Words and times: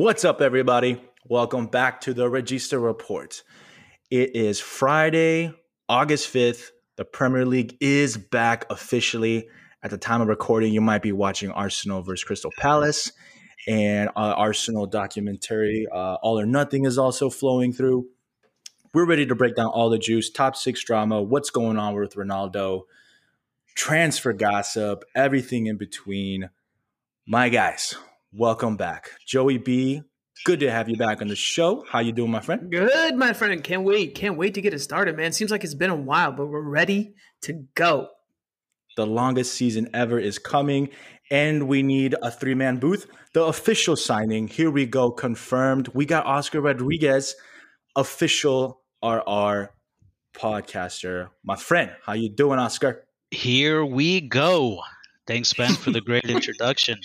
What's 0.00 0.24
up, 0.24 0.40
everybody? 0.40 0.98
Welcome 1.26 1.66
back 1.66 2.00
to 2.00 2.14
the 2.14 2.26
Register 2.26 2.80
Report. 2.80 3.42
It 4.10 4.34
is 4.34 4.58
Friday, 4.58 5.52
August 5.90 6.32
5th. 6.32 6.70
The 6.96 7.04
Premier 7.04 7.44
League 7.44 7.76
is 7.82 8.16
back 8.16 8.64
officially. 8.70 9.50
At 9.82 9.90
the 9.90 9.98
time 9.98 10.22
of 10.22 10.28
recording, 10.28 10.72
you 10.72 10.80
might 10.80 11.02
be 11.02 11.12
watching 11.12 11.50
Arsenal 11.50 12.00
versus 12.00 12.24
Crystal 12.24 12.50
Palace, 12.56 13.12
and 13.68 14.08
uh, 14.16 14.32
Arsenal 14.38 14.86
documentary 14.86 15.86
uh, 15.92 16.14
All 16.22 16.40
or 16.40 16.46
Nothing 16.46 16.86
is 16.86 16.96
also 16.96 17.28
flowing 17.28 17.74
through. 17.74 18.06
We're 18.94 19.04
ready 19.04 19.26
to 19.26 19.34
break 19.34 19.54
down 19.54 19.66
all 19.66 19.90
the 19.90 19.98
juice, 19.98 20.30
top 20.30 20.56
six 20.56 20.82
drama, 20.82 21.20
what's 21.20 21.50
going 21.50 21.76
on 21.76 21.94
with 21.94 22.14
Ronaldo, 22.14 22.84
transfer 23.74 24.32
gossip, 24.32 25.04
everything 25.14 25.66
in 25.66 25.76
between. 25.76 26.48
My 27.26 27.50
guys, 27.50 27.96
welcome 28.32 28.76
back. 28.76 29.10
Joey 29.26 29.58
B, 29.58 30.02
good 30.44 30.60
to 30.60 30.70
have 30.70 30.88
you 30.88 30.96
back 30.96 31.20
on 31.20 31.28
the 31.28 31.36
show. 31.36 31.84
How 31.88 32.00
you 32.00 32.12
doing, 32.12 32.30
my 32.30 32.40
friend? 32.40 32.70
Good, 32.70 33.16
my 33.16 33.32
friend. 33.32 33.62
Can't 33.62 33.82
wait. 33.82 34.14
Can't 34.14 34.36
wait 34.36 34.54
to 34.54 34.60
get 34.60 34.74
it 34.74 34.80
started, 34.80 35.16
man. 35.16 35.32
Seems 35.32 35.50
like 35.50 35.64
it's 35.64 35.74
been 35.74 35.90
a 35.90 35.96
while, 35.96 36.32
but 36.32 36.46
we're 36.46 36.60
ready 36.60 37.14
to 37.42 37.64
go. 37.74 38.08
The 38.96 39.06
longest 39.06 39.54
season 39.54 39.88
ever 39.94 40.18
is 40.18 40.38
coming, 40.38 40.90
and 41.30 41.68
we 41.68 41.82
need 41.82 42.14
a 42.22 42.30
three 42.30 42.54
man 42.54 42.78
booth. 42.78 43.06
The 43.34 43.44
official 43.44 43.96
signing, 43.96 44.48
here 44.48 44.70
we 44.70 44.86
go, 44.86 45.10
confirmed. 45.10 45.88
We 45.94 46.04
got 46.06 46.26
Oscar 46.26 46.60
Rodriguez, 46.60 47.34
official 47.96 48.82
RR 49.02 49.70
podcaster. 50.34 51.28
My 51.44 51.56
friend, 51.56 51.92
how 52.04 52.14
you 52.14 52.28
doing, 52.28 52.58
Oscar? 52.58 53.04
Here 53.30 53.84
we 53.84 54.20
go. 54.20 54.80
Thanks, 55.30 55.52
Ben, 55.52 55.74
for 55.74 55.92
the 55.92 56.00
great 56.00 56.24
introduction. 56.24 56.98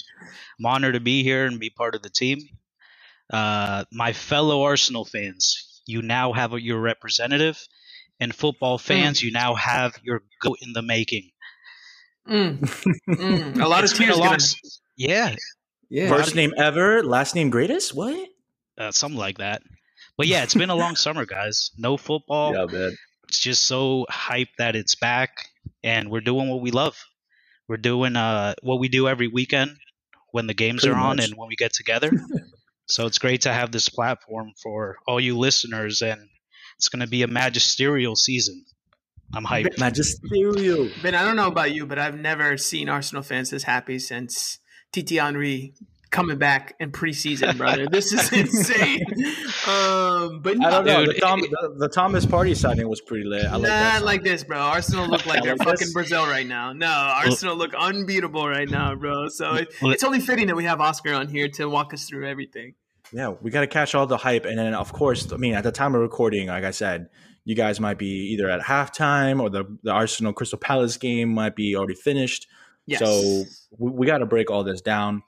I'm 0.59 0.65
honored 0.65 0.95
to 0.95 0.99
be 0.99 1.21
here 1.21 1.45
and 1.45 1.59
be 1.59 1.69
part 1.69 1.93
of 1.93 2.01
the 2.01 2.09
team. 2.09 2.39
Uh, 3.31 3.85
my 3.91 4.13
fellow 4.13 4.63
Arsenal 4.63 5.05
fans, 5.05 5.83
you 5.85 6.01
now 6.01 6.33
have 6.33 6.51
your 6.53 6.79
representative, 6.79 7.63
and 8.19 8.33
football 8.33 8.79
fans, 8.79 9.19
mm. 9.19 9.25
you 9.25 9.31
now 9.31 9.53
have 9.53 9.99
your 10.01 10.23
goat 10.41 10.57
in 10.63 10.73
the 10.73 10.81
making. 10.81 11.29
Mm. 12.27 12.57
Mm. 13.07 13.61
A 13.61 13.67
lot 13.67 13.83
of 13.83 13.93
tears. 13.93 14.17
Long, 14.17 14.39
yeah. 14.97 15.35
Yeah. 15.91 16.09
First 16.09 16.33
name 16.33 16.51
ever, 16.57 17.03
last 17.03 17.35
name 17.35 17.51
greatest. 17.51 17.93
What? 17.93 18.27
Uh, 18.75 18.89
something 18.89 19.19
like 19.19 19.37
that. 19.37 19.61
But 20.17 20.25
yeah, 20.25 20.41
it's 20.41 20.55
been 20.55 20.71
a 20.71 20.75
long 20.75 20.95
summer, 20.95 21.27
guys. 21.27 21.69
No 21.77 21.95
football. 21.95 22.55
Yeah, 22.55 22.65
man. 22.65 22.97
It's 23.27 23.37
just 23.37 23.67
so 23.67 24.07
hyped 24.09 24.55
that 24.57 24.75
it's 24.75 24.95
back, 24.95 25.29
and 25.83 26.09
we're 26.09 26.21
doing 26.21 26.49
what 26.49 26.61
we 26.61 26.71
love. 26.71 26.97
We're 27.67 27.77
doing 27.77 28.15
uh, 28.15 28.53
what 28.61 28.79
we 28.79 28.89
do 28.89 29.07
every 29.07 29.27
weekend 29.27 29.77
when 30.31 30.47
the 30.47 30.53
games 30.53 30.81
Pretty 30.81 30.95
are 30.95 30.99
on 30.99 31.17
much. 31.17 31.25
and 31.25 31.37
when 31.37 31.47
we 31.47 31.55
get 31.55 31.73
together. 31.73 32.11
so 32.87 33.05
it's 33.07 33.17
great 33.17 33.41
to 33.41 33.53
have 33.53 33.71
this 33.71 33.89
platform 33.89 34.51
for 34.61 34.97
all 35.07 35.19
you 35.19 35.37
listeners, 35.37 36.01
and 36.01 36.21
it's 36.77 36.89
going 36.89 37.01
to 37.01 37.07
be 37.07 37.23
a 37.23 37.27
magisterial 37.27 38.15
season. 38.15 38.65
I'm 39.33 39.45
hyped. 39.45 39.77
Magisterial. 39.79 40.89
Ben, 41.01 41.15
I 41.15 41.25
don't 41.25 41.35
know 41.35 41.47
about 41.47 41.73
you, 41.73 41.85
but 41.85 41.97
I've 41.97 42.19
never 42.19 42.57
seen 42.57 42.89
Arsenal 42.89 43.23
fans 43.23 43.51
as 43.53 43.63
happy 43.63 43.97
since 43.97 44.59
Titi 44.91 45.15
Henry 45.15 45.73
coming 46.15 46.37
back 46.37 46.75
in 46.79 46.91
preseason, 46.91 47.57
brother. 47.57 47.87
this 47.87 48.13
is 48.13 48.31
insane. 48.31 49.03
Um, 49.67 50.39
but 50.41 50.55
I 50.63 50.69
don't 50.69 50.85
know. 50.85 51.05
Dude, 51.05 51.15
the, 51.15 51.19
Tom, 51.19 51.41
the, 51.41 51.75
the, 51.77 51.89
Thomas 51.89 52.25
Partey 52.25 52.55
signing 52.55 52.87
was 52.87 53.01
pretty 53.01 53.25
lit. 53.25 53.45
I 53.45 53.57
like 53.57 53.63
not 53.63 54.03
like 54.03 54.23
this, 54.23 54.43
bro. 54.43 54.57
Arsenal 54.57 55.07
look 55.07 55.25
like 55.25 55.43
they're 55.43 55.57
like 55.57 55.67
fucking 55.67 55.87
this. 55.87 55.93
Brazil 55.93 56.25
right 56.25 56.47
now. 56.47 56.71
No, 56.71 56.87
Arsenal 56.87 57.57
look 57.57 57.73
unbeatable 57.75 58.47
right 58.47 58.69
now, 58.69 58.95
bro. 58.95 59.27
So 59.27 59.55
it, 59.55 59.67
it's 59.81 60.05
only 60.05 60.21
fitting 60.21 60.47
that 60.47 60.55
we 60.55 60.63
have 60.63 60.79
Oscar 60.79 61.13
on 61.13 61.27
here 61.27 61.49
to 61.49 61.67
walk 61.67 61.93
us 61.93 62.05
through 62.05 62.27
everything. 62.27 62.75
Yeah, 63.11 63.33
we 63.41 63.51
got 63.51 63.61
to 63.61 63.67
catch 63.67 63.93
all 63.93 64.07
the 64.07 64.17
hype, 64.17 64.45
and 64.45 64.57
then 64.57 64.73
of 64.73 64.93
course, 64.93 65.31
I 65.31 65.37
mean, 65.37 65.53
at 65.53 65.63
the 65.63 65.71
time 65.71 65.93
of 65.95 66.01
recording, 66.01 66.47
like 66.47 66.63
I 66.63 66.71
said, 66.71 67.09
you 67.43 67.55
guys 67.55 67.79
might 67.79 67.99
be 67.99 68.31
either 68.33 68.49
at 68.49 68.61
halftime 68.61 69.41
or 69.41 69.49
the 69.49 69.65
the 69.83 69.91
Arsenal 69.91 70.31
Crystal 70.31 70.57
Palace 70.57 70.95
game 70.95 71.33
might 71.33 71.55
be 71.55 71.75
already 71.75 71.93
finished. 71.93 72.47
Yes. 72.87 72.99
So 72.99 73.43
we, 73.77 73.91
we 73.91 74.07
got 74.07 74.19
to 74.19 74.25
break 74.25 74.49
all 74.49 74.63
this 74.63 74.81
down 74.81 75.23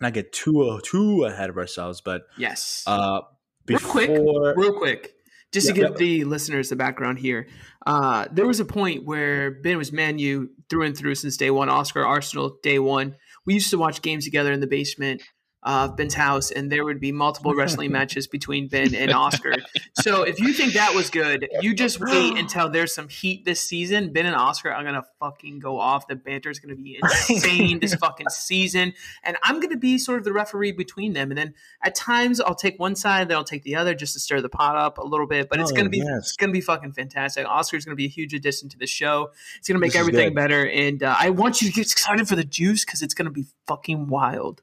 not 0.00 0.12
get 0.12 0.32
too 0.32 0.80
too 0.84 1.24
ahead 1.24 1.50
of 1.50 1.56
ourselves, 1.56 2.00
but 2.00 2.22
yes. 2.36 2.84
Uh, 2.86 3.20
before, 3.64 4.00
real 4.00 4.12
quick, 4.12 4.56
real 4.56 4.72
quick, 4.78 5.14
just 5.52 5.66
yeah, 5.66 5.72
to 5.72 5.80
give 5.80 5.90
yeah. 5.90 5.96
the 5.96 6.24
listeners 6.24 6.68
the 6.68 6.76
background 6.76 7.18
here, 7.18 7.48
uh, 7.86 8.26
there 8.30 8.46
was 8.46 8.60
a 8.60 8.64
point 8.64 9.04
where 9.04 9.50
Ben 9.50 9.78
was 9.78 9.92
Manu 9.92 10.48
through 10.68 10.82
and 10.82 10.96
through 10.96 11.14
since 11.14 11.36
day 11.36 11.50
one. 11.50 11.68
Oscar 11.68 12.04
Arsenal 12.04 12.58
day 12.62 12.78
one. 12.78 13.16
We 13.44 13.54
used 13.54 13.70
to 13.70 13.78
watch 13.78 14.02
games 14.02 14.24
together 14.24 14.52
in 14.52 14.60
the 14.60 14.66
basement 14.66 15.22
of 15.66 15.96
Ben's 15.96 16.14
house, 16.14 16.52
and 16.52 16.70
there 16.70 16.84
would 16.84 17.00
be 17.00 17.10
multiple 17.10 17.52
wrestling 17.52 17.90
matches 17.98 18.28
between 18.28 18.68
Ben 18.68 18.94
and 18.94 19.12
Oscar. 19.12 19.56
So 19.94 20.22
if 20.22 20.38
you 20.38 20.52
think 20.52 20.74
that 20.74 20.94
was 20.94 21.10
good, 21.10 21.48
you 21.60 21.74
just 21.74 21.98
wait 22.00 22.38
until 22.38 22.70
there's 22.70 22.94
some 22.94 23.08
heat 23.08 23.44
this 23.44 23.60
season. 23.60 24.12
Ben 24.12 24.26
and 24.26 24.36
Oscar 24.36 24.70
are 24.70 24.84
gonna 24.84 25.04
fucking 25.18 25.58
go 25.58 25.80
off. 25.80 26.06
The 26.06 26.14
banter 26.14 26.50
is 26.50 26.60
gonna 26.60 26.76
be 26.76 27.00
insane 27.02 27.80
this 27.80 27.96
fucking 27.96 28.28
season, 28.30 28.94
and 29.24 29.36
I'm 29.42 29.58
gonna 29.58 29.76
be 29.76 29.98
sort 29.98 30.18
of 30.18 30.24
the 30.24 30.32
referee 30.32 30.72
between 30.72 31.14
them. 31.14 31.32
And 31.32 31.38
then 31.38 31.54
at 31.82 31.96
times 31.96 32.40
I'll 32.40 32.54
take 32.54 32.78
one 32.78 32.94
side, 32.94 33.28
then 33.28 33.36
I'll 33.36 33.44
take 33.44 33.64
the 33.64 33.74
other, 33.74 33.94
just 33.94 34.12
to 34.14 34.20
stir 34.20 34.40
the 34.40 34.48
pot 34.48 34.76
up 34.76 34.98
a 34.98 35.04
little 35.04 35.26
bit. 35.26 35.48
But 35.48 35.58
it's 35.58 35.72
oh, 35.72 35.74
gonna 35.74 35.90
be 35.90 35.98
yes. 35.98 36.28
it's 36.28 36.36
gonna 36.36 36.52
be 36.52 36.60
fucking 36.60 36.92
fantastic. 36.92 37.44
Oscar's 37.44 37.84
gonna 37.84 37.96
be 37.96 38.06
a 38.06 38.08
huge 38.08 38.34
addition 38.34 38.68
to 38.68 38.78
the 38.78 38.86
show. 38.86 39.32
It's 39.58 39.66
gonna 39.66 39.80
make 39.80 39.92
this 39.92 40.00
everything 40.00 40.32
better, 40.32 40.68
and 40.68 41.02
uh, 41.02 41.16
I 41.18 41.30
want 41.30 41.60
you 41.60 41.68
to 41.68 41.74
get 41.74 41.90
excited 41.90 42.28
for 42.28 42.36
the 42.36 42.44
juice 42.44 42.84
because 42.84 43.02
it's 43.02 43.14
gonna 43.14 43.30
be 43.30 43.46
fucking 43.66 44.06
wild. 44.06 44.62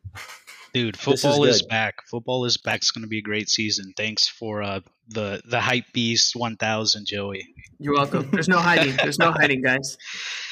Dude, 0.74 0.98
football 0.98 1.44
is, 1.44 1.58
is, 1.58 1.62
back. 1.62 2.04
Football 2.08 2.46
is 2.46 2.58
back. 2.58 2.78
It's 2.78 2.92
going 2.92 3.04
to 3.04 3.08
be 3.08 3.20
a 3.20 3.22
great 3.22 3.48
season. 3.48 3.94
Thanks 3.96 4.28
for 4.28 4.64
uh, 4.64 4.80
the 5.08 5.42
the 5.46 5.62
hype 5.62 5.86
beast 5.94 6.36
1000, 6.36 7.06
Joey. 7.06 7.54
You're 7.80 7.94
welcome. 7.94 8.30
There's 8.32 8.48
no 8.48 8.58
hiding. 8.58 8.96
There's 8.98 9.20
no 9.20 9.32
hiding, 9.32 9.62
guys. 9.62 9.98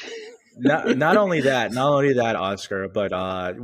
not 0.58 0.96
not 0.96 1.16
only 1.16 1.42
that, 1.42 1.72
not 1.72 1.92
only 1.92 2.14
that, 2.14 2.36
Oscar, 2.36 2.88
but 2.88 3.12
uh, 3.12 3.54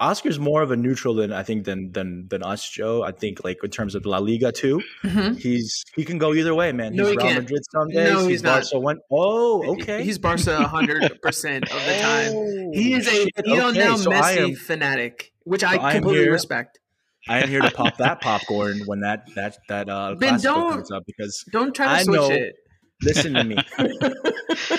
Oscar's 0.00 0.38
more 0.38 0.62
of 0.62 0.70
a 0.70 0.76
neutral 0.76 1.14
than 1.14 1.32
I 1.32 1.42
think 1.42 1.64
than 1.64 1.92
than 1.92 2.28
than 2.28 2.42
us, 2.42 2.68
Joe. 2.68 3.02
I 3.02 3.12
think 3.12 3.44
like 3.44 3.58
in 3.62 3.70
terms 3.70 3.94
of 3.94 4.06
La 4.06 4.18
Liga 4.18 4.52
too, 4.52 4.82
mm-hmm. 5.02 5.34
he's 5.34 5.84
he 5.94 6.04
can 6.04 6.18
go 6.18 6.34
either 6.34 6.54
way, 6.54 6.72
man. 6.72 6.92
He's 6.92 7.00
no, 7.00 7.08
he 7.08 7.16
Real 7.16 7.26
can't. 7.26 7.42
Madrid 7.42 7.62
some 7.70 7.88
days. 7.88 8.12
No, 8.12 8.20
he's, 8.20 8.28
he's 8.28 8.42
not. 8.42 8.62
Barca 8.62 8.78
one. 8.78 8.98
Oh, 9.10 9.72
okay. 9.72 10.02
He's 10.02 10.18
Barca 10.18 10.56
100 10.56 11.20
percent 11.22 11.64
of 11.64 11.84
the 11.84 11.98
time. 12.00 12.32
Oh, 12.34 12.70
he 12.72 12.94
is 12.94 13.08
a 13.08 13.26
know 13.46 13.68
okay, 13.68 13.96
so 13.96 14.10
Messi 14.10 14.38
am, 14.38 14.54
fanatic 14.54 15.32
which 15.44 15.62
so 15.62 15.68
I 15.68 15.94
completely 15.94 16.28
respect. 16.28 16.78
I 17.28 17.40
am 17.40 17.48
here 17.48 17.60
to 17.60 17.70
pop 17.70 17.96
that 17.98 18.20
popcorn 18.22 18.80
when 18.86 19.00
that 19.00 19.26
that 19.34 19.58
that 19.68 19.88
uh 19.88 20.14
ben, 20.14 20.40
don't, 20.40 20.72
comes 20.72 20.90
up 20.90 21.04
because 21.06 21.44
don't 21.50 21.74
try 21.74 21.86
to 21.86 21.92
I 21.92 22.02
switch 22.02 22.20
know, 22.20 22.30
it. 22.30 22.54
Listen 23.02 23.34
to 23.34 23.44
me. 23.44 23.56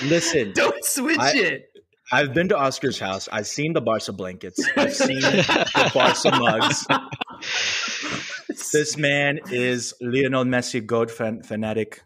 listen. 0.04 0.52
Don't 0.54 0.84
switch 0.84 1.18
I, 1.18 1.32
it. 1.36 1.66
I've 2.12 2.34
been 2.34 2.48
to 2.48 2.58
Oscar's 2.58 2.98
house. 2.98 3.28
I've 3.30 3.46
seen 3.46 3.72
the 3.72 3.80
Barca 3.80 4.12
blankets. 4.12 4.60
I've 4.76 4.94
seen 4.94 5.20
the 5.20 5.90
Barca 5.94 6.36
mugs. 6.36 6.86
this 8.72 8.96
man 8.96 9.38
is 9.50 9.94
Lionel 10.00 10.44
Messi 10.44 10.84
goat 10.84 11.10
fan- 11.10 11.42
fanatic. 11.42 12.02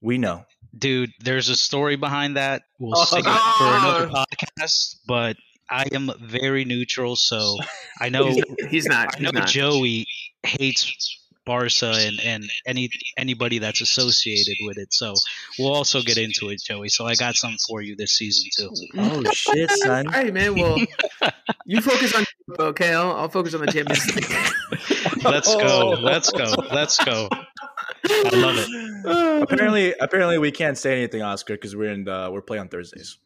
We 0.00 0.16
know. 0.18 0.44
Dude, 0.76 1.10
there's 1.20 1.48
a 1.48 1.56
story 1.56 1.96
behind 1.96 2.36
that. 2.36 2.62
We'll 2.78 2.96
oh, 2.96 3.04
save 3.04 3.26
it 3.26 3.40
for 3.58 3.64
another 3.64 4.06
podcast, 4.08 4.96
but 5.06 5.36
I 5.68 5.86
am 5.92 6.10
very 6.20 6.64
neutral, 6.64 7.16
so 7.16 7.56
I 8.00 8.10
know 8.10 8.36
he's 8.70 8.86
not. 8.86 9.16
I 9.16 9.20
know 9.20 9.30
not. 9.30 9.48
Joey 9.48 10.06
hates 10.44 11.18
Barca 11.48 11.94
and, 11.96 12.20
and 12.20 12.44
any 12.66 12.90
anybody 13.16 13.58
that's 13.58 13.80
associated 13.80 14.56
with 14.60 14.76
it. 14.76 14.92
So 14.92 15.14
we'll 15.58 15.72
also 15.72 16.02
get 16.02 16.18
into 16.18 16.50
it, 16.50 16.62
Joey. 16.62 16.90
So 16.90 17.06
I 17.06 17.14
got 17.14 17.36
something 17.36 17.58
for 17.66 17.80
you 17.80 17.96
this 17.96 18.16
season 18.16 18.50
too. 18.54 18.70
Oh 18.98 19.24
shit, 19.32 19.70
son! 19.70 20.06
All 20.08 20.12
right, 20.12 20.32
man. 20.32 20.54
Well, 20.54 20.76
you 21.64 21.80
focus 21.80 22.14
on 22.14 22.24
okay. 22.60 22.92
I'll, 22.92 23.12
I'll 23.12 23.28
focus 23.30 23.54
on 23.54 23.62
the 23.62 23.72
Champions 23.72 24.14
League. 24.14 25.24
Let's 25.24 25.52
go. 25.56 25.96
Let's 26.00 26.30
go. 26.30 26.54
Let's 26.70 27.02
go. 27.02 27.28
I 27.32 28.30
love 28.34 28.56
it. 28.58 29.42
apparently, 29.42 29.94
apparently 30.00 30.38
we 30.38 30.52
can't 30.52 30.76
say 30.76 30.98
anything, 30.98 31.22
Oscar, 31.22 31.54
because 31.54 31.74
we're 31.74 31.90
in 31.92 32.04
the, 32.04 32.30
we're 32.30 32.42
playing 32.42 32.60
on 32.60 32.68
Thursdays 32.68 33.18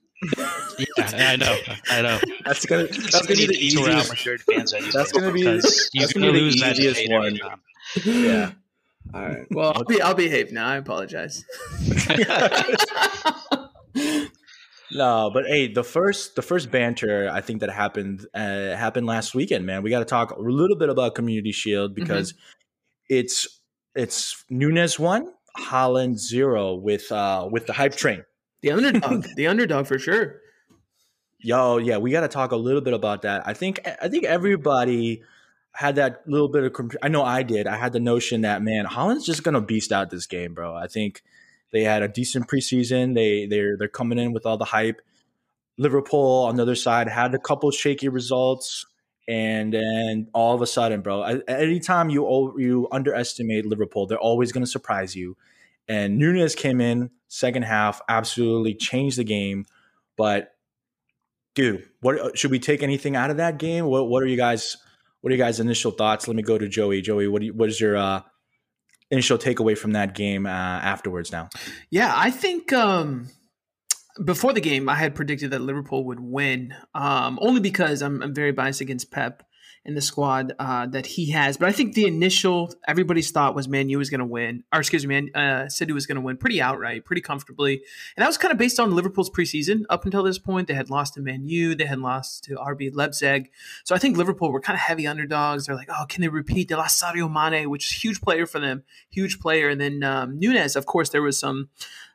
yeah, 0.79 0.87
I 0.99 1.37
know, 1.37 1.57
I 1.91 2.03
know. 2.03 2.19
That's 2.45 2.65
gonna 2.67 2.85
that's 2.85 3.27
gonna 3.27 3.37
be 3.37 3.47
the 3.47 3.55
easiest. 3.55 4.93
That's 4.93 5.13
gonna 5.13 5.33
be 5.33 5.43
that's 5.43 6.13
gonna 6.13 6.33
be 6.33 6.51
the 6.51 6.69
easiest 6.71 7.11
one. 7.11 7.39
Yeah. 8.05 8.53
All 9.15 9.23
right. 9.23 9.47
Well, 9.51 9.73
I'll 9.75 9.85
be 9.85 10.01
I'll 10.01 10.15
behave 10.15 10.53
now. 10.53 10.67
I 10.67 10.77
apologize. 10.77 11.45
no, 14.93 15.31
but 15.35 15.45
hey, 15.47 15.73
the 15.73 15.85
first 15.85 16.37
the 16.37 16.43
first 16.43 16.71
banter 16.71 17.29
I 17.31 17.41
think 17.41 17.61
that 17.61 17.71
happened 17.71 18.27
uh, 18.33 18.77
happened 18.77 19.07
last 19.07 19.35
weekend. 19.35 19.67
Man, 19.67 19.83
we 19.83 19.91
got 19.91 19.99
to 19.99 20.05
talk 20.05 20.31
a 20.31 20.41
little 20.41 20.77
bit 20.77 20.89
about 20.89 21.15
Community 21.15 21.53
Shield 21.53 21.91
mm-hmm. 21.93 22.03
because 22.03 22.33
mm-hmm. 22.33 23.17
it's 23.17 23.61
it's 23.95 24.45
Nunez 24.49 24.99
one, 24.99 25.33
Haaland 25.59 26.17
zero 26.17 26.75
with 26.75 27.11
uh 27.13 27.49
with 27.51 27.67
the 27.67 27.73
hype 27.73 27.95
train. 27.95 28.25
The 28.63 28.71
underdog, 28.71 29.27
the 29.37 29.49
underdog 29.49 29.87
for 29.87 29.99
sure. 29.99 30.41
Yo, 31.41 31.79
yeah, 31.79 31.99
we 31.99 32.13
got 32.13 32.21
to 32.21 32.29
talk 32.29 32.53
a 32.53 32.57
little 32.57 32.81
bit 32.81 32.95
about 32.95 33.23
that. 33.23 33.47
I 33.47 33.53
think 33.53 33.81
I 34.01 34.09
think 34.09 34.25
everybody 34.25 35.23
had 35.75 35.97
that 35.97 36.23
little 36.27 36.49
bit 36.49 36.65
of. 36.65 36.97
I 37.03 37.09
know 37.09 37.23
I 37.23 37.43
did. 37.43 37.67
I 37.67 37.77
had 37.77 37.93
the 37.93 38.01
notion 38.01 38.43
that 38.43 38.63
man, 38.63 38.87
Haaland's 38.87 39.27
just 39.27 39.43
gonna 39.43 39.61
beast 39.61 39.93
out 39.93 40.11
this 40.11 40.27
game, 40.27 40.55
bro. 40.55 40.75
I 40.75 40.87
think 40.87 41.23
they 41.73 41.83
had 41.85 42.03
a 42.03 42.09
decent 42.09 42.49
preseason. 42.49 43.15
They 43.15 43.47
they're 43.47 43.77
they're 43.77 43.89
coming 43.89 44.19
in 44.19 44.33
with 44.33 44.47
all 44.47 44.57
the 44.57 44.67
hype. 44.67 45.01
Liverpool 45.79 46.45
on 46.45 46.57
the 46.57 46.63
other 46.63 46.75
side 46.75 47.09
had 47.09 47.35
a 47.35 47.39
couple 47.39 47.71
shaky 47.71 48.09
results, 48.09 48.85
and 49.27 49.73
then 49.73 50.29
all 50.35 50.55
of 50.55 50.61
a 50.61 50.67
sudden, 50.67 51.01
bro, 51.01 51.23
anytime 51.49 52.11
you 52.11 52.55
you 52.59 52.89
underestimate 52.93 53.67
Liverpool, 53.67 54.07
they're 54.07 54.19
always 54.19 54.53
to 54.53 54.67
surprise 54.67 55.17
you. 55.17 55.37
And 55.89 56.19
Nunez 56.19 56.55
came 56.55 56.81
in 56.81 57.11
second 57.29 57.63
half, 57.65 58.01
absolutely 58.09 58.75
changed 58.75 59.19
the 59.19 59.25
game. 59.25 59.65
But 60.17 60.55
dude, 61.55 61.89
what 62.01 62.39
should 62.39 62.51
we 62.51 62.59
take 62.59 62.83
anything 62.83 63.17
out 63.17 63.31
of 63.31 63.39
that 63.39 63.59
game? 63.59 63.87
What 63.87 64.09
what 64.09 64.23
are 64.23 64.27
you 64.27 64.37
guys? 64.37 64.77
What 65.23 65.33
are 65.33 65.37
you 65.37 65.43
guys' 65.43 65.61
initial 65.61 65.93
thoughts? 65.93 66.29
Let 66.29 66.37
me 66.37 66.43
go 66.43 66.59
to 66.59 66.69
Joey. 66.69 67.01
Joey, 67.01 67.29
what 67.29 67.43
you, 67.43 67.55
what 67.55 67.69
is 67.69 67.81
your 67.81 67.97
uh, 67.97 68.23
initial 69.11 69.39
takeaway 69.39 69.79
from 69.79 69.93
that 69.93 70.15
game 70.15 70.47
uh, 70.47 70.51
afterwards? 70.51 71.31
Now, 71.31 71.49
yeah, 71.91 72.13
I 72.15 72.31
think 72.33 72.73
um, 72.73 73.29
before 74.25 74.53
the 74.53 74.61
game, 74.61 74.89
I 74.89 74.97
had 74.97 75.15
predicted 75.15 75.53
that 75.53 75.61
Liverpool 75.61 76.05
would 76.07 76.19
win, 76.19 76.75
um, 76.95 77.39
only 77.41 77.61
because 77.61 78.03
I'm, 78.03 78.21
I'm, 78.21 78.35
very 78.35 78.51
biased 78.51 78.81
against 78.81 79.13
Pep 79.13 79.45
in 79.85 79.95
the 79.95 80.01
squad 80.01 80.55
uh, 80.59 80.87
that 80.87 81.07
he 81.07 81.31
has. 81.31 81.57
But 81.57 81.69
I 81.69 81.73
think 81.73 81.95
the 81.95 82.07
initial 82.07 82.73
everybody's 82.87 83.31
thought 83.31 83.55
was 83.55 83.67
Man 83.67 83.89
U 83.89 83.99
was 83.99 84.11
going 84.11 84.21
to 84.21 84.25
win, 84.25 84.63
or 84.73 84.79
excuse 84.79 85.05
me, 85.05 85.15
Man 85.15 85.35
uh, 85.35 85.69
City 85.69 85.93
was 85.93 86.07
going 86.07 86.17
to 86.17 86.21
win 86.21 86.37
pretty 86.37 86.63
outright, 86.63 87.05
pretty 87.05 87.23
comfortably, 87.23 87.83
and 88.17 88.23
that 88.23 88.29
was 88.29 88.39
kind 88.39 88.53
of 88.53 88.59
based 88.59 88.79
on 88.79 88.95
Liverpool's 88.95 89.31
preseason. 89.31 89.83
Up 89.91 90.05
until 90.05 90.23
this 90.23 90.39
point, 90.39 90.69
they 90.69 90.75
had 90.75 90.91
lost 90.91 91.15
to 91.15 91.21
Man 91.21 91.45
U, 91.47 91.75
they 91.75 91.87
had 91.87 91.99
lost 91.99 92.45
to 92.45 92.55
RB 92.57 92.95
Leipzig, 92.95 93.51
so 93.85 93.95
I 93.95 93.99
think 93.99 94.17
Liverpool 94.17 94.53
were 94.53 94.61
kind 94.61 94.77
of 94.77 94.81
heavy 94.81 95.07
underdogs. 95.07 95.67
They're 95.67 95.77
like, 95.77 95.91
oh, 95.91 96.05
can 96.09 96.23
they 96.23 96.29
repeat? 96.29 96.69
They 96.69 96.77
lost 96.77 97.03
Sadio 97.03 97.31
Mane, 97.31 97.69
which 97.69 97.87
is 97.87 98.03
huge 98.03 98.21
player 98.21 98.47
for 98.47 98.61
them, 98.61 98.85
huge 99.11 99.41
player, 99.41 99.69
and 99.69 99.81
then 99.81 100.03
um, 100.05 100.39
Nunez. 100.39 100.77
Of 100.77 100.87
course, 100.87 101.09
there 101.09 101.23
was 101.23 101.39
some. 101.39 101.71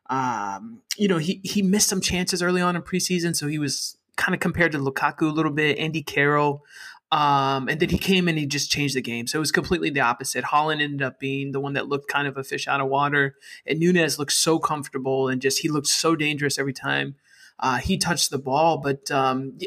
Um, 0.09 0.83
you 0.95 1.09
know, 1.09 1.17
he 1.17 1.41
he 1.43 1.61
missed 1.61 1.89
some 1.89 1.99
chances 1.99 2.41
early 2.41 2.61
on 2.61 2.77
in 2.77 2.81
preseason, 2.81 3.35
so 3.35 3.47
he 3.47 3.59
was 3.59 3.97
kind 4.17 4.33
of 4.33 4.41
compared 4.41 4.73
to 4.73 4.79
Lukaku 4.79 5.29
a 5.29 5.33
little 5.33 5.51
bit, 5.51 5.77
Andy 5.77 6.03
Carroll. 6.03 6.65
Um, 7.11 7.69
and 7.69 7.79
then 7.79 7.89
he 7.89 7.97
came 7.97 8.27
and 8.27 8.37
he 8.37 8.45
just 8.45 8.69
changed 8.69 8.95
the 8.95 9.01
game. 9.01 9.27
So 9.27 9.37
it 9.37 9.39
was 9.39 9.51
completely 9.51 9.89
the 9.89 10.01
opposite. 10.01 10.43
Haaland 10.45 10.81
ended 10.81 11.01
up 11.01 11.19
being 11.19 11.51
the 11.51 11.59
one 11.59 11.73
that 11.73 11.87
looked 11.87 12.09
kind 12.09 12.27
of 12.27 12.37
a 12.37 12.43
fish 12.43 12.67
out 12.67 12.81
of 12.81 12.87
water. 12.87 13.35
And 13.65 13.79
Nunez 13.79 14.19
looked 14.19 14.33
so 14.33 14.59
comfortable 14.59 15.29
and 15.29 15.41
just 15.41 15.59
he 15.59 15.69
looked 15.69 15.87
so 15.87 16.15
dangerous 16.15 16.59
every 16.59 16.73
time 16.73 17.15
uh, 17.59 17.77
he 17.77 17.97
touched 17.97 18.29
the 18.29 18.37
ball. 18.37 18.77
But, 18.77 19.09
um, 19.09 19.57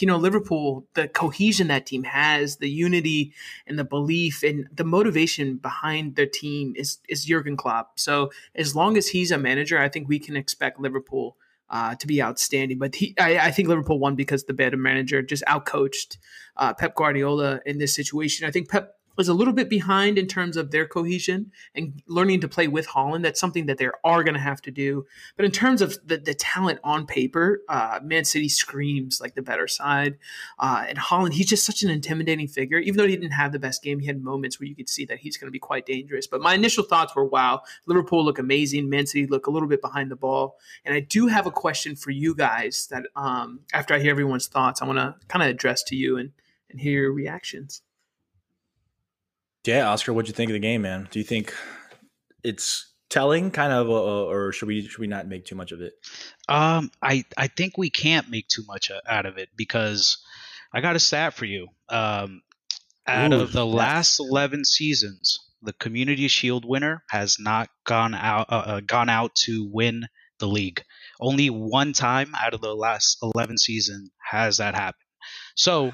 you 0.00 0.06
know, 0.06 0.16
Liverpool, 0.16 0.86
the 0.94 1.08
cohesion 1.08 1.68
that 1.68 1.86
team 1.86 2.04
has, 2.04 2.56
the 2.56 2.70
unity 2.70 3.32
and 3.66 3.78
the 3.78 3.84
belief 3.84 4.42
and 4.42 4.68
the 4.72 4.84
motivation 4.84 5.56
behind 5.56 6.16
their 6.16 6.26
team 6.26 6.74
is, 6.76 6.98
is 7.08 7.24
Jurgen 7.24 7.56
Klopp. 7.56 7.98
So 7.98 8.30
as 8.54 8.74
long 8.74 8.96
as 8.96 9.08
he's 9.08 9.30
a 9.30 9.38
manager, 9.38 9.78
I 9.78 9.88
think 9.88 10.08
we 10.08 10.18
can 10.18 10.36
expect 10.36 10.80
Liverpool 10.80 11.36
uh, 11.70 11.94
to 11.96 12.06
be 12.06 12.22
outstanding. 12.22 12.78
But 12.78 12.94
he, 12.96 13.14
I, 13.18 13.38
I, 13.38 13.50
think 13.50 13.68
Liverpool 13.68 13.98
won 13.98 14.14
because 14.14 14.44
the 14.44 14.52
better 14.52 14.76
manager 14.76 15.22
just 15.22 15.44
outcoached 15.46 16.18
uh, 16.56 16.74
Pep 16.74 16.94
Guardiola 16.94 17.60
in 17.64 17.78
this 17.78 17.94
situation. 17.94 18.46
I 18.46 18.50
think 18.50 18.68
Pep 18.68 18.94
was 19.16 19.28
a 19.28 19.34
little 19.34 19.52
bit 19.52 19.68
behind 19.68 20.18
in 20.18 20.26
terms 20.26 20.56
of 20.56 20.70
their 20.70 20.86
cohesion 20.86 21.52
and 21.74 22.02
learning 22.06 22.40
to 22.40 22.48
play 22.48 22.68
with 22.68 22.88
Haaland. 22.88 23.22
That's 23.22 23.40
something 23.40 23.66
that 23.66 23.78
they 23.78 23.88
are 24.02 24.24
going 24.24 24.34
to 24.34 24.40
have 24.40 24.60
to 24.62 24.70
do. 24.70 25.06
But 25.36 25.44
in 25.44 25.50
terms 25.50 25.82
of 25.82 25.98
the, 26.06 26.16
the 26.16 26.34
talent 26.34 26.80
on 26.82 27.06
paper, 27.06 27.62
uh, 27.68 28.00
Man 28.02 28.24
City 28.24 28.48
screams 28.48 29.20
like 29.20 29.34
the 29.34 29.42
better 29.42 29.68
side. 29.68 30.18
Uh, 30.58 30.84
and 30.88 30.98
Haaland, 30.98 31.32
he's 31.32 31.46
just 31.46 31.64
such 31.64 31.82
an 31.82 31.90
intimidating 31.90 32.48
figure. 32.48 32.78
Even 32.78 32.98
though 32.98 33.06
he 33.06 33.16
didn't 33.16 33.32
have 33.32 33.52
the 33.52 33.58
best 33.58 33.82
game, 33.82 34.00
he 34.00 34.06
had 34.06 34.22
moments 34.22 34.58
where 34.58 34.66
you 34.66 34.74
could 34.74 34.88
see 34.88 35.04
that 35.06 35.18
he's 35.18 35.36
going 35.36 35.48
to 35.48 35.52
be 35.52 35.58
quite 35.58 35.86
dangerous. 35.86 36.26
But 36.26 36.40
my 36.40 36.54
initial 36.54 36.84
thoughts 36.84 37.14
were, 37.14 37.24
wow, 37.24 37.62
Liverpool 37.86 38.24
look 38.24 38.38
amazing. 38.38 38.88
Man 38.88 39.06
City 39.06 39.26
look 39.26 39.46
a 39.46 39.50
little 39.50 39.68
bit 39.68 39.80
behind 39.80 40.10
the 40.10 40.16
ball. 40.16 40.56
And 40.84 40.94
I 40.94 41.00
do 41.00 41.26
have 41.28 41.46
a 41.46 41.50
question 41.50 41.96
for 41.96 42.10
you 42.10 42.34
guys 42.34 42.88
that 42.90 43.04
um, 43.16 43.60
after 43.72 43.94
I 43.94 43.98
hear 44.00 44.10
everyone's 44.10 44.46
thoughts, 44.46 44.82
I 44.82 44.86
want 44.86 44.98
to 44.98 45.14
kind 45.28 45.42
of 45.42 45.48
address 45.48 45.82
to 45.84 45.96
you 45.96 46.16
and, 46.16 46.32
and 46.70 46.80
hear 46.80 47.02
your 47.02 47.12
reactions. 47.12 47.82
Yeah, 49.66 49.88
Oscar, 49.88 50.12
what'd 50.12 50.28
you 50.28 50.34
think 50.34 50.50
of 50.50 50.54
the 50.54 50.58
game, 50.58 50.82
man? 50.82 51.08
Do 51.10 51.18
you 51.18 51.24
think 51.24 51.54
it's 52.42 52.92
telling, 53.08 53.50
kind 53.50 53.72
of, 53.72 53.88
uh, 53.88 54.26
or 54.26 54.52
should 54.52 54.68
we 54.68 54.86
should 54.86 54.98
we 54.98 55.06
not 55.06 55.26
make 55.26 55.46
too 55.46 55.54
much 55.54 55.72
of 55.72 55.80
it? 55.80 55.94
Um, 56.48 56.90
I 57.02 57.24
I 57.38 57.46
think 57.46 57.78
we 57.78 57.88
can't 57.88 58.28
make 58.28 58.46
too 58.48 58.64
much 58.66 58.90
uh, 58.90 59.00
out 59.08 59.24
of 59.24 59.38
it 59.38 59.48
because 59.56 60.18
I 60.74 60.82
got 60.82 60.96
a 60.96 61.00
stat 61.00 61.32
for 61.32 61.46
you. 61.46 61.68
Um, 61.88 62.42
out 63.06 63.32
Ooh, 63.32 63.40
of 63.40 63.52
the 63.52 63.64
last 63.64 64.20
eleven 64.20 64.64
seasons, 64.64 65.38
the 65.62 65.72
Community 65.72 66.28
Shield 66.28 66.64
winner 66.66 67.02
has 67.08 67.38
not 67.38 67.70
gone 67.84 68.14
out 68.14 68.46
uh, 68.50 68.64
uh, 68.66 68.80
gone 68.80 69.08
out 69.08 69.34
to 69.44 69.70
win 69.72 70.04
the 70.40 70.48
league. 70.48 70.82
Only 71.20 71.48
one 71.48 71.94
time 71.94 72.34
out 72.34 72.52
of 72.52 72.60
the 72.60 72.74
last 72.74 73.16
eleven 73.22 73.56
season 73.56 74.10
has 74.30 74.58
that 74.58 74.74
happened. 74.74 75.08
So 75.54 75.92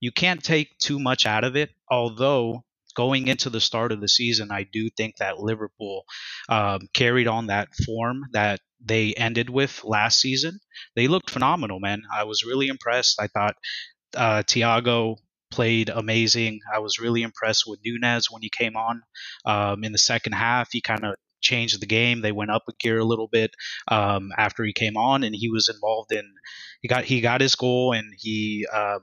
you 0.00 0.10
can't 0.10 0.42
take 0.42 0.76
too 0.78 0.98
much 0.98 1.26
out 1.26 1.44
of 1.44 1.54
it. 1.54 1.70
Although 1.88 2.64
going 2.94 3.28
into 3.28 3.50
the 3.50 3.60
start 3.60 3.92
of 3.92 4.00
the 4.00 4.08
season, 4.08 4.50
I 4.50 4.66
do 4.72 4.88
think 4.96 5.16
that 5.16 5.38
Liverpool 5.38 6.04
um, 6.48 6.88
carried 6.94 7.28
on 7.28 7.48
that 7.48 7.68
form 7.84 8.22
that 8.32 8.60
they 8.84 9.14
ended 9.14 9.50
with 9.50 9.82
last 9.84 10.20
season. 10.20 10.60
They 10.94 11.08
looked 11.08 11.30
phenomenal, 11.30 11.80
man. 11.80 12.02
I 12.12 12.24
was 12.24 12.44
really 12.44 12.68
impressed. 12.68 13.20
I 13.20 13.28
thought 13.28 13.56
uh, 14.16 14.42
Thiago 14.42 15.16
played 15.50 15.88
amazing. 15.88 16.60
I 16.72 16.80
was 16.80 16.98
really 16.98 17.22
impressed 17.22 17.64
with 17.66 17.80
Nunez 17.84 18.28
when 18.30 18.42
he 18.42 18.50
came 18.50 18.76
on 18.76 19.02
um, 19.44 19.84
in 19.84 19.92
the 19.92 19.98
second 19.98 20.32
half. 20.32 20.68
He 20.72 20.80
kind 20.80 21.04
of 21.04 21.14
changed 21.40 21.80
the 21.80 21.86
game. 21.86 22.22
They 22.22 22.32
went 22.32 22.50
up 22.50 22.64
a 22.68 22.72
gear 22.80 22.98
a 22.98 23.04
little 23.04 23.28
bit 23.28 23.52
um, 23.88 24.30
after 24.36 24.64
he 24.64 24.72
came 24.72 24.96
on, 24.96 25.22
and 25.22 25.34
he 25.34 25.48
was 25.48 25.68
involved 25.68 26.12
in. 26.12 26.24
He 26.80 26.88
got 26.88 27.04
he 27.04 27.20
got 27.20 27.40
his 27.40 27.54
goal, 27.54 27.92
and 27.92 28.12
he 28.18 28.66
um, 28.72 29.00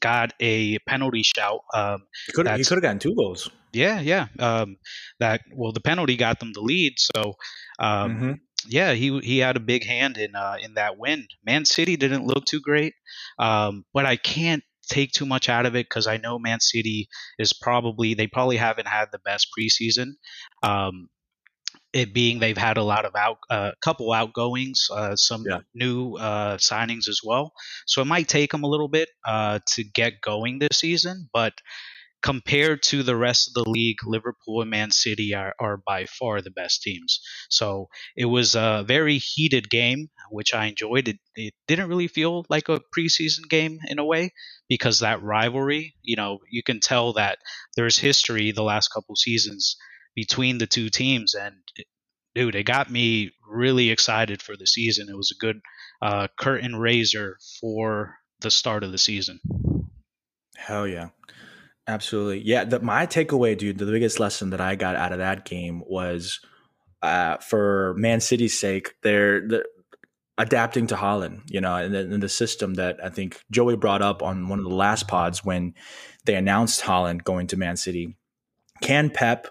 got 0.00 0.32
a 0.40 0.78
penalty 0.80 1.22
shout. 1.22 1.60
Um, 1.74 2.04
he 2.26 2.32
could 2.32 2.46
have 2.46 2.82
gotten 2.82 2.98
two 2.98 3.14
goals. 3.14 3.50
Yeah, 3.72 4.00
yeah. 4.00 4.26
Um, 4.38 4.76
that 5.18 5.42
well, 5.54 5.72
the 5.72 5.80
penalty 5.80 6.16
got 6.16 6.40
them 6.40 6.52
the 6.52 6.60
lead. 6.60 6.94
So, 6.98 7.34
um, 7.78 8.14
mm-hmm. 8.14 8.32
yeah, 8.68 8.92
he 8.92 9.18
he 9.20 9.38
had 9.38 9.56
a 9.56 9.60
big 9.60 9.84
hand 9.84 10.18
in 10.18 10.34
uh, 10.34 10.56
in 10.62 10.74
that 10.74 10.98
win. 10.98 11.26
Man 11.44 11.64
City 11.64 11.96
didn't 11.96 12.26
look 12.26 12.44
too 12.44 12.60
great, 12.60 12.94
um, 13.38 13.84
but 13.94 14.04
I 14.04 14.16
can't 14.16 14.62
take 14.90 15.12
too 15.12 15.26
much 15.26 15.48
out 15.48 15.64
of 15.64 15.74
it 15.74 15.86
because 15.88 16.06
I 16.06 16.18
know 16.18 16.38
Man 16.38 16.60
City 16.60 17.08
is 17.38 17.52
probably 17.52 18.14
they 18.14 18.26
probably 18.26 18.56
haven't 18.56 18.88
had 18.88 19.08
the 19.10 19.20
best 19.20 19.48
preseason. 19.58 20.12
Um, 20.62 21.08
it 21.92 22.14
being 22.14 22.38
they've 22.38 22.56
had 22.56 22.78
a 22.78 22.82
lot 22.82 23.04
of 23.04 23.14
out, 23.14 23.38
a 23.50 23.54
uh, 23.54 23.72
couple 23.82 24.12
outgoings, 24.12 24.88
uh, 24.92 25.14
some 25.16 25.44
yeah. 25.46 25.58
new 25.74 26.14
uh, 26.14 26.56
signings 26.56 27.08
as 27.08 27.20
well. 27.22 27.52
So 27.86 28.00
it 28.00 28.06
might 28.06 28.28
take 28.28 28.50
them 28.50 28.64
a 28.64 28.68
little 28.68 28.88
bit 28.88 29.08
uh, 29.26 29.60
to 29.74 29.84
get 29.84 30.20
going 30.22 30.58
this 30.58 30.78
season, 30.78 31.28
but 31.32 31.52
compared 32.22 32.82
to 32.84 33.02
the 33.02 33.16
rest 33.16 33.48
of 33.48 33.54
the 33.54 33.68
league, 33.68 33.98
Liverpool 34.06 34.62
and 34.62 34.70
Man 34.70 34.90
City 34.90 35.34
are, 35.34 35.54
are 35.60 35.76
by 35.76 36.06
far 36.06 36.40
the 36.40 36.52
best 36.52 36.82
teams. 36.82 37.20
So 37.50 37.88
it 38.16 38.26
was 38.26 38.54
a 38.54 38.84
very 38.86 39.18
heated 39.18 39.68
game, 39.68 40.08
which 40.30 40.54
I 40.54 40.66
enjoyed. 40.66 41.08
It, 41.08 41.18
it 41.34 41.54
didn't 41.66 41.88
really 41.88 42.08
feel 42.08 42.46
like 42.48 42.68
a 42.68 42.80
preseason 42.96 43.48
game 43.50 43.78
in 43.88 43.98
a 43.98 44.04
way 44.04 44.32
because 44.68 45.00
that 45.00 45.22
rivalry, 45.22 45.94
you 46.02 46.16
know, 46.16 46.38
you 46.50 46.62
can 46.62 46.80
tell 46.80 47.14
that 47.14 47.38
there's 47.76 47.98
history 47.98 48.52
the 48.52 48.62
last 48.62 48.88
couple 48.88 49.16
seasons 49.16 49.76
between 50.14 50.58
the 50.58 50.66
two 50.66 50.88
teams. 50.90 51.34
And 51.34 51.54
dude, 52.34 52.54
it 52.54 52.64
got 52.64 52.90
me 52.90 53.32
really 53.48 53.90
excited 53.90 54.42
for 54.42 54.56
the 54.56 54.66
season. 54.66 55.08
It 55.08 55.16
was 55.16 55.32
a 55.32 55.40
good 55.40 55.60
uh, 56.00 56.28
curtain 56.38 56.76
raiser 56.76 57.38
for 57.60 58.16
the 58.40 58.50
start 58.50 58.84
of 58.84 58.92
the 58.92 58.98
season. 58.98 59.40
Hell 60.56 60.86
yeah. 60.86 61.08
Absolutely. 61.86 62.40
Yeah. 62.40 62.64
The, 62.64 62.80
my 62.80 63.06
takeaway, 63.06 63.56
dude, 63.56 63.78
the 63.78 63.86
biggest 63.86 64.20
lesson 64.20 64.50
that 64.50 64.60
I 64.60 64.76
got 64.76 64.96
out 64.96 65.12
of 65.12 65.18
that 65.18 65.44
game 65.44 65.82
was 65.86 66.40
uh, 67.02 67.38
for 67.38 67.94
Man 67.96 68.20
City's 68.20 68.58
sake, 68.58 68.94
they're, 69.02 69.46
they're 69.48 69.64
adapting 70.38 70.86
to 70.88 70.94
Haaland, 70.94 71.42
you 71.50 71.60
know, 71.60 71.74
and 71.76 71.94
and 71.94 72.22
the, 72.22 72.28
system 72.28 72.74
that 72.74 72.98
I 73.04 73.10
think 73.10 73.40
Joey 73.50 73.76
brought 73.76 74.02
up 74.02 74.22
on 74.22 74.48
one 74.48 74.58
of 74.58 74.64
the 74.64 74.74
last 74.74 75.08
pods 75.08 75.44
when 75.44 75.74
they 76.24 76.34
announced 76.34 76.82
Haaland 76.82 77.24
going 77.24 77.48
to 77.48 77.56
Man 77.56 77.76
City. 77.76 78.16
Can 78.80 79.10
Pep 79.10 79.48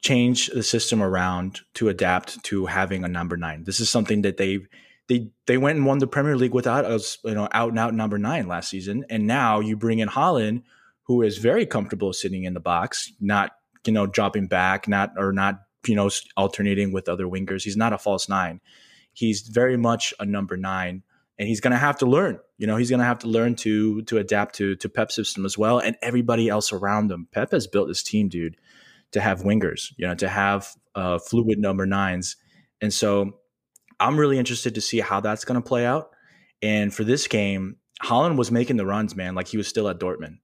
change 0.00 0.48
the 0.48 0.62
system 0.62 1.02
around 1.02 1.60
to 1.74 1.88
adapt 1.88 2.42
to 2.44 2.66
having 2.66 3.04
a 3.04 3.08
number 3.08 3.36
nine. 3.36 3.64
This 3.64 3.80
is 3.80 3.90
something 3.90 4.22
that 4.22 4.36
they 4.36 4.60
they 5.08 5.30
they 5.46 5.56
went 5.56 5.78
and 5.78 5.86
won 5.86 5.98
the 5.98 6.06
Premier 6.06 6.36
League 6.36 6.54
without 6.54 6.84
us, 6.84 7.18
you 7.24 7.34
know, 7.34 7.48
out 7.52 7.70
and 7.70 7.78
out 7.78 7.94
number 7.94 8.18
nine 8.18 8.46
last 8.46 8.70
season, 8.70 9.04
and 9.10 9.26
now 9.26 9.60
you 9.60 9.76
bring 9.76 9.98
in 9.98 10.08
Haaland, 10.08 10.62
who 11.04 11.22
is 11.22 11.38
very 11.38 11.66
comfortable 11.66 12.12
sitting 12.12 12.44
in 12.44 12.54
the 12.54 12.60
box, 12.60 13.12
not 13.20 13.52
you 13.86 13.92
know 13.92 14.06
dropping 14.06 14.46
back, 14.46 14.86
not 14.86 15.12
or 15.16 15.32
not 15.32 15.60
you 15.86 15.94
know 15.94 16.10
alternating 16.36 16.92
with 16.92 17.08
other 17.08 17.26
wingers. 17.26 17.64
He's 17.64 17.76
not 17.76 17.92
a 17.92 17.98
false 17.98 18.28
nine. 18.28 18.60
He's 19.12 19.40
very 19.40 19.76
much 19.76 20.14
a 20.20 20.26
number 20.26 20.56
nine, 20.56 21.02
and 21.38 21.48
he's 21.48 21.60
going 21.60 21.72
to 21.72 21.78
have 21.78 21.98
to 21.98 22.06
learn. 22.06 22.38
You 22.58 22.66
know, 22.66 22.76
he's 22.76 22.90
going 22.90 23.00
to 23.00 23.06
have 23.06 23.20
to 23.20 23.28
learn 23.28 23.56
to 23.56 24.02
to 24.02 24.18
adapt 24.18 24.56
to 24.56 24.76
to 24.76 24.88
Pep's 24.88 25.14
system 25.14 25.44
as 25.44 25.56
well, 25.56 25.78
and 25.78 25.96
everybody 26.02 26.48
else 26.48 26.72
around 26.72 27.10
him. 27.10 27.28
Pep 27.32 27.52
has 27.52 27.66
built 27.66 27.88
this 27.88 28.02
team, 28.02 28.28
dude, 28.28 28.56
to 29.12 29.20
have 29.20 29.42
wingers. 29.42 29.92
You 29.96 30.08
know, 30.08 30.14
to 30.16 30.28
have 30.28 30.68
uh, 30.94 31.18
fluid 31.18 31.58
number 31.58 31.86
nines, 31.86 32.36
and 32.80 32.92
so 32.92 33.38
I'm 34.00 34.18
really 34.18 34.38
interested 34.38 34.74
to 34.74 34.80
see 34.80 35.00
how 35.00 35.20
that's 35.20 35.44
going 35.44 35.60
to 35.60 35.66
play 35.66 35.84
out. 35.84 36.10
And 36.62 36.92
for 36.92 37.04
this 37.04 37.26
game, 37.28 37.76
Haaland 38.02 38.36
was 38.36 38.50
making 38.50 38.76
the 38.76 38.86
runs, 38.86 39.16
man, 39.16 39.34
like 39.34 39.48
he 39.48 39.56
was 39.56 39.66
still 39.66 39.88
at 39.88 39.98
Dortmund, 39.98 40.38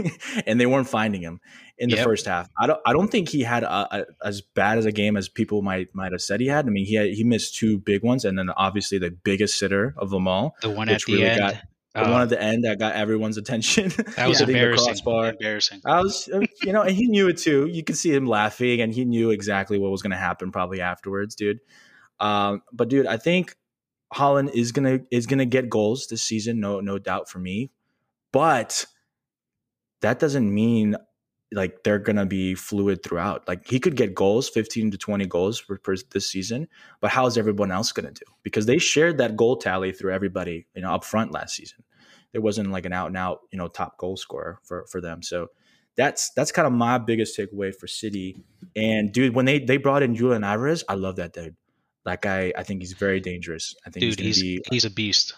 and 0.46 0.60
they 0.60 0.66
weren't 0.66 0.88
finding 0.88 1.22
him 1.22 1.40
in 1.78 1.88
the 1.88 1.96
yep. 1.96 2.04
first 2.04 2.26
half. 2.26 2.48
I 2.58 2.66
don't, 2.66 2.80
I 2.84 2.92
don't 2.92 3.08
think 3.08 3.30
he 3.30 3.42
had 3.42 3.62
a, 3.62 4.00
a, 4.00 4.04
as 4.22 4.42
bad 4.42 4.78
as 4.78 4.84
a 4.84 4.92
game 4.92 5.16
as 5.16 5.28
people 5.28 5.62
might 5.62 5.88
might 5.94 6.12
have 6.12 6.20
said 6.20 6.40
he 6.40 6.48
had. 6.48 6.66
I 6.66 6.70
mean, 6.70 6.84
he 6.84 6.94
had, 6.94 7.08
he 7.08 7.24
missed 7.24 7.56
two 7.56 7.78
big 7.78 8.02
ones, 8.02 8.24
and 8.24 8.38
then 8.38 8.50
obviously 8.50 8.98
the 8.98 9.10
biggest 9.10 9.58
sitter 9.58 9.94
of 9.96 10.10
them 10.10 10.28
all, 10.28 10.54
the 10.60 10.70
one 10.70 10.88
at 10.90 11.02
the 11.06 11.14
really 11.14 11.26
end. 11.26 11.40
Got, 11.40 11.62
the 12.02 12.08
uh, 12.08 12.12
one 12.12 12.22
at 12.22 12.28
the 12.28 12.42
end 12.42 12.64
that 12.64 12.78
got 12.78 12.94
everyone's 12.94 13.36
attention. 13.36 13.92
That 14.16 14.28
was 14.28 14.40
embarrassing. 14.40 14.96
Embarrassing. 15.06 15.80
I 15.84 16.00
was, 16.00 16.28
uh, 16.32 16.40
you 16.62 16.72
know, 16.72 16.82
and 16.82 16.96
he 16.96 17.06
knew 17.06 17.28
it 17.28 17.38
too. 17.38 17.66
You 17.66 17.84
could 17.84 17.96
see 17.96 18.12
him 18.12 18.26
laughing, 18.26 18.80
and 18.80 18.92
he 18.92 19.04
knew 19.04 19.30
exactly 19.30 19.78
what 19.78 19.90
was 19.90 20.02
going 20.02 20.10
to 20.10 20.16
happen 20.16 20.50
probably 20.50 20.80
afterwards, 20.80 21.34
dude. 21.34 21.60
Um, 22.20 22.62
but 22.72 22.88
dude, 22.88 23.06
I 23.06 23.16
think 23.16 23.56
Haaland 24.14 24.54
is 24.54 24.72
gonna 24.72 25.00
is 25.10 25.26
gonna 25.26 25.46
get 25.46 25.68
goals 25.68 26.06
this 26.08 26.22
season, 26.22 26.60
no 26.60 26.80
no 26.80 26.98
doubt 26.98 27.28
for 27.28 27.38
me. 27.38 27.70
But 28.32 28.86
that 30.00 30.18
doesn't 30.18 30.52
mean 30.52 30.96
like 31.52 31.82
they're 31.84 31.98
gonna 31.98 32.26
be 32.26 32.54
fluid 32.54 33.02
throughout. 33.02 33.46
Like 33.46 33.66
he 33.68 33.78
could 33.78 33.96
get 33.96 34.14
goals, 34.14 34.48
fifteen 34.48 34.90
to 34.90 34.98
twenty 34.98 35.26
goals 35.26 35.58
for, 35.58 35.80
for 35.82 35.94
this 36.12 36.28
season, 36.28 36.68
but 37.00 37.10
how 37.10 37.26
is 37.26 37.36
everyone 37.36 37.70
else 37.70 37.92
gonna 37.92 38.12
do? 38.12 38.24
Because 38.42 38.66
they 38.66 38.78
shared 38.78 39.18
that 39.18 39.36
goal 39.36 39.56
tally 39.56 39.92
through 39.92 40.12
everybody, 40.12 40.66
you 40.74 40.82
know, 40.82 40.92
up 40.92 41.04
front 41.04 41.32
last 41.32 41.56
season. 41.56 41.84
There 42.32 42.40
wasn't 42.40 42.70
like 42.70 42.86
an 42.86 42.92
out 42.92 43.08
and 43.08 43.16
out, 43.16 43.40
you 43.50 43.58
know, 43.58 43.68
top 43.68 43.98
goal 43.98 44.16
scorer 44.16 44.60
for 44.64 44.86
for 44.90 45.00
them. 45.00 45.22
So 45.22 45.48
that's 45.96 46.30
that's 46.30 46.52
kind 46.52 46.66
of 46.66 46.72
my 46.72 46.98
biggest 46.98 47.38
takeaway 47.38 47.74
for 47.74 47.86
City. 47.86 48.44
And 48.76 49.12
dude, 49.12 49.34
when 49.34 49.44
they 49.44 49.58
they 49.58 49.76
brought 49.76 50.02
in 50.02 50.14
Julian 50.14 50.44
Alvarez, 50.44 50.84
I 50.88 50.94
love 50.94 51.16
that 51.16 51.32
dude. 51.32 51.56
That 52.04 52.22
guy, 52.22 52.52
I 52.56 52.62
think 52.62 52.80
he's 52.80 52.94
very 52.94 53.20
dangerous. 53.20 53.74
I 53.86 53.90
think 53.90 54.00
Dude, 54.00 54.20
he's 54.20 54.40
he's, 54.40 54.60
be, 54.60 54.64
he's 54.70 54.84
a 54.86 54.90
beast. 54.90 55.34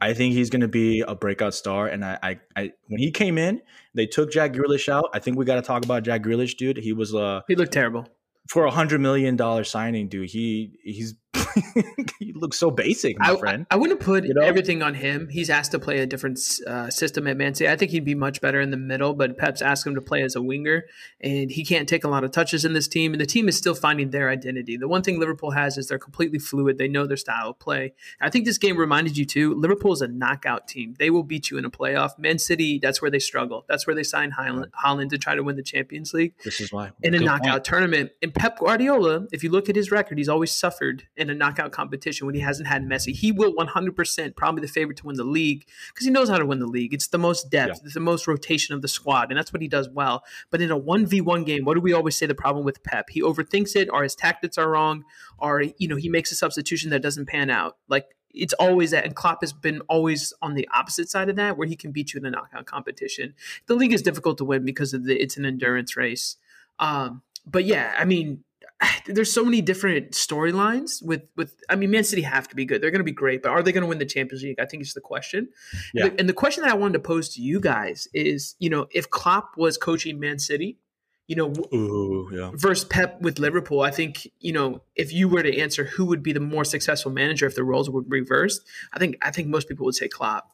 I 0.00 0.14
think 0.14 0.34
he's 0.34 0.50
going 0.50 0.62
to 0.62 0.68
be 0.68 1.00
a 1.00 1.14
breakout 1.14 1.54
star. 1.54 1.86
And 1.86 2.04
I, 2.04 2.18
I, 2.20 2.40
I, 2.56 2.72
when 2.88 2.98
he 2.98 3.12
came 3.12 3.38
in, 3.38 3.62
they 3.94 4.06
took 4.06 4.32
Jack 4.32 4.52
Grealish 4.52 4.88
out. 4.88 5.10
I 5.14 5.20
think 5.20 5.38
we 5.38 5.44
got 5.44 5.56
to 5.56 5.62
talk 5.62 5.84
about 5.84 6.02
Jack 6.02 6.22
Grealish, 6.24 6.56
dude. 6.56 6.78
He 6.78 6.92
was 6.92 7.14
uh 7.14 7.42
he 7.46 7.54
looked 7.54 7.72
terrible 7.72 8.08
for 8.48 8.64
a 8.64 8.70
hundred 8.70 9.00
million 9.00 9.36
dollar 9.36 9.62
signing, 9.62 10.08
dude. 10.08 10.30
He 10.30 10.78
he's 10.82 11.14
he 12.18 12.32
looks 12.32 12.58
so 12.58 12.70
basic, 12.70 13.18
my 13.18 13.32
I, 13.32 13.36
friend. 13.36 13.66
I, 13.70 13.74
I 13.74 13.78
wouldn't 13.78 14.00
put 14.00 14.24
you 14.24 14.34
know? 14.34 14.42
everything 14.42 14.82
on 14.82 14.94
him. 14.94 15.28
He's 15.30 15.50
asked 15.50 15.72
to 15.72 15.78
play 15.78 16.00
a 16.00 16.06
different 16.06 16.40
uh, 16.66 16.90
system 16.90 17.26
at 17.26 17.36
Man 17.36 17.54
City. 17.54 17.70
I 17.70 17.76
think 17.76 17.90
he'd 17.90 18.04
be 18.04 18.14
much 18.14 18.40
better 18.40 18.60
in 18.60 18.70
the 18.70 18.76
middle, 18.76 19.14
but 19.14 19.36
Pep's 19.36 19.62
asked 19.62 19.86
him 19.86 19.94
to 19.94 20.00
play 20.00 20.22
as 20.22 20.34
a 20.34 20.42
winger, 20.42 20.84
and 21.20 21.50
he 21.50 21.64
can't 21.64 21.88
take 21.88 22.04
a 22.04 22.08
lot 22.08 22.24
of 22.24 22.30
touches 22.30 22.64
in 22.64 22.72
this 22.72 22.88
team. 22.88 23.12
And 23.12 23.20
the 23.20 23.26
team 23.26 23.48
is 23.48 23.56
still 23.56 23.74
finding 23.74 24.10
their 24.10 24.28
identity. 24.30 24.76
The 24.76 24.88
one 24.88 25.02
thing 25.02 25.18
Liverpool 25.18 25.52
has 25.52 25.78
is 25.78 25.88
they're 25.88 25.98
completely 25.98 26.38
fluid. 26.38 26.78
They 26.78 26.88
know 26.88 27.06
their 27.06 27.16
style 27.16 27.50
of 27.50 27.58
play. 27.58 27.94
I 28.20 28.30
think 28.30 28.44
this 28.44 28.58
game 28.58 28.76
reminded 28.76 29.16
you 29.16 29.24
too. 29.24 29.54
Liverpool 29.54 29.92
is 29.92 30.02
a 30.02 30.08
knockout 30.08 30.68
team. 30.68 30.94
They 30.98 31.10
will 31.10 31.22
beat 31.22 31.50
you 31.50 31.58
in 31.58 31.64
a 31.64 31.70
playoff. 31.70 32.18
Man 32.18 32.38
City, 32.38 32.78
that's 32.78 33.00
where 33.00 33.10
they 33.10 33.18
struggle. 33.18 33.64
That's 33.68 33.86
where 33.86 33.94
they 33.94 34.02
sign 34.02 34.32
Haaland, 34.32 34.70
Haaland 34.84 35.10
to 35.10 35.18
try 35.18 35.34
to 35.34 35.42
win 35.42 35.56
the 35.56 35.62
Champions 35.62 36.12
League. 36.12 36.34
This 36.44 36.60
is 36.60 36.72
why 36.72 36.92
in 37.02 37.14
a 37.14 37.20
knockout 37.20 37.52
point. 37.52 37.64
tournament. 37.64 38.10
And 38.22 38.34
Pep 38.34 38.58
Guardiola, 38.58 39.26
if 39.32 39.42
you 39.42 39.50
look 39.50 39.68
at 39.68 39.76
his 39.76 39.90
record, 39.90 40.18
he's 40.18 40.28
always 40.28 40.52
suffered 40.52 41.04
in 41.16 41.30
a 41.30 41.31
knockout 41.34 41.72
competition 41.72 42.26
when 42.26 42.34
he 42.34 42.40
hasn't 42.40 42.68
had 42.68 42.84
Messi. 42.84 43.14
He 43.14 43.32
will 43.32 43.54
100% 43.54 44.36
probably 44.36 44.60
the 44.60 44.68
favorite 44.68 44.98
to 44.98 45.06
win 45.06 45.16
the 45.16 45.24
league 45.24 45.66
because 45.88 46.06
he 46.06 46.10
knows 46.10 46.28
how 46.28 46.38
to 46.38 46.46
win 46.46 46.58
the 46.58 46.66
league. 46.66 46.94
It's 46.94 47.08
the 47.08 47.18
most 47.18 47.50
depth, 47.50 47.76
yeah. 47.76 47.84
it's 47.84 47.94
the 47.94 48.00
most 48.00 48.26
rotation 48.26 48.74
of 48.74 48.82
the 48.82 48.88
squad, 48.88 49.30
and 49.30 49.38
that's 49.38 49.52
what 49.52 49.62
he 49.62 49.68
does 49.68 49.88
well. 49.88 50.24
But 50.50 50.60
in 50.60 50.70
a 50.70 50.78
1v1 50.78 51.46
game, 51.46 51.64
what 51.64 51.74
do 51.74 51.80
we 51.80 51.92
always 51.92 52.16
say 52.16 52.26
the 52.26 52.34
problem 52.34 52.64
with 52.64 52.82
Pep? 52.82 53.10
He 53.10 53.22
overthinks 53.22 53.76
it, 53.76 53.88
or 53.92 54.02
his 54.02 54.14
tactics 54.14 54.58
are 54.58 54.68
wrong, 54.68 55.04
or 55.38 55.62
you 55.78 55.88
know, 55.88 55.96
he 55.96 56.08
makes 56.08 56.32
a 56.32 56.34
substitution 56.34 56.90
that 56.90 57.02
doesn't 57.02 57.26
pan 57.26 57.50
out. 57.50 57.76
Like 57.88 58.14
it's 58.34 58.54
always 58.54 58.90
that, 58.92 59.04
and 59.04 59.14
Klopp 59.14 59.42
has 59.42 59.52
been 59.52 59.80
always 59.88 60.32
on 60.42 60.54
the 60.54 60.68
opposite 60.74 61.10
side 61.10 61.28
of 61.28 61.36
that, 61.36 61.56
where 61.56 61.68
he 61.68 61.76
can 61.76 61.92
beat 61.92 62.14
you 62.14 62.18
in 62.18 62.26
a 62.26 62.30
knockout 62.30 62.66
competition. 62.66 63.34
The 63.66 63.74
league 63.74 63.92
is 63.92 64.02
difficult 64.02 64.38
to 64.38 64.44
win 64.44 64.64
because 64.64 64.94
of 64.94 65.04
the 65.04 65.20
it's 65.20 65.36
an 65.36 65.44
endurance 65.44 65.96
race. 65.96 66.36
Um, 66.78 67.22
but 67.46 67.64
yeah, 67.64 67.94
I 67.98 68.04
mean, 68.04 68.44
there's 69.06 69.32
so 69.32 69.44
many 69.44 69.60
different 69.60 70.12
storylines 70.12 71.04
with 71.04 71.22
with 71.36 71.56
I 71.68 71.76
mean 71.76 71.90
Man 71.90 72.04
City 72.04 72.22
have 72.22 72.48
to 72.48 72.56
be 72.56 72.64
good. 72.64 72.82
They're 72.82 72.90
going 72.90 73.00
to 73.00 73.04
be 73.04 73.12
great, 73.12 73.42
but 73.42 73.50
are 73.50 73.62
they 73.62 73.72
going 73.72 73.82
to 73.82 73.88
win 73.88 73.98
the 73.98 74.06
Champions 74.06 74.42
League? 74.42 74.60
I 74.60 74.66
think 74.66 74.82
is 74.82 74.94
the 74.94 75.00
question. 75.00 75.48
Yeah. 75.94 76.10
And 76.18 76.28
the 76.28 76.34
question 76.34 76.62
that 76.62 76.70
I 76.70 76.76
wanted 76.76 76.94
to 76.94 77.00
pose 77.00 77.28
to 77.34 77.42
you 77.42 77.60
guys 77.60 78.08
is, 78.12 78.54
you 78.58 78.70
know, 78.70 78.86
if 78.90 79.10
Klopp 79.10 79.56
was 79.56 79.76
coaching 79.76 80.18
Man 80.18 80.38
City, 80.38 80.78
you 81.26 81.36
know, 81.36 81.52
Ooh, 81.74 82.28
yeah. 82.32 82.50
versus 82.54 82.84
Pep 82.84 83.20
with 83.20 83.38
Liverpool, 83.38 83.80
I 83.80 83.90
think, 83.90 84.28
you 84.40 84.52
know, 84.52 84.82
if 84.96 85.12
you 85.12 85.28
were 85.28 85.42
to 85.42 85.58
answer 85.58 85.84
who 85.84 86.04
would 86.06 86.22
be 86.22 86.32
the 86.32 86.40
more 86.40 86.64
successful 86.64 87.12
manager 87.12 87.46
if 87.46 87.54
the 87.54 87.64
roles 87.64 87.88
were 87.88 88.02
reversed, 88.06 88.62
I 88.92 88.98
think 88.98 89.16
I 89.22 89.30
think 89.30 89.48
most 89.48 89.68
people 89.68 89.84
would 89.86 89.94
say 89.94 90.08
Klopp. 90.08 90.48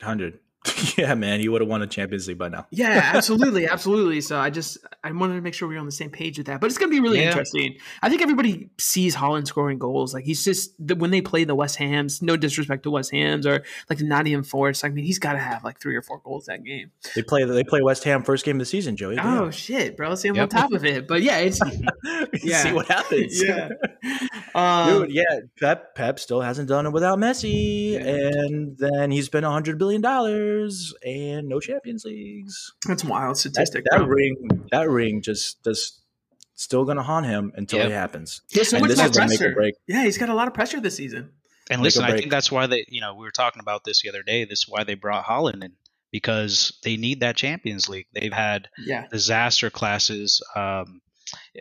100 0.00 0.38
yeah, 0.98 1.14
man, 1.14 1.40
you 1.40 1.50
would 1.52 1.62
have 1.62 1.70
won 1.70 1.80
a 1.80 1.86
Champions 1.86 2.28
League 2.28 2.36
by 2.36 2.48
now. 2.48 2.66
yeah, 2.70 3.12
absolutely, 3.14 3.66
absolutely. 3.70 4.20
So 4.20 4.38
I 4.38 4.50
just 4.50 4.76
I 5.02 5.10
wanted 5.10 5.36
to 5.36 5.40
make 5.40 5.54
sure 5.54 5.66
we 5.66 5.76
are 5.76 5.78
on 5.78 5.86
the 5.86 5.92
same 5.92 6.10
page 6.10 6.36
with 6.36 6.48
that. 6.48 6.60
But 6.60 6.66
it's 6.66 6.76
going 6.76 6.90
to 6.90 6.94
be 6.94 7.00
really 7.00 7.20
yeah. 7.20 7.28
interesting. 7.28 7.76
I 8.02 8.10
think 8.10 8.20
everybody 8.20 8.68
sees 8.78 9.16
Haaland 9.16 9.46
scoring 9.46 9.78
goals. 9.78 10.12
Like 10.12 10.24
he's 10.24 10.44
just 10.44 10.74
when 10.78 11.10
they 11.10 11.22
play 11.22 11.44
the 11.44 11.54
West 11.54 11.76
Hams. 11.76 12.20
No 12.20 12.36
disrespect 12.36 12.82
to 12.82 12.90
West 12.90 13.10
Hams 13.10 13.46
or 13.46 13.64
like 13.88 13.98
the 13.98 14.04
Nottingham 14.04 14.42
Forest. 14.42 14.84
I 14.84 14.90
mean, 14.90 15.04
he's 15.04 15.18
got 15.18 15.32
to 15.32 15.38
have 15.38 15.64
like 15.64 15.80
three 15.80 15.96
or 15.96 16.02
four 16.02 16.20
goals 16.22 16.44
that 16.44 16.62
game. 16.62 16.90
They 17.14 17.22
play 17.22 17.44
they 17.44 17.64
play 17.64 17.80
West 17.80 18.04
Ham 18.04 18.22
first 18.22 18.44
game 18.44 18.56
of 18.56 18.60
the 18.60 18.66
season, 18.66 18.96
Joey. 18.96 19.16
Oh 19.18 19.50
shit, 19.50 19.96
bro! 19.96 20.14
See, 20.14 20.28
I'm 20.28 20.34
yep. 20.34 20.42
on 20.42 20.48
top 20.50 20.72
of 20.72 20.84
it. 20.84 21.08
But 21.08 21.22
yeah, 21.22 21.38
it's 21.38 21.60
yeah. 22.44 22.62
see 22.62 22.72
what 22.72 22.86
happens. 22.86 23.42
yeah, 23.42 23.70
um, 24.54 25.04
dude. 25.04 25.12
Yeah, 25.12 25.40
Pep 25.58 25.94
Pep 25.94 26.18
still 26.18 26.42
hasn't 26.42 26.68
done 26.68 26.84
it 26.84 26.90
without 26.90 27.18
Messi, 27.18 27.92
yeah. 27.92 28.00
and 28.00 28.76
then 28.76 29.10
he 29.10 29.22
spent 29.22 29.46
a 29.46 29.50
hundred 29.50 29.78
billion 29.78 30.02
dollars 30.02 30.49
years 30.50 30.94
and 31.04 31.48
no 31.48 31.60
Champions 31.60 32.04
Leagues. 32.04 32.72
That's 32.86 33.04
wild 33.04 33.36
statistic. 33.36 33.84
That, 33.90 33.98
that 33.98 34.06
ring, 34.06 34.66
that 34.70 34.88
ring, 34.88 35.22
just 35.22 35.62
just 35.64 36.00
still 36.54 36.84
gonna 36.84 37.02
haunt 37.02 37.26
him 37.26 37.52
until 37.56 37.80
yep. 37.80 37.88
it 37.88 37.92
happens. 37.92 38.42
He 38.50 38.62
so 38.64 38.78
much 38.80 38.96
more 38.96 39.08
pressure. 39.08 39.72
Yeah, 39.86 40.04
he's 40.04 40.18
got 40.18 40.28
a 40.28 40.34
lot 40.34 40.48
of 40.48 40.54
pressure 40.54 40.80
this 40.80 40.96
season. 40.96 41.32
And 41.70 41.82
listen, 41.82 42.04
I 42.04 42.16
think 42.16 42.32
that's 42.32 42.50
why 42.50 42.66
they, 42.66 42.84
you 42.88 43.00
know, 43.00 43.14
we 43.14 43.24
were 43.24 43.30
talking 43.30 43.60
about 43.60 43.84
this 43.84 44.02
the 44.02 44.08
other 44.08 44.24
day. 44.24 44.44
This 44.44 44.60
is 44.60 44.66
why 44.68 44.82
they 44.82 44.94
brought 44.94 45.24
Haaland 45.24 45.62
in 45.62 45.72
because 46.10 46.76
they 46.82 46.96
need 46.96 47.20
that 47.20 47.36
Champions 47.36 47.88
League. 47.88 48.08
They've 48.12 48.32
had 48.32 48.68
yeah. 48.84 49.06
disaster 49.06 49.70
classes 49.70 50.42
um, 50.56 51.00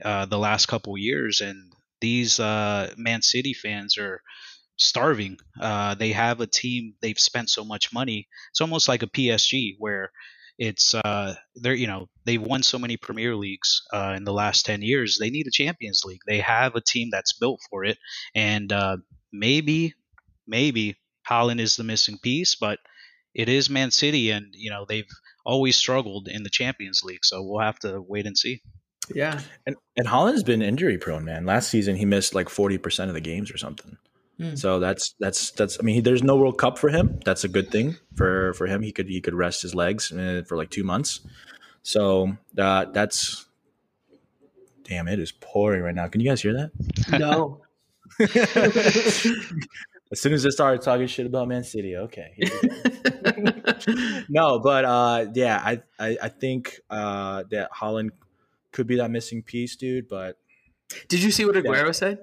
uh, 0.04 0.26
the 0.26 0.40
last 0.40 0.66
couple 0.66 0.98
years, 0.98 1.42
and 1.42 1.72
these 2.02 2.40
uh, 2.40 2.92
Man 2.98 3.22
City 3.22 3.54
fans 3.54 4.00
are 4.00 4.22
starving. 4.80 5.38
Uh, 5.60 5.96
they 5.96 6.12
have 6.12 6.42
a 6.42 6.48
team. 6.48 6.96
They've 7.02 7.20
spent 7.20 7.50
so 7.50 7.64
much 7.64 7.94
money. 7.94 8.28
It's 8.52 8.62
almost 8.62 8.88
like 8.88 9.04
a 9.04 9.08
PSG 9.08 9.76
where 9.78 10.12
it's 10.58 10.94
uh, 10.94 11.36
they're 11.56 11.74
you 11.74 11.88
know 11.88 12.10
they've 12.26 12.42
won 12.42 12.64
so 12.64 12.80
many 12.80 12.98
Premier 12.98 13.36
Leagues 13.36 13.84
uh, 13.94 14.14
in 14.18 14.24
the 14.24 14.34
last 14.34 14.66
ten 14.66 14.82
years. 14.82 15.18
They 15.20 15.30
need 15.30 15.48
a 15.48 15.52
Champions 15.52 16.04
League. 16.06 16.22
They 16.28 16.40
have 16.40 16.76
a 16.76 16.82
team 16.82 17.10
that's 17.12 17.34
built 17.34 17.62
for 17.70 17.86
it, 17.86 17.98
and 18.36 18.72
uh, 18.72 18.98
maybe 19.32 19.94
maybe 20.48 20.98
Haaland 21.30 21.60
is 21.60 21.78
the 21.78 21.84
missing 21.84 22.18
piece, 22.22 22.56
but 22.56 22.80
it 23.34 23.48
is 23.48 23.70
Man 23.70 23.92
City, 23.92 24.32
and 24.32 24.48
you 24.54 24.70
know 24.70 24.86
they've 24.88 25.08
always 25.46 25.78
struggled 25.78 26.28
in 26.28 26.44
the 26.44 26.50
Champions 26.50 27.04
League. 27.04 27.24
So 27.24 27.42
we'll 27.42 27.62
have 27.62 27.80
to 27.80 28.02
wait 28.02 28.26
and 28.26 28.38
see. 28.38 28.62
Yeah, 29.14 29.40
and 29.66 29.76
and 29.96 30.08
Haaland's 30.08 30.44
been 30.44 30.62
injury 30.62 30.98
prone, 30.98 31.24
man. 31.24 31.46
Last 31.46 31.70
season 31.70 31.96
he 31.96 32.06
missed 32.06 32.36
like 32.36 32.50
forty 32.50 32.78
percent 32.78 33.10
of 33.10 33.14
the 33.14 33.22
games 33.22 33.52
or 33.52 33.58
something. 33.58 33.98
Mm. 34.40 34.58
So 34.58 34.80
that's 34.80 35.16
that's 35.20 35.52
that's. 35.52 35.78
I 35.80 35.84
mean, 35.84 35.96
he, 35.96 36.02
there's 36.02 36.24
no 36.24 36.36
World 36.38 36.58
Cup 36.58 36.78
for 36.78 36.90
him. 36.90 37.20
That's 37.26 37.44
a 37.44 37.50
good 37.50 37.72
thing 37.72 37.98
for 38.16 38.54
for 38.54 38.68
him. 38.68 38.82
He 38.82 38.92
could 38.92 39.08
he 39.08 39.20
could 39.20 39.34
rest 39.34 39.62
his 39.62 39.76
legs 39.76 40.12
uh, 40.12 40.44
for 40.48 40.56
like 40.56 40.70
two 40.70 40.84
months. 40.84 41.22
So 41.84 42.38
uh, 42.58 42.86
that's 42.86 43.46
damn. 44.84 45.08
It 45.08 45.20
is 45.20 45.32
pouring 45.32 45.82
right 45.82 45.96
now. 45.96 46.08
Can 46.08 46.22
you 46.22 46.30
guys 46.30 46.42
hear 46.42 46.54
that? 46.54 47.20
No. 47.20 47.62
as 50.12 50.20
soon 50.20 50.34
as 50.34 50.46
I 50.46 50.50
started 50.50 50.82
talking 50.82 51.08
shit 51.08 51.26
about 51.26 51.48
Man 51.48 51.64
City, 51.64 51.96
okay. 51.98 52.34
no, 54.30 54.60
but 54.60 54.86
uh, 54.86 55.26
yeah, 55.34 55.62
I, 55.64 55.82
I, 56.00 56.18
I 56.24 56.30
think 56.30 56.80
uh, 56.90 57.44
that 57.52 57.72
Haaland 57.72 58.12
could 58.72 58.88
be 58.88 58.96
that 58.98 59.12
missing 59.12 59.44
piece, 59.44 59.76
dude. 59.76 60.08
But 60.08 60.38
did 61.08 61.22
you 61.22 61.32
see 61.32 61.46
what 61.46 61.56
Aguero 61.56 61.88
yeah. 61.88 61.92
said? 61.92 62.20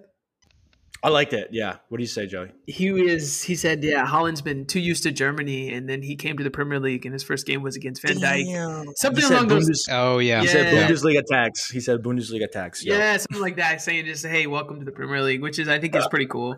I 1.06 1.08
liked 1.10 1.32
it. 1.34 1.50
Yeah. 1.52 1.76
What 1.88 1.98
do 1.98 2.02
you 2.02 2.08
say, 2.08 2.26
Joey? 2.26 2.50
He 2.66 2.88
is. 2.88 3.40
He 3.40 3.54
said, 3.54 3.84
"Yeah, 3.84 4.04
Haaland's 4.04 4.42
been 4.42 4.66
too 4.66 4.80
used 4.80 5.04
to 5.04 5.12
Germany, 5.12 5.72
and 5.72 5.88
then 5.88 6.02
he 6.02 6.16
came 6.16 6.36
to 6.36 6.42
the 6.42 6.50
Premier 6.50 6.80
League, 6.80 7.06
and 7.06 7.12
his 7.12 7.22
first 7.22 7.46
game 7.46 7.62
was 7.62 7.76
against 7.76 8.02
Van 8.02 8.16
Dijk. 8.16 8.86
Something 8.96 9.22
along 9.22 9.46
those. 9.46 9.68
Bundes- 9.68 9.88
oh 9.88 10.18
yeah. 10.18 10.40
He 10.40 10.48
said 10.48 10.74
Bundesliga 10.74 11.24
tax. 11.24 11.70
He 11.70 11.78
said 11.78 12.02
Bundesliga 12.02 12.50
tax. 12.50 12.84
Yeah. 12.84 12.98
yeah, 12.98 13.16
something 13.18 13.40
like 13.40 13.54
that. 13.54 13.80
Saying 13.80 14.06
just, 14.06 14.26
"Hey, 14.26 14.48
welcome 14.48 14.80
to 14.80 14.84
the 14.84 14.90
Premier 14.90 15.22
League," 15.22 15.42
which 15.42 15.60
is, 15.60 15.68
I 15.68 15.78
think, 15.78 15.94
is 15.94 16.08
pretty 16.08 16.26
cool. 16.26 16.56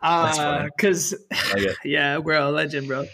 Because, 0.00 1.14
uh, 1.32 1.72
yeah, 1.84 2.18
we're 2.18 2.38
a 2.38 2.52
legend, 2.52 2.86
bro. 2.86 3.04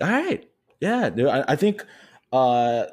All 0.00 0.08
right. 0.08 0.48
Yeah, 0.80 1.10
dude, 1.10 1.26
I, 1.26 1.44
I 1.48 1.56
think 1.56 1.84
uh, 2.32 2.84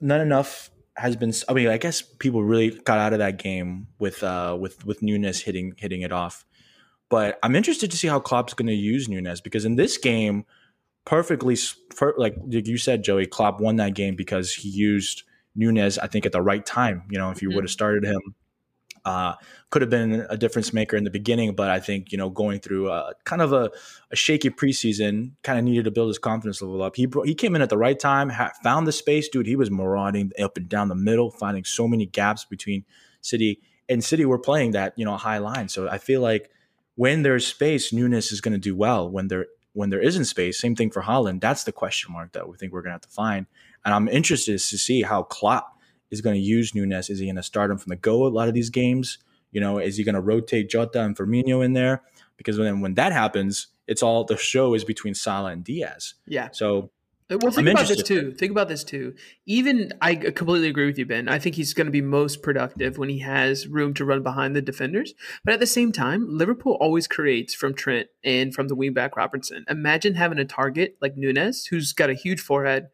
not 0.00 0.22
enough 0.22 0.70
has 0.96 1.16
been. 1.16 1.32
I 1.48 1.52
mean, 1.52 1.68
I 1.68 1.78
guess 1.78 2.02
people 2.02 2.42
really 2.42 2.70
got 2.70 2.98
out 2.98 3.12
of 3.12 3.18
that 3.18 3.38
game 3.38 3.88
with 3.98 4.22
uh, 4.22 4.56
with 4.58 4.84
with 4.84 5.02
Nunez 5.02 5.42
hitting 5.42 5.74
hitting 5.76 6.02
it 6.02 6.12
off. 6.12 6.44
But 7.08 7.38
I'm 7.42 7.54
interested 7.54 7.90
to 7.90 7.96
see 7.96 8.08
how 8.08 8.20
Klopp's 8.20 8.54
going 8.54 8.66
to 8.66 8.74
use 8.74 9.08
Nunez 9.08 9.40
because 9.40 9.64
in 9.64 9.76
this 9.76 9.98
game, 9.98 10.44
perfectly 11.04 11.56
like 12.16 12.36
you 12.48 12.78
said, 12.78 13.04
Joey, 13.04 13.26
Klopp 13.26 13.60
won 13.60 13.76
that 13.76 13.94
game 13.94 14.16
because 14.16 14.52
he 14.52 14.68
used 14.68 15.22
Nunez. 15.54 15.98
I 15.98 16.06
think 16.06 16.26
at 16.26 16.32
the 16.32 16.42
right 16.42 16.64
time. 16.64 17.04
You 17.10 17.18
know, 17.18 17.30
if 17.30 17.42
you 17.42 17.48
mm-hmm. 17.48 17.56
would 17.56 17.64
have 17.64 17.70
started 17.70 18.04
him 18.04 18.34
uh, 19.04 19.34
could 19.70 19.82
have 19.82 19.90
been 19.90 20.26
a 20.30 20.36
difference 20.36 20.72
maker 20.72 20.96
in 20.96 21.04
the 21.04 21.10
beginning, 21.10 21.54
but 21.54 21.70
I 21.70 21.80
think 21.80 22.10
you 22.12 22.18
know 22.18 22.30
going 22.30 22.60
through 22.60 22.90
a, 22.90 23.12
kind 23.24 23.42
of 23.42 23.52
a, 23.52 23.70
a 24.10 24.16
shaky 24.16 24.50
preseason, 24.50 25.32
kind 25.42 25.58
of 25.58 25.64
needed 25.64 25.84
to 25.84 25.90
build 25.90 26.08
his 26.08 26.18
confidence 26.18 26.62
level 26.62 26.82
up. 26.82 26.96
He 26.96 27.06
he 27.24 27.34
came 27.34 27.54
in 27.54 27.62
at 27.62 27.68
the 27.68 27.78
right 27.78 27.98
time, 27.98 28.30
ha- 28.30 28.52
found 28.62 28.86
the 28.86 28.92
space, 28.92 29.28
dude. 29.28 29.46
He 29.46 29.56
was 29.56 29.70
marauding 29.70 30.32
up 30.40 30.56
and 30.56 30.68
down 30.68 30.88
the 30.88 30.94
middle, 30.94 31.30
finding 31.30 31.64
so 31.64 31.86
many 31.86 32.06
gaps 32.06 32.44
between 32.44 32.84
City 33.20 33.60
and 33.88 34.02
City. 34.02 34.24
Were 34.24 34.38
playing 34.38 34.72
that 34.72 34.94
you 34.96 35.04
know 35.04 35.16
high 35.16 35.38
line, 35.38 35.68
so 35.68 35.88
I 35.88 35.98
feel 35.98 36.20
like 36.20 36.50
when 36.94 37.22
there's 37.22 37.46
space, 37.46 37.92
Nunez 37.92 38.32
is 38.32 38.40
going 38.40 38.52
to 38.52 38.58
do 38.58 38.74
well. 38.74 39.10
When 39.10 39.28
there 39.28 39.46
when 39.74 39.90
there 39.90 40.00
isn't 40.00 40.24
space, 40.24 40.58
same 40.58 40.76
thing 40.76 40.90
for 40.90 41.02
Haaland. 41.02 41.40
That's 41.40 41.64
the 41.64 41.72
question 41.72 42.12
mark 42.12 42.32
that 42.32 42.48
we 42.48 42.56
think 42.56 42.72
we're 42.72 42.82
going 42.82 42.90
to 42.90 42.94
have 42.94 43.00
to 43.02 43.08
find. 43.08 43.46
And 43.84 43.92
I'm 43.92 44.08
interested 44.08 44.52
to 44.52 44.78
see 44.78 45.02
how 45.02 45.24
Klopp 45.24 45.73
is 46.10 46.20
going 46.20 46.34
to 46.34 46.40
use 46.40 46.74
Nunez? 46.74 47.10
Is 47.10 47.18
he 47.18 47.26
going 47.26 47.36
to 47.36 47.42
start 47.42 47.70
him 47.70 47.78
from 47.78 47.90
the 47.90 47.96
go 47.96 48.26
a 48.26 48.28
lot 48.28 48.48
of 48.48 48.54
these 48.54 48.70
games? 48.70 49.18
You 49.52 49.60
know, 49.60 49.78
is 49.78 49.96
he 49.96 50.04
going 50.04 50.14
to 50.14 50.20
rotate 50.20 50.68
Jota 50.68 51.02
and 51.02 51.16
Firmino 51.16 51.64
in 51.64 51.72
there? 51.72 52.02
Because 52.36 52.58
when 52.58 52.80
when 52.80 52.94
that 52.94 53.12
happens, 53.12 53.68
it's 53.86 54.02
all 54.02 54.24
the 54.24 54.36
show 54.36 54.74
is 54.74 54.84
between 54.84 55.14
Salah 55.14 55.52
and 55.52 55.62
Diaz. 55.62 56.14
Yeah. 56.26 56.48
So 56.52 56.90
well, 57.30 57.50
think 57.50 57.68
about 57.68 57.88
this 57.88 58.02
too. 58.02 58.32
Think 58.32 58.52
about 58.52 58.68
this 58.68 58.84
too. 58.84 59.14
Even 59.46 59.92
I 60.02 60.14
completely 60.14 60.68
agree 60.68 60.84
with 60.84 60.98
you, 60.98 61.06
Ben. 61.06 61.26
I 61.26 61.38
think 61.38 61.54
he's 61.54 61.72
going 61.72 61.86
to 61.86 61.90
be 61.90 62.02
most 62.02 62.42
productive 62.42 62.98
when 62.98 63.08
he 63.08 63.20
has 63.20 63.66
room 63.66 63.94
to 63.94 64.04
run 64.04 64.22
behind 64.22 64.54
the 64.54 64.60
defenders. 64.60 65.14
But 65.42 65.54
at 65.54 65.60
the 65.60 65.66
same 65.66 65.90
time, 65.90 66.26
Liverpool 66.28 66.76
always 66.80 67.06
creates 67.08 67.54
from 67.54 67.74
Trent 67.74 68.08
and 68.22 68.54
from 68.54 68.68
the 68.68 68.76
wingback 68.76 69.16
Robertson. 69.16 69.64
Imagine 69.70 70.14
having 70.14 70.38
a 70.38 70.44
target 70.44 70.98
like 71.00 71.16
Nunez, 71.16 71.66
who's 71.66 71.94
got 71.94 72.10
a 72.10 72.14
huge 72.14 72.40
forehead, 72.40 72.88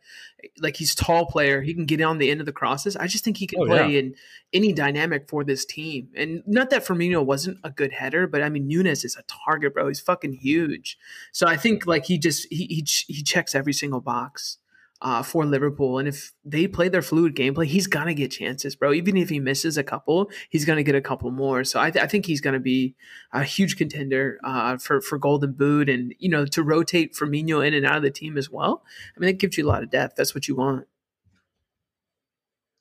like 0.61 0.77
he's 0.77 0.95
tall 0.95 1.27
player. 1.27 1.63
He 1.63 1.75
can 1.75 1.87
get 1.87 2.01
on 2.01 2.19
the 2.19 2.31
end 2.31 2.41
of 2.41 2.47
the 2.47 2.53
crosses. 2.53 2.97
I 2.97 3.07
just 3.07 3.25
think 3.25 3.37
he 3.37 3.47
can 3.47 3.61
oh, 3.61 3.67
play 3.67 3.93
yeah. 3.93 3.99
in 3.99 4.15
any 4.53 4.73
dynamic 4.73 5.29
for 5.29 5.45
this 5.45 5.65
team. 5.65 6.09
And 6.15 6.43
not 6.47 6.71
that 6.71 6.87
Firmino 6.87 7.25
wasn't 7.25 7.59
a 7.65 7.71
good 7.71 7.93
header, 7.93 8.27
but 8.27 8.43
I 8.43 8.49
mean 8.49 8.69
Nunez 8.69 9.05
is 9.05 9.17
a 9.17 9.23
target, 9.23 9.75
bro. 9.75 9.89
He's 9.89 10.01
fucking 10.01 10.35
huge. 10.35 10.99
So 11.33 11.47
I 11.47 11.57
think 11.57 11.87
like 11.87 12.07
he 12.07 12.19
just 12.19 12.47
he 12.51 12.67
he, 12.67 12.87
he 13.13 13.23
checks 13.23 13.55
every 13.55 13.73
single 13.73 14.01
box 14.01 14.59
uh, 15.03 15.23
for 15.23 15.47
Liverpool. 15.47 15.99
And 15.99 16.07
if 16.09 16.33
they 16.45 16.67
play 16.67 16.89
their 16.89 17.03
fluid 17.03 17.35
gameplay, 17.35 17.67
he's 17.67 17.87
gonna 17.87 18.15
get 18.15 18.31
chances, 18.31 18.77
bro. 18.77 18.93
Even 18.93 19.17
if 19.17 19.29
he 19.29 19.41
misses 19.41 19.79
a 19.79 19.85
couple, 19.85 20.31
he's 20.49 20.65
gonna 20.65 20.83
get 20.83 20.95
a 20.95 21.01
couple 21.01 21.31
more. 21.31 21.65
So 21.65 21.81
I, 21.81 21.91
th- 21.91 22.05
I 22.05 22.07
think 22.07 22.27
he's 22.27 22.41
gonna 22.41 22.61
be 22.61 22.95
a 23.33 23.43
huge 23.43 23.77
contender 23.77 24.39
uh, 24.45 24.77
for 24.79 25.01
for 25.01 25.19
Golden 25.19 25.53
Boot, 25.53 25.89
and 25.89 26.15
you 26.19 26.29
know 26.29 26.45
to 26.47 26.63
rotate 26.63 27.15
Firmino 27.15 27.67
in 27.67 27.75
and 27.75 27.87
out 27.87 27.97
of 27.97 28.03
the 28.03 28.11
team 28.11 28.37
as 28.37 28.51
well. 28.51 28.83
I 29.17 29.21
mean, 29.21 29.31
it 29.31 29.39
gives 29.39 29.57
you 29.57 29.67
a 29.67 29.69
lot 29.69 29.83
of 29.83 29.91
depth. 29.91 30.17
That's 30.17 30.35
what 30.35 30.49
you 30.49 30.57
want. 30.57 30.87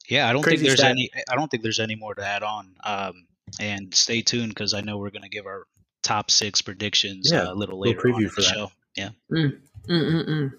Yeah, 0.10 0.28
I 0.28 0.34
don't 0.34 0.42
Crazy 0.42 0.58
think 0.58 0.70
there's 0.70 0.80
stat. 0.80 0.92
any. 0.92 1.10
I 1.30 1.36
don't 1.36 1.50
think 1.50 1.64
there's 1.64 1.80
any 1.80 1.96
more 1.96 2.16
to 2.16 2.26
add 2.26 2.44
on. 2.44 2.76
Um, 2.84 3.28
and 3.60 3.94
stay 3.96 4.22
tuned 4.22 4.50
because 4.50 4.74
I 4.74 4.82
know 4.82 4.98
we're 4.98 5.12
gonna 5.12 5.30
give 5.30 5.46
our 5.46 5.66
top 6.04 6.32
six 6.32 6.62
predictions 6.62 7.32
yeah, 7.32 7.44
uh, 7.44 7.54
a 7.54 7.56
little 7.56 7.80
later 7.80 8.00
preview 8.00 8.26
on 8.26 8.30
for 8.30 8.42
the 8.42 8.48
that. 8.48 8.54
show. 8.54 8.72
Yeah. 8.96 9.10
Mm. 9.32 9.60
Mm-mm-mm. 9.88 10.52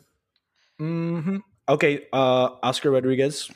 Mm-hmm. 0.81 1.37
Okay, 1.69 2.07
uh, 2.13 2.51
Oscar 2.63 2.91
Rodriguez, 2.91 3.51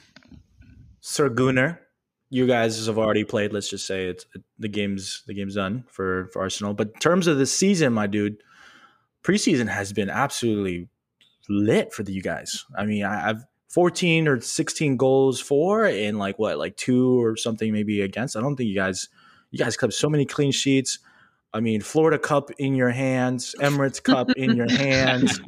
Sir 1.01 1.29
Gunnar. 1.29 1.81
You 2.31 2.47
guys 2.47 2.87
have 2.87 2.99
already 2.99 3.25
played. 3.25 3.53
Let's 3.53 3.69
just 3.69 3.87
say 3.87 4.07
it's 4.07 4.27
the 4.59 4.69
game's 4.69 5.23
the 5.27 5.35
game's 5.35 5.55
done 5.55 5.85
for 5.89 6.29
for 6.33 6.43
Arsenal. 6.43 6.75
But 6.75 6.89
in 6.95 7.01
terms 7.01 7.27
of 7.27 7.39
the 7.39 7.47
season, 7.47 7.93
my 7.93 8.07
dude, 8.07 8.39
preseason 9.23 9.69
has 9.69 9.93
been 9.93 10.11
absolutely 10.11 10.89
lit 11.49 11.93
for 11.93 12.03
the, 12.03 12.13
you 12.13 12.23
guys. 12.23 12.65
I 12.77 12.87
mean, 12.87 13.05
I, 13.05 13.31
I've 13.31 13.45
14 13.75 14.29
or 14.29 14.41
16 14.41 14.97
goals 14.97 15.41
for 15.41 15.85
and 15.85 16.17
like 16.17 16.39
what 16.39 16.59
like 16.59 16.77
two 16.77 17.21
or 17.21 17.37
something 17.37 17.73
maybe 17.73 18.03
against. 18.03 18.37
I 18.37 18.41
don't 18.41 18.55
think 18.55 18.69
you 18.69 18.77
guys 18.77 19.09
you 19.51 19.59
guys 19.59 19.77
kept 19.77 19.95
so 19.95 20.09
many 20.09 20.25
clean 20.25 20.53
sheets. 20.53 21.01
I 21.53 21.61
mean, 21.61 21.81
Florida 21.81 22.19
Cup 22.19 22.51
in 22.59 22.75
your 22.75 22.91
hands, 22.91 23.55
Emirates 23.61 24.03
Cup 24.03 24.31
in 24.37 24.57
your 24.57 24.71
hands. 24.71 25.41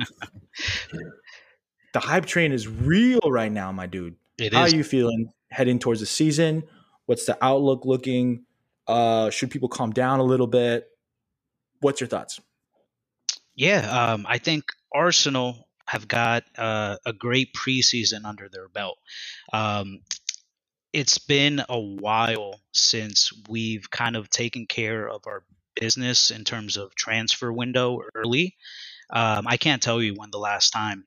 The 1.96 2.00
hype 2.00 2.26
train 2.26 2.52
is 2.52 2.68
real 2.68 3.20
right 3.24 3.50
now, 3.50 3.72
my 3.72 3.86
dude. 3.86 4.16
It 4.36 4.52
How 4.52 4.64
is. 4.64 4.74
are 4.74 4.76
you 4.76 4.84
feeling 4.84 5.32
heading 5.50 5.78
towards 5.78 6.00
the 6.00 6.06
season? 6.06 6.62
What's 7.06 7.24
the 7.24 7.42
outlook 7.42 7.86
looking? 7.86 8.44
Uh, 8.86 9.30
should 9.30 9.50
people 9.50 9.70
calm 9.70 9.92
down 9.92 10.20
a 10.20 10.22
little 10.22 10.46
bit? 10.46 10.88
What's 11.80 12.02
your 12.02 12.08
thoughts? 12.08 12.38
Yeah, 13.54 13.78
um, 13.78 14.26
I 14.28 14.36
think 14.36 14.64
Arsenal 14.94 15.68
have 15.88 16.06
got 16.06 16.44
uh, 16.58 16.98
a 17.06 17.14
great 17.14 17.54
preseason 17.54 18.26
under 18.26 18.50
their 18.50 18.68
belt. 18.68 18.98
Um, 19.50 20.00
it's 20.92 21.16
been 21.16 21.62
a 21.66 21.80
while 21.80 22.60
since 22.72 23.32
we've 23.48 23.90
kind 23.90 24.16
of 24.16 24.28
taken 24.28 24.66
care 24.66 25.08
of 25.08 25.22
our 25.26 25.44
business 25.80 26.30
in 26.30 26.44
terms 26.44 26.76
of 26.76 26.94
transfer 26.94 27.50
window 27.50 28.02
early. 28.14 28.54
Um, 29.10 29.46
I 29.46 29.56
can't 29.56 29.82
tell 29.82 30.02
you 30.02 30.14
when 30.16 30.30
the 30.30 30.38
last 30.38 30.70
time 30.70 31.04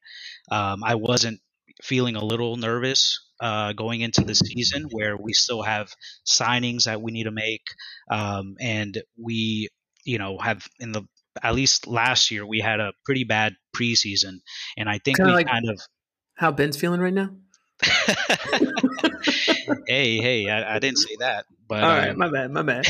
um, 0.51 0.83
I 0.83 0.95
wasn't 0.95 1.39
feeling 1.81 2.15
a 2.15 2.23
little 2.23 2.55
nervous 2.57 3.19
uh, 3.39 3.73
going 3.73 4.01
into 4.01 4.23
the 4.23 4.35
season 4.35 4.88
where 4.91 5.15
we 5.17 5.33
still 5.33 5.62
have 5.62 5.93
signings 6.27 6.85
that 6.85 7.01
we 7.01 7.12
need 7.12 7.23
to 7.23 7.31
make. 7.31 7.63
Um, 8.12 8.55
and 8.59 9.01
we, 9.17 9.69
you 10.03 10.17
know, 10.17 10.38
have 10.39 10.67
in 10.79 10.91
the, 10.91 11.03
at 11.41 11.55
least 11.55 11.88
last 11.88 12.31
year, 12.31 12.45
we 12.45 12.59
had 12.59 12.79
a 12.79 12.93
pretty 13.05 13.23
bad 13.23 13.53
preseason. 13.75 14.39
And 14.77 14.89
I 14.89 14.99
think 14.99 15.17
Kinda 15.17 15.31
we 15.31 15.35
like 15.35 15.47
kind 15.47 15.69
of. 15.69 15.79
How 16.35 16.51
Ben's 16.51 16.77
feeling 16.77 17.01
right 17.01 17.13
now? 17.13 17.31
Hey, 19.88 20.18
hey, 20.18 20.50
I, 20.50 20.76
I, 20.76 20.80
didn't 20.80 20.98
say 20.98 21.15
that. 21.20 21.46
But 21.68 21.84
all 21.84 21.89
right, 21.89 22.10
um, 22.10 22.18
my 22.18 22.30
bad, 22.30 22.52
my 22.52 22.62
bad. 22.62 22.86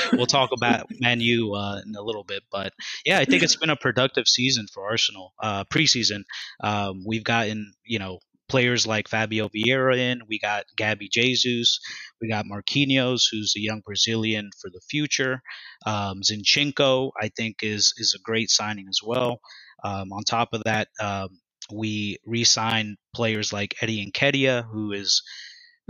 we'll 0.12 0.26
talk 0.26 0.50
about 0.56 0.86
Man 1.00 1.20
U 1.20 1.54
uh, 1.54 1.80
in 1.84 1.94
a 1.94 2.02
little 2.02 2.24
bit, 2.24 2.42
but 2.50 2.72
yeah, 3.04 3.18
I 3.18 3.24
think 3.24 3.42
it's 3.42 3.56
been 3.56 3.70
a 3.70 3.76
productive 3.76 4.28
season 4.28 4.68
for 4.72 4.88
Arsenal. 4.88 5.34
Uh, 5.42 5.64
preseason, 5.64 6.22
um, 6.62 7.04
we've 7.06 7.24
gotten 7.24 7.72
you 7.84 7.98
know 7.98 8.20
players 8.48 8.86
like 8.86 9.08
Fabio 9.08 9.48
Vieira 9.48 9.98
in. 9.98 10.20
We 10.28 10.38
got 10.38 10.64
Gabby 10.76 11.08
Jesus. 11.10 11.80
We 12.20 12.28
got 12.28 12.44
Marquinhos, 12.44 13.22
who's 13.30 13.54
a 13.56 13.60
young 13.60 13.80
Brazilian 13.84 14.50
for 14.60 14.70
the 14.70 14.80
future. 14.88 15.42
Um, 15.84 16.20
Zinchenko, 16.22 17.10
I 17.20 17.28
think, 17.36 17.56
is 17.62 17.92
is 17.96 18.14
a 18.14 18.22
great 18.22 18.50
signing 18.50 18.86
as 18.88 19.00
well. 19.04 19.40
Um, 19.84 20.12
on 20.12 20.22
top 20.22 20.50
of 20.52 20.62
that, 20.64 20.88
um, 21.00 21.40
we 21.72 22.18
re-signed 22.24 22.96
players 23.14 23.52
like 23.52 23.74
Eddie 23.80 24.10
Nketiah, 24.10 24.64
who 24.70 24.92
is 24.92 25.22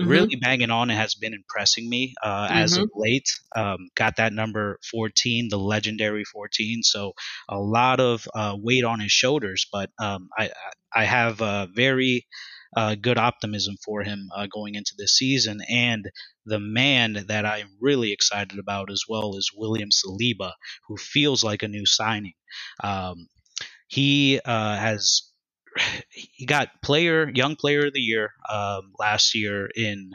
mm-hmm. 0.00 0.10
really 0.10 0.36
banging 0.36 0.70
on 0.70 0.90
and 0.90 0.98
has 0.98 1.14
been 1.14 1.34
impressing 1.34 1.88
me 1.88 2.14
uh, 2.22 2.46
mm-hmm. 2.46 2.54
as 2.54 2.76
of 2.76 2.84
mm-hmm. 2.84 3.00
late. 3.00 3.28
Um, 3.54 3.88
got 3.94 4.16
that 4.16 4.32
number 4.32 4.78
14, 4.90 5.48
the 5.50 5.58
legendary 5.58 6.24
14. 6.24 6.82
So 6.82 7.12
a 7.48 7.58
lot 7.58 8.00
of 8.00 8.26
uh, 8.34 8.56
weight 8.58 8.84
on 8.84 9.00
his 9.00 9.12
shoulders, 9.12 9.66
but 9.72 9.90
um, 9.98 10.28
I 10.38 10.50
I 10.94 11.04
have 11.04 11.40
a 11.40 11.68
very 11.74 12.26
uh, 12.76 12.94
good 12.94 13.18
optimism 13.18 13.76
for 13.84 14.02
him 14.02 14.28
uh, 14.34 14.46
going 14.52 14.74
into 14.74 14.94
this 14.96 15.16
season. 15.16 15.60
And 15.68 16.10
the 16.46 16.60
man 16.60 17.24
that 17.28 17.44
I'm 17.44 17.68
really 17.80 18.12
excited 18.12 18.58
about 18.58 18.90
as 18.90 19.02
well 19.08 19.36
is 19.36 19.50
William 19.54 19.90
Saliba, 19.90 20.52
who 20.88 20.96
feels 20.96 21.44
like 21.44 21.62
a 21.62 21.68
new 21.68 21.86
signing. 21.86 22.34
Um, 22.82 23.28
he 23.88 24.40
uh, 24.44 24.76
has 24.76 25.31
he 26.10 26.46
got 26.46 26.82
player 26.82 27.30
young 27.30 27.56
player 27.56 27.86
of 27.86 27.92
the 27.92 28.00
year 28.00 28.32
um, 28.48 28.92
last 28.98 29.34
year 29.34 29.68
in 29.74 30.12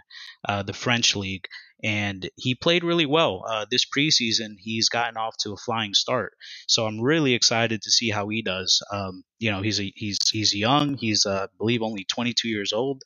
uh, 0.47 0.63
the 0.63 0.73
French 0.73 1.15
league. 1.15 1.47
And 1.83 2.29
he 2.35 2.55
played 2.55 2.83
really 2.83 3.05
well 3.05 3.43
uh, 3.47 3.65
this 3.69 3.85
preseason. 3.85 4.55
He's 4.57 4.89
gotten 4.89 5.17
off 5.17 5.35
to 5.41 5.53
a 5.53 5.57
flying 5.57 5.93
start, 5.93 6.33
so 6.67 6.85
I'm 6.85 6.99
really 6.99 7.33
excited 7.33 7.81
to 7.83 7.91
see 7.91 8.09
how 8.09 8.29
he 8.29 8.41
does. 8.41 8.81
Um, 8.91 9.23
you 9.39 9.51
know, 9.51 9.61
he's 9.61 9.79
a, 9.79 9.91
he's 9.95 10.17
he's 10.29 10.55
young. 10.55 10.95
He's 10.97 11.25
uh, 11.25 11.43
I 11.43 11.47
believe 11.57 11.81
only 11.83 12.05
22 12.05 12.47
years 12.47 12.73
old. 12.73 13.03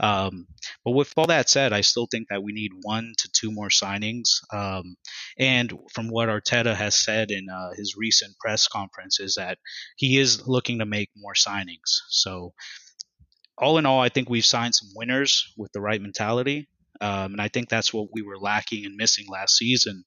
Um, 0.00 0.46
but 0.84 0.92
with 0.92 1.12
all 1.16 1.26
that 1.26 1.48
said, 1.48 1.72
I 1.72 1.82
still 1.82 2.06
think 2.10 2.28
that 2.30 2.42
we 2.42 2.52
need 2.52 2.72
one 2.82 3.12
to 3.18 3.28
two 3.32 3.52
more 3.52 3.68
signings. 3.68 4.28
Um, 4.52 4.96
and 5.38 5.72
from 5.92 6.08
what 6.08 6.28
Arteta 6.28 6.74
has 6.74 6.98
said 6.98 7.30
in 7.30 7.48
uh, 7.50 7.70
his 7.76 7.94
recent 7.96 8.38
press 8.38 8.68
conference, 8.68 9.20
is 9.20 9.34
that 9.34 9.58
he 9.96 10.18
is 10.18 10.46
looking 10.46 10.78
to 10.78 10.86
make 10.86 11.10
more 11.16 11.34
signings. 11.34 12.00
So 12.08 12.54
all 13.58 13.78
in 13.78 13.86
all, 13.86 14.00
I 14.00 14.08
think 14.08 14.28
we've 14.28 14.44
signed 14.44 14.74
some 14.74 14.88
winners 14.94 15.52
with 15.56 15.72
the 15.72 15.80
right 15.80 16.00
mentality. 16.00 16.68
Um, 17.00 17.32
and 17.32 17.40
I 17.40 17.48
think 17.48 17.68
that's 17.68 17.92
what 17.92 18.08
we 18.12 18.22
were 18.22 18.38
lacking 18.38 18.84
and 18.84 18.96
missing 18.96 19.26
last 19.28 19.56
season. 19.56 20.04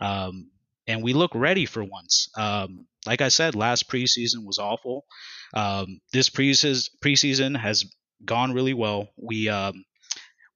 Um, 0.00 0.50
and 0.86 1.02
we 1.02 1.12
look 1.12 1.34
ready 1.34 1.66
for 1.66 1.84
once. 1.84 2.28
Um, 2.36 2.86
like 3.06 3.20
I 3.20 3.28
said, 3.28 3.54
last 3.54 3.88
preseason 3.88 4.44
was 4.44 4.58
awful. 4.58 5.04
Um, 5.54 6.00
this 6.12 6.30
preseason, 6.30 6.88
preseason 7.04 7.56
has 7.58 7.84
gone 8.24 8.52
really 8.52 8.74
well. 8.74 9.08
We 9.16 9.48
um, 9.48 9.84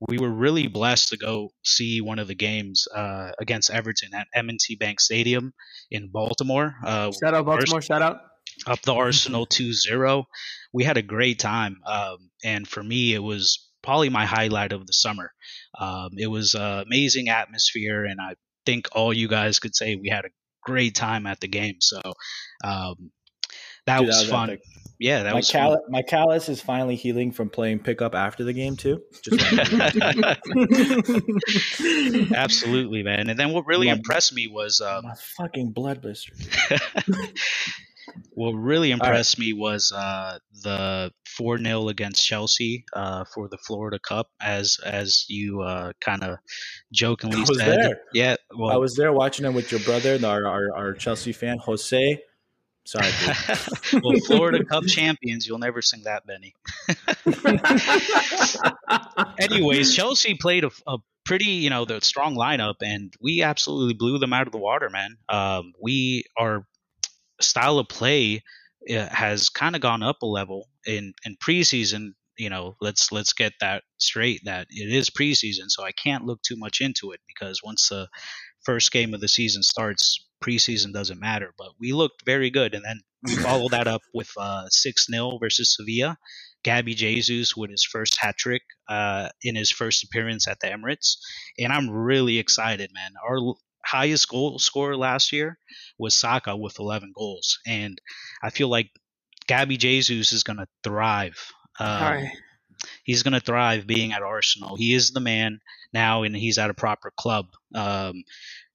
we 0.01 0.19
were 0.19 0.31
really 0.31 0.67
blessed 0.67 1.09
to 1.11 1.17
go 1.17 1.53
see 1.63 2.01
one 2.01 2.19
of 2.19 2.29
the 2.29 2.35
games 2.35 2.87
uh, 2.95 3.31
against 3.39 3.71
Everton 3.71 4.15
at 4.15 4.27
M&T 4.35 4.77
Bank 4.77 5.01
Stadium 5.01 5.55
in 5.91 6.09
Baltimore. 6.09 6.75
Uh, 6.85 7.11
shout 7.13 7.35
out 7.35 7.47
Baltimore! 7.47 7.81
shout 7.81 8.03
out 8.03 8.21
up 8.67 8.83
the 8.83 8.95
Arsenal 8.95 9.47
2-0. 9.47 10.25
We 10.73 10.85
had 10.85 10.97
a 10.97 11.03
great 11.03 11.39
time, 11.39 11.79
um, 11.87 12.31
and 12.45 12.69
for 12.69 12.83
me, 12.83 13.15
it 13.15 13.23
was 13.23 13.71
probably 13.85 14.09
my 14.09 14.27
highlight 14.27 14.73
of 14.73 14.87
the 14.87 14.93
summer. 14.93 15.31
Um, 15.79 16.11
it 16.17 16.27
was 16.27 16.55
an 16.55 16.85
amazing 16.87 17.29
atmosphere, 17.29 18.05
and 18.05 18.21
I 18.21 18.35
think 18.67 18.89
all 18.93 19.13
you 19.13 19.29
guys 19.29 19.59
could 19.59 19.77
say 19.77 19.97
we 19.97 20.09
had 20.09 20.25
a 20.25 20.31
great 20.63 20.95
time 20.95 21.27
at 21.27 21.41
the 21.41 21.49
game. 21.49 21.77
So 21.81 22.01
um, 22.65 23.11
that, 23.87 23.99
Dude, 23.99 24.09
was, 24.09 24.17
that 24.17 24.23
was 24.23 24.31
fun. 24.31 24.51
Epic. 24.51 24.63
Yeah, 25.01 25.25
that 25.25 25.33
my 25.33 25.37
was 25.39 25.51
cal- 25.51 25.83
my 25.89 26.03
callus 26.03 26.49
is 26.49 26.61
finally 26.61 26.95
healing 26.95 27.33
from 27.33 27.51
playing 27.51 27.81
pickup 27.81 28.15
after 28.15 28.45
the 28.45 28.53
game 28.53 28.77
too. 28.77 29.03
Absolutely, 32.35 33.03
man. 33.03 33.29
And 33.29 33.39
then 33.39 33.53
what 33.53 33.67
really 33.67 33.89
my, 33.89 33.95
impressed 33.95 34.33
me 34.33 34.47
was 34.47 34.81
um, 34.81 35.05
my 35.05 35.15
fucking 35.37 35.73
blood 35.73 36.01
blister. 36.01 36.33
what 38.31 38.53
really 38.53 38.91
impressed 38.91 39.39
right. 39.39 39.47
me 39.47 39.53
was 39.53 39.93
uh, 39.93 40.39
the 40.63 41.11
four 41.37 41.59
0 41.59 41.89
against 41.89 42.25
Chelsea 42.25 42.85
uh, 42.93 43.25
for 43.33 43.49
the 43.49 43.59
Florida 43.59 43.99
Cup, 43.99 44.29
as 44.41 44.79
as 44.85 45.25
you 45.29 45.63
uh, 45.63 45.93
kind 46.01 46.23
of 46.23 46.39
jokingly 46.93 47.45
said. 47.47 47.79
There. 47.79 48.01
Yeah, 48.13 48.37
well, 48.57 48.71
I 48.71 48.77
was 48.77 48.95
there 48.97 49.13
watching 49.13 49.45
it 49.47 49.53
with 49.53 49.71
your 49.71 49.81
brother, 49.81 50.19
our 50.25 50.47
our, 50.47 50.75
our 50.75 50.93
Chelsea 50.95 51.33
fan 51.33 51.59
Jose. 51.59 52.23
Sorry. 52.87 53.11
well, 54.03 54.15
Florida 54.27 54.63
Cup 54.63 54.85
champions, 54.85 55.47
you'll 55.47 55.59
never 55.59 55.81
sing 55.81 56.03
that, 56.05 56.25
Benny. 56.27 56.55
Anyways, 59.39 59.95
Chelsea 59.95 60.35
played 60.35 60.65
a, 60.65 60.71
a 60.87 60.99
pretty, 61.25 61.47
you 61.47 61.71
know, 61.71 61.87
the 61.87 62.01
strong 62.03 62.37
lineup, 62.37 62.75
and 62.83 63.13
we 63.23 63.43
absolutely 63.43 63.95
blew 63.95 64.19
them 64.19 64.35
out 64.35 64.47
of 64.47 64.53
the 64.53 64.59
water, 64.59 64.91
man. 64.91 65.17
Um, 65.31 65.73
we 65.81 66.25
are 66.37 66.67
style 67.41 67.79
of 67.79 67.89
play 67.89 68.43
uh, 68.91 69.09
has 69.11 69.49
kind 69.49 69.77
of 69.77 69.83
gone 69.83 70.03
up 70.03 70.23
a 70.23 70.27
level 70.27 70.69
in 70.87 71.15
in 71.25 71.37
preseason. 71.37 72.11
You 72.39 72.51
know, 72.51 72.77
let's 72.81 73.13
let's 73.13 73.33
get 73.35 73.53
that 73.61 73.85
straight. 73.99 74.43
That 74.45 74.67
it 74.71 74.93
is 74.95 75.11
preseason, 75.11 75.67
so 75.69 75.85
I 75.85 75.93
can't 75.93 76.25
look 76.27 76.43
too 76.43 76.57
much 76.57 76.81
into 76.81 77.13
it 77.13 77.21
because 77.29 77.63
once 77.65 77.89
the 77.91 78.09
first 78.65 78.93
game 78.93 79.15
of 79.15 79.21
the 79.21 79.29
season 79.29 79.63
starts, 79.63 80.27
preseason 80.45 80.93
doesn't 80.93 81.21
matter. 81.21 81.53
But 81.59 81.71
we 81.81 81.93
looked 81.93 82.25
very 82.27 82.51
good, 82.51 82.75
and 82.75 82.85
then 82.85 83.01
we 83.25 83.37
followed 83.43 83.73
that 83.73 83.89
up 83.89 84.03
with 84.15 84.31
uh, 84.39 84.67
six 84.71 85.07
uh, 85.11 85.13
0 85.13 85.39
versus 85.41 85.75
Sevilla. 85.77 86.19
Gabby 86.65 86.95
Jesus 86.95 87.57
with 87.57 87.71
his 87.71 87.85
first 87.85 88.19
hat 88.21 88.37
trick 88.39 88.63
uh, 88.89 89.31
in 89.43 89.57
his 89.57 89.71
first 89.71 90.05
appearance 90.05 90.49
at 90.49 90.61
the 90.61 90.69
Emirates, 90.69 91.17
and 91.59 91.73
I'm 91.73 91.91
really 91.91 92.39
excited, 92.39 92.91
man. 92.95 93.13
Our 93.27 93.39
highest 93.85 94.29
goal 94.29 94.59
scorer 94.59 94.97
last 94.97 95.33
year 95.33 95.59
was 95.99 96.15
Saka 96.15 96.57
with 96.57 96.79
11 96.81 97.13
goals, 97.17 97.59
and 97.67 98.01
I 98.43 98.51
feel 98.51 98.69
like 98.69 98.91
Gabby 99.49 99.77
Jesus 99.79 100.33
is 100.33 100.45
going 100.45 100.59
to 100.59 100.69
thrive. 100.85 101.39
Um, 101.81 102.23
He's 103.05 103.23
going 103.23 103.35
to 103.35 103.41
thrive 103.41 103.87
being 103.87 104.13
at 104.13 104.23
Arsenal. 104.23 104.77
He 104.77 104.95
is 104.95 105.11
the 105.13 105.21
man 105.21 105.61
now, 105.93 106.23
and 106.23 106.37
he's 106.37 106.59
at 106.59 106.71
a 106.71 106.75
proper 106.75 107.13
club 107.17 107.47
um, 107.75 108.25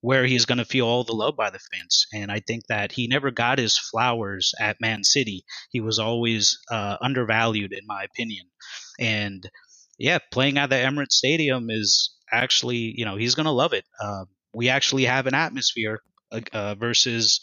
where 0.02 0.26
he's 0.26 0.46
going 0.46 0.58
to 0.58 0.66
feel 0.66 0.88
all 0.88 1.04
the 1.04 1.14
love 1.14 1.36
by 1.36 1.50
the 1.50 1.60
fans. 1.60 2.08
And 2.14 2.32
I 2.32 2.40
think 2.40 2.68
that 2.68 2.92
he 2.92 3.08
never 3.08 3.32
got 3.32 3.60
his 3.60 3.78
flowers 3.78 4.54
at 4.60 4.82
Man 4.82 5.04
City. 5.04 5.44
He 5.72 5.82
was 5.82 6.00
always 6.00 6.60
uh, 6.72 6.98
undervalued, 7.02 7.74
in 7.74 7.86
my 7.86 8.04
opinion. 8.04 8.48
And 9.00 9.50
yeah, 9.98 10.20
playing 10.32 10.58
at 10.58 10.70
the 10.70 10.76
Emirates 10.78 11.14
Stadium 11.14 11.70
is 11.70 12.16
actually, 12.32 12.94
you 12.98 13.06
know, 13.06 13.16
he's 13.16 13.36
going 13.36 13.46
to 13.46 13.52
love 13.52 13.74
it. 13.74 13.86
Uh, 14.02 14.26
we 14.54 14.70
actually 14.70 15.06
have 15.06 15.28
an 15.28 15.34
atmosphere 15.34 16.02
uh, 16.32 16.42
uh 16.54 16.76
versus 16.76 17.42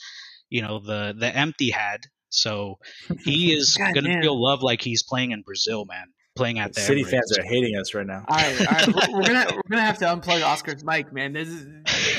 you 0.48 0.62
know 0.62 0.78
the 0.78 1.14
the 1.18 1.30
Etihad. 1.30 2.04
So 2.28 2.78
he 3.24 3.52
is 3.56 3.76
going 3.76 4.04
to 4.04 4.20
feel 4.20 4.40
love 4.40 4.62
like 4.62 4.82
he's 4.82 5.02
playing 5.02 5.32
in 5.32 5.42
Brazil, 5.42 5.84
man 5.84 6.06
playing 6.36 6.58
at 6.58 6.74
the 6.74 6.80
City 6.80 7.02
Emirates. 7.02 7.10
fans 7.10 7.38
are 7.38 7.42
hating 7.42 7.76
us 7.76 7.94
right 7.94 8.06
now. 8.06 8.24
All 8.28 8.36
right, 8.36 8.60
all 8.60 8.66
right. 8.66 9.08
we're, 9.12 9.22
gonna 9.22 9.46
we're 9.54 9.70
gonna 9.70 9.82
have 9.82 9.98
to 9.98 10.04
unplug 10.04 10.44
Oscar's 10.44 10.84
mic, 10.84 11.12
man. 11.12 11.32
This 11.32 11.48
is 11.48 11.64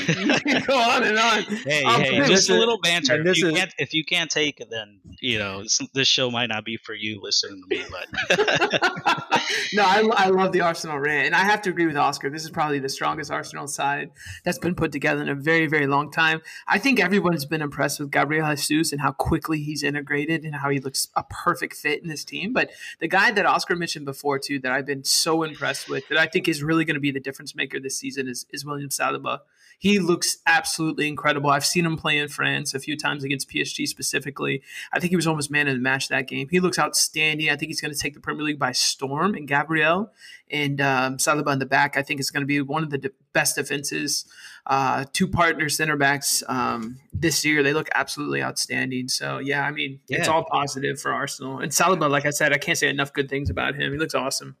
go 0.66 0.78
on 0.78 1.04
and 1.04 1.18
on. 1.18 1.42
Hey, 1.42 1.84
um, 1.84 2.00
hey, 2.00 2.26
just 2.26 2.50
a 2.50 2.54
little 2.54 2.78
banter. 2.80 3.20
If 3.20 3.38
you, 3.38 3.48
is, 3.48 3.54
can't, 3.54 3.74
if 3.78 3.94
you 3.94 4.04
can't 4.04 4.30
take 4.30 4.60
it, 4.60 4.68
then 4.70 5.00
you 5.20 5.38
know 5.38 5.64
this 5.94 6.08
show 6.08 6.30
might 6.30 6.46
not 6.46 6.64
be 6.64 6.76
for 6.76 6.94
you. 6.94 7.20
Listening 7.22 7.62
to 7.62 7.76
me, 7.76 7.84
but 7.90 8.38
no, 9.72 9.82
I, 9.82 10.08
I 10.14 10.28
love 10.28 10.52
the 10.52 10.60
Arsenal 10.62 10.98
rant, 10.98 11.26
and 11.26 11.34
I 11.34 11.44
have 11.44 11.62
to 11.62 11.70
agree 11.70 11.86
with 11.86 11.96
Oscar. 11.96 12.30
This 12.30 12.44
is 12.44 12.50
probably 12.50 12.78
the 12.78 12.88
strongest 12.88 13.30
Arsenal 13.30 13.66
side 13.66 14.10
that's 14.44 14.58
been 14.58 14.74
put 14.74 14.92
together 14.92 15.22
in 15.22 15.28
a 15.28 15.34
very, 15.34 15.66
very 15.66 15.86
long 15.86 16.10
time. 16.10 16.40
I 16.66 16.78
think 16.78 17.00
everyone's 17.00 17.44
been 17.44 17.62
impressed 17.62 18.00
with 18.00 18.10
Gabriel 18.10 18.54
Jesus 18.56 18.92
and 18.92 19.00
how 19.00 19.12
quickly 19.12 19.62
he's 19.62 19.82
integrated 19.82 20.44
and 20.44 20.56
how 20.56 20.70
he 20.70 20.80
looks 20.80 21.08
a 21.14 21.24
perfect 21.24 21.74
fit 21.74 22.02
in 22.02 22.08
this 22.08 22.24
team. 22.24 22.52
But 22.52 22.70
the 22.98 23.08
guy 23.08 23.30
that 23.30 23.46
Oscar 23.46 23.76
mentioned 23.76 24.06
before 24.08 24.38
too 24.38 24.58
that 24.60 24.72
I've 24.72 24.86
been 24.86 25.04
so 25.04 25.42
impressed 25.42 25.90
with 25.90 26.08
that 26.08 26.16
I 26.16 26.26
think 26.26 26.48
is 26.48 26.62
really 26.62 26.86
going 26.86 26.94
to 26.94 27.00
be 27.00 27.10
the 27.10 27.20
difference 27.20 27.54
maker 27.54 27.78
this 27.78 27.98
season 27.98 28.26
is, 28.26 28.46
is 28.50 28.64
William 28.64 28.88
Saliba. 28.88 29.40
He 29.80 30.00
looks 30.00 30.38
absolutely 30.44 31.06
incredible. 31.06 31.50
I've 31.50 31.64
seen 31.64 31.86
him 31.86 31.96
play 31.96 32.18
in 32.18 32.26
France 32.28 32.74
a 32.74 32.80
few 32.80 32.96
times 32.96 33.22
against 33.22 33.48
PSG 33.48 33.86
specifically. 33.86 34.60
I 34.92 34.98
think 34.98 35.10
he 35.10 35.16
was 35.16 35.26
almost 35.26 35.52
man 35.52 35.68
of 35.68 35.74
the 35.74 35.80
match 35.80 36.08
that 36.08 36.26
game. 36.26 36.48
He 36.50 36.58
looks 36.58 36.80
outstanding. 36.80 37.48
I 37.48 37.54
think 37.54 37.68
he's 37.68 37.80
going 37.80 37.94
to 37.94 37.98
take 37.98 38.14
the 38.14 38.20
Premier 38.20 38.42
League 38.42 38.58
by 38.58 38.72
storm. 38.72 39.36
And 39.36 39.46
Gabriel 39.46 40.10
and 40.50 40.80
um, 40.80 41.16
Saliba 41.18 41.52
in 41.52 41.60
the 41.60 41.66
back, 41.66 41.96
I 41.96 42.02
think 42.02 42.18
is 42.18 42.30
going 42.30 42.42
to 42.42 42.46
be 42.46 42.60
one 42.60 42.82
of 42.82 42.90
the 42.90 42.98
de- 42.98 43.10
best 43.32 43.54
defenses. 43.54 44.24
Uh, 44.66 45.04
two 45.12 45.28
partner 45.28 45.68
center 45.68 45.96
backs 45.96 46.42
um, 46.48 46.98
this 47.12 47.44
year. 47.44 47.62
They 47.62 47.72
look 47.72 47.88
absolutely 47.94 48.42
outstanding. 48.42 49.06
So 49.06 49.38
yeah, 49.38 49.62
I 49.64 49.70
mean, 49.70 50.00
yeah. 50.08 50.18
it's 50.18 50.28
all 50.28 50.44
positive 50.44 51.00
for 51.00 51.12
Arsenal. 51.12 51.60
And 51.60 51.70
Saliba, 51.70 52.10
like 52.10 52.26
I 52.26 52.30
said, 52.30 52.52
I 52.52 52.58
can't 52.58 52.76
say 52.76 52.88
enough 52.88 53.12
good 53.12 53.30
things 53.30 53.48
about 53.48 53.76
him. 53.76 53.92
He 53.92 53.98
looks 53.98 54.14
awesome. 54.14 54.56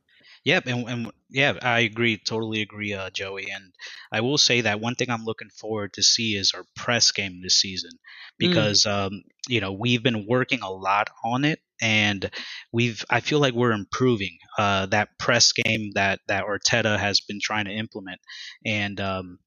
Yep, 0.48 0.66
and, 0.66 0.88
and 0.88 1.12
yeah, 1.28 1.52
I 1.60 1.80
agree, 1.80 2.16
totally 2.16 2.62
agree, 2.62 2.94
uh, 2.94 3.10
Joey. 3.10 3.50
And 3.50 3.74
I 4.10 4.22
will 4.22 4.38
say 4.38 4.62
that 4.62 4.80
one 4.80 4.94
thing 4.94 5.10
I'm 5.10 5.24
looking 5.24 5.50
forward 5.50 5.92
to 5.94 6.02
see 6.02 6.36
is 6.36 6.52
our 6.54 6.64
press 6.74 7.12
game 7.12 7.40
this 7.42 7.56
season, 7.56 7.90
mm. 7.92 7.98
because 8.38 8.84
mm. 8.84 8.90
um, 8.90 9.22
you 9.46 9.60
know 9.60 9.72
we've 9.72 10.02
been 10.02 10.26
working 10.26 10.60
a 10.62 10.70
lot 10.70 11.10
on 11.22 11.44
it, 11.44 11.60
and 11.82 12.30
we've 12.72 13.04
I 13.10 13.20
feel 13.20 13.40
like 13.40 13.52
we're 13.52 13.72
improving 13.72 14.38
uh, 14.56 14.86
that 14.86 15.10
press 15.18 15.52
game 15.52 15.90
that 15.96 16.20
that 16.28 16.44
Arteta 16.44 16.98
has 16.98 17.20
been 17.20 17.40
trying 17.42 17.66
to 17.66 17.72
implement, 17.72 18.20
and 18.64 18.98
um, 19.00 19.38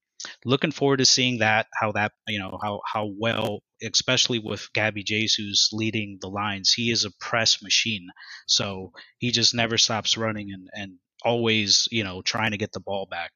looking 0.46 0.72
forward 0.72 0.98
to 0.98 1.06
seeing 1.06 1.40
that 1.40 1.68
how 1.74 1.92
that 1.94 2.12
you 2.28 2.40
know 2.40 2.60
how 2.62 2.82
how 2.86 3.10
well 3.18 3.62
especially 3.84 4.40
with 4.40 4.70
Gabby 4.74 5.04
Jesus 5.04 5.70
leading 5.74 6.20
the 6.22 6.30
lines. 6.30 6.72
He 6.72 6.92
is 6.92 7.04
a 7.06 7.12
press 7.20 7.62
machine 7.64 8.08
so 8.48 8.92
he 9.18 9.32
just 9.32 9.54
never 9.56 9.78
stops 9.78 10.18
running 10.18 10.52
and 10.52 10.70
and 10.74 10.98
always, 11.24 11.88
you 11.92 12.04
know, 12.04 12.22
trying 12.22 12.52
to 12.52 12.58
get 12.58 12.72
the 12.72 12.80
ball 12.80 13.06
back. 13.06 13.32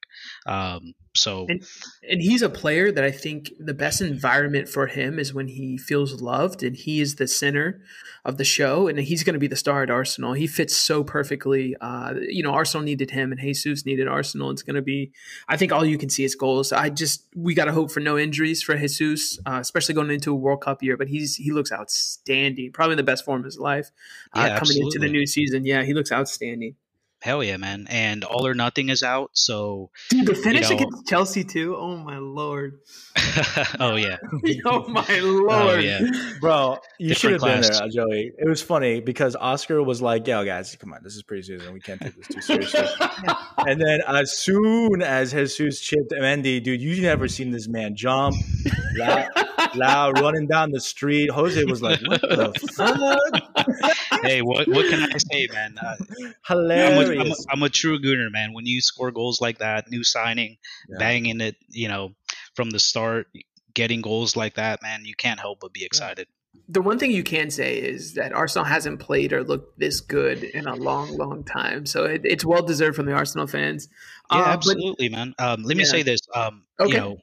Um, 0.46 0.94
so, 1.14 1.46
and, 1.48 1.66
and, 2.08 2.20
he's 2.20 2.42
a 2.42 2.50
player 2.50 2.92
that 2.92 3.02
I 3.02 3.10
think 3.10 3.50
the 3.58 3.72
best 3.72 4.00
environment 4.02 4.68
for 4.68 4.86
him 4.86 5.18
is 5.18 5.32
when 5.32 5.48
he 5.48 5.78
feels 5.78 6.20
loved 6.20 6.62
and 6.62 6.76
he 6.76 7.00
is 7.00 7.16
the 7.16 7.26
center 7.26 7.80
of 8.24 8.36
the 8.36 8.44
show 8.44 8.86
and 8.86 8.98
he's 8.98 9.24
going 9.24 9.34
to 9.34 9.40
be 9.40 9.46
the 9.46 9.56
star 9.56 9.82
at 9.82 9.90
Arsenal. 9.90 10.34
He 10.34 10.46
fits 10.46 10.76
so 10.76 11.02
perfectly. 11.02 11.74
Uh, 11.80 12.14
you 12.20 12.42
know, 12.42 12.50
Arsenal 12.50 12.84
needed 12.84 13.10
him 13.10 13.32
and 13.32 13.40
Jesus 13.40 13.86
needed 13.86 14.08
Arsenal. 14.08 14.50
It's 14.50 14.62
going 14.62 14.76
to 14.76 14.82
be, 14.82 15.12
I 15.48 15.56
think 15.56 15.72
all 15.72 15.84
you 15.84 15.96
can 15.96 16.10
see 16.10 16.24
is 16.24 16.34
goals. 16.34 16.72
I 16.72 16.90
just, 16.90 17.24
we 17.34 17.54
got 17.54 17.64
to 17.64 17.72
hope 17.72 17.90
for 17.90 18.00
no 18.00 18.18
injuries 18.18 18.62
for 18.62 18.76
Jesus, 18.76 19.38
uh, 19.46 19.58
especially 19.60 19.94
going 19.94 20.10
into 20.10 20.32
a 20.32 20.36
World 20.36 20.60
Cup 20.60 20.82
year, 20.82 20.96
but 20.96 21.08
he's, 21.08 21.36
he 21.36 21.50
looks 21.50 21.72
outstanding, 21.72 22.72
probably 22.72 22.96
the 22.96 23.02
best 23.02 23.24
form 23.24 23.40
of 23.40 23.44
his 23.46 23.58
life 23.58 23.90
uh, 24.34 24.40
yeah, 24.40 24.46
coming 24.48 24.58
absolutely. 24.60 24.86
into 24.86 24.98
the 24.98 25.08
new 25.08 25.26
season. 25.26 25.64
Yeah, 25.64 25.82
he 25.82 25.94
looks 25.94 26.12
outstanding 26.12 26.74
Hell 27.26 27.42
yeah, 27.42 27.56
man! 27.56 27.88
And 27.90 28.22
All 28.22 28.46
or 28.46 28.54
Nothing 28.54 28.88
is 28.88 29.02
out, 29.02 29.30
so 29.32 29.90
dude, 30.10 30.26
the 30.26 30.34
finish 30.36 30.70
you 30.70 30.76
know, 30.76 30.82
against 30.82 31.08
Chelsea 31.08 31.42
too. 31.42 31.74
Oh 31.76 31.96
my 31.96 32.18
lord! 32.18 32.78
oh 33.80 33.96
yeah! 33.96 34.18
oh 34.64 34.86
my 34.86 35.04
oh, 35.10 35.24
lord! 35.24 35.50
Oh, 35.50 35.74
yeah. 35.76 36.02
Bro, 36.40 36.78
you 37.00 37.14
should 37.14 37.32
have 37.32 37.40
been 37.40 37.62
there, 37.62 37.88
Joey. 37.88 38.30
It 38.38 38.48
was 38.48 38.62
funny 38.62 39.00
because 39.00 39.34
Oscar 39.34 39.82
was 39.82 40.00
like, 40.00 40.24
"Yo, 40.28 40.44
guys, 40.44 40.76
come 40.76 40.92
on, 40.92 41.00
this 41.02 41.16
is 41.16 41.24
preseason. 41.24 41.72
We 41.72 41.80
can't 41.80 42.00
take 42.00 42.14
this 42.14 42.28
too 42.28 42.40
seriously." 42.40 42.86
and 43.58 43.80
then 43.80 44.02
as 44.06 44.38
soon 44.38 45.02
as 45.02 45.32
Jesus 45.32 45.80
chipped 45.80 46.12
Mendy, 46.12 46.62
dude, 46.62 46.80
you 46.80 47.02
never 47.02 47.26
seen 47.26 47.50
this 47.50 47.66
man 47.66 47.96
jump, 47.96 48.36
loud, 48.94 49.28
loud, 49.74 50.20
running 50.20 50.46
down 50.46 50.70
the 50.70 50.80
street. 50.80 51.32
Jose 51.32 51.64
was 51.64 51.82
like, 51.82 51.98
"What 52.06 52.20
the 52.20 52.52
fuck?" 52.72 54.22
hey, 54.22 54.42
what 54.42 54.68
what 54.68 54.88
can 54.88 55.02
I 55.12 55.18
say, 55.18 55.48
man? 55.52 55.76
Uh, 55.82 55.96
Hilarious. 56.46 57.15
I'm 57.20 57.26
a, 57.26 57.30
I'm, 57.30 57.30
a, 57.30 57.34
I'm 57.52 57.62
a 57.62 57.68
true 57.68 58.00
gooner, 58.00 58.30
man. 58.30 58.52
When 58.52 58.66
you 58.66 58.80
score 58.80 59.10
goals 59.10 59.40
like 59.40 59.58
that, 59.58 59.90
new 59.90 60.04
signing, 60.04 60.56
yeah. 60.88 60.98
banging 60.98 61.40
it, 61.40 61.56
you 61.68 61.88
know, 61.88 62.14
from 62.54 62.70
the 62.70 62.78
start, 62.78 63.28
getting 63.74 64.00
goals 64.00 64.36
like 64.36 64.54
that, 64.54 64.82
man, 64.82 65.04
you 65.04 65.14
can't 65.14 65.38
help 65.38 65.60
but 65.60 65.72
be 65.72 65.84
excited. 65.84 66.26
The 66.68 66.80
one 66.80 66.98
thing 66.98 67.10
you 67.10 67.22
can 67.22 67.50
say 67.50 67.76
is 67.76 68.14
that 68.14 68.32
Arsenal 68.32 68.64
hasn't 68.64 68.98
played 68.98 69.32
or 69.32 69.44
looked 69.44 69.78
this 69.78 70.00
good 70.00 70.42
in 70.42 70.66
a 70.66 70.74
long, 70.74 71.16
long 71.16 71.44
time. 71.44 71.84
So 71.86 72.04
it, 72.04 72.22
it's 72.24 72.44
well 72.44 72.62
deserved 72.62 72.96
from 72.96 73.06
the 73.06 73.12
Arsenal 73.12 73.46
fans. 73.46 73.88
Yeah, 74.32 74.38
uh, 74.38 74.44
absolutely, 74.46 75.10
but, 75.10 75.16
man. 75.16 75.34
Um, 75.38 75.62
let 75.62 75.76
me 75.76 75.84
yeah. 75.84 75.90
say 75.90 76.02
this. 76.02 76.20
Um, 76.34 76.64
okay. 76.80 76.94
You 76.94 76.98
know, 76.98 77.16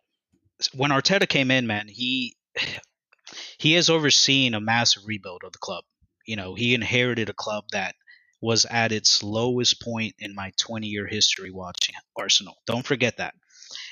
when 0.76 0.92
Arteta 0.92 1.28
came 1.28 1.52
in, 1.52 1.68
man, 1.68 1.88
he 1.88 2.38
he 3.58 3.74
has 3.74 3.90
overseen 3.90 4.54
a 4.54 4.62
massive 4.62 5.04
rebuild 5.06 5.42
of 5.44 5.52
the 5.52 5.60
club. 5.60 5.84
You 6.26 6.36
know, 6.36 6.54
he 6.54 6.74
inherited 6.74 7.30
a 7.30 7.34
club 7.34 7.66
that 7.72 7.96
was 8.44 8.66
at 8.66 8.92
its 8.92 9.24
lowest 9.24 9.82
point 9.82 10.14
in 10.20 10.36
my 10.36 10.52
20 10.60 10.86
year 10.86 11.08
history 11.08 11.50
watching 11.50 11.96
Arsenal. 12.18 12.58
Don't 12.68 12.86
forget 12.86 13.16
that. 13.18 13.34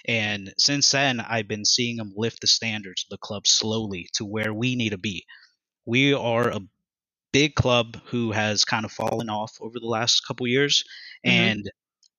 And 0.06 0.54
since 0.58 0.92
then, 0.92 1.22
I've 1.22 1.48
been 1.48 1.64
seeing 1.64 1.96
them 1.96 2.12
lift 2.18 2.42
the 2.42 2.48
standards 2.48 3.06
of 3.06 3.10
the 3.10 3.26
club 3.26 3.48
slowly 3.48 4.10
to 4.16 4.26
where 4.26 4.54
we 4.54 4.76
need 4.76 4.90
to 4.90 4.98
be. 4.98 5.26
We 5.86 6.14
are 6.14 6.50
a 6.50 6.60
big 7.32 7.56
club 7.56 7.98
who 8.08 8.34
has 8.34 8.66
kind 8.66 8.84
of 8.84 8.92
fallen 8.92 9.30
off 9.30 9.54
over 9.62 9.80
the 9.80 9.88
last 9.88 10.28
couple 10.28 10.46
years, 10.48 10.84
mm-hmm. 11.26 11.32
and 11.32 11.72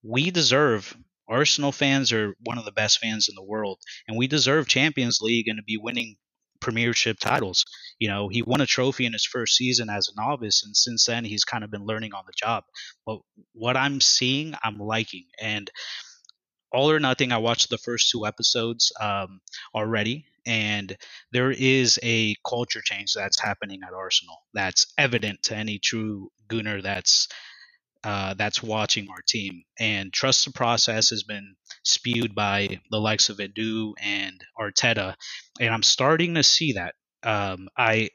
we 0.02 0.30
deserve. 0.30 0.96
Arsenal 1.28 1.72
fans 1.72 2.12
are 2.12 2.34
one 2.44 2.58
of 2.58 2.64
the 2.64 2.72
best 2.72 2.98
fans 2.98 3.28
in 3.28 3.34
the 3.34 3.44
world, 3.44 3.78
and 4.08 4.16
we 4.16 4.26
deserve 4.26 4.66
Champions 4.68 5.20
League 5.20 5.48
and 5.48 5.58
to 5.58 5.62
be 5.62 5.76
winning 5.76 6.16
premiership 6.60 7.18
titles. 7.20 7.64
You 8.02 8.08
know, 8.08 8.26
he 8.26 8.42
won 8.42 8.60
a 8.60 8.66
trophy 8.66 9.06
in 9.06 9.12
his 9.12 9.24
first 9.24 9.54
season 9.54 9.88
as 9.88 10.08
a 10.08 10.20
novice, 10.20 10.64
and 10.64 10.76
since 10.76 11.06
then 11.06 11.24
he's 11.24 11.44
kind 11.44 11.62
of 11.62 11.70
been 11.70 11.86
learning 11.86 12.14
on 12.14 12.24
the 12.26 12.32
job. 12.36 12.64
But 13.06 13.18
what 13.52 13.76
I'm 13.76 14.00
seeing, 14.00 14.54
I'm 14.64 14.76
liking. 14.76 15.26
And 15.40 15.70
all 16.72 16.90
or 16.90 16.98
Nothing, 16.98 17.30
I 17.30 17.38
watched 17.38 17.70
the 17.70 17.78
first 17.78 18.10
two 18.10 18.26
episodes 18.26 18.90
um, 19.00 19.40
already, 19.72 20.24
and 20.44 20.96
there 21.30 21.52
is 21.52 22.00
a 22.02 22.34
culture 22.44 22.82
change 22.84 23.12
that's 23.14 23.38
happening 23.38 23.82
at 23.86 23.94
Arsenal 23.94 24.38
that's 24.52 24.92
evident 24.98 25.44
to 25.44 25.54
any 25.54 25.78
true 25.78 26.32
Gooner 26.48 26.82
that's 26.82 27.28
uh, 28.02 28.34
that's 28.34 28.64
watching 28.64 29.06
our 29.10 29.22
team. 29.28 29.62
And 29.78 30.12
trust 30.12 30.44
the 30.44 30.50
process 30.50 31.10
has 31.10 31.22
been 31.22 31.54
spewed 31.84 32.34
by 32.34 32.80
the 32.90 32.98
likes 32.98 33.28
of 33.28 33.36
Edu 33.36 33.92
and 34.02 34.42
Arteta, 34.58 35.14
and 35.60 35.72
I'm 35.72 35.84
starting 35.84 36.34
to 36.34 36.42
see 36.42 36.72
that. 36.72 36.94
Um, 37.24 37.68
I 37.76 38.10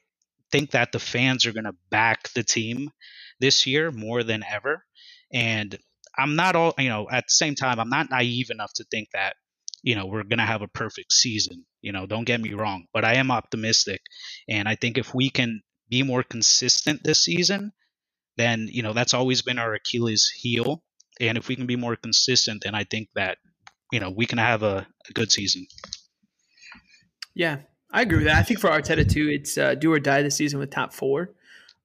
think 0.52 0.72
that 0.72 0.92
the 0.92 1.00
fans 1.00 1.46
are 1.46 1.54
going 1.54 1.66
to 1.66 1.76
back 1.90 2.30
the 2.34 2.44
team 2.44 2.90
this 3.40 3.68
year 3.68 3.92
more 3.92 4.24
than 4.24 4.44
ever, 4.50 4.84
and 5.34 5.78
I'm 6.18 6.36
not 6.36 6.56
all 6.56 6.74
you 6.78 6.90
know. 6.90 7.08
At 7.10 7.26
the 7.28 7.36
same 7.36 7.56
time, 7.56 7.80
I'm 7.80 7.90
not 7.90 8.10
naive 8.10 8.50
enough 8.50 8.72
to 8.76 8.86
think 8.90 9.10
that 9.14 9.36
you 9.84 9.96
know 9.96 10.06
we're 10.06 10.24
going 10.24 10.40
to 10.40 10.46
have 10.46 10.62
a 10.62 10.68
perfect 10.68 11.14
season. 11.14 11.66
You 11.82 11.92
know, 11.92 12.06
don't 12.06 12.26
get 12.26 12.42
me 12.42 12.54
wrong, 12.54 12.86
but 12.94 13.06
I 13.06 13.16
am 13.16 13.32
optimistic, 13.32 14.02
and 14.50 14.68
I 14.68 14.76
think 14.76 14.98
if 14.98 15.14
we 15.14 15.30
can 15.30 15.62
be 15.90 16.04
more 16.04 16.24
consistent 16.24 17.02
this 17.04 17.24
season 17.24 17.72
then 18.38 18.70
you 18.72 18.84
know 18.84 18.94
that's 18.94 19.14
always 19.14 19.42
been 19.42 19.60
our 19.60 19.74
Achilles 19.74 20.32
heel. 20.34 20.84
And 21.20 21.38
if 21.38 21.48
we 21.48 21.56
can 21.56 21.66
be 21.66 21.76
more 21.76 21.96
consistent, 21.96 22.64
then 22.64 22.76
I 22.76 22.84
think 22.84 23.10
that 23.16 23.40
you 23.92 24.00
know 24.00 24.12
we 24.12 24.26
can 24.26 24.38
have 24.38 24.64
a, 24.64 24.88
a 25.10 25.14
good 25.14 25.32
season. 25.32 25.66
Yeah, 27.36 27.58
I 27.92 28.02
agree 28.02 28.18
with 28.18 28.28
that. 28.28 28.38
I 28.38 28.44
think 28.44 28.60
for 28.60 28.70
Arteta 28.70 29.10
too, 29.10 29.30
it's 29.30 29.58
uh, 29.58 29.76
do 29.76 29.92
or 29.92 30.00
die 30.00 30.22
this 30.22 30.36
season 30.36 30.60
with 30.60 30.70
top 30.70 30.94
four. 30.94 31.32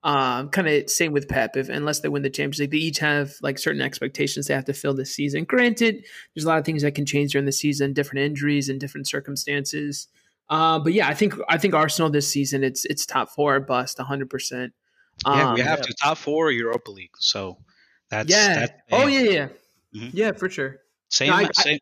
Um, 0.04 0.48
kind 0.48 0.66
of 0.66 0.90
same 0.90 1.12
with 1.12 1.28
Pep. 1.28 1.56
If 1.56 1.68
unless 1.68 2.00
they 2.00 2.08
win 2.08 2.22
the 2.22 2.30
Champions 2.30 2.58
League, 2.58 2.72
they 2.72 2.78
each 2.78 2.98
have 2.98 3.34
like 3.40 3.58
certain 3.58 3.80
expectations 3.80 4.46
they 4.46 4.54
have 4.54 4.64
to 4.64 4.72
fill 4.72 4.94
this 4.94 5.14
season. 5.14 5.44
Granted, 5.44 6.04
there's 6.34 6.44
a 6.44 6.48
lot 6.48 6.58
of 6.58 6.64
things 6.64 6.82
that 6.82 6.96
can 6.96 7.06
change 7.06 7.32
during 7.32 7.46
the 7.46 7.52
season, 7.52 7.92
different 7.92 8.24
injuries 8.24 8.68
and 8.68 8.80
different 8.80 9.06
circumstances. 9.06 10.08
Uh, 10.50 10.80
but 10.80 10.92
yeah, 10.92 11.06
I 11.06 11.14
think 11.14 11.34
I 11.48 11.56
think 11.56 11.74
Arsenal 11.74 12.10
this 12.10 12.28
season 12.28 12.64
it's 12.64 12.84
it's 12.86 13.06
top 13.06 13.30
four 13.30 13.60
bust 13.60 13.98
100. 13.98 14.28
percent 14.28 14.72
yeah, 15.24 15.50
um, 15.50 15.54
we 15.54 15.60
have 15.60 15.78
yeah. 15.78 15.84
to 15.84 15.94
top 15.94 16.18
four 16.18 16.50
Europa 16.50 16.90
League. 16.90 17.14
So 17.18 17.58
that's 18.08 18.28
yeah. 18.28 18.60
That's, 18.60 18.72
oh 18.90 19.06
yeah, 19.06 19.20
yeah, 19.20 19.48
mm-hmm. 19.94 20.08
yeah, 20.12 20.32
for 20.32 20.50
sure. 20.50 20.80
Same, 21.08 21.30
no, 21.30 21.36
I, 21.36 21.48
same, 21.52 21.78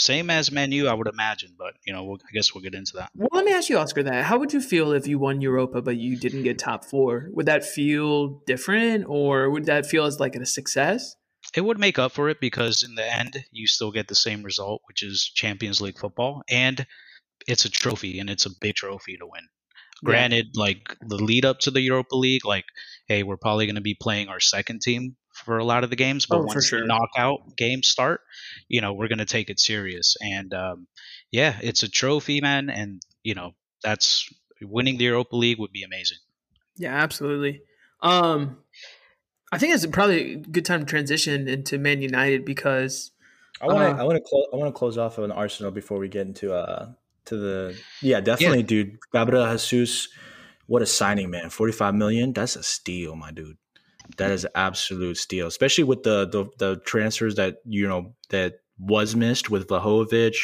same 0.00 0.30
as 0.30 0.50
Man 0.50 0.72
U, 0.72 0.88
I 0.88 0.94
would 0.94 1.06
imagine. 1.06 1.54
But 1.58 1.74
you 1.86 1.92
know, 1.92 2.04
we'll, 2.04 2.18
I 2.18 2.32
guess 2.32 2.54
we'll 2.54 2.62
get 2.62 2.74
into 2.74 2.94
that. 2.96 3.10
Well, 3.14 3.28
let 3.32 3.44
me 3.44 3.52
ask 3.52 3.68
you, 3.68 3.78
Oscar. 3.78 4.02
That 4.02 4.24
how 4.24 4.38
would 4.38 4.52
you 4.52 4.60
feel 4.60 4.92
if 4.92 5.06
you 5.06 5.18
won 5.18 5.40
Europa 5.40 5.82
but 5.82 5.96
you 5.96 6.16
didn't 6.16 6.42
get 6.42 6.58
top 6.58 6.84
four? 6.84 7.28
Would 7.32 7.46
that 7.46 7.64
feel 7.64 8.42
different, 8.46 9.04
or 9.08 9.50
would 9.50 9.66
that 9.66 9.86
feel 9.86 10.04
as 10.04 10.20
like 10.20 10.36
a 10.36 10.46
success? 10.46 11.16
It 11.54 11.62
would 11.62 11.78
make 11.78 11.98
up 11.98 12.12
for 12.12 12.28
it 12.28 12.40
because 12.40 12.82
in 12.82 12.94
the 12.94 13.04
end, 13.04 13.44
you 13.50 13.66
still 13.66 13.92
get 13.92 14.08
the 14.08 14.14
same 14.14 14.42
result, 14.42 14.82
which 14.86 15.02
is 15.02 15.30
Champions 15.34 15.80
League 15.80 15.98
football, 15.98 16.42
and 16.50 16.86
it's 17.48 17.64
a 17.64 17.70
trophy, 17.70 18.18
and 18.18 18.28
it's 18.28 18.46
a 18.46 18.58
big 18.60 18.74
trophy 18.74 19.16
to 19.16 19.26
win. 19.26 19.48
Granted, 20.04 20.50
yeah. 20.54 20.60
like 20.60 20.96
the 21.00 21.16
lead 21.16 21.44
up 21.44 21.58
to 21.60 21.70
the 21.70 21.80
Europa 21.80 22.16
League, 22.16 22.44
like, 22.44 22.64
hey, 23.06 23.22
we're 23.22 23.36
probably 23.36 23.66
going 23.66 23.74
to 23.74 23.82
be 23.82 23.94
playing 23.94 24.28
our 24.28 24.40
second 24.40 24.80
team 24.80 25.16
for 25.44 25.58
a 25.58 25.64
lot 25.64 25.84
of 25.84 25.90
the 25.90 25.96
games, 25.96 26.26
but 26.26 26.38
oh, 26.38 26.44
once 26.44 26.66
sure. 26.66 26.80
the 26.80 26.86
knockout 26.86 27.56
games 27.56 27.88
start, 27.88 28.20
you 28.68 28.80
know, 28.80 28.92
we're 28.92 29.08
going 29.08 29.18
to 29.18 29.24
take 29.24 29.50
it 29.50 29.60
serious. 29.60 30.16
And 30.20 30.52
um, 30.54 30.86
yeah, 31.30 31.56
it's 31.62 31.82
a 31.82 31.88
trophy, 31.88 32.40
man, 32.40 32.70
and 32.70 33.02
you 33.22 33.34
know, 33.34 33.52
that's 33.82 34.32
winning 34.62 34.98
the 34.98 35.04
Europa 35.04 35.36
League 35.36 35.58
would 35.58 35.72
be 35.72 35.82
amazing. 35.82 36.18
Yeah, 36.76 36.94
absolutely. 36.94 37.62
Um, 38.02 38.58
I 39.52 39.58
think 39.58 39.74
it's 39.74 39.84
probably 39.86 40.34
a 40.34 40.36
good 40.36 40.64
time 40.64 40.80
to 40.80 40.86
transition 40.86 41.48
into 41.48 41.78
Man 41.78 42.02
United 42.02 42.44
because 42.44 43.10
I 43.60 43.66
want 43.66 43.78
to 43.78 43.84
uh, 43.84 44.02
I 44.02 44.04
want 44.04 44.16
to 44.16 44.22
close 44.22 44.46
I 44.52 44.56
want 44.56 44.74
to 44.74 44.78
close 44.78 44.96
off 44.96 45.18
on 45.18 45.32
Arsenal 45.32 45.72
before 45.72 45.98
we 45.98 46.08
get 46.08 46.26
into 46.26 46.54
uh 46.54 46.92
to 47.26 47.36
the 47.36 47.76
yeah 48.00 48.20
definitely 48.20 48.60
yeah. 48.60 48.66
dude 48.66 48.98
Gabriel 49.12 49.46
Jesus 49.56 50.08
what 50.66 50.82
a 50.82 50.86
signing 50.86 51.30
man 51.30 51.50
45 51.50 51.94
million 51.94 52.32
that's 52.32 52.56
a 52.56 52.62
steal 52.62 53.16
my 53.16 53.32
dude 53.32 53.58
that 54.16 54.30
is 54.30 54.46
absolute 54.54 55.16
steal 55.16 55.46
especially 55.46 55.84
with 55.84 56.02
the 56.02 56.26
the, 56.28 56.46
the 56.58 56.80
transfers 56.84 57.36
that 57.36 57.58
you 57.64 57.86
know 57.88 58.14
that 58.30 58.60
was 58.78 59.14
missed 59.14 59.50
with 59.50 59.68
Vlahovic 59.68 60.36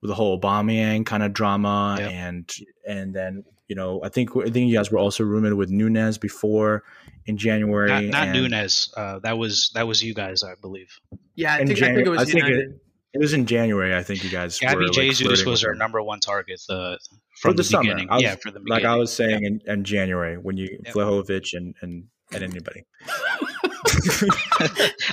with 0.00 0.08
the 0.08 0.14
whole 0.14 0.40
Aubameyang 0.40 1.04
kind 1.06 1.22
of 1.22 1.32
drama 1.32 1.96
yeah. 1.98 2.08
and 2.08 2.50
and 2.86 3.14
then 3.14 3.44
you 3.68 3.76
know 3.76 4.00
I 4.02 4.08
think 4.08 4.36
I 4.36 4.50
think 4.50 4.70
you 4.70 4.76
guys 4.76 4.90
were 4.90 4.98
also 4.98 5.24
rumored 5.24 5.54
with 5.54 5.70
Nunez 5.70 6.18
before 6.18 6.84
in 7.26 7.36
January 7.36 7.88
not, 7.88 8.26
not 8.26 8.34
Nunez 8.34 8.92
uh, 8.96 9.18
that 9.20 9.38
was 9.38 9.70
that 9.74 9.86
was 9.86 10.02
you 10.02 10.14
guys 10.14 10.42
I 10.42 10.54
believe 10.60 11.00
yeah 11.34 11.54
I 11.54 11.64
think, 11.64 11.78
Janu- 11.78 11.90
I 11.90 11.94
think 11.94 12.06
it 12.06 12.10
was 12.10 12.20
I 12.20 12.24
think 12.24 12.44
it, 12.46 12.80
it 13.12 13.18
was 13.18 13.32
in 13.32 13.44
January, 13.44 13.94
I 13.94 14.02
think 14.02 14.22
you 14.22 14.30
guys. 14.30 14.58
Gabby 14.58 14.84
were, 14.84 14.90
Jesus 14.90 15.44
was 15.44 15.64
our 15.64 15.74
number 15.74 16.00
one 16.00 16.20
target 16.20 16.60
uh, 16.70 16.96
from 17.40 17.56
the, 17.56 17.64
the 17.64 17.78
beginning. 17.78 18.08
Was, 18.08 18.22
yeah, 18.22 18.36
for 18.36 18.52
the 18.52 18.60
beginning. 18.60 18.84
Like 18.84 18.84
I 18.84 18.94
was 18.94 19.12
saying 19.12 19.42
yeah. 19.42 19.48
in, 19.48 19.60
in, 19.66 19.84
January 19.84 20.38
when 20.38 20.56
you 20.56 20.78
yep. 20.84 20.94
Vlahovic 20.94 21.52
and 21.54 21.74
and 21.80 22.04
and 22.32 22.44
anybody. 22.44 22.84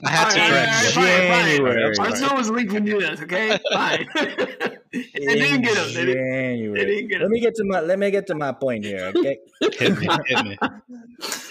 I 0.04 0.10
have 0.10 0.34
to 0.34 0.40
correct 0.40 0.96
you. 0.96 1.02
January. 1.02 1.94
Arsenal 2.00 2.38
was 2.38 2.50
linked 2.50 2.74
with 2.74 2.84
Nunez. 2.84 3.22
Okay, 3.22 3.58
fine. 3.72 4.08
they 4.16 5.02
didn't 5.14 5.62
get 5.62 5.78
him. 5.78 5.94
They 5.94 6.06
didn't, 6.06 6.74
they 6.74 6.86
didn't 6.86 7.08
get 7.10 7.22
him. 7.22 7.24
Let 7.24 7.32
me 7.32 7.40
get 7.40 7.56
to 7.56 7.64
my 7.66 7.80
let 7.82 8.00
me 8.00 8.12
get 8.12 8.28
to 8.28 8.36
my 8.36 8.52
point 8.52 8.86
here. 8.86 9.12
Okay, 9.16 9.38
hit 9.62 10.00
me, 10.00 10.08
hit 10.28 10.46
me. 10.46 10.58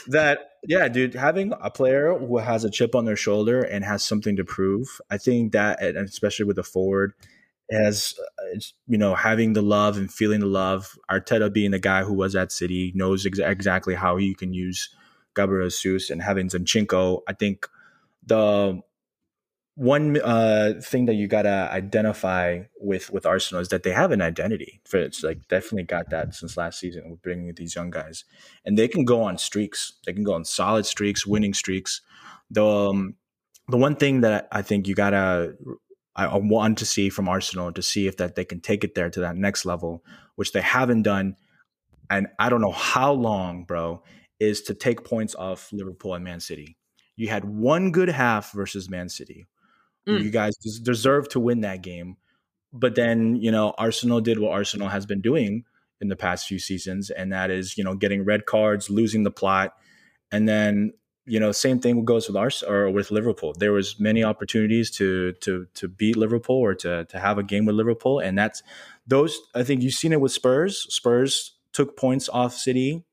That 0.09 0.51
yeah, 0.67 0.89
dude, 0.89 1.15
having 1.15 1.53
a 1.61 1.71
player 1.71 2.17
who 2.17 2.39
has 2.39 2.65
a 2.65 2.71
chip 2.71 2.95
on 2.95 3.05
their 3.05 3.17
shoulder 3.17 3.63
and 3.63 3.85
has 3.85 4.03
something 4.03 4.37
to 4.37 4.45
prove, 4.45 4.87
I 5.11 5.19
think 5.19 5.53
that, 5.53 5.83
and 5.83 5.97
especially 5.97 6.45
with 6.45 6.57
the 6.57 6.65
forward, 6.65 7.13
as 7.71 8.15
uh, 8.39 8.59
you 8.87 8.99
know, 8.99 9.15
having 9.15 9.55
the 9.55 9.63
love 9.63 9.97
and 9.97 10.13
feeling 10.13 10.41
the 10.41 10.47
love. 10.47 10.97
Arteta 11.11 11.53
being 11.53 11.73
the 11.73 11.79
guy 11.79 12.05
who 12.05 12.15
was 12.15 12.37
at 12.37 12.53
City 12.53 12.93
knows 12.95 13.27
ex- 13.27 13.39
exactly 13.39 13.95
how 13.95 14.17
you 14.17 14.35
can 14.35 14.53
use 14.53 14.91
Gabriel 15.37 15.69
Jesus 15.69 16.11
and 16.11 16.23
having 16.23 16.49
Zinchenko. 16.49 17.21
I 17.29 17.35
think 17.35 17.69
the 18.25 18.81
one 19.77 20.19
uh, 20.23 20.73
thing 20.83 21.05
that 21.05 21.15
you 21.15 21.29
gotta 21.29 21.69
identify 21.71 22.63
with 22.81 23.11
with 23.11 23.27
Arsenal 23.27 23.61
is 23.61 23.69
that 23.69 23.83
they 23.83 23.93
have 23.93 24.11
an 24.11 24.23
identity. 24.23 24.81
For 24.87 24.97
it's 24.97 25.23
like 25.23 25.47
definitely 25.49 25.85
got 25.85 26.11
that 26.11 26.35
since 26.35 26.57
last 26.57 26.81
season 26.81 27.11
with 27.11 27.23
bringing 27.23 27.55
these 27.55 27.77
young 27.77 27.91
guys, 27.91 28.25
and 28.65 28.79
they 28.79 28.89
can 28.89 29.05
go 29.05 29.23
on 29.23 29.37
streaks. 29.37 29.93
They 30.07 30.15
can 30.15 30.25
go 30.25 30.33
on 30.33 30.47
solid 30.47 30.87
streaks, 30.87 31.27
winning 31.27 31.53
streaks. 31.53 32.01
The 32.51 32.67
um, 32.67 33.17
the 33.69 33.77
one 33.77 33.97
thing 33.97 34.23
that 34.23 34.49
I 34.51 34.63
think 34.63 34.89
you 34.89 34.95
gotta 34.95 35.55
I 36.17 36.39
want 36.39 36.79
to 36.79 36.87
see 36.87 37.11
from 37.11 37.29
Arsenal 37.29 37.71
to 37.73 37.83
see 37.83 38.07
if 38.07 38.17
that 38.17 38.35
they 38.35 38.47
can 38.47 38.61
take 38.61 38.83
it 38.83 38.95
there 38.95 39.11
to 39.11 39.21
that 39.21 39.37
next 39.37 39.67
level, 39.67 40.03
which 40.37 40.53
they 40.53 40.63
haven't 40.63 41.03
done, 41.03 41.37
and 42.09 42.29
I 42.39 42.49
don't 42.49 42.63
know 42.63 42.73
how 42.73 43.13
long, 43.13 43.65
bro, 43.65 44.03
is 44.41 44.63
to 44.63 44.75
take 44.75 45.05
points 45.05 45.35
off 45.35 45.73
Liverpool 45.73 46.15
and 46.15 46.25
Man 46.25 46.41
City. 46.41 46.77
You 47.17 47.29
had 47.29 47.45
one 47.45 47.91
good 47.91 48.09
half 48.09 48.53
versus 48.53 48.91
Man 48.91 49.09
City. 49.09 49.47
Mm. 50.09 50.23
You 50.23 50.31
guys 50.31 50.57
deserve 50.83 51.29
to 51.31 51.41
win 51.41 51.63
that 51.63 51.83
game, 51.83 52.17
but 52.73 52.95
then 52.95 53.37
you 53.37 53.51
know 53.51 53.75
Arsenal 53.79 54.21
did 54.21 54.39
what 54.39 54.53
Arsenal 54.53 54.89
has 54.89 55.07
been 55.07 55.21
doing 55.21 55.65
in 56.01 56.09
the 56.09 56.17
past 56.17 56.47
few 56.47 56.59
seasons, 56.59 57.11
and 57.11 57.33
that 57.33 57.51
is 57.51 57.77
you 57.77 57.85
know 57.85 57.95
getting 57.95 58.25
red 58.25 58.47
cards, 58.47 58.91
losing 58.91 59.25
the 59.25 59.31
plot, 59.31 59.75
and 60.31 60.49
then 60.49 60.93
you 61.27 61.41
know, 61.41 61.51
same 61.51 61.81
thing 61.81 62.05
goes 62.05 62.29
with 62.29 62.37
Ars 62.37 62.63
or 62.63 62.89
with 62.89 63.11
Liverpool. 63.11 63.53
There 63.59 63.73
was 63.73 63.99
many 63.99 64.23
opportunities 64.23 64.91
to 64.93 65.33
to 65.41 65.67
to 65.75 65.89
beat 65.89 66.17
Liverpool 66.17 66.57
or 66.57 66.75
to 66.77 67.05
to 67.07 67.19
have 67.19 67.37
a 67.37 67.43
game 67.43 67.67
with 67.67 67.75
Liverpool, 67.75 68.21
and 68.21 68.39
that's 68.39 68.63
those. 69.07 69.39
I 69.55 69.65
think 69.65 69.83
you've 69.83 69.95
seen 69.95 70.13
it 70.13 70.21
with 70.21 70.33
Spurs. 70.33 70.87
Spurs 70.95 71.57
took 71.73 71.97
points 71.97 72.29
off 72.29 72.55
City 72.55 73.05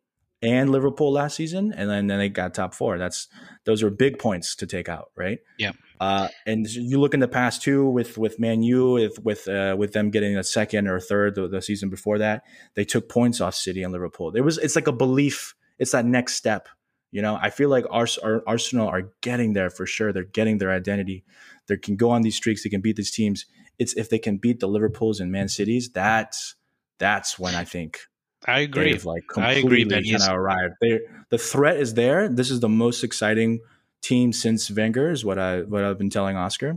and 0.44 0.70
Liverpool 0.70 1.12
last 1.12 1.36
season, 1.36 1.74
and 1.74 1.90
then, 1.90 2.08
then 2.08 2.20
they 2.20 2.30
got 2.30 2.54
top 2.54 2.76
four. 2.76 3.00
That's 3.00 3.28
those 3.64 3.82
are 3.82 3.90
big 3.90 4.20
points 4.20 4.56
to 4.58 4.68
take 4.68 4.90
out, 4.90 5.10
right? 5.16 5.40
Yeah. 5.58 5.72
Uh, 6.00 6.28
and 6.46 6.68
you 6.68 7.00
look 7.00 7.14
in 7.14 7.22
the 7.22 7.28
past 7.28 7.64
too 7.64 7.88
with 7.88 8.18
with 8.18 8.40
Man 8.40 8.62
U 8.62 8.92
with 8.92 9.20
with 9.24 9.48
uh, 9.48 9.76
with 9.78 9.94
them 9.94 10.12
getting 10.12 10.38
a 10.38 10.44
second 10.44 10.88
or 10.88 11.00
third 11.00 11.36
the, 11.36 11.48
the 11.48 11.62
season 11.62 11.90
before 11.90 12.20
that, 12.20 12.44
they 12.76 12.86
took 12.86 13.10
points 13.10 13.42
off 13.42 13.56
City 13.56 13.82
and 13.82 13.92
Liverpool. 13.94 14.36
It 14.36 14.42
was 14.42 14.58
it's 14.60 14.76
like 14.76 14.88
a 14.88 14.92
belief. 14.92 15.56
It's 15.80 15.92
that 15.92 16.06
next 16.06 16.36
step 16.36 16.68
you 17.14 17.22
know, 17.22 17.38
I 17.40 17.52
feel 17.52 17.70
like 17.70 17.86
Ars- 17.92 18.18
Arsenal 18.18 18.88
are 18.88 19.12
getting 19.22 19.54
there 19.54 19.70
for 19.70 19.86
sure. 19.86 20.12
They're 20.12 20.24
getting 20.24 20.58
their 20.58 20.72
identity. 20.72 21.24
They 21.68 21.78
can 21.78 21.96
go 21.96 22.10
on 22.10 22.24
these 22.24 22.36
streaks. 22.36 22.64
They 22.64 22.72
can 22.72 22.82
beat 22.82 22.96
these 22.96 23.12
teams. 23.12 23.46
It's 23.78 23.94
if 23.94 24.10
they 24.10 24.18
can 24.18 24.38
beat 24.38 24.60
the 24.60 24.68
Liverpools 24.68 25.20
and 25.20 25.32
Man 25.32 25.48
Cities. 25.48 25.92
That's 25.92 26.56
that's 26.98 27.38
when 27.38 27.54
I 27.54 27.66
think 27.66 28.00
I 28.48 28.60
agree. 28.60 28.98
Like 28.98 29.28
completely 29.28 29.96
I 29.96 30.00
agree. 30.00 30.12
Kind 30.12 30.24
of 30.24 30.36
arrived. 30.36 30.76
They 30.82 31.00
the 31.30 31.38
threat 31.38 31.78
is 31.78 31.94
there. 31.94 32.28
This 32.28 32.52
is 32.52 32.60
the 32.60 32.70
most 32.70 33.04
exciting 33.04 33.60
team 34.02 34.34
since 34.34 34.70
Wenger 34.70 35.10
is 35.10 35.26
what 35.26 35.40
I 35.40 35.62
what 35.62 35.84
I've 35.84 35.98
been 35.98 36.10
telling 36.10 36.36
Oscar. 36.36 36.76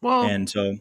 Well, 0.00 0.22
and 0.22 0.48
so 0.48 0.76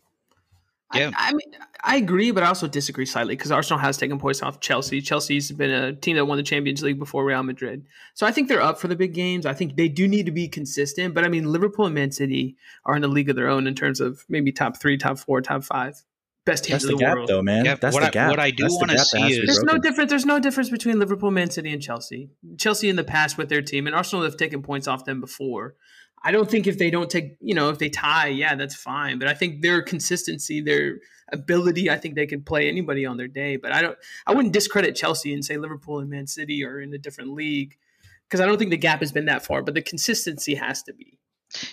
yeah, 0.94 1.12
I, 1.16 1.30
I, 1.30 1.34
mean, 1.34 1.52
I 1.84 1.96
agree, 1.98 2.32
but 2.32 2.44
I 2.44 2.48
also 2.48 2.68
disagree 2.68 3.06
slightly 3.06 3.36
because 3.36 3.52
Arsenal 3.52 3.80
has 3.80 3.98
taken 3.98 4.20
points 4.20 4.42
off 4.42 4.62
Chelsea. 4.62 5.02
Chelsea's 5.02 5.52
been 5.52 5.70
a 5.70 5.94
team 5.94 6.16
that 6.16 6.26
won 6.26 6.38
the 6.38 6.44
Champions 6.44 6.82
League 6.82 7.00
before 7.00 7.26
Real 7.26 7.44
Madrid, 7.44 7.86
so 8.14 8.26
I 8.26 8.32
think 8.32 8.48
they're 8.48 8.62
up 8.62 8.80
for 8.80 8.88
the 8.88 8.96
big 8.96 9.14
games. 9.14 9.46
I 9.46 9.54
think 9.54 9.76
they 9.76 9.90
do 9.90 10.08
need 10.08 10.28
to 10.28 10.32
be 10.32 10.48
consistent, 10.48 11.14
but 11.14 11.26
I 11.26 11.30
mean, 11.30 11.52
Liverpool 11.52 11.86
and 11.86 11.96
Man 11.96 12.12
City 12.12 12.56
are 12.86 12.96
in 12.96 13.04
a 13.04 13.08
league 13.08 13.30
of 13.30 13.36
their 13.36 13.50
own 13.50 13.68
in 13.68 13.76
terms 13.76 14.00
of 14.00 14.24
maybe 14.30 14.52
top 14.52 14.80
three, 14.80 14.98
top 14.98 15.20
four, 15.20 15.42
top 15.42 15.64
five. 15.64 16.04
Best 16.48 16.64
teams 16.64 16.84
That's 16.84 16.86
in 16.86 16.92
the, 16.92 16.96
the 16.96 17.04
gap, 17.04 17.16
world. 17.16 17.28
though, 17.28 17.42
man. 17.42 17.66
Yeah, 17.66 17.76
That's 17.76 17.94
what 17.94 18.00
the 18.00 18.08
I, 18.08 18.12
gap. 18.12 18.30
What 18.30 18.40
I 18.40 18.52
do 18.52 18.68
want 18.68 18.90
to 18.92 19.00
see 19.00 19.34
is 19.34 19.46
there's 19.46 19.64
no 19.64 19.78
difference. 19.78 20.10
There's 20.10 20.26
no 20.26 20.40
difference 20.40 20.70
between 20.70 20.98
Liverpool, 20.98 21.30
Man 21.30 21.50
City, 21.50 21.74
and 21.74 21.82
Chelsea. 21.82 22.30
Chelsea 22.58 22.88
in 22.88 22.96
the 22.96 23.04
past 23.04 23.38
with 23.38 23.50
their 23.50 23.62
team, 23.62 23.86
and 23.86 23.94
Arsenal 23.94 24.24
have 24.24 24.38
taken 24.38 24.64
points 24.64 24.88
off 24.88 25.04
them 25.04 25.20
before. 25.20 25.76
I 26.24 26.32
don't 26.32 26.50
think 26.50 26.66
if 26.66 26.78
they 26.78 26.90
don't 26.90 27.10
take, 27.10 27.36
you 27.42 27.54
know, 27.54 27.70
if 27.70 27.80
they 27.80 27.90
tie, 27.90 28.28
yeah, 28.28 28.56
that's 28.56 28.76
fine. 28.76 29.20
But 29.20 29.28
I 29.28 29.34
think 29.34 29.62
their 29.62 29.82
consistency, 29.82 30.62
their 30.62 31.00
ability, 31.34 31.90
I 31.90 31.98
think 31.98 32.16
they 32.16 32.26
could 32.26 32.46
play 32.46 32.70
anybody 32.70 33.06
on 33.06 33.18
their 33.18 33.28
day. 33.28 33.58
But 33.58 33.74
I 33.74 33.82
don't, 33.82 33.98
I 34.26 34.34
wouldn't 34.34 34.54
discredit 34.54 34.96
Chelsea 34.96 35.34
and 35.34 35.44
say 35.44 35.58
Liverpool 35.58 36.00
and 36.00 36.10
Man 36.10 36.28
City 36.28 36.64
are 36.64 36.80
in 36.80 36.94
a 36.94 36.98
different 36.98 37.34
league 37.34 37.76
because 38.24 38.40
I 38.40 38.46
don't 38.46 38.58
think 38.58 38.72
the 38.72 38.78
gap 38.78 39.02
has 39.02 39.12
been 39.12 39.26
that 39.26 39.44
far. 39.46 39.62
But 39.64 39.74
the 39.74 39.82
consistency 39.82 40.56
has 40.56 40.82
to 40.84 40.94
be. 40.94 41.20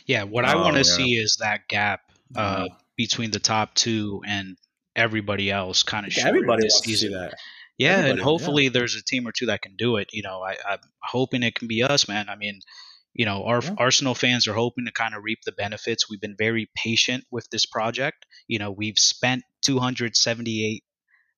Yeah, 0.05 0.25
what 0.25 0.45
I 0.45 0.57
want 0.57 0.73
to 0.73 0.79
yeah. 0.79 0.97
see 0.97 1.13
is 1.13 1.37
that 1.41 1.69
gap 1.69 2.11
uh, 2.35 2.65
mm-hmm. 2.65 2.75
between 2.97 3.31
the 3.31 3.39
top 3.39 3.75
two 3.75 4.21
and 4.27 4.57
everybody 4.97 5.51
else 5.51 5.83
kind 5.83 6.07
of 6.07 6.17
yeah, 6.17 6.29
everybody 6.29 6.65
to 6.65 6.71
see 6.71 7.09
that. 7.09 7.35
Yeah, 7.79 7.91
everybody, 7.91 8.11
and 8.11 8.21
hopefully 8.21 8.65
yeah. 8.65 8.71
there's 8.71 8.95
a 8.95 9.03
team 9.03 9.27
or 9.27 9.33
two 9.33 9.47
that 9.47 9.63
can 9.63 9.77
do 9.77 9.97
it. 9.97 10.09
You 10.13 10.23
know, 10.23 10.43
I, 10.43 10.57
I'm 10.69 10.79
hoping 11.03 11.43
it 11.43 11.55
can 11.55 11.69
be 11.69 11.83
us, 11.83 12.09
man. 12.09 12.29
I 12.29 12.37
mean, 12.37 12.61
you 13.15 13.25
know, 13.25 13.45
our 13.45 13.63
yeah. 13.63 13.75
Arsenal 13.79 14.15
fans 14.15 14.47
are 14.47 14.55
hoping 14.55 14.87
to 14.87 14.93
kind 14.93 15.15
of 15.15 15.23
reap 15.25 15.41
the 15.45 15.53
benefits. 15.53 16.09
We've 16.09 16.21
been 16.21 16.37
very 16.39 16.71
patient 16.77 17.25
with 17.31 17.49
this 17.51 17.67
project. 17.67 18.27
You 18.49 18.59
know, 18.59 18.71
we've 18.71 18.99
spent 18.99 19.43
278 19.65 20.83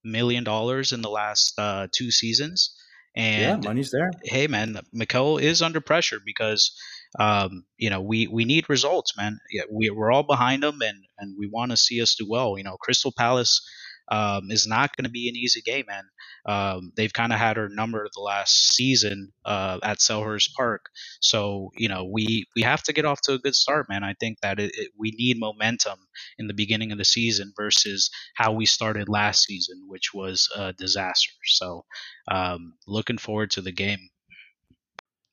million 0.05 0.45
dollars 0.45 0.93
in 0.93 1.03
the 1.03 1.11
last 1.11 1.59
uh, 1.59 1.89
two 1.93 2.11
seasons, 2.11 2.75
and 3.15 3.63
yeah, 3.63 3.69
money's 3.69 3.91
there. 3.91 4.11
Hey, 4.25 4.47
man, 4.47 4.79
Mikel 4.93 5.39
is 5.39 5.63
under 5.63 5.81
pressure 5.81 6.21
because 6.25 6.73
um, 7.19 7.65
you 7.79 7.91
know 7.91 8.01
we 8.01 8.27
we 8.27 8.45
need 8.45 8.69
results, 8.69 9.17
man. 9.17 9.39
Yeah, 9.51 9.63
we, 9.71 9.91
we're 9.91 10.13
all 10.13 10.23
behind 10.23 10.63
them, 10.63 10.81
and 10.83 11.05
and 11.19 11.37
we 11.39 11.49
want 11.49 11.71
to 11.71 11.77
see 11.77 12.01
us 12.03 12.15
do 12.15 12.27
well. 12.29 12.57
You 12.59 12.65
know, 12.65 12.77
Crystal 12.77 13.13
Palace 13.17 13.61
um, 14.09 14.51
is 14.51 14.67
not 14.67 14.97
going 14.97 15.05
to 15.05 15.11
be 15.11 15.29
an 15.29 15.37
easy 15.37 15.61
game, 15.61 15.87
man. 15.89 16.05
Um, 16.47 16.93
they've 16.97 17.13
kind 17.13 17.33
of 17.33 17.39
had 17.39 17.59
our 17.59 17.69
number 17.69 18.07
the 18.15 18.21
last 18.21 18.75
season 18.75 19.33
uh, 19.45 19.79
at 19.83 19.99
Selhurst 19.99 20.53
Park, 20.55 20.87
so 21.21 21.71
you 21.77 21.89
know 21.89 22.05
we 22.05 22.47
we 22.55 22.63
have 22.63 22.83
to 22.85 22.93
get 22.93 23.05
off 23.05 23.21
to 23.23 23.33
a 23.35 23.39
good 23.39 23.55
start, 23.55 23.89
man. 23.89 24.05
I 24.05 24.15
think 24.21 24.41
that 24.43 24.61
it, 24.61 24.73
it, 24.77 24.91
we 24.99 25.11
need 25.13 25.41
momentum 25.41 25.99
in 26.39 26.47
the 26.47 26.55
beginning 26.55 26.93
of 26.93 26.99
the 26.99 27.05
season 27.05 27.53
versus 27.57 28.11
how 28.35 28.53
we 28.53 28.67
started 28.67 29.09
last 29.09 29.45
season, 29.45 29.85
which 29.89 30.15
was 30.15 30.49
a 30.55 30.73
disaster. 30.73 31.33
So, 31.45 31.85
um, 32.31 32.75
looking 32.87 33.19
forward 33.19 33.51
to 33.53 33.61
the 33.61 33.73
game. 33.73 34.11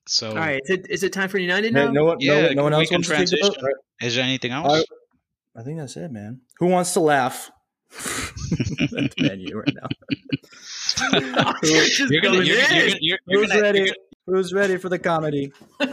So, 0.06 0.30
all 0.30 0.36
right, 0.36 0.60
is 0.64 0.70
it, 0.70 0.86
is 0.90 1.02
it 1.02 1.12
time 1.12 1.28
for 1.30 1.38
United 1.38 1.72
now? 1.72 1.90
No, 1.90 2.12
no, 2.12 2.16
yeah, 2.18 2.48
no, 2.48 2.52
no 2.52 2.62
one 2.64 2.72
else 2.74 2.90
wants 2.90 3.08
to 3.08 3.14
transition. 3.14 3.54
Right. 3.62 3.74
Is 4.02 4.14
there 4.16 4.24
anything 4.24 4.52
else? 4.52 4.84
I, 5.56 5.60
I 5.60 5.62
think 5.62 5.78
that's 5.78 5.96
it, 5.96 6.10
man. 6.10 6.42
Who 6.58 6.66
wants 6.66 6.92
to 6.94 7.00
laugh? 7.00 7.50
That's 8.90 9.18
Man 9.18 9.40
U 9.40 9.58
right 9.60 9.74
now. 9.74 9.86
you're 11.62 12.20
gonna, 12.20 12.42
you're, 12.42 12.58
you're, 12.72 12.96
you're, 13.00 13.18
Who's 13.26 13.48
gonna, 13.48 13.62
ready? 13.62 13.92
Who's 14.26 14.52
ready 14.52 14.76
for 14.78 14.88
the 14.88 14.98
comedy? 14.98 15.52
no, 15.80 15.86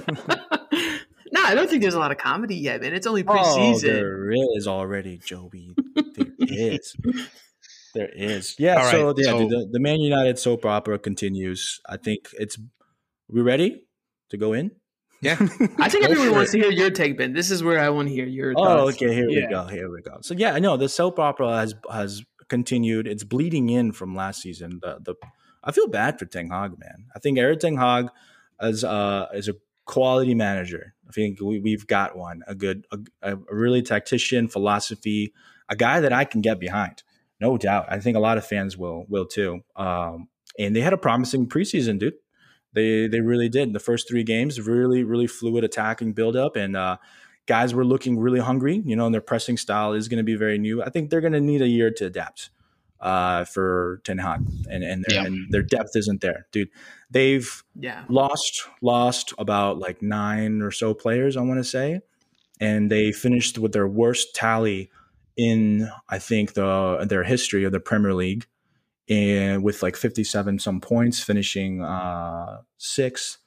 I 1.43 1.53
don't 1.53 1.69
think 1.69 1.83
there's 1.83 1.93
a 1.93 1.99
lot 1.99 2.11
of 2.11 2.17
comedy 2.17 2.55
yet, 2.55 2.81
man. 2.81 2.93
It's 2.93 3.05
only 3.05 3.23
oh, 3.27 3.33
preseason. 3.33 3.89
Oh, 3.89 3.93
there 3.93 4.31
is 4.57 4.67
already, 4.67 5.19
Joby. 5.23 5.75
There 6.15 6.27
is. 6.39 6.95
There 7.93 8.09
is. 8.09 8.55
Yeah. 8.57 8.75
Right, 8.75 8.91
so 8.91 9.13
yeah, 9.15 9.31
so, 9.31 9.47
the, 9.47 9.69
the 9.71 9.79
Man 9.79 9.99
United 9.99 10.39
soap 10.39 10.65
opera 10.65 10.97
continues. 10.97 11.79
I 11.87 11.97
think 11.97 12.29
it's. 12.33 12.57
We 13.29 13.41
ready 13.41 13.83
to 14.31 14.37
go 14.37 14.53
in? 14.53 14.71
Yeah, 15.21 15.37
I 15.79 15.87
think 15.87 16.03
everyone 16.03 16.31
wants 16.31 16.51
to 16.51 16.57
hear 16.57 16.71
your 16.71 16.89
take, 16.89 17.17
Ben. 17.17 17.33
This 17.33 17.51
is 17.51 17.63
where 17.63 17.79
I 17.79 17.89
want 17.89 18.07
to 18.09 18.13
hear 18.13 18.25
your. 18.25 18.53
Oh, 18.57 18.63
thoughts. 18.63 18.95
okay. 18.97 19.13
Here 19.13 19.29
yeah. 19.29 19.45
we 19.45 19.51
go. 19.51 19.67
Here 19.67 19.91
we 19.91 20.01
go. 20.01 20.17
So 20.21 20.33
yeah, 20.33 20.53
I 20.53 20.59
know 20.59 20.77
the 20.77 20.89
soap 20.89 21.19
opera 21.19 21.57
has 21.57 21.75
has 21.91 22.23
continued. 22.49 23.07
It's 23.07 23.23
bleeding 23.23 23.69
in 23.69 23.91
from 23.91 24.15
last 24.15 24.41
season. 24.41 24.79
The 24.81 24.97
the 24.99 25.15
I 25.63 25.71
feel 25.71 25.87
bad 25.87 26.17
for 26.17 26.25
Ten 26.25 26.49
Hag, 26.49 26.79
man. 26.79 27.05
I 27.15 27.19
think 27.19 27.37
Eric 27.37 27.59
Ten 27.59 27.77
Hag 27.77 28.07
as 28.59 28.83
uh 28.83 29.27
is 29.33 29.47
a 29.47 29.53
quality 29.85 30.33
manager. 30.33 30.95
I 31.07 31.11
think 31.11 31.39
we, 31.41 31.59
we've 31.59 31.85
got 31.85 32.17
one, 32.17 32.41
a 32.47 32.55
good, 32.55 32.85
a, 33.21 33.33
a 33.33 33.37
really 33.49 33.81
tactician, 33.81 34.47
philosophy, 34.47 35.33
a 35.67 35.75
guy 35.75 35.99
that 35.99 36.13
I 36.13 36.23
can 36.23 36.39
get 36.39 36.59
behind, 36.59 37.03
no 37.41 37.57
doubt. 37.57 37.87
I 37.89 37.99
think 37.99 38.15
a 38.15 38.21
lot 38.21 38.37
of 38.37 38.45
fans 38.45 38.77
will 38.77 39.05
will 39.09 39.25
too. 39.25 39.61
Um, 39.75 40.29
and 40.57 40.75
they 40.75 40.81
had 40.81 40.93
a 40.93 40.97
promising 40.97 41.47
preseason, 41.47 41.99
dude. 41.99 42.13
They 42.73 43.07
they 43.07 43.19
really 43.19 43.49
did. 43.49 43.73
The 43.73 43.79
first 43.79 44.07
three 44.07 44.23
games, 44.23 44.59
really 44.61 45.03
really 45.03 45.27
fluid 45.27 45.63
attacking 45.63 46.13
build 46.13 46.35
up, 46.35 46.55
and 46.55 46.75
uh, 46.75 46.97
guys 47.45 47.73
were 47.73 47.85
looking 47.85 48.19
really 48.19 48.39
hungry. 48.39 48.81
You 48.85 48.95
know, 48.95 49.05
and 49.05 49.13
their 49.13 49.21
pressing 49.21 49.57
style 49.57 49.93
is 49.93 50.07
going 50.07 50.17
to 50.17 50.23
be 50.23 50.35
very 50.35 50.57
new. 50.57 50.81
I 50.81 50.89
think 50.89 51.09
they're 51.09 51.21
going 51.21 51.33
to 51.33 51.41
need 51.41 51.61
a 51.61 51.67
year 51.67 51.91
to 51.91 52.05
adapt 52.05 52.49
uh, 53.01 53.45
for 53.45 54.01
Ten 54.03 54.19
Hag, 54.19 54.41
and 54.69 54.83
and 54.83 55.03
their, 55.07 55.15
yeah. 55.15 55.25
and 55.25 55.51
their 55.51 55.63
depth 55.63 55.95
isn't 55.95 56.21
there, 56.21 56.47
dude. 56.51 56.69
They've 57.09 57.63
yeah. 57.79 58.05
lost 58.07 58.67
lost 58.81 59.33
about 59.37 59.79
like 59.79 60.01
nine 60.01 60.61
or 60.61 60.71
so 60.71 60.93
players, 60.93 61.35
I 61.35 61.41
want 61.41 61.59
to 61.59 61.63
say, 61.63 62.01
and 62.59 62.91
they 62.91 63.11
finished 63.11 63.57
with 63.57 63.73
their 63.73 63.87
worst 63.87 64.35
tally 64.35 64.91
in 65.35 65.89
I 66.09 66.19
think 66.19 66.53
the 66.53 67.05
their 67.07 67.23
history 67.23 67.63
of 67.63 67.71
the 67.71 67.79
Premier 67.79 68.13
League 68.13 68.45
and 69.11 69.61
with 69.61 69.83
like 69.83 69.97
57 69.97 70.57
some 70.59 70.79
points, 70.79 71.21
finishing 71.21 71.83
uh, 71.83 72.61
sixth. 72.77 73.37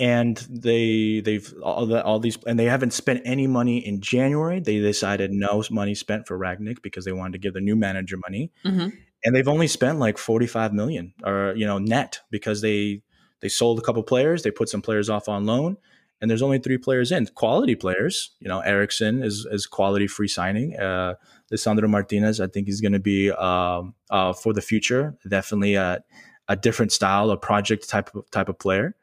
And 0.00 0.36
they 0.48 1.20
they've 1.20 1.52
all 1.62 1.86
the, 1.86 2.04
all 2.04 2.20
these 2.20 2.38
and 2.46 2.58
they 2.58 2.66
haven't 2.66 2.92
spent 2.92 3.22
any 3.24 3.46
money 3.46 3.78
in 3.78 4.00
January. 4.00 4.60
They 4.60 4.78
decided 4.78 5.32
no 5.32 5.62
money 5.70 5.94
spent 5.94 6.28
for 6.28 6.38
Rangnick 6.38 6.82
because 6.82 7.04
they 7.04 7.12
wanted 7.12 7.32
to 7.32 7.38
give 7.38 7.54
the 7.54 7.60
new 7.60 7.74
manager 7.74 8.16
money. 8.16 8.52
Mm-hmm. 8.64 8.88
And 9.24 9.34
they've 9.34 9.48
only 9.48 9.66
spent 9.66 9.98
like 9.98 10.16
45 10.16 10.72
million 10.72 11.14
or 11.24 11.52
you 11.56 11.66
know 11.66 11.78
net 11.78 12.20
because 12.30 12.60
they 12.60 13.02
they 13.40 13.48
sold 13.48 13.78
a 13.78 13.82
couple 13.82 14.02
players, 14.04 14.42
they 14.42 14.52
put 14.52 14.68
some 14.68 14.82
players 14.82 15.08
off 15.10 15.28
on 15.28 15.46
loan, 15.46 15.76
and 16.20 16.30
there's 16.30 16.42
only 16.42 16.60
three 16.60 16.78
players 16.78 17.10
in 17.10 17.26
quality 17.26 17.74
players. 17.74 18.30
You 18.38 18.48
know, 18.48 18.60
Eriksen 18.60 19.22
is 19.24 19.48
is 19.50 19.66
quality 19.66 20.06
free 20.06 20.28
signing. 20.28 20.76
Uh, 20.76 21.14
Lisandro 21.52 21.88
Martinez, 21.88 22.40
I 22.40 22.46
think 22.46 22.66
he's 22.66 22.80
going 22.80 22.92
to 22.92 22.98
be 22.98 23.30
um, 23.32 23.94
uh, 24.10 24.32
for 24.32 24.52
the 24.52 24.62
future. 24.62 25.16
Definitely 25.28 25.74
a, 25.76 26.02
a 26.48 26.56
different 26.56 26.92
style, 26.92 27.30
a 27.30 27.36
project 27.36 27.88
type 27.88 28.14
of 28.14 28.30
type 28.30 28.48
of 28.48 28.58
player. 28.58 28.94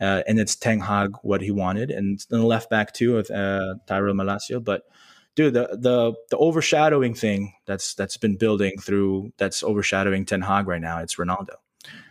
uh, 0.00 0.22
and 0.26 0.40
it's 0.40 0.56
Ten 0.56 0.80
Hag 0.80 1.16
what 1.22 1.42
he 1.42 1.50
wanted, 1.50 1.90
and 1.90 2.24
the 2.30 2.42
left 2.42 2.70
back 2.70 2.92
too 2.92 3.14
with 3.14 3.30
uh, 3.30 3.74
Tyrell 3.86 4.14
Malacia. 4.14 4.60
But 4.60 4.84
dude, 5.34 5.54
the 5.54 5.68
the 5.78 6.14
the 6.30 6.38
overshadowing 6.38 7.14
thing 7.14 7.52
that's 7.66 7.94
that's 7.94 8.16
been 8.16 8.36
building 8.36 8.78
through 8.80 9.32
that's 9.36 9.62
overshadowing 9.62 10.24
Ten 10.24 10.40
Hag 10.40 10.66
right 10.66 10.80
now. 10.80 10.98
It's 10.98 11.16
Ronaldo, 11.16 11.56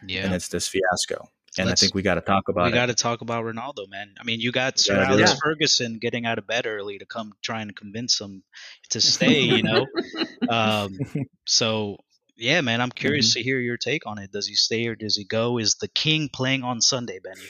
yeah, 0.06 0.26
and 0.26 0.34
it's 0.34 0.50
this 0.50 0.68
fiasco. 0.68 1.30
And 1.58 1.68
Let's, 1.68 1.82
I 1.82 1.86
think 1.86 1.96
we 1.96 2.02
got 2.02 2.16
to 2.16 2.22
talk 2.22 2.50
about 2.50 2.66
we 2.66 2.72
got 2.72 2.88
to 2.88 2.94
talk 2.94 3.22
about 3.22 3.44
Ronaldo, 3.44 3.90
man. 3.90 4.14
I 4.20 4.24
mean, 4.24 4.40
you 4.40 4.52
got 4.52 4.78
Sir 4.78 5.00
Alex 5.00 5.32
yeah. 5.32 5.38
Ferguson 5.44 5.98
getting 6.00 6.26
out 6.26 6.38
of 6.38 6.48
bed 6.48 6.66
early 6.68 7.00
to 7.00 7.06
come 7.06 7.34
trying 7.42 7.68
to 7.68 7.74
convince 7.74 8.20
him 8.20 8.44
to 8.92 9.02
stay. 9.02 9.42
You 9.42 9.64
know, 9.64 9.88
um, 10.50 10.98
so 11.46 11.98
yeah, 12.38 12.62
man, 12.62 12.82
I'm 12.82 12.92
curious 12.92 13.32
mm-hmm. 13.32 13.40
to 13.40 13.44
hear 13.44 13.60
your 13.60 13.78
take 13.78 14.06
on 14.06 14.20
it. 14.20 14.32
Does 14.32 14.48
he 14.48 14.56
stay 14.56 14.88
or 14.88 14.96
does 14.96 15.16
he 15.16 15.26
go? 15.26 15.58
Is 15.58 15.76
the 15.76 15.88
King 15.88 16.30
playing 16.32 16.64
on 16.64 16.82
Sunday, 16.82 17.20
Benny? 17.24 17.48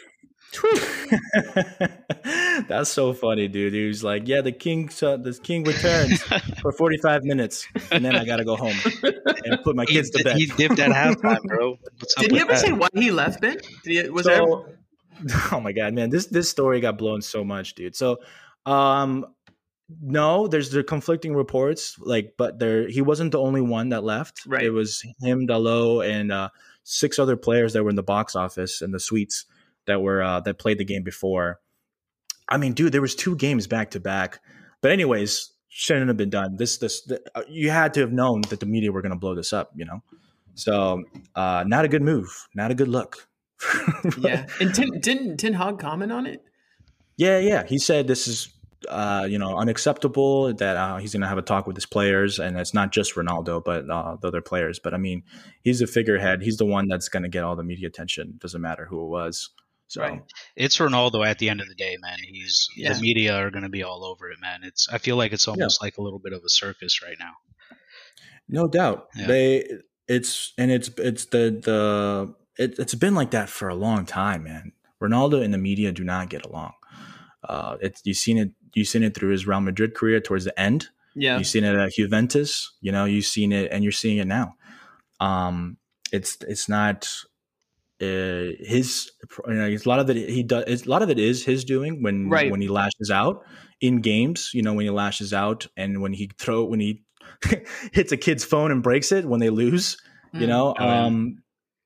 That's 2.67 2.89
so 2.89 3.13
funny, 3.13 3.47
dude. 3.47 3.73
He 3.73 3.87
was 3.87 4.03
like, 4.03 4.27
"Yeah, 4.27 4.41
the 4.41 4.51
king, 4.51 4.89
uh, 5.01 5.17
the 5.17 5.37
king 5.41 5.63
returns 5.63 6.23
for 6.61 6.71
45 6.71 7.23
minutes, 7.23 7.67
and 7.91 8.03
then 8.03 8.15
I 8.15 8.25
gotta 8.25 8.43
go 8.43 8.55
home 8.55 8.75
and 9.03 9.63
put 9.63 9.75
my 9.75 9.85
kids 9.85 10.09
he, 10.09 10.17
to 10.17 10.23
bed." 10.23 10.37
He 10.37 10.47
dipped 10.47 10.79
at 10.79 10.91
halftime, 10.91 11.43
bro. 11.43 11.77
Did 12.17 12.31
he 12.31 12.39
ever 12.39 12.53
that? 12.53 12.59
say 12.59 12.71
why 12.71 12.87
he 12.93 13.11
left? 13.11 13.41
Ben? 13.41 13.57
Did 13.83 14.05
he, 14.05 14.09
was 14.09 14.25
so, 14.25 14.65
there? 14.65 14.75
Oh 15.51 15.59
my 15.59 15.71
god, 15.71 15.93
man! 15.93 16.09
This 16.09 16.27
this 16.27 16.49
story 16.49 16.79
got 16.79 16.97
blown 16.97 17.21
so 17.21 17.43
much, 17.43 17.75
dude. 17.75 17.95
So, 17.95 18.17
um, 18.65 19.25
no, 20.01 20.47
there's 20.47 20.71
the 20.71 20.83
conflicting 20.83 21.35
reports, 21.35 21.97
like, 21.99 22.33
but 22.37 22.59
there 22.59 22.87
he 22.87 23.01
wasn't 23.01 23.31
the 23.31 23.39
only 23.39 23.61
one 23.61 23.89
that 23.89 24.03
left. 24.03 24.45
Right. 24.45 24.63
It 24.63 24.71
was 24.71 25.03
him, 25.21 25.47
Dalot, 25.47 26.09
and 26.09 26.31
uh, 26.31 26.49
six 26.83 27.19
other 27.19 27.35
players 27.35 27.73
that 27.73 27.83
were 27.83 27.89
in 27.89 27.95
the 27.95 28.03
box 28.03 28.35
office 28.35 28.81
and 28.81 28.93
the 28.93 28.99
suites 28.99 29.45
that 29.89 30.01
were 30.01 30.23
uh, 30.23 30.39
that 30.41 30.57
played 30.57 30.77
the 30.77 30.85
game 30.85 31.03
before. 31.03 31.59
I 32.47 32.57
mean, 32.57 32.73
dude, 32.73 32.91
there 32.91 33.01
was 33.01 33.15
two 33.15 33.35
games 33.35 33.67
back 33.67 33.91
to 33.91 33.99
back. 33.99 34.39
But 34.81 34.91
anyways, 34.91 35.51
shouldn't 35.67 36.07
have 36.07 36.17
been 36.17 36.29
done. 36.29 36.57
This 36.57 36.77
this 36.77 37.01
the, 37.01 37.21
uh, 37.35 37.43
you 37.47 37.69
had 37.69 37.93
to 37.93 38.01
have 38.01 38.11
known 38.11 38.41
that 38.49 38.59
the 38.59 38.65
media 38.65 38.91
were 38.91 39.01
going 39.01 39.11
to 39.11 39.19
blow 39.19 39.35
this 39.35 39.53
up, 39.53 39.71
you 39.75 39.85
know. 39.85 40.01
So, 40.55 41.03
uh, 41.35 41.63
not 41.65 41.85
a 41.85 41.87
good 41.87 42.01
move, 42.01 42.47
not 42.53 42.71
a 42.71 42.75
good 42.75 42.87
look. 42.87 43.27
yeah, 44.19 44.45
and 44.59 44.73
Tin, 44.73 44.99
didn't 44.99 45.37
Ten 45.37 45.53
Hag 45.53 45.79
comment 45.79 46.11
on 46.11 46.25
it? 46.25 46.43
Yeah, 47.17 47.39
yeah. 47.39 47.65
He 47.65 47.77
said 47.77 48.07
this 48.07 48.27
is 48.27 48.49
uh, 48.87 49.27
you 49.29 49.37
know 49.37 49.57
unacceptable. 49.57 50.53
That 50.53 50.77
uh, 50.77 50.97
he's 50.97 51.13
going 51.13 51.21
to 51.21 51.27
have 51.27 51.37
a 51.37 51.43
talk 51.43 51.67
with 51.67 51.75
his 51.75 51.85
players, 51.85 52.39
and 52.39 52.57
it's 52.57 52.73
not 52.73 52.91
just 52.91 53.15
Ronaldo, 53.15 53.63
but 53.63 53.89
uh, 53.89 54.15
the 54.21 54.27
other 54.27 54.41
players. 54.41 54.79
But 54.79 54.93
I 54.93 54.97
mean, 54.97 55.23
he's 55.61 55.81
a 55.81 55.87
figurehead. 55.87 56.41
He's 56.41 56.57
the 56.57 56.65
one 56.65 56.87
that's 56.87 57.09
going 57.09 57.23
to 57.23 57.29
get 57.29 57.43
all 57.43 57.55
the 57.55 57.63
media 57.63 57.87
attention. 57.87 58.35
Doesn't 58.39 58.61
matter 58.61 58.85
who 58.85 59.03
it 59.03 59.09
was. 59.09 59.49
So 59.89 60.01
right. 60.03 60.21
it's 60.55 60.77
Ronaldo 60.77 61.25
at 61.25 61.39
the 61.39 61.49
end 61.49 61.61
of 61.61 61.67
the 61.67 61.73
day, 61.73 61.97
man. 61.99 62.19
He's 62.21 62.67
yeah. 62.77 62.93
the 62.93 63.01
media 63.01 63.35
are 63.35 63.49
going 63.49 63.63
to 63.63 63.69
be 63.69 63.81
all 63.81 64.05
over 64.05 64.29
it, 64.29 64.37
man. 64.39 64.59
It's 64.63 64.87
I 64.87 64.99
feel 64.99 65.15
like 65.15 65.33
it's 65.33 65.47
almost 65.47 65.79
yeah. 65.81 65.85
like 65.87 65.97
a 65.97 66.03
little 66.03 66.19
bit 66.19 66.31
of 66.31 66.43
a 66.43 66.49
circus 66.49 67.01
right 67.01 67.17
now. 67.19 67.31
No 68.47 68.67
doubt. 68.67 69.07
Yeah. 69.15 69.25
They 69.25 69.67
it's 70.07 70.53
and 70.59 70.69
it's 70.69 70.89
it's 70.97 71.25
the 71.25 71.59
the 71.63 72.35
it, 72.63 72.77
it's 72.77 72.93
been 72.93 73.15
like 73.15 73.31
that 73.31 73.49
for 73.49 73.67
a 73.67 73.73
long 73.73 74.05
time, 74.05 74.43
man. 74.43 74.73
Ronaldo 75.01 75.43
and 75.43 75.51
the 75.51 75.57
media 75.57 75.91
do 75.91 76.03
not 76.03 76.29
get 76.29 76.45
along. 76.45 76.73
Uh, 77.43 77.77
it's 77.81 78.01
you've 78.03 78.17
seen 78.17 78.37
it 78.37 78.51
you've 78.75 78.87
seen 78.87 79.01
it 79.01 79.15
through 79.15 79.31
his 79.31 79.47
Real 79.47 79.59
Madrid 79.59 79.95
career 79.95 80.19
towards 80.19 80.45
the 80.45 80.59
end. 80.59 80.89
Yeah, 81.15 81.39
you've 81.39 81.47
seen 81.47 81.63
it 81.63 81.75
at 81.75 81.93
Juventus. 81.93 82.73
You 82.79 82.91
know, 82.91 83.05
you've 83.05 83.25
seen 83.25 83.51
it, 83.51 83.71
and 83.71 83.83
you're 83.83 83.91
seeing 83.91 84.19
it 84.19 84.27
now. 84.27 84.53
Um, 85.19 85.77
it's 86.11 86.37
it's 86.47 86.69
not 86.69 87.09
uh, 88.01 88.55
his 88.59 89.11
you 89.47 89.53
know, 89.53 89.67
a 89.67 89.77
lot 89.85 89.99
of 89.99 90.09
it 90.09 90.29
he 90.29 90.41
does 90.41 90.85
a 90.85 90.89
lot 90.89 91.01
of 91.01 91.09
it 91.09 91.19
is 91.19 91.43
his 91.43 91.65
doing 91.65 92.01
when 92.01 92.29
right. 92.29 92.49
when 92.49 92.61
he 92.61 92.69
lashes 92.69 93.11
out 93.11 93.43
in 93.81 93.99
games 93.99 94.51
you 94.53 94.61
know 94.61 94.73
when 94.73 94.85
he 94.85 94.89
lashes 94.89 95.33
out 95.33 95.67
and 95.75 96.01
when 96.01 96.13
he 96.13 96.29
throw 96.37 96.63
when 96.63 96.79
he 96.79 97.03
hits 97.91 98.11
a 98.11 98.17
kid's 98.17 98.43
phone 98.43 98.71
and 98.71 98.83
breaks 98.83 99.11
it 99.11 99.25
when 99.25 99.41
they 99.41 99.49
lose 99.49 99.97
you 100.33 100.45
mm. 100.45 100.47
know 100.47 100.75
oh, 100.79 100.87
um 100.87 101.43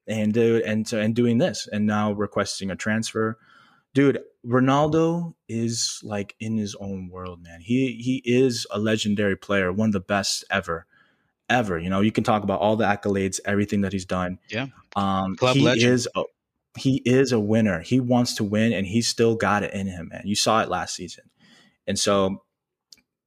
and 0.07 0.37
uh, 0.37 0.59
and 0.65 0.87
so 0.87 0.99
and 0.99 1.15
doing 1.15 1.39
this 1.39 1.67
and 1.71 1.87
now 1.87 2.11
requesting 2.11 2.69
a 2.69 2.75
transfer 2.75 3.39
dude 3.95 4.19
ronaldo 4.45 5.33
is 5.47 5.99
like 6.03 6.35
in 6.39 6.57
his 6.57 6.75
own 6.75 7.09
world 7.09 7.41
man 7.41 7.59
he 7.59 7.93
he 7.93 8.21
is 8.25 8.67
a 8.69 8.77
legendary 8.77 9.35
player 9.35 9.71
one 9.71 9.89
of 9.89 9.93
the 9.93 9.99
best 9.99 10.43
ever 10.51 10.85
ever. 11.53 11.77
You 11.77 11.89
know, 11.89 12.01
you 12.01 12.11
can 12.11 12.23
talk 12.23 12.43
about 12.43 12.59
all 12.59 12.75
the 12.75 12.85
accolades, 12.85 13.39
everything 13.45 13.81
that 13.81 13.93
he's 13.93 14.05
done. 14.05 14.39
Yeah. 14.49 14.67
Um, 14.95 15.35
Club 15.35 15.55
he 15.55 15.61
legend. 15.61 15.93
is 15.93 16.07
a, 16.15 16.23
he 16.77 17.01
is 17.05 17.31
a 17.31 17.39
winner. 17.39 17.81
He 17.81 17.99
wants 17.99 18.35
to 18.35 18.43
win, 18.43 18.73
and 18.73 18.85
he's 18.85 19.07
still 19.07 19.35
got 19.35 19.63
it 19.63 19.73
in 19.73 19.87
him, 19.87 20.09
man. 20.11 20.23
You 20.25 20.35
saw 20.35 20.61
it 20.61 20.69
last 20.69 20.95
season, 20.95 21.25
and 21.87 21.97
so 21.97 22.43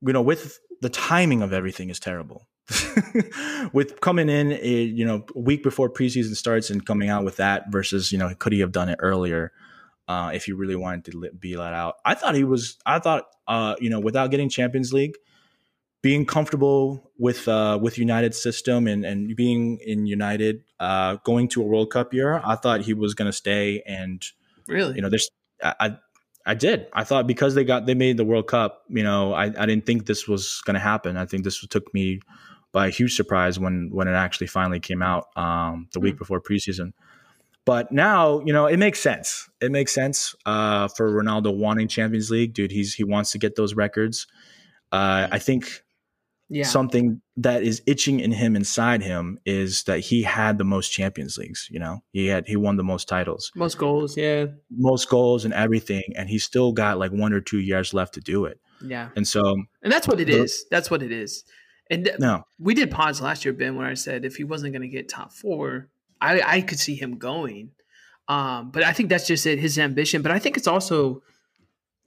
you 0.02 0.12
know, 0.12 0.22
with 0.22 0.58
the 0.80 0.88
timing 0.88 1.42
of 1.42 1.52
everything 1.52 1.90
is 1.90 2.00
terrible. 2.00 2.48
with 3.72 4.00
coming 4.00 4.28
in, 4.28 4.52
a, 4.52 4.56
eh, 4.56 4.82
you 4.82 5.04
know, 5.04 5.24
a 5.34 5.38
week 5.38 5.62
before 5.62 5.88
preseason 5.88 6.34
starts 6.34 6.68
and 6.68 6.84
coming 6.84 7.08
out 7.08 7.24
with 7.24 7.36
that 7.36 7.70
versus, 7.70 8.10
you 8.10 8.18
know, 8.18 8.34
could 8.34 8.52
he 8.52 8.60
have 8.60 8.72
done 8.72 8.88
it 8.88 8.98
earlier? 9.00 9.52
Uh, 10.08 10.30
if 10.34 10.44
he 10.44 10.52
really 10.52 10.76
wanted 10.76 11.04
to 11.04 11.30
be 11.38 11.56
let 11.56 11.72
out, 11.72 11.96
I 12.04 12.14
thought 12.14 12.36
he 12.36 12.44
was. 12.44 12.76
I 12.86 13.00
thought, 13.00 13.24
uh, 13.48 13.74
you 13.80 13.90
know, 13.90 13.98
without 13.98 14.30
getting 14.30 14.48
Champions 14.48 14.92
League, 14.92 15.16
being 16.06 16.24
comfortable 16.24 17.10
with 17.18 17.48
uh, 17.48 17.76
with 17.82 17.98
United 17.98 18.32
system 18.32 18.86
and 18.86 19.04
and 19.04 19.34
being 19.34 19.80
in 19.84 20.06
United, 20.06 20.62
uh, 20.78 21.16
going 21.24 21.48
to 21.48 21.60
a 21.60 21.64
World 21.64 21.90
Cup 21.90 22.14
year, 22.14 22.40
I 22.44 22.54
thought 22.54 22.82
he 22.82 22.94
was 22.94 23.14
going 23.14 23.26
to 23.26 23.32
stay. 23.32 23.82
And 23.84 24.24
really, 24.68 24.94
you 24.94 25.02
know, 25.02 25.10
there's 25.10 25.28
I, 25.60 25.96
I 26.46 26.54
did. 26.54 26.86
I 26.92 27.02
thought 27.02 27.26
because 27.26 27.56
they 27.56 27.64
got 27.64 27.86
they 27.86 27.94
made 27.94 28.18
the 28.18 28.24
World 28.24 28.46
Cup, 28.46 28.84
you 28.88 29.02
know, 29.02 29.32
I, 29.32 29.46
I 29.46 29.66
didn't 29.66 29.84
think 29.84 30.06
this 30.06 30.28
was 30.28 30.62
going 30.64 30.74
to 30.74 30.80
happen. 30.80 31.16
I 31.16 31.26
think 31.26 31.42
this 31.42 31.66
took 31.66 31.92
me 31.92 32.20
by 32.70 32.86
a 32.86 32.90
huge 32.90 33.16
surprise 33.16 33.58
when 33.58 33.90
when 33.92 34.06
it 34.06 34.14
actually 34.14 34.46
finally 34.46 34.78
came 34.78 35.02
out 35.02 35.26
um, 35.34 35.88
the 35.92 35.98
mm. 35.98 36.04
week 36.04 36.14
hmm. 36.14 36.18
before 36.18 36.40
preseason. 36.40 36.92
But 37.64 37.90
now, 37.90 38.42
you 38.44 38.52
know, 38.52 38.66
it 38.66 38.76
makes 38.76 39.00
sense. 39.00 39.50
It 39.60 39.72
makes 39.72 39.90
sense 39.90 40.36
uh, 40.46 40.86
for 40.86 41.10
Ronaldo 41.10 41.52
wanting 41.52 41.88
Champions 41.88 42.30
League, 42.30 42.54
dude. 42.54 42.70
He's 42.70 42.94
he 42.94 43.02
wants 43.02 43.32
to 43.32 43.38
get 43.38 43.56
those 43.56 43.74
records. 43.74 44.28
Uh, 44.92 45.26
I 45.32 45.40
think 45.40 45.82
yeah. 46.48 46.64
something 46.64 47.20
that 47.36 47.62
is 47.62 47.82
itching 47.86 48.20
in 48.20 48.32
him 48.32 48.56
inside 48.56 49.02
him 49.02 49.38
is 49.44 49.82
that 49.84 50.00
he 50.00 50.22
had 50.22 50.58
the 50.58 50.64
most 50.64 50.88
Champions 50.90 51.36
Leagues. 51.38 51.68
You 51.70 51.80
know, 51.80 52.02
he 52.12 52.26
had 52.26 52.46
he 52.46 52.56
won 52.56 52.76
the 52.76 52.84
most 52.84 53.08
titles, 53.08 53.50
most 53.54 53.78
goals, 53.78 54.16
yeah, 54.16 54.46
most 54.70 55.08
goals 55.08 55.44
and 55.44 55.54
everything, 55.54 56.04
and 56.16 56.28
he 56.28 56.38
still 56.38 56.72
got 56.72 56.98
like 56.98 57.12
one 57.12 57.32
or 57.32 57.40
two 57.40 57.60
years 57.60 57.92
left 57.94 58.14
to 58.14 58.20
do 58.20 58.44
it. 58.44 58.60
Yeah, 58.80 59.08
and 59.16 59.26
so 59.26 59.56
and 59.82 59.92
that's 59.92 60.06
what 60.06 60.20
it 60.20 60.26
the, 60.26 60.42
is. 60.42 60.66
That's 60.70 60.90
what 60.90 61.02
it 61.02 61.12
is. 61.12 61.44
And 61.90 62.10
no. 62.18 62.42
we 62.58 62.74
did 62.74 62.90
pause 62.90 63.20
last 63.20 63.44
year, 63.44 63.54
Ben, 63.54 63.76
where 63.76 63.86
I 63.86 63.94
said 63.94 64.24
if 64.24 64.36
he 64.36 64.44
wasn't 64.44 64.72
going 64.72 64.82
to 64.82 64.88
get 64.88 65.08
top 65.08 65.32
four, 65.32 65.88
I, 66.20 66.40
I 66.44 66.60
could 66.60 66.78
see 66.78 66.96
him 66.96 67.18
going. 67.18 67.70
Um, 68.28 68.70
but 68.72 68.82
I 68.82 68.92
think 68.92 69.08
that's 69.08 69.26
just 69.26 69.46
it, 69.46 69.60
his 69.60 69.78
ambition. 69.78 70.22
But 70.22 70.32
I 70.32 70.40
think 70.40 70.56
it's 70.56 70.66
also 70.66 71.22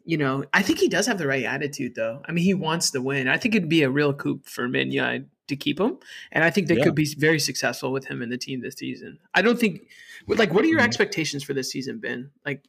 you 0.10 0.18
know, 0.18 0.44
I 0.52 0.64
think 0.64 0.80
he 0.80 0.90
does 0.90 1.06
have 1.06 1.20
the 1.20 1.28
right 1.28 1.44
attitude, 1.44 1.94
though. 1.94 2.24
I 2.26 2.32
mean, 2.32 2.44
he 2.44 2.56
wants 2.56 2.90
to 2.92 3.02
win. 3.02 3.28
I 3.28 3.38
think 3.38 3.54
it'd 3.54 3.70
be 3.70 3.84
a 3.84 3.92
real 3.92 4.12
coup 4.12 4.42
for 4.44 4.68
Man 4.68 4.90
United 4.90 5.30
to 5.50 5.56
keep 5.56 5.80
him, 5.80 6.00
and 6.32 6.44
I 6.44 6.50
think 6.50 6.68
they 6.68 6.78
yeah. 6.78 6.86
could 6.86 6.96
be 6.96 7.06
very 7.16 7.40
successful 7.40 7.92
with 7.92 8.08
him 8.08 8.24
in 8.24 8.30
the 8.30 8.38
team 8.38 8.62
this 8.62 8.74
season. 8.74 9.20
I 9.36 9.44
don't 9.44 9.60
think, 9.60 9.82
like, 10.26 10.52
what 10.52 10.66
are 10.66 10.68
your 10.68 10.80
mm-hmm. 10.80 10.88
expectations 10.88 11.44
for 11.44 11.54
this 11.54 11.70
season, 11.70 12.00
Ben? 12.00 12.32
Like, 12.44 12.64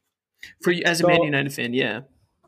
for 0.60 0.70
you 0.70 0.82
as 0.84 1.00
a 1.00 1.04
so, 1.04 1.08
Man 1.08 1.22
United 1.22 1.54
fan, 1.54 1.72
yeah. 1.72 2.02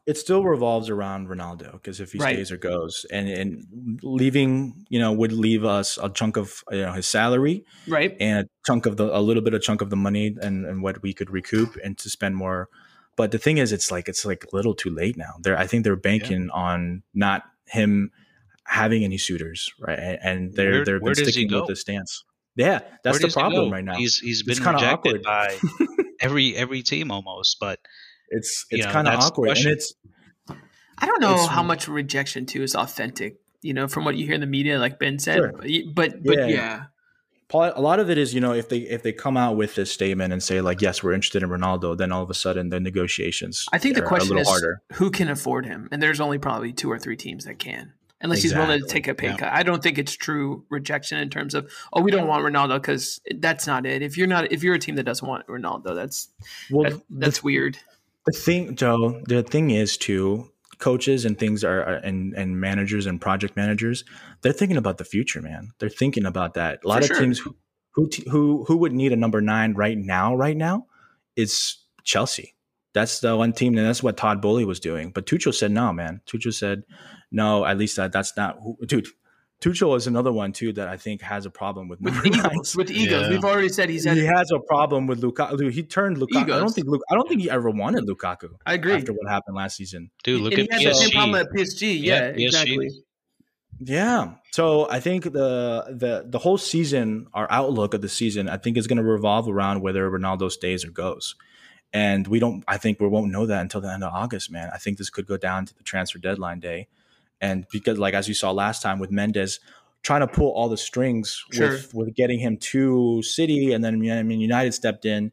It 0.05 0.19
still 0.19 0.45
revolves 0.45 0.91
around 0.91 1.29
Ronaldo 1.29 1.73
because 1.73 1.99
if 1.99 2.13
he 2.13 2.19
right. 2.19 2.35
stays 2.35 2.53
or 2.53 2.59
goes, 2.59 3.07
and 3.11 3.29
and 3.31 3.99
leaving, 4.03 4.85
you 4.91 4.99
know, 4.99 5.11
would 5.11 5.33
leave 5.33 5.65
us 5.65 5.99
a 6.03 6.11
chunk 6.11 6.37
of 6.37 6.63
you 6.71 6.83
know 6.83 6.93
his 6.93 7.07
salary, 7.07 7.65
right, 7.89 8.15
and 8.21 8.45
a 8.45 8.49
chunk 8.67 8.85
of 8.85 8.99
the 8.99 9.17
a 9.17 9.23
little 9.23 9.43
bit 9.43 9.55
of 9.55 9.63
chunk 9.63 9.81
of 9.81 9.89
the 9.89 9.97
money 9.97 10.37
and 10.43 10.67
and 10.67 10.83
what 10.83 11.01
we 11.03 11.15
could 11.15 11.31
recoup 11.31 11.79
and 11.83 11.97
to 11.99 12.11
spend 12.11 12.37
more 12.37 12.69
but 13.17 13.31
the 13.31 13.39
thing 13.39 13.59
is, 13.59 13.73
it's 13.73 13.91
like 13.91 14.09
it's 14.09 14.25
like 14.25 14.45
a 14.53 14.57
little 14.57 14.75
too 14.75 14.91
late 14.91 15.17
now. 15.17 15.35
They're 15.41 15.59
I 15.59 15.67
think 15.67 15.85
they're 15.85 15.97
banking 15.97 16.45
yeah. 16.45 16.61
on 16.61 17.03
not 17.15 17.43
him 17.67 18.11
having 18.65 19.05
any 19.05 19.19
suitors, 19.19 19.71
right? 19.79 20.19
And 20.23 20.55
they're 20.55 20.71
where, 20.71 20.85
they're 20.85 21.01
been 21.01 21.15
sticking 21.15 21.53
with 21.53 21.67
this 21.67 21.81
stance. 21.81 22.25
Yeah, 22.57 22.81
that's 23.03 23.21
the 23.21 23.29
problem 23.29 23.73
right 23.73 23.85
now. 23.85 23.97
He's 23.97 24.19
he's 24.19 24.43
been 24.43 24.59
rejected 24.59 24.85
awkward. 24.85 25.23
by 25.23 25.57
every 26.21 26.55
every 26.57 26.83
team 26.83 27.11
almost, 27.11 27.59
but 27.61 27.81
it's 28.29 28.67
it's 28.71 28.87
kind 28.87 29.09
of 29.09 29.21
awkward, 29.21 29.57
and 29.57 29.67
it's. 29.67 29.95
I 30.99 31.07
don't 31.07 31.21
know 31.21 31.47
how 31.47 31.63
much 31.63 31.89
rejection 31.89 32.47
too 32.47 32.63
is 32.63 32.77
authentic. 32.77 33.39
You 33.61 33.75
know, 33.75 33.89
from 33.89 34.05
what 34.05 34.17
you 34.17 34.27
hear 34.27 34.35
in 34.35 34.41
the 34.41 34.47
media, 34.47 34.79
like 34.79 34.99
Ben 34.99 35.19
said, 35.19 35.37
sure. 35.37 35.53
but 35.53 35.69
but, 35.95 36.23
but 36.25 36.49
yeah. 36.49 36.85
A 37.55 37.81
lot 37.81 38.01
of 38.01 38.11
it 38.11 38.19
is 38.19 38.35
you 38.35 38.41
know 38.41 38.53
if 38.53 38.69
they 38.69 38.79
if 38.79 39.03
they 39.03 39.13
come 39.13 39.37
out 39.37 39.57
with 39.57 39.75
this 39.75 39.91
statement 39.91 40.33
and 40.33 40.43
say 40.43 40.61
like 40.61 40.81
yes 40.81 41.03
we're 41.03 41.13
interested 41.13 41.43
in 41.43 41.49
Ronaldo 41.49 41.97
then 41.97 42.13
all 42.13 42.23
of 42.23 42.31
a 42.31 42.35
sudden 42.35 42.71
the 42.71 42.81
negotiations 42.81 43.67
I 43.73 43.79
think 43.79 43.95
the 43.95 44.03
question 44.03 44.39
is 44.39 44.49
harder. 44.49 44.83
who 44.95 45.11
can 45.11 45.29
afford 45.29 45.67
him 45.67 45.89
and 45.93 46.03
there's 46.03 46.21
only 46.21 46.39
probably 46.39 46.73
two 46.73 46.91
or 46.91 46.99
three 46.99 47.17
teams 47.17 47.45
that 47.45 47.59
can 47.59 47.93
unless 48.21 48.45
exactly. 48.45 48.61
he's 48.61 48.69
willing 48.69 48.87
to 48.87 48.93
take 48.93 49.09
a 49.09 49.15
pay 49.15 49.29
yeah. 49.29 49.37
cut 49.37 49.53
I 49.53 49.63
don't 49.63 49.83
think 49.83 49.99
it's 49.99 50.15
true 50.15 50.65
rejection 50.71 51.19
in 51.19 51.31
terms 51.31 51.55
of 51.55 51.71
oh 51.93 52.01
we 52.01 52.11
don't 52.11 52.27
want 52.27 52.45
Ronaldo 52.45 52.77
because 52.81 53.21
that's 53.39 53.67
not 53.67 53.87
it 53.87 54.03
if 54.03 54.17
you're 54.17 54.27
not 54.27 54.51
if 54.53 54.63
you're 54.63 54.75
a 54.75 54.79
team 54.79 54.95
that 54.97 55.05
doesn't 55.05 55.27
want 55.27 55.47
Ronaldo 55.47 55.95
that's 55.95 56.29
well 56.71 56.91
that, 56.91 57.03
that's 57.11 57.41
the, 57.41 57.45
weird 57.45 57.79
The 58.25 58.33
thing, 58.33 58.77
Joe, 58.77 59.21
the 59.27 59.43
thing 59.43 59.71
is 59.71 59.97
too, 59.97 60.52
coaches 60.83 61.25
and 61.25 61.39
things 61.39 61.63
are 61.63 61.89
uh, 61.89 62.01
and 62.03 62.35
and 62.35 62.61
managers 62.61 63.07
and 63.07 63.21
project 63.21 63.57
managers, 63.57 64.05
they're 64.41 64.53
thinking 64.53 64.77
about 64.77 64.99
the 64.99 65.05
future, 65.05 65.41
man. 65.41 65.71
They're 65.79 65.89
thinking 65.89 66.27
about 66.27 66.55
that. 66.55 66.81
A 66.85 66.89
lot 66.89 66.99
For 66.99 67.05
of 67.05 67.07
sure. 67.07 67.21
teams 67.21 67.39
who 67.39 67.57
who 67.93 68.11
who 68.29 68.65
who 68.67 68.77
would 68.79 68.93
need 68.93 69.13
a 69.13 69.17
number 69.17 69.41
nine 69.41 69.75
right 69.75 69.97
now, 69.97 70.35
right 70.35 70.57
now, 70.57 70.87
is 71.37 71.79
Chelsea. 72.03 72.55
That's 72.95 73.21
the 73.21 73.37
one 73.37 73.53
team, 73.53 73.79
and 73.79 73.87
that's 73.87 74.03
what 74.03 74.17
Todd 74.17 74.43
Boehly 74.43 74.67
was 74.67 74.81
doing. 74.81 75.13
But 75.13 75.27
Tuchel 75.27 75.55
said 75.55 75.71
no, 75.71 75.93
man. 75.93 76.21
Tuchel 76.27 76.53
said 76.53 76.83
no. 77.31 77.65
At 77.65 77.79
least 77.79 77.97
that 77.97 78.13
that's 78.13 78.37
not 78.37 78.59
who, 78.61 78.77
dude. 78.85 79.07
Tuchel 79.63 79.97
is 79.97 80.09
another 80.09 80.33
one 80.33 80.53
too 80.53 80.73
that 80.73 80.89
I 80.89 80.97
think 80.97 81.23
has 81.23 81.47
a 81.47 81.51
problem 81.51 81.87
with 81.87 82.01
with 82.01 82.27
egos. 82.27 82.75
With 82.75 82.91
egos, 83.03 83.23
yeah. 83.23 83.29
we've 83.31 83.45
already 83.45 83.69
said 83.69 83.89
he's 83.89 84.05
had 84.05 84.17
he 84.17 84.25
has 84.25 84.51
a 84.51 84.59
problem 84.59 85.07
with 85.07 85.23
Lukaku. 85.23 85.71
He 85.71 85.85
turned 85.85 86.17
Lukaku. 86.17 86.43
Egos. 86.43 86.57
I 86.57 86.59
don't 86.59 86.75
think 86.75 86.89
Luke. 86.89 87.03
I 87.09 87.15
don't 87.15 87.29
think 87.29 87.41
he 87.41 87.49
ever 87.49 87.71
wanted 87.71 88.05
Lukaku. 88.05 88.51
I 88.67 88.75
agree. 88.75 88.95
After 88.95 89.13
what 89.13 89.29
happened 89.29 89.57
last 89.57 89.77
season, 89.77 90.11
dude, 90.25 90.43
look 90.43 90.53
and 90.55 90.69
at 90.69 90.79
he 90.81 90.85
has 90.85 90.99
the 90.99 91.05
same 91.05 91.11
problem 91.13 91.41
at 91.41 91.47
PSG. 91.53 92.03
Yeah, 92.03 92.33
yeah 92.35 92.47
exactly. 92.47 92.91
Yeah. 93.79 94.35
So 94.51 94.91
I 94.91 94.99
think 94.99 95.25
the 95.25 95.85
the 95.89 96.25
the 96.27 96.39
whole 96.39 96.59
season, 96.59 97.29
our 97.33 97.47
outlook 97.49 97.95
of 97.95 98.03
the 98.03 98.09
season, 98.09 98.49
I 98.49 98.57
think 98.57 98.77
is 98.77 98.89
going 98.89 98.99
to 98.99 99.05
revolve 99.05 99.49
around 99.49 99.81
whether 99.81 100.11
Ronaldo 100.11 100.51
stays 100.51 100.85
or 100.85 100.91
goes. 100.91 101.37
And 101.93 102.27
we 102.27 102.41
don't. 102.41 102.65
I 102.67 102.79
think 102.79 102.99
we 102.99 103.07
won't 103.07 103.31
know 103.31 103.47
that 103.47 103.61
until 103.61 103.81
the 103.81 103.93
end 103.93 104.03
of 104.03 104.13
August, 104.13 104.51
man. 104.51 104.71
I 104.75 104.79
think 104.79 104.99
this 104.99 105.11
could 105.11 105.27
go 105.27 105.37
down 105.37 105.67
to 105.67 105.75
the 105.75 105.85
transfer 105.85 106.19
deadline 106.19 106.59
day, 106.59 106.89
and 107.43 107.67
because 107.71 107.99
like 107.99 108.15
as 108.15 108.29
you 108.29 108.35
saw 108.35 108.53
last 108.53 108.81
time 108.81 108.99
with 109.01 109.11
Mendes, 109.11 109.61
trying 110.03 110.21
to 110.21 110.29
pull 110.29 110.53
all 110.53 110.69
the 110.69 110.77
strings 110.77 111.45
sure. 111.53 111.69
with 111.69 111.93
with 111.93 112.15
getting 112.15 112.39
him 112.39 112.57
to 112.57 113.23
City, 113.23 113.73
and 113.73 113.85
then 113.85 113.95
I 114.11 114.23
mean 114.23 114.41
United 114.41 114.73
stepped 114.73 115.05
in 115.05 115.33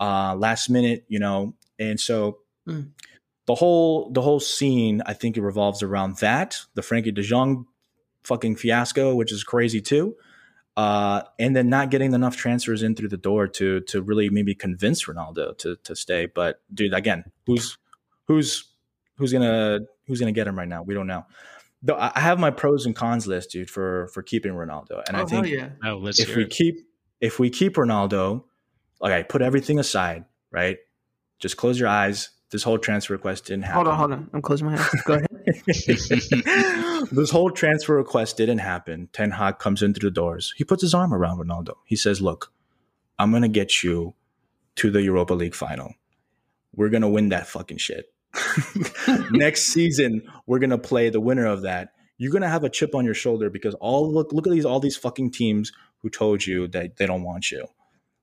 uh, 0.00 0.34
last 0.36 0.70
minute, 0.70 1.04
you 1.08 1.18
know, 1.18 1.54
and 1.78 2.00
so 2.00 2.38
mm. 2.66 2.88
the 3.46 3.56
whole 3.56 4.10
the 4.10 4.22
whole 4.22 4.40
scene 4.40 5.02
I 5.04 5.12
think 5.12 5.36
it 5.36 5.42
revolves 5.42 5.82
around 5.82 6.18
that 6.18 6.60
the 6.74 6.82
Frenkie 6.82 7.14
De 7.14 7.22
Jong 7.22 7.66
fucking 8.22 8.56
fiasco, 8.56 9.14
which 9.14 9.32
is 9.32 9.42
crazy 9.42 9.80
too. 9.80 10.14
Uh, 10.76 11.22
and 11.40 11.56
then 11.56 11.68
not 11.68 11.90
getting 11.90 12.14
enough 12.14 12.36
transfers 12.36 12.84
in 12.84 12.94
through 12.94 13.08
the 13.08 13.16
door 13.16 13.48
to 13.48 13.80
to 13.80 14.00
really 14.00 14.30
maybe 14.30 14.54
convince 14.54 15.06
Ronaldo 15.06 15.58
to 15.58 15.74
to 15.82 15.96
stay. 15.96 16.26
But 16.26 16.60
dude, 16.72 16.94
again, 16.94 17.24
who's 17.46 17.76
who's 18.28 18.64
who's 19.16 19.32
gonna 19.32 19.80
who's 20.08 20.18
gonna 20.18 20.32
get 20.32 20.48
him 20.48 20.58
right 20.58 20.68
now? 20.68 20.82
We 20.82 20.94
don't 20.94 21.06
know 21.06 21.24
though 21.82 21.96
I 21.96 22.18
have 22.20 22.38
my 22.38 22.50
pros 22.50 22.86
and 22.86 22.94
cons 22.94 23.26
list, 23.26 23.50
dude, 23.50 23.70
for 23.70 24.08
for 24.08 24.22
keeping 24.22 24.52
Ronaldo. 24.52 25.02
And 25.06 25.16
oh, 25.16 25.22
I 25.22 25.24
think 25.24 25.46
yeah. 25.48 25.70
oh, 25.84 26.06
if 26.06 26.36
we 26.36 26.44
it. 26.44 26.50
keep 26.50 26.76
if 27.20 27.38
we 27.38 27.50
keep 27.50 27.74
Ronaldo, 27.74 28.44
like 29.00 29.12
I 29.12 29.22
put 29.22 29.42
everything 29.42 29.78
aside, 29.78 30.24
right? 30.50 30.78
Just 31.38 31.56
close 31.56 31.78
your 31.78 31.88
eyes. 31.88 32.30
This 32.50 32.62
whole 32.62 32.78
transfer 32.78 33.12
request 33.12 33.44
didn't 33.46 33.64
happen. 33.64 33.84
Hold 33.84 33.88
on, 33.88 33.98
hold 33.98 34.12
on. 34.12 34.30
I'm 34.32 34.42
closing 34.42 34.68
my 34.68 34.78
eyes. 34.78 35.02
Go 35.04 35.14
ahead. 35.14 35.28
this 37.12 37.30
whole 37.30 37.50
transfer 37.50 37.94
request 37.94 38.38
didn't 38.38 38.58
happen. 38.58 39.08
Ten 39.12 39.32
Hag 39.32 39.58
comes 39.58 39.82
in 39.82 39.92
through 39.92 40.08
the 40.08 40.14
doors. 40.14 40.54
He 40.56 40.64
puts 40.64 40.80
his 40.80 40.94
arm 40.94 41.12
around 41.12 41.38
Ronaldo. 41.38 41.74
He 41.84 41.94
says, 41.94 42.22
"Look, 42.22 42.52
I'm 43.18 43.32
gonna 43.32 43.48
get 43.48 43.84
you 43.84 44.14
to 44.76 44.90
the 44.90 45.02
Europa 45.02 45.34
League 45.34 45.54
final. 45.54 45.94
We're 46.74 46.88
gonna 46.88 47.08
win 47.08 47.28
that 47.30 47.46
fucking 47.46 47.78
shit. 47.78 48.12
next 49.30 49.72
season 49.72 50.22
we're 50.46 50.58
gonna 50.58 50.78
play 50.78 51.10
the 51.10 51.20
winner 51.20 51.46
of 51.46 51.62
that. 51.62 51.92
You're 52.16 52.32
gonna 52.32 52.48
have 52.48 52.64
a 52.64 52.70
chip 52.70 52.94
on 52.94 53.04
your 53.04 53.14
shoulder 53.14 53.50
because 53.50 53.74
all 53.74 54.12
look 54.12 54.32
look 54.32 54.46
at 54.46 54.52
these 54.52 54.64
all 54.64 54.80
these 54.80 54.96
fucking 54.96 55.30
teams 55.32 55.72
who 55.98 56.10
told 56.10 56.46
you 56.46 56.68
that 56.68 56.96
they 56.96 57.06
don't 57.06 57.22
want 57.22 57.50
you. 57.50 57.66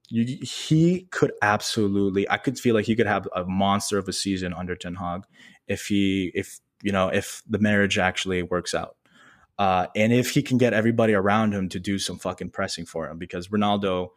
You, 0.09 0.37
he 0.41 1.07
could 1.11 1.31
absolutely. 1.41 2.29
I 2.29 2.37
could 2.37 2.59
feel 2.59 2.75
like 2.75 2.85
he 2.85 2.95
could 2.95 3.07
have 3.07 3.27
a 3.35 3.43
monster 3.45 3.97
of 3.97 4.07
a 4.07 4.13
season 4.13 4.53
under 4.53 4.75
Ten 4.75 4.95
Hag 4.95 5.23
if 5.67 5.87
he 5.87 6.31
if 6.35 6.59
you 6.83 6.91
know 6.91 7.07
if 7.07 7.41
the 7.49 7.59
marriage 7.59 7.97
actually 7.97 8.43
works 8.43 8.73
out. 8.73 8.95
Uh, 9.57 9.87
and 9.95 10.11
if 10.11 10.31
he 10.31 10.43
can 10.43 10.57
get 10.57 10.73
everybody 10.73 11.13
around 11.13 11.53
him 11.53 11.69
to 11.69 11.79
do 11.79 11.97
some 11.97 12.17
fucking 12.17 12.49
pressing 12.49 12.85
for 12.85 13.07
him, 13.07 13.17
because 13.17 13.47
Ronaldo, 13.47 14.09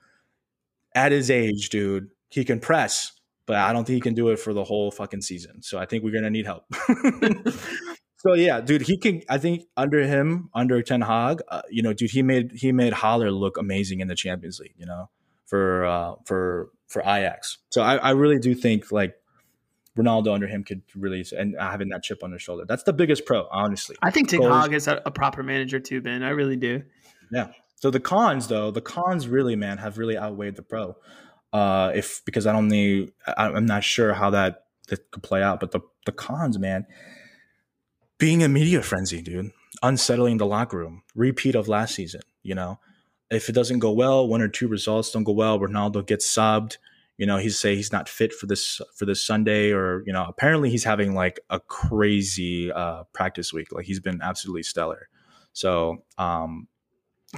at 0.94 1.12
his 1.12 1.30
age, 1.30 1.68
dude, 1.70 2.09
he 2.28 2.44
can 2.44 2.59
press, 2.59 3.12
but 3.49 3.57
I 3.57 3.72
don't 3.72 3.86
think 3.86 3.94
he 3.94 4.01
can 4.03 4.14
do 4.14 4.28
it 4.28 4.38
for 4.38 4.53
the 4.53 4.62
whole 4.62 4.90
fucking 4.90 5.22
season. 5.22 5.62
So 5.62 5.78
I 5.78 5.86
think 5.86 6.05
we're 6.05 6.12
gonna 6.12 6.28
need 6.28 6.44
help. 6.44 6.66
so 8.18 8.34
yeah, 8.34 8.61
dude, 8.61 8.82
he 8.82 8.99
can. 8.99 9.22
I 9.28 9.38
think 9.38 9.64
under 9.74 10.07
him, 10.07 10.51
under 10.55 10.82
Ten 10.82 11.01
Hag, 11.01 11.40
uh, 11.49 11.62
you 11.70 11.82
know, 11.82 11.94
dude, 11.94 12.11
he 12.11 12.22
made 12.22 12.53
he 12.53 12.70
made 12.72 12.92
Haller 12.92 13.32
look 13.32 13.57
amazing 13.57 14.01
in 14.01 14.09
the 14.09 14.14
Champions 14.14 14.61
League. 14.61 14.74
You 14.76 14.84
know, 14.84 15.09
for 15.46 15.86
uh, 15.86 16.14
for 16.26 16.68
for 16.88 17.01
Ajax. 17.01 17.57
So 17.70 17.80
I, 17.80 17.96
I 17.96 18.11
really 18.11 18.38
do 18.38 18.55
think 18.55 18.92
like 18.92 19.14
Ronaldo 19.99 20.34
under 20.34 20.46
him 20.46 20.62
could 20.62 20.82
really 20.94 21.24
and 21.36 21.57
having 21.59 21.88
that 21.88 22.03
chip 22.03 22.22
on 22.22 22.32
his 22.32 22.42
shoulder. 22.42 22.66
That's 22.68 22.82
the 22.82 22.92
biggest 22.92 23.24
pro, 23.24 23.49
honestly. 23.51 23.96
I 24.03 24.11
think 24.11 24.28
Ten 24.28 24.42
Hag 24.42 24.74
is 24.74 24.88
a, 24.88 25.01
a 25.07 25.11
proper 25.11 25.42
manager 25.42 25.80
too, 25.80 26.03
Ben. 26.03 26.22
I 26.22 26.30
really 26.30 26.57
do. 26.57 26.82
Yeah. 27.32 27.53
So 27.76 27.90
the 27.90 28.01
cons, 28.01 28.49
though, 28.49 28.70
the 28.70 28.80
cons 28.82 29.26
really, 29.26 29.57
man, 29.57 29.78
have 29.78 29.96
really 29.96 30.18
outweighed 30.18 30.57
the 30.57 30.62
pro 30.62 30.96
uh, 31.53 31.92
if 31.94 32.22
because 32.24 32.46
I 32.46 32.53
don't 32.53 32.68
need, 32.68 33.12
I, 33.26 33.49
am 33.49 33.66
not 33.66 33.84
sure 33.84 34.12
how 34.12 34.30
that, 34.30 34.64
that 34.88 35.11
could 35.11 35.22
play 35.22 35.42
out. 35.42 35.61
But 35.61 35.72
the 35.72 35.80
the 36.07 36.12
cons, 36.12 36.59
man, 36.59 36.86
being 38.18 38.42
a 38.42 38.49
media 38.49 38.82
frenzy, 38.82 39.22
dude, 39.22 39.53
unsettling 39.82 40.38
the 40.38 40.46
locker 40.46 40.78
room, 40.78 41.03
repeat 41.14 41.55
of 41.55 41.68
last 41.68 41.94
season. 41.94 42.22
You 42.42 42.55
know, 42.55 42.78
if 43.30 43.49
it 43.49 43.53
doesn't 43.53 43.78
go 43.78 43.92
well, 43.92 44.26
one 44.26 44.42
or 44.42 44.49
two 44.49 44.68
results 44.68 45.11
don't 45.11 45.24
go 45.24 45.32
well, 45.32 45.59
Ronaldo 45.59 46.07
gets 46.07 46.26
subbed. 46.26 46.78
You 47.16 47.26
know, 47.26 47.36
he's 47.36 47.59
say 47.59 47.74
he's 47.74 47.92
not 47.92 48.09
fit 48.09 48.32
for 48.32 48.46
this 48.46 48.80
for 48.94 49.05
this 49.05 49.24
Sunday, 49.24 49.72
or 49.72 50.03
you 50.07 50.12
know, 50.12 50.24
apparently 50.28 50.70
he's 50.70 50.84
having 50.84 51.14
like 51.14 51.40
a 51.51 51.61
crazy 51.61 52.70
uh, 52.70 53.05
practice 53.12 53.53
week. 53.53 53.72
Like 53.72 53.86
he's 53.86 54.01
been 54.01 54.20
absolutely 54.22 54.62
stellar. 54.62 55.09
So 55.53 56.05
um, 56.16 56.68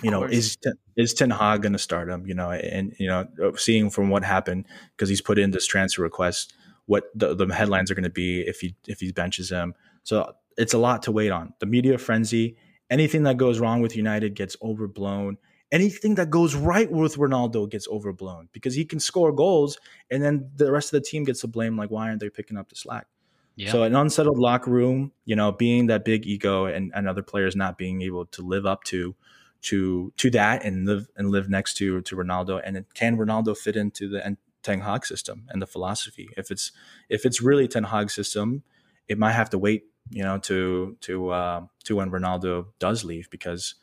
you 0.03 0.11
know, 0.11 0.25
is 0.25 0.57
is 0.97 1.15
Ten 1.15 1.31
Hag 1.31 1.63
going 1.63 1.73
to 1.73 1.79
start 1.79 2.09
him? 2.09 2.27
You 2.27 2.35
know, 2.35 2.51
and 2.51 2.95
you 2.99 3.09
know, 3.09 3.27
seeing 3.57 3.91
from 3.91 4.09
what 4.09 4.25
happened 4.25 4.67
because 4.97 5.09
he's 5.09 5.21
put 5.21 5.39
in 5.39 5.51
this 5.51 5.67
transfer 5.67 6.03
request, 6.03 6.55
what 6.87 7.05
the, 7.15 7.35
the 7.35 7.53
headlines 7.53 7.91
are 7.91 7.95
going 7.95 8.05
to 8.05 8.11
be 8.11 8.41
if 8.41 8.61
he 8.61 8.77
if 8.87 9.01
he 9.01 9.13
benches 9.13 9.51
him. 9.51 9.75
So 10.05 10.33
it's 10.57 10.75
a 10.75 10.79
lot 10.79 11.03
to 11.05 11.13
wait 11.13 11.31
on. 11.31 11.55
The 11.59 11.67
media 11.67 11.99
frenzy, 11.99 12.57
anything 12.89 13.25
that 13.25 13.37
goes 13.37 13.59
wrong 13.59 13.81
with 13.81 13.97
United 13.97 14.35
gets 14.35 14.57
overblown. 14.63 15.39
Anything 15.73 16.17
that 16.17 16.31
goes 16.31 16.57
right 16.57 16.91
with 16.91 17.15
Ronaldo 17.17 17.71
gets 17.71 17.87
overblown 17.87 18.49
because 18.51 18.75
he 18.75 18.85
can 18.85 18.99
score 18.99 19.31
goals, 19.31 19.79
and 20.11 20.21
then 20.21 20.51
the 20.57 20.73
rest 20.73 20.93
of 20.93 21.01
the 21.01 21.09
team 21.09 21.23
gets 21.23 21.43
to 21.43 21.47
blame. 21.47 21.77
Like, 21.77 21.93
why 21.93 22.09
aren't 22.09 22.19
they 22.19 22.29
picking 22.29 22.57
up 22.57 22.69
the 22.69 22.75
slack? 22.75 23.07
Yeah. 23.55 23.71
So 23.71 23.83
an 23.85 23.95
unsettled 23.95 24.39
locker 24.39 24.71
room, 24.71 25.13
you 25.27 25.37
know, 25.37 25.53
being 25.53 25.87
that 25.87 26.05
big 26.05 26.27
ego 26.27 26.65
and, 26.65 26.91
and 26.95 27.09
other 27.09 27.23
players 27.23 27.55
not 27.55 27.79
being 27.79 28.03
able 28.03 28.27
to 28.27 28.43
live 28.43 28.67
up 28.67 28.83
to 28.85 29.15
to 29.63 30.13
to 30.17 30.31
that 30.31 30.65
and 30.65 30.87
live 30.87 31.09
and 31.17 31.31
live 31.31 31.49
next 31.49 31.75
to 31.75 32.01
to 32.03 32.17
Ronaldo? 32.17 32.61
And 32.65 32.85
can 32.95 33.17
Ronaldo 33.17 33.57
fit 33.57 33.77
into 33.77 34.09
the 34.09 34.37
Ten 34.63 34.81
Hag 34.81 35.07
system 35.07 35.47
and 35.49 35.61
the 35.61 35.67
philosophy? 35.67 36.31
If 36.37 36.51
it's 36.51 36.73
if 37.09 37.25
it's 37.25 37.41
really 37.41 37.69
Ten 37.69 37.85
Hag 37.85 38.11
system, 38.11 38.63
it 39.09 39.19
might 39.19 39.33
have 39.33 39.51
to 39.51 39.59
wait, 39.59 39.85
you 40.11 40.23
know, 40.23 40.39
to 40.39 40.97
to 41.03 41.31
uh, 41.31 41.61
to 41.85 41.97
when 41.97 42.11
Ronaldo 42.11 42.67
does 42.79 43.05
leave 43.05 43.29
because 43.31 43.75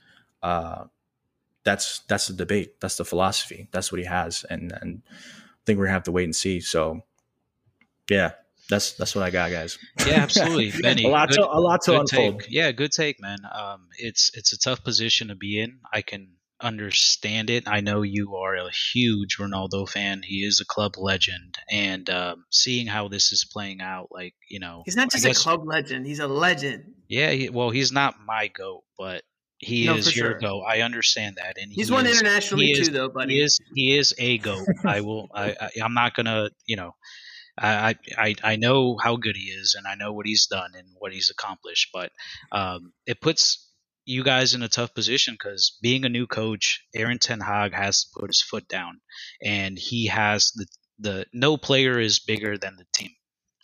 uh, 0.41 0.86
that's 1.63 1.99
that's 2.07 2.28
the 2.28 2.34
debate, 2.34 2.80
that's 2.80 2.97
the 2.97 3.05
philosophy, 3.05 3.67
that's 3.71 3.91
what 3.91 3.99
he 3.99 4.05
has, 4.05 4.45
and 4.49 4.71
and 4.82 5.01
I 5.09 5.65
think 5.65 5.78
we're 5.78 5.86
gonna 5.86 5.93
have 5.93 6.03
to 6.03 6.11
wait 6.11 6.23
and 6.23 6.36
see. 6.36 6.59
So, 6.61 7.01
yeah, 8.09 8.32
that's 8.70 8.93
that's 8.93 9.15
what 9.15 9.24
I 9.24 9.30
got, 9.30 9.51
guys. 9.51 9.78
Yeah, 10.05 10.15
absolutely, 10.15 10.72
Benny. 10.82 11.05
a 11.05 11.09
lot 11.09 11.30
good, 11.30 11.36
to 11.36 11.45
a 11.45 11.59
lot 11.59 11.82
to 11.84 11.99
unfold. 11.99 12.41
Take. 12.41 12.51
Yeah, 12.51 12.72
good 12.72 12.91
take, 12.91 13.22
man. 13.22 13.39
Um, 13.51 13.88
it's 13.97 14.32
it's 14.34 14.53
a 14.53 14.59
tough 14.59 14.84
position 14.84 15.30
to 15.30 15.36
be 15.36 15.59
in. 15.59 15.80
I 15.93 16.01
can 16.01 16.38
understand 16.59 17.49
it. 17.49 17.68
I 17.68 17.82
know 17.82 18.01
you 18.01 18.36
are 18.36 18.55
a 18.55 18.72
huge 18.72 19.38
Ronaldo 19.38 19.88
fan. 19.88 20.22
He 20.24 20.43
is 20.43 20.59
a 20.59 20.65
club 20.65 20.93
legend, 20.97 21.57
and 21.72 22.09
um, 22.09 22.45
seeing 22.51 22.88
how 22.88 23.07
this 23.07 23.32
is 23.32 23.45
playing 23.45 23.82
out, 23.82 24.07
like 24.11 24.34
you 24.49 24.59
know, 24.59 24.84
he's 24.86 24.95
not 24.95 25.11
just 25.11 25.26
guess, 25.26 25.39
a 25.39 25.43
club 25.43 25.65
legend; 25.65 26.05
he's 26.05 26.20
a 26.20 26.28
legend. 26.28 26.93
Yeah, 27.07 27.32
he, 27.32 27.49
well, 27.49 27.70
he's 27.70 27.91
not 27.91 28.15
my 28.26 28.47
goat, 28.47 28.84
but 28.97 29.24
he 29.59 29.86
no, 29.86 29.95
is 29.95 30.15
your 30.15 30.32
sure. 30.32 30.39
goat. 30.39 30.63
I 30.68 30.82
understand 30.82 31.38
that, 31.38 31.57
and 31.57 31.72
he's 31.72 31.88
he 31.88 31.93
won 31.93 32.05
is, 32.05 32.20
internationally 32.20 32.74
too, 32.74 32.91
though, 32.91 33.09
buddy. 33.09 33.36
He 33.36 33.41
is 33.41 33.59
he 33.74 33.97
is 33.97 34.13
a 34.18 34.38
goat. 34.39 34.68
I 34.86 35.01
will. 35.01 35.30
I, 35.34 35.55
I 35.61 35.70
I'm 35.82 35.93
not 35.93 36.15
gonna 36.15 36.49
you 36.65 36.76
know 36.76 36.95
I, 37.58 37.95
I 38.18 38.36
I 38.43 38.55
know 38.58 38.97
how 39.01 39.18
good 39.18 39.36
he 39.38 39.45
is, 39.45 39.76
and 39.78 39.88
I 39.88 39.95
know 39.95 40.14
what 40.14 40.28
he's 40.28 40.47
done 40.47 40.72
and 40.78 40.88
what 40.99 41.14
he's 41.14 41.32
accomplished. 41.32 41.89
But 41.93 42.12
um, 42.51 42.93
it 43.08 43.22
puts 43.22 43.70
you 44.05 44.24
guys 44.24 44.53
in 44.55 44.64
a 44.64 44.70
tough 44.70 44.93
position 44.95 45.36
because 45.36 45.78
being 45.82 46.05
a 46.05 46.10
new 46.10 46.28
coach, 46.28 46.84
Aaron 46.95 47.20
Ten 47.20 47.41
Hag 47.41 47.74
has 47.74 48.03
to 48.05 48.20
put 48.20 48.30
his 48.30 48.41
foot 48.43 48.68
down, 48.68 49.01
and 49.43 49.78
he 49.80 50.08
has 50.08 50.51
the 50.55 50.68
the 50.99 51.26
no 51.34 51.58
player 51.58 51.99
is 51.99 52.20
bigger 52.20 52.58
than 52.58 52.78
the 52.78 52.86
team. 52.93 53.12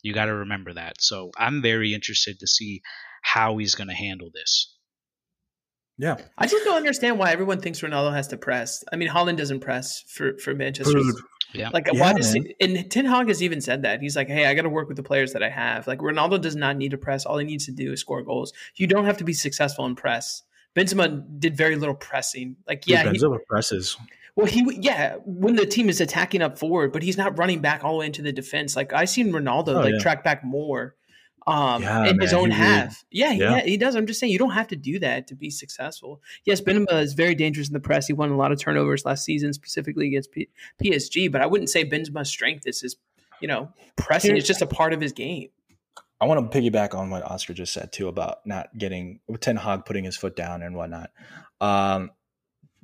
You 0.04 0.14
got 0.14 0.26
to 0.26 0.36
remember 0.36 0.74
that. 0.74 1.02
So 1.02 1.32
I'm 1.38 1.62
very 1.62 1.94
interested 1.94 2.40
to 2.40 2.48
see 2.48 2.82
how 3.24 3.58
he's 3.58 3.76
going 3.76 3.90
to 3.90 3.96
handle 3.96 4.32
this. 4.34 4.76
Yeah. 6.04 6.18
I 6.38 6.48
just 6.48 6.66
don't 6.66 6.76
understand 6.76 7.18
why 7.18 7.32
everyone 7.32 7.62
thinks 7.62 7.80
Ronaldo 7.80 8.14
has 8.14 8.28
to 8.28 8.38
press. 8.38 8.84
I 8.92 8.98
mean, 8.98 9.08
Haaland 9.08 9.38
doesn't 9.38 9.62
press 9.62 10.04
for, 10.10 10.38
for 10.38 10.54
Manchester. 10.54 11.00
Yeah. 11.54 11.70
Like, 11.70 11.88
yeah, 11.88 12.02
why 12.02 12.12
does 12.12 12.34
he, 12.34 12.54
and 12.60 12.92
Ten 12.92 13.06
Hag 13.06 13.30
has 13.30 13.42
even 13.42 13.62
said 13.62 13.84
that. 13.84 14.02
He's 14.02 14.18
like, 14.18 14.28
hey, 14.28 14.46
I 14.46 14.54
got 14.54 14.64
to 14.64 14.70
work 14.70 14.90
with 14.90 14.98
the 14.98 15.04
players 15.04 15.32
that 15.32 15.42
I 15.42 15.50
have. 15.50 15.88
Like, 15.88 16.00
Ronaldo 16.00 16.42
does 16.42 16.58
not 16.58 16.76
need 16.76 16.92
to 16.92 16.98
press. 16.98 17.26
All 17.26 17.38
he 17.38 17.46
needs 17.46 17.68
to 17.68 17.72
do 17.72 17.94
is 17.94 18.02
score 18.02 18.22
goals. 18.22 18.52
You 18.76 18.86
don't 18.86 19.06
have 19.06 19.16
to 19.18 19.24
be 19.24 19.32
successful 19.32 19.86
in 19.86 19.96
press. 19.96 20.44
Benzema 20.76 21.24
did 21.40 21.56
very 21.56 21.78
little 21.78 21.96
pressing. 21.96 22.58
Like, 22.68 22.86
yeah. 22.86 23.04
Dude, 23.04 23.14
Benzema 23.14 23.40
he, 23.40 23.46
presses. 23.48 23.96
Well, 24.36 24.48
he 24.48 24.68
yeah, 24.82 25.18
when 25.26 25.56
the 25.56 25.66
team 25.66 25.88
is 25.90 26.02
attacking 26.02 26.42
up 26.42 26.58
forward, 26.58 26.92
but 26.92 27.04
he's 27.04 27.18
not 27.18 27.38
running 27.38 27.60
back 27.62 27.84
all 27.84 27.94
the 27.94 28.00
way 28.00 28.08
into 28.08 28.24
the 28.24 28.34
defense. 28.34 28.76
Like 28.76 28.92
I 28.92 29.06
seen 29.06 29.32
Ronaldo 29.32 29.70
oh, 29.70 29.82
like 29.82 29.94
yeah. 29.94 30.00
track 30.00 30.24
back 30.24 30.44
more 30.44 30.96
um 31.48 31.82
yeah, 31.82 32.06
in 32.06 32.18
man, 32.18 32.22
his 32.22 32.34
own 32.34 32.52
half. 32.52 33.04
Yeah, 33.12 33.32
yeah, 33.32 33.62
he, 33.62 33.72
he 33.72 33.78
does. 33.78 33.96
I'm 33.96 34.08
just 34.08 34.20
saying 34.20 34.32
you 34.32 34.40
don't 34.40 34.52
have 34.52 34.68
to 34.70 34.76
do 34.76 35.00
that 35.00 35.28
to 35.28 35.36
be 35.36 35.50
successful. 35.50 36.22
Yes, 36.46 36.62
Benzema 36.62 37.02
is 37.02 37.14
very 37.14 37.36
dangerous 37.36 37.68
in 37.68 37.74
the 37.74 37.80
press. 37.80 38.08
He 38.08 38.14
won 38.14 38.32
a 38.32 38.38
lot 38.38 38.52
of 38.52 38.60
turnovers 38.60 39.06
last 39.06 39.26
season, 39.26 39.54
specifically 39.54 40.08
against 40.08 40.32
P- 40.32 40.50
PSG. 40.82 41.32
But 41.32 41.42
I 41.42 41.46
wouldn't 41.46 41.70
say 41.70 41.86
Benzema's 41.86 42.30
strength 42.30 42.66
is 42.66 42.82
his, 42.82 42.96
you 43.42 43.48
know, 43.48 43.70
pressing. 43.96 44.38
It's 44.38 44.48
just 44.48 44.62
a 44.62 44.68
part 44.68 44.94
of 44.94 45.02
his 45.02 45.12
game. 45.12 45.50
I 46.22 46.26
want 46.26 46.50
to 46.52 46.58
piggyback 46.58 46.96
on 46.96 47.10
what 47.10 47.24
Oscar 47.24 47.54
just 47.54 47.74
said 47.74 47.92
too 47.92 48.08
about 48.08 48.46
not 48.46 48.78
getting 48.78 49.20
Ten 49.42 49.58
Hag 49.58 49.86
putting 49.86 50.06
his 50.06 50.16
foot 50.16 50.38
down 50.38 50.62
and 50.62 50.76
whatnot. 50.76 51.12
Um, 51.60 52.12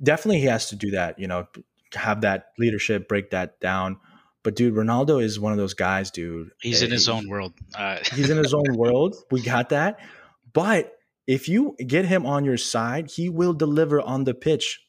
definitely, 0.02 0.40
he 0.40 0.46
has 0.46 0.68
to 0.68 0.76
do 0.76 0.90
that. 0.90 1.18
You 1.18 1.28
know, 1.28 1.46
have 1.94 2.20
that 2.20 2.52
leadership, 2.58 3.08
break 3.08 3.30
that 3.30 3.58
down. 3.60 3.98
But 4.42 4.56
dude, 4.56 4.74
Ronaldo 4.74 5.22
is 5.22 5.38
one 5.38 5.52
of 5.52 5.58
those 5.58 5.74
guys, 5.74 6.10
dude. 6.10 6.50
He's 6.60 6.82
in 6.82 6.90
his 6.90 7.08
own 7.08 7.28
world. 7.28 7.52
Uh. 7.74 7.98
he's 8.14 8.30
in 8.30 8.38
his 8.38 8.54
own 8.54 8.64
world. 8.76 9.16
We 9.30 9.42
got 9.42 9.68
that. 9.70 9.98
But 10.52 10.96
if 11.26 11.48
you 11.48 11.76
get 11.86 12.06
him 12.06 12.26
on 12.26 12.44
your 12.44 12.56
side, 12.56 13.10
he 13.10 13.28
will 13.28 13.52
deliver 13.52 14.00
on 14.00 14.24
the 14.24 14.34
pitch. 14.34 14.80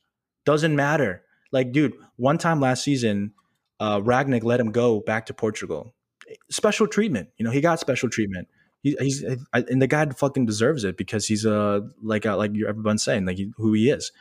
Doesn't 0.46 0.76
matter. 0.76 1.24
Like, 1.52 1.72
dude, 1.72 1.94
one 2.16 2.38
time 2.38 2.60
last 2.60 2.84
season, 2.84 3.34
uh, 3.80 4.00
Rangnick 4.00 4.44
let 4.44 4.60
him 4.60 4.72
go 4.72 5.02
back 5.02 5.26
to 5.28 5.34
Portugal. 5.34 5.94
Special 6.50 6.88
treatment. 6.88 7.30
You 7.38 7.46
know, 7.46 7.52
he 7.52 7.62
got 7.62 7.80
special 7.80 8.10
treatment. 8.10 8.48
He, 8.82 8.96
he's 9.00 9.24
and 9.54 9.82
the 9.82 9.88
guy 9.88 10.08
fucking 10.10 10.46
deserves 10.46 10.84
it 10.84 10.98
because 10.98 11.28
he's 11.28 11.46
a 11.46 11.56
uh, 11.56 11.80
like 12.02 12.26
uh, 12.26 12.38
like 12.38 12.52
everyone's 12.68 13.04
saying 13.04 13.26
like 13.26 13.38
he, 13.38 13.52
who 13.58 13.74
he 13.74 13.90
is. 13.92 14.12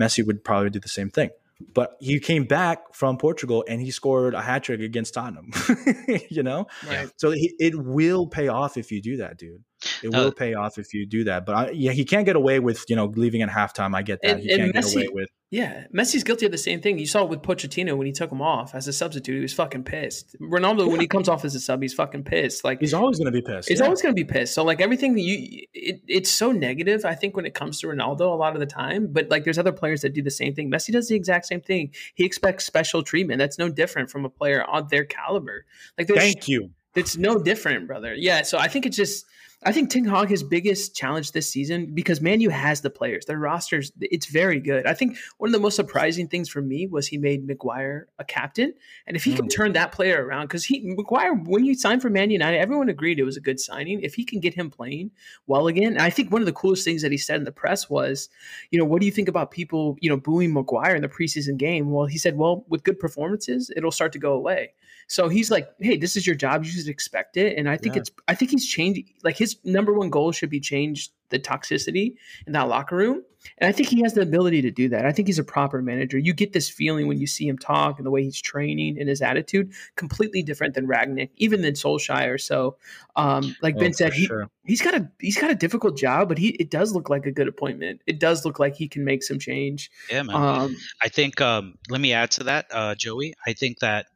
Messi 0.00 0.24
would 0.24 0.44
probably 0.44 0.70
do 0.70 0.78
the 0.78 0.88
same 0.88 1.10
thing. 1.10 1.30
But 1.72 1.96
he 2.00 2.18
came 2.18 2.44
back 2.44 2.94
from 2.94 3.16
Portugal 3.16 3.64
and 3.68 3.80
he 3.80 3.90
scored 3.90 4.34
a 4.34 4.42
hat 4.42 4.64
trick 4.64 4.80
against 4.80 5.14
Tottenham. 5.14 5.52
you 6.28 6.42
know, 6.42 6.66
right. 6.86 7.08
so 7.16 7.30
he, 7.30 7.54
it 7.58 7.74
will 7.76 8.26
pay 8.26 8.48
off 8.48 8.76
if 8.76 8.90
you 8.90 9.00
do 9.00 9.18
that, 9.18 9.38
dude. 9.38 9.62
It 10.02 10.10
will 10.10 10.32
pay 10.32 10.54
off 10.54 10.78
if 10.78 10.94
you 10.94 11.06
do 11.06 11.24
that. 11.24 11.46
But 11.46 11.54
I, 11.54 11.70
yeah, 11.70 11.92
he 11.92 12.04
can't 12.04 12.26
get 12.26 12.36
away 12.36 12.60
with 12.60 12.84
you 12.88 12.96
know 12.96 13.06
leaving 13.06 13.42
at 13.42 13.48
halftime. 13.48 13.94
I 13.94 14.02
get 14.02 14.20
that. 14.22 14.30
And, 14.32 14.40
he 14.40 14.48
can't 14.48 14.74
Messi, 14.74 14.94
get 14.94 15.06
away 15.06 15.08
with. 15.12 15.28
Yeah, 15.54 15.84
Messi's 15.94 16.24
guilty 16.24 16.46
of 16.46 16.52
the 16.52 16.58
same 16.58 16.80
thing. 16.80 16.98
You 16.98 17.06
saw 17.06 17.22
it 17.22 17.28
with 17.28 17.42
Pochettino 17.42 17.96
when 17.96 18.08
he 18.08 18.12
took 18.12 18.32
him 18.32 18.42
off 18.42 18.74
as 18.74 18.88
a 18.88 18.92
substitute. 18.92 19.36
He 19.36 19.40
was 19.40 19.52
fucking 19.52 19.84
pissed. 19.84 20.34
Ronaldo, 20.40 20.80
yeah. 20.80 20.86
when 20.86 21.00
he 21.00 21.06
comes 21.06 21.28
off 21.28 21.44
as 21.44 21.54
a 21.54 21.60
sub, 21.60 21.80
he's 21.80 21.94
fucking 21.94 22.24
pissed. 22.24 22.64
Like 22.64 22.80
he's 22.80 22.92
always 22.92 23.18
going 23.18 23.26
to 23.26 23.30
be 23.32 23.40
pissed. 23.40 23.68
He's 23.68 23.78
yeah. 23.78 23.84
always 23.84 24.02
going 24.02 24.12
to 24.12 24.20
be 24.20 24.24
pissed. 24.24 24.52
So 24.52 24.64
like 24.64 24.80
everything 24.80 25.16
you, 25.16 25.64
it, 25.72 26.00
it's 26.08 26.28
so 26.28 26.50
negative. 26.50 27.04
I 27.04 27.14
think 27.14 27.36
when 27.36 27.46
it 27.46 27.54
comes 27.54 27.78
to 27.80 27.86
Ronaldo, 27.86 28.22
a 28.22 28.34
lot 28.34 28.54
of 28.54 28.58
the 28.58 28.66
time. 28.66 29.06
But 29.12 29.30
like 29.30 29.44
there's 29.44 29.56
other 29.56 29.70
players 29.70 30.00
that 30.00 30.12
do 30.12 30.22
the 30.22 30.30
same 30.30 30.56
thing. 30.56 30.72
Messi 30.72 30.92
does 30.92 31.06
the 31.06 31.14
exact 31.14 31.46
same 31.46 31.60
thing. 31.60 31.94
He 32.16 32.24
expects 32.24 32.64
special 32.64 33.04
treatment. 33.04 33.38
That's 33.38 33.56
no 33.56 33.68
different 33.68 34.10
from 34.10 34.24
a 34.24 34.30
player 34.30 34.64
on 34.64 34.88
their 34.90 35.04
caliber. 35.04 35.66
Like 35.96 36.08
thank 36.08 36.48
you. 36.48 36.70
It's 36.96 37.16
no 37.16 37.38
different, 37.38 37.86
brother. 37.86 38.12
Yeah. 38.12 38.42
So 38.42 38.58
I 38.58 38.66
think 38.66 38.86
it's 38.86 38.96
just 38.96 39.24
I 39.64 39.72
think 39.72 39.90
Ten 39.90 40.04
Hag 40.04 40.28
his 40.28 40.42
biggest 40.42 40.94
challenge 40.94 41.32
this 41.32 41.48
season 41.48 41.94
because 41.94 42.20
Manu 42.20 42.48
has 42.50 42.82
the 42.82 42.90
players. 42.90 43.24
Their 43.24 43.38
rosters, 43.38 43.92
it's 44.00 44.26
very 44.26 44.60
good. 44.60 44.86
I 44.86 44.94
think 44.94 45.16
one 45.38 45.48
of 45.48 45.52
the 45.52 45.60
most 45.60 45.76
surprising 45.76 46.28
things 46.28 46.48
for 46.48 46.60
me 46.60 46.86
was 46.86 47.06
he 47.06 47.18
made 47.18 47.46
Maguire 47.46 48.08
a 48.18 48.24
captain, 48.24 48.74
and 49.06 49.16
if 49.16 49.24
he 49.24 49.32
mm. 49.32 49.36
can 49.36 49.48
turn 49.48 49.72
that 49.72 49.92
player 49.92 50.24
around, 50.24 50.46
because 50.46 50.64
he 50.64 50.82
Maguire 50.84 51.34
when 51.34 51.64
you 51.64 51.74
signed 51.74 52.02
for 52.02 52.10
Man 52.10 52.30
United, 52.30 52.58
everyone 52.58 52.88
agreed 52.88 53.18
it 53.18 53.24
was 53.24 53.36
a 53.36 53.40
good 53.40 53.58
signing. 53.58 54.00
If 54.00 54.14
he 54.14 54.24
can 54.24 54.40
get 54.40 54.54
him 54.54 54.70
playing 54.70 55.10
well 55.46 55.66
again, 55.66 55.98
I 55.98 56.10
think 56.10 56.30
one 56.30 56.42
of 56.42 56.46
the 56.46 56.52
coolest 56.52 56.84
things 56.84 57.02
that 57.02 57.12
he 57.12 57.18
said 57.18 57.36
in 57.36 57.44
the 57.44 57.52
press 57.52 57.88
was, 57.88 58.28
you 58.70 58.78
know, 58.78 58.84
what 58.84 59.00
do 59.00 59.06
you 59.06 59.12
think 59.12 59.28
about 59.28 59.50
people, 59.50 59.96
you 60.00 60.10
know, 60.10 60.16
booing 60.16 60.52
Maguire 60.52 60.94
in 60.94 61.02
the 61.02 61.08
preseason 61.08 61.56
game? 61.56 61.90
Well, 61.90 62.06
he 62.06 62.18
said, 62.18 62.36
well, 62.36 62.64
with 62.68 62.84
good 62.84 62.98
performances, 62.98 63.70
it'll 63.76 63.90
start 63.90 64.12
to 64.12 64.18
go 64.18 64.32
away. 64.32 64.72
So 65.06 65.28
he's 65.28 65.50
like, 65.50 65.68
hey, 65.80 65.96
this 65.96 66.16
is 66.16 66.26
your 66.26 66.36
job. 66.36 66.64
You 66.64 66.70
should 66.70 66.88
expect 66.88 67.36
it. 67.36 67.58
And 67.58 67.68
I 67.68 67.76
think 67.76 67.94
yeah. 67.94 68.00
it's, 68.00 68.10
I 68.26 68.34
think 68.34 68.50
he's 68.50 68.66
changed. 68.66 69.02
Like 69.22 69.36
his 69.36 69.53
number 69.64 69.92
one 69.92 70.10
goal 70.10 70.32
should 70.32 70.50
be 70.50 70.60
change 70.60 71.10
the 71.30 71.38
toxicity 71.38 72.14
in 72.46 72.52
that 72.52 72.68
locker 72.68 72.96
room. 72.96 73.22
And 73.58 73.68
I 73.68 73.72
think 73.72 73.88
he 73.90 74.00
has 74.02 74.14
the 74.14 74.22
ability 74.22 74.62
to 74.62 74.70
do 74.70 74.88
that. 74.88 75.04
I 75.04 75.12
think 75.12 75.28
he's 75.28 75.38
a 75.38 75.44
proper 75.44 75.82
manager. 75.82 76.16
You 76.16 76.32
get 76.32 76.54
this 76.54 76.70
feeling 76.70 77.08
when 77.08 77.18
you 77.18 77.26
see 77.26 77.46
him 77.46 77.58
talk 77.58 77.98
and 77.98 78.06
the 78.06 78.10
way 78.10 78.22
he's 78.22 78.40
training 78.40 78.98
and 78.98 79.06
his 79.06 79.20
attitude, 79.20 79.70
completely 79.96 80.42
different 80.42 80.74
than 80.74 80.86
Rangnick, 80.86 81.28
even 81.36 81.60
than 81.60 81.74
Solskjaer. 81.74 82.40
So, 82.40 82.76
um, 83.16 83.54
like 83.60 83.76
Ben 83.76 83.90
oh, 83.90 83.92
said, 83.92 84.14
he, 84.14 84.26
sure. 84.26 84.48
he's 84.64 84.80
got 84.80 84.94
a 84.94 85.10
he's 85.20 85.38
got 85.38 85.50
a 85.50 85.54
difficult 85.54 85.98
job, 85.98 86.28
but 86.28 86.38
he 86.38 86.50
it 86.50 86.70
does 86.70 86.94
look 86.94 87.10
like 87.10 87.26
a 87.26 87.32
good 87.32 87.48
appointment. 87.48 88.00
It 88.06 88.18
does 88.18 88.46
look 88.46 88.58
like 88.58 88.76
he 88.76 88.88
can 88.88 89.04
make 89.04 89.22
some 89.22 89.38
change. 89.38 89.90
Yeah, 90.10 90.22
man. 90.22 90.36
Um, 90.36 90.76
I 91.02 91.08
think. 91.08 91.40
Um, 91.42 91.74
let 91.90 92.00
me 92.00 92.14
add 92.14 92.30
to 92.32 92.44
that, 92.44 92.66
uh, 92.70 92.94
Joey. 92.94 93.34
I 93.46 93.52
think 93.52 93.80
that 93.80 94.06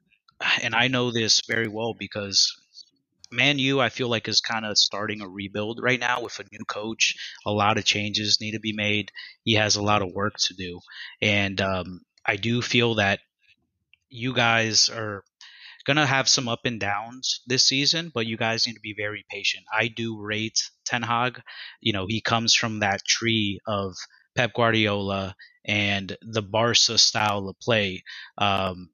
and 0.63 0.75
I 0.75 0.89
know 0.89 1.11
this 1.11 1.43
very 1.47 1.69
well 1.69 1.95
because 1.95 2.57
Man 3.31 3.59
U, 3.59 3.81
I 3.81 3.89
feel 3.91 4.09
like 4.09 4.29
is 4.29 4.41
kind 4.41 4.65
of 4.67 4.79
starting 4.79 5.21
a 5.21 5.29
rebuild 5.29 5.81
right 5.83 6.01
now 6.01 6.23
with 6.23 6.39
a 6.41 6.45
new 6.53 6.65
coach. 6.67 7.15
A 7.47 7.51
lot 7.53 7.79
of 7.79 7.85
changes 7.85 8.39
need 8.41 8.53
to 8.53 8.61
be 8.61 8.73
made. 8.73 9.11
He 9.45 9.55
has 9.55 9.77
a 9.77 9.83
lot 9.83 10.03
of 10.03 10.13
work 10.13 10.35
to 10.39 10.55
do, 10.55 10.81
and 11.21 11.61
um, 11.61 12.01
I 12.27 12.37
do 12.37 12.63
feel 12.63 12.97
that 12.97 13.21
you 14.11 14.35
guys 14.35 14.89
are 14.91 15.25
gonna 15.87 16.07
have 16.07 16.29
some 16.29 16.49
up 16.49 16.61
and 16.65 16.81
downs 16.81 17.41
this 17.47 17.65
season, 17.65 18.11
but 18.15 18.27
you 18.27 18.37
guys 18.37 18.67
need 18.67 18.75
to 18.75 18.81
be 18.81 18.95
very 18.97 19.25
patient. 19.31 19.65
I 19.73 19.89
do 19.89 20.21
rate 20.21 20.59
Ten 20.87 21.03
Hag. 21.03 21.43
You 21.81 21.93
know, 21.93 22.07
he 22.09 22.21
comes 22.21 22.55
from 22.55 22.81
that 22.81 23.05
tree 23.07 23.61
of 23.67 23.95
Pep 24.37 24.53
Guardiola 24.55 25.35
and 25.65 26.17
the 26.23 26.43
Barca 26.43 26.99
style 26.99 27.49
of 27.49 27.59
play. 27.61 28.03
Um, 28.39 28.91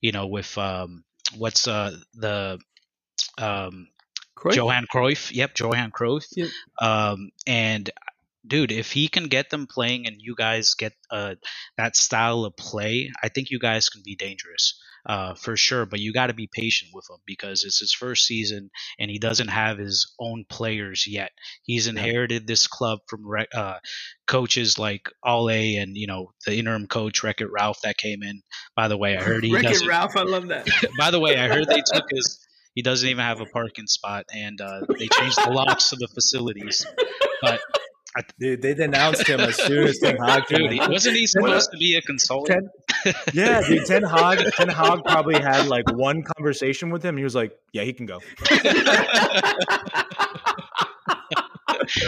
you 0.00 0.12
know, 0.12 0.26
with 0.26 0.56
um, 0.58 1.04
what's 1.36 1.68
uh, 1.68 1.96
the 2.14 2.58
um, 3.38 3.88
Cruyff? 4.36 4.56
Johan 4.56 4.86
Cruyff. 4.92 5.34
Yep, 5.34 5.58
Johan 5.58 5.90
Cruyff. 5.90 6.26
Yep. 6.36 6.48
Um, 6.80 7.30
and 7.46 7.90
dude, 8.46 8.72
if 8.72 8.92
he 8.92 9.08
can 9.08 9.24
get 9.24 9.50
them 9.50 9.66
playing 9.66 10.06
and 10.06 10.16
you 10.20 10.34
guys 10.36 10.74
get 10.74 10.92
uh, 11.10 11.34
that 11.76 11.96
style 11.96 12.44
of 12.44 12.56
play, 12.56 13.10
I 13.22 13.28
think 13.28 13.50
you 13.50 13.58
guys 13.58 13.88
can 13.88 14.02
be 14.04 14.16
dangerous 14.16 14.80
uh, 15.06 15.34
for 15.34 15.56
sure. 15.56 15.86
But 15.86 16.00
you 16.00 16.12
got 16.12 16.28
to 16.28 16.34
be 16.34 16.48
patient 16.52 16.90
with 16.94 17.08
him 17.10 17.18
because 17.26 17.64
it's 17.64 17.80
his 17.80 17.92
first 17.92 18.26
season 18.26 18.70
and 18.98 19.10
he 19.10 19.18
doesn't 19.18 19.48
have 19.48 19.78
his 19.78 20.14
own 20.20 20.44
players 20.48 21.06
yet. 21.06 21.30
He's 21.62 21.86
inherited 21.86 22.46
this 22.46 22.66
club 22.66 23.00
from 23.08 23.24
uh, 23.54 23.78
coaches 24.26 24.78
like 24.78 25.10
Ole 25.24 25.78
and 25.78 25.96
you 25.96 26.06
know 26.06 26.32
the 26.46 26.58
interim 26.58 26.86
coach 26.86 27.22
Wreck 27.22 27.40
It 27.40 27.50
Ralph 27.50 27.80
that 27.82 27.96
came 27.96 28.22
in. 28.22 28.42
By 28.76 28.88
the 28.88 28.96
way, 28.96 29.16
I 29.16 29.22
heard 29.22 29.44
he 29.44 29.54
Wreck 29.54 29.64
It 29.64 29.86
Ralph. 29.86 30.16
I 30.16 30.22
love 30.22 30.48
that. 30.48 30.68
by 30.98 31.10
the 31.10 31.20
way, 31.20 31.36
I 31.36 31.48
heard 31.48 31.68
they 31.68 31.82
took 31.92 32.04
his. 32.10 32.44
He 32.78 32.82
doesn't 32.82 33.08
even 33.08 33.24
have 33.24 33.40
a 33.40 33.44
parking 33.46 33.88
spot, 33.88 34.26
and 34.32 34.60
uh, 34.60 34.82
they 34.88 35.08
changed 35.08 35.36
the 35.44 35.50
locks 35.50 35.90
to 35.90 35.96
the 35.96 36.06
facilities. 36.14 36.86
But 37.42 37.60
Dude, 38.38 38.62
they 38.62 38.72
denounced 38.74 39.26
him 39.26 39.40
as 39.40 39.56
soon 39.56 39.88
as 39.88 39.98
Ten 39.98 40.16
Hag. 40.16 40.46
Dude, 40.46 40.78
wasn't 40.88 41.16
he 41.16 41.26
supposed 41.26 41.72
to 41.72 41.76
be 41.76 41.96
a 41.96 42.02
consultant? 42.02 42.70
Ten, 43.02 43.14
yeah, 43.34 43.62
dude. 43.66 43.84
Ten 43.84 44.04
Hag, 44.04 44.48
Ten 44.52 44.68
Hag 44.68 45.00
probably 45.04 45.40
had 45.40 45.66
like 45.66 45.90
one 45.90 46.22
conversation 46.22 46.90
with 46.90 47.04
him. 47.04 47.16
He 47.16 47.24
was 47.24 47.34
like, 47.34 47.50
"Yeah, 47.72 47.82
he 47.82 47.92
can 47.92 48.06
go." 48.06 48.20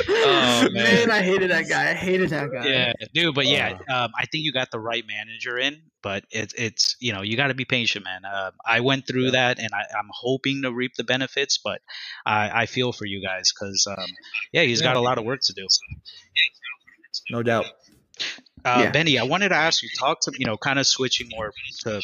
oh, 0.09 0.69
man. 0.71 0.73
man. 0.73 1.11
I 1.11 1.21
hated 1.21 1.51
that 1.51 1.69
guy. 1.69 1.91
I 1.91 1.95
hated 1.95 2.31
that 2.31 2.53
guy. 2.53 2.69
Yeah, 2.69 2.93
dude. 3.13 3.35
But 3.35 3.47
yeah, 3.47 3.77
uh, 3.91 4.05
um, 4.05 4.13
I 4.17 4.27
think 4.27 4.45
you 4.45 4.53
got 4.53 4.71
the 4.71 4.79
right 4.79 5.03
manager 5.05 5.59
in. 5.59 5.83
But 6.03 6.25
it's 6.31 6.55
it's 6.55 6.97
you 7.01 7.13
know 7.13 7.23
you 7.23 7.37
got 7.37 7.49
to 7.49 7.55
be 7.55 7.65
patient, 7.65 8.05
man. 8.05 8.25
Uh, 8.25 8.51
I 8.65 8.81
went 8.81 9.07
through 9.07 9.27
yeah. 9.27 9.31
that, 9.33 9.59
and 9.59 9.69
I, 9.73 9.81
am 9.99 10.09
hoping 10.13 10.63
to 10.63 10.73
reap 10.73 10.93
the 10.97 11.05
benefits. 11.05 11.59
But 11.59 11.81
I, 12.25 12.63
I 12.63 12.67
feel 12.67 12.93
for 12.93 13.07
you 13.07 13.23
guys 13.23 13.53
because 13.53 13.87
um, 13.87 14.07
yeah, 14.53 14.63
he's 14.63 14.81
yeah. 14.81 14.89
got 14.89 14.97
a 14.97 15.01
lot 15.01 15.19
of 15.19 15.25
work 15.25 15.41
to 15.45 15.53
do. 15.53 15.67
No 17.31 17.43
doubt. 17.43 17.67
Uh, 18.65 18.83
yeah. 18.85 18.91
Benny, 18.91 19.19
I 19.19 19.25
wanted 19.25 19.51
to 19.51 19.57
ask 19.57 19.83
you, 19.83 19.89
talk 19.99 20.21
to 20.23 20.33
you 20.37 20.47
know, 20.47 20.57
kind 20.57 20.79
of 20.79 20.87
switching 20.87 21.29
more 21.31 21.53
to 21.81 22.03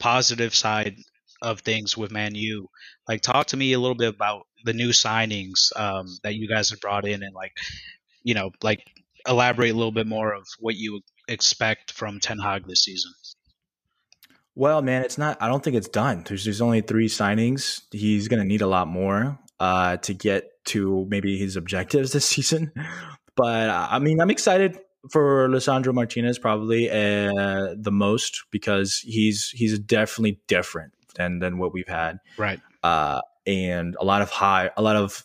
positive 0.00 0.54
side 0.54 0.96
of 1.42 1.60
things 1.60 1.96
with 1.96 2.10
Man 2.10 2.34
U. 2.34 2.68
Like, 3.08 3.20
talk 3.20 3.48
to 3.48 3.56
me 3.56 3.72
a 3.72 3.78
little 3.78 3.94
bit 3.94 4.14
about 4.14 4.46
the 4.64 4.72
new 4.72 4.88
signings 4.90 5.76
um, 5.76 6.06
that 6.22 6.34
you 6.34 6.48
guys 6.48 6.70
have 6.70 6.80
brought 6.80 7.06
in, 7.06 7.22
and 7.22 7.34
like, 7.34 7.52
you 8.22 8.34
know, 8.34 8.50
like 8.62 8.84
elaborate 9.26 9.70
a 9.70 9.76
little 9.76 9.92
bit 9.92 10.06
more 10.06 10.32
of 10.32 10.46
what 10.58 10.74
you 10.74 11.00
expect 11.28 11.92
from 11.92 12.20
Ten 12.20 12.38
Hag 12.38 12.66
this 12.66 12.84
season. 12.84 13.12
Well, 14.54 14.82
man, 14.82 15.02
it's 15.02 15.18
not. 15.18 15.36
I 15.40 15.48
don't 15.48 15.64
think 15.64 15.76
it's 15.76 15.88
done. 15.88 16.24
There's 16.26 16.44
there's 16.44 16.60
only 16.60 16.80
three 16.80 17.08
signings. 17.08 17.82
He's 17.90 18.28
going 18.28 18.40
to 18.40 18.46
need 18.46 18.62
a 18.62 18.66
lot 18.66 18.86
more 18.86 19.38
uh, 19.58 19.96
to 19.98 20.14
get 20.14 20.64
to 20.66 21.06
maybe 21.08 21.36
his 21.38 21.56
objectives 21.56 22.12
this 22.12 22.24
season. 22.24 22.72
But 23.36 23.68
uh, 23.68 23.88
I 23.90 23.98
mean, 23.98 24.20
I'm 24.20 24.30
excited. 24.30 24.78
for 25.10 25.48
Lisandro 25.48 25.92
Martinez, 25.92 26.38
probably 26.38 26.88
uh, 26.88 27.74
the 27.76 27.92
most 27.92 28.44
because 28.50 28.98
he's 28.98 29.50
he's 29.50 29.78
definitely 29.78 30.40
different 30.46 30.92
than 31.16 31.40
than 31.40 31.58
what 31.58 31.72
we've 31.72 31.88
had. 31.88 32.18
Right. 32.38 32.60
Uh, 32.82 33.20
and 33.46 33.96
a 34.00 34.04
lot 34.04 34.22
of 34.22 34.30
high, 34.30 34.70
a 34.76 34.82
lot 34.82 34.96
of 34.96 35.24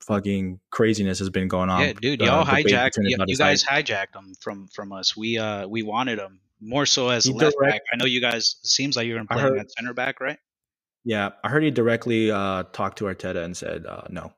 fucking 0.00 0.60
craziness 0.70 1.18
has 1.18 1.30
been 1.30 1.48
going 1.48 1.70
on. 1.70 1.80
Yeah, 1.80 1.92
dude, 1.92 2.20
y'all 2.20 2.40
uh, 2.40 2.44
hijacked. 2.44 2.98
You, 3.00 3.16
you 3.26 3.36
guys 3.36 3.64
hijacked 3.64 4.14
him 4.14 4.34
from 4.40 4.68
from 4.68 4.92
us. 4.92 5.16
We 5.16 5.38
uh 5.38 5.66
we 5.66 5.82
wanted 5.82 6.18
him 6.18 6.40
more 6.60 6.86
so 6.86 7.08
as 7.08 7.24
he 7.24 7.32
left 7.32 7.56
direct, 7.58 7.72
back. 7.72 7.82
I 7.92 7.96
know 7.96 8.06
you 8.06 8.20
guys. 8.20 8.56
It 8.62 8.68
seems 8.68 8.96
like 8.96 9.06
you're 9.06 9.16
going 9.16 9.26
to 9.26 9.34
play 9.34 9.42
him 9.42 9.58
at 9.58 9.70
center 9.72 9.94
back, 9.94 10.20
right? 10.20 10.38
Yeah, 11.04 11.30
I 11.42 11.48
heard 11.48 11.62
he 11.62 11.70
directly 11.70 12.30
uh, 12.30 12.64
talked 12.72 12.98
to 12.98 13.04
Arteta 13.04 13.42
and 13.42 13.56
said 13.56 13.86
uh, 13.86 14.02
no. 14.10 14.32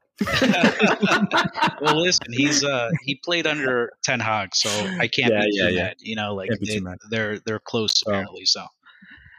well, 1.80 2.00
listen, 2.00 2.32
he's 2.32 2.62
uh 2.62 2.90
he 3.02 3.16
played 3.16 3.46
under 3.46 3.92
Ten 4.04 4.20
Hag, 4.20 4.54
so 4.54 4.68
I 4.68 5.08
can't 5.08 5.32
yeah, 5.32 5.40
be 5.40 5.48
yeah, 5.50 5.66
too 5.66 5.74
yeah. 5.74 5.82
mad. 5.82 5.96
You 5.98 6.16
know, 6.16 6.34
like 6.34 6.50
they, 6.60 6.78
are 6.78 6.96
they're, 7.10 7.38
they're 7.40 7.58
close 7.58 8.02
apparently. 8.06 8.44
So 8.44 8.64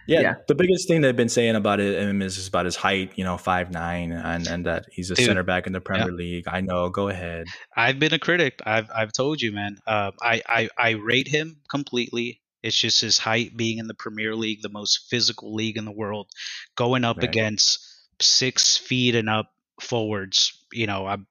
yeah, 0.08 0.22
yeah, 0.22 0.36
the 0.48 0.56
biggest 0.56 0.88
thing 0.88 1.02
they've 1.02 1.16
been 1.16 1.30
saying 1.30 1.56
about 1.56 1.80
him 1.80 2.22
is 2.22 2.48
about 2.48 2.66
his 2.66 2.76
height. 2.76 3.14
You 3.16 3.24
know, 3.24 3.38
five 3.38 3.72
nine, 3.72 4.12
and 4.12 4.48
and 4.48 4.66
that 4.66 4.86
he's 4.92 5.12
a 5.12 5.16
Dude, 5.16 5.26
center 5.26 5.44
back 5.44 5.68
in 5.68 5.74
the 5.74 5.82
Premier 5.82 6.10
yeah. 6.10 6.16
League. 6.16 6.48
I 6.48 6.62
know. 6.62 6.90
Go 6.90 7.08
ahead. 7.08 7.48
I've 7.76 8.00
been 8.00 8.14
a 8.14 8.20
critic. 8.20 8.60
I've 8.66 8.90
I've 8.94 9.14
told 9.14 9.42
you, 9.42 9.52
man. 9.52 9.78
Uh, 9.88 10.12
I 10.22 10.42
I 10.48 10.70
I 10.78 10.90
rate 10.92 11.28
him 11.28 11.58
completely. 11.70 12.42
It's 12.62 12.78
just 12.78 13.02
his 13.02 13.18
height 13.18 13.56
being 13.58 13.78
in 13.78 13.88
the 13.88 13.94
Premier 13.94 14.36
League, 14.36 14.62
the 14.62 14.70
most 14.70 15.08
physical 15.10 15.54
league 15.54 15.78
in 15.78 15.86
the 15.86 15.92
world, 15.92 16.30
going 16.76 17.04
up 17.04 17.18
right. 17.18 17.26
against 17.26 17.80
six 18.22 18.78
feet 18.78 19.16
and 19.16 19.30
up 19.30 19.52
forwards. 19.82 20.66
You 20.72 20.88
know, 20.88 21.06
I'm, 21.06 21.28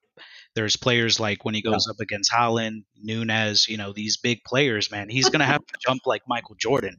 there's 0.55 0.77
players 0.77 1.19
like 1.19 1.45
when 1.45 1.55
he 1.55 1.63
goes 1.63 1.87
yeah. 1.87 1.93
up 1.93 2.01
against 2.01 2.31
Haaland, 2.31 2.85
Nunez, 3.03 3.67
you 3.69 3.79
know, 3.79 3.93
these 3.93 4.19
big 4.19 4.45
players, 4.45 4.91
man, 4.91 5.09
he's 5.09 5.31
going 5.31 5.41
to 5.47 5.47
have 5.47 5.65
to 5.67 5.75
jump 5.81 6.03
like 6.05 6.23
Michael 6.29 6.57
Jordan. 6.57 6.97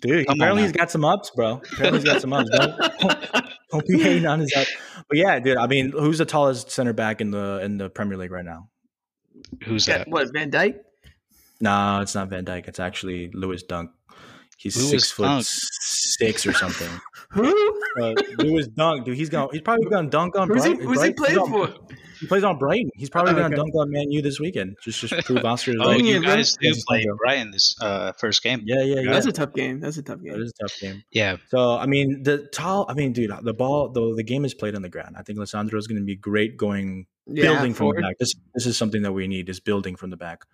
Dude, 0.00 0.26
Come 0.26 0.38
apparently 0.38 0.62
he's 0.62 0.72
got 0.72 0.90
some 0.90 1.04
ups, 1.04 1.30
bro. 1.34 1.60
Apparently 1.72 2.00
he's 2.00 2.08
got 2.08 2.20
some 2.20 2.32
ups. 2.32 2.48
Don't, 2.50 3.44
don't 3.70 3.86
be 3.86 4.02
hating 4.02 4.26
on 4.26 4.40
his 4.40 4.52
up. 4.56 4.66
But 5.08 5.18
yeah, 5.18 5.38
dude, 5.38 5.58
I 5.58 5.66
mean, 5.66 5.92
who's 5.92 6.18
the 6.18 6.24
tallest 6.24 6.70
center 6.70 6.92
back 6.92 7.20
in 7.20 7.30
the 7.30 7.60
in 7.62 7.76
the 7.76 7.90
Premier 7.90 8.16
League 8.16 8.30
right 8.30 8.44
now? 8.44 8.68
Who's 9.64 9.86
that? 9.86 10.08
What, 10.08 10.32
Van 10.32 10.50
Dijk? 10.50 10.76
No, 11.60 12.00
it's 12.00 12.14
not 12.14 12.28
Van 12.28 12.44
Dijk. 12.44 12.68
It's 12.68 12.80
actually 12.80 13.30
Lewis 13.34 13.62
Dunk. 13.62 13.90
He's 14.56 14.76
Lewis 14.76 14.90
six 14.90 15.10
foot 15.10 15.24
Dunk. 15.24 15.44
six 15.46 16.46
or 16.46 16.52
something. 16.52 16.88
Who? 17.30 17.82
Uh, 18.00 18.14
Lewis 18.38 18.68
Dunk, 18.68 19.04
dude. 19.04 19.16
He's 19.16 19.28
going. 19.28 19.48
He's 19.52 19.62
probably 19.62 19.86
going 19.86 20.06
to 20.06 20.10
dunk 20.10 20.36
on. 20.36 20.48
Who's 20.48 20.62
Brighton. 20.62 20.80
he? 20.80 20.86
Who's 20.86 21.02
he 21.02 21.12
playing 21.12 21.46
for? 21.46 21.74
He 22.20 22.26
plays 22.26 22.44
on 22.44 22.58
Brighton. 22.58 22.90
He's 22.94 23.08
probably 23.08 23.32
oh, 23.32 23.36
going 23.36 23.50
to 23.50 23.56
dunk 23.56 23.74
on 23.74 23.90
Man 23.90 24.10
U 24.10 24.20
this 24.20 24.38
weekend. 24.38 24.76
Just 24.82 25.00
just 25.00 25.14
prove 25.24 25.44
Oscar. 25.44 25.72
oh, 25.80 25.88
like, 25.88 26.04
you 26.04 26.22
guys 26.22 26.54
do 26.60 26.72
play 26.86 27.06
Brighton 27.16 27.50
this 27.50 27.74
uh, 27.80 28.12
first 28.12 28.42
game. 28.42 28.62
Yeah, 28.64 28.82
yeah, 28.82 29.00
yeah. 29.00 29.12
That's 29.12 29.26
a 29.26 29.32
tough 29.32 29.54
game. 29.54 29.80
That's 29.80 29.96
a 29.96 30.02
tough 30.02 30.22
game. 30.22 30.32
That 30.32 30.42
is 30.42 30.52
a 30.58 30.62
tough 30.62 30.78
game. 30.78 31.02
Yeah. 31.10 31.36
So 31.48 31.76
I 31.76 31.86
mean, 31.86 32.22
the 32.22 32.46
tall. 32.52 32.86
I 32.88 32.94
mean, 32.94 33.12
dude, 33.12 33.32
the 33.42 33.54
ball. 33.54 33.88
The 33.88 34.14
the 34.14 34.22
game 34.22 34.44
is 34.44 34.54
played 34.54 34.74
on 34.74 34.82
the 34.82 34.90
ground. 34.90 35.16
I 35.18 35.22
think 35.22 35.38
Lisandro 35.38 35.78
is 35.78 35.86
going 35.86 36.00
to 36.00 36.04
be 36.04 36.16
great 36.16 36.56
going 36.56 37.06
yeah, 37.26 37.44
building 37.44 37.74
from 37.74 37.94
the 37.94 38.02
back. 38.02 38.18
This 38.18 38.34
this 38.54 38.66
is 38.66 38.76
something 38.76 39.02
that 39.02 39.12
we 39.12 39.26
need 39.26 39.48
is 39.48 39.60
building 39.60 39.96
from 39.96 40.10
the 40.10 40.16
back. 40.16 40.44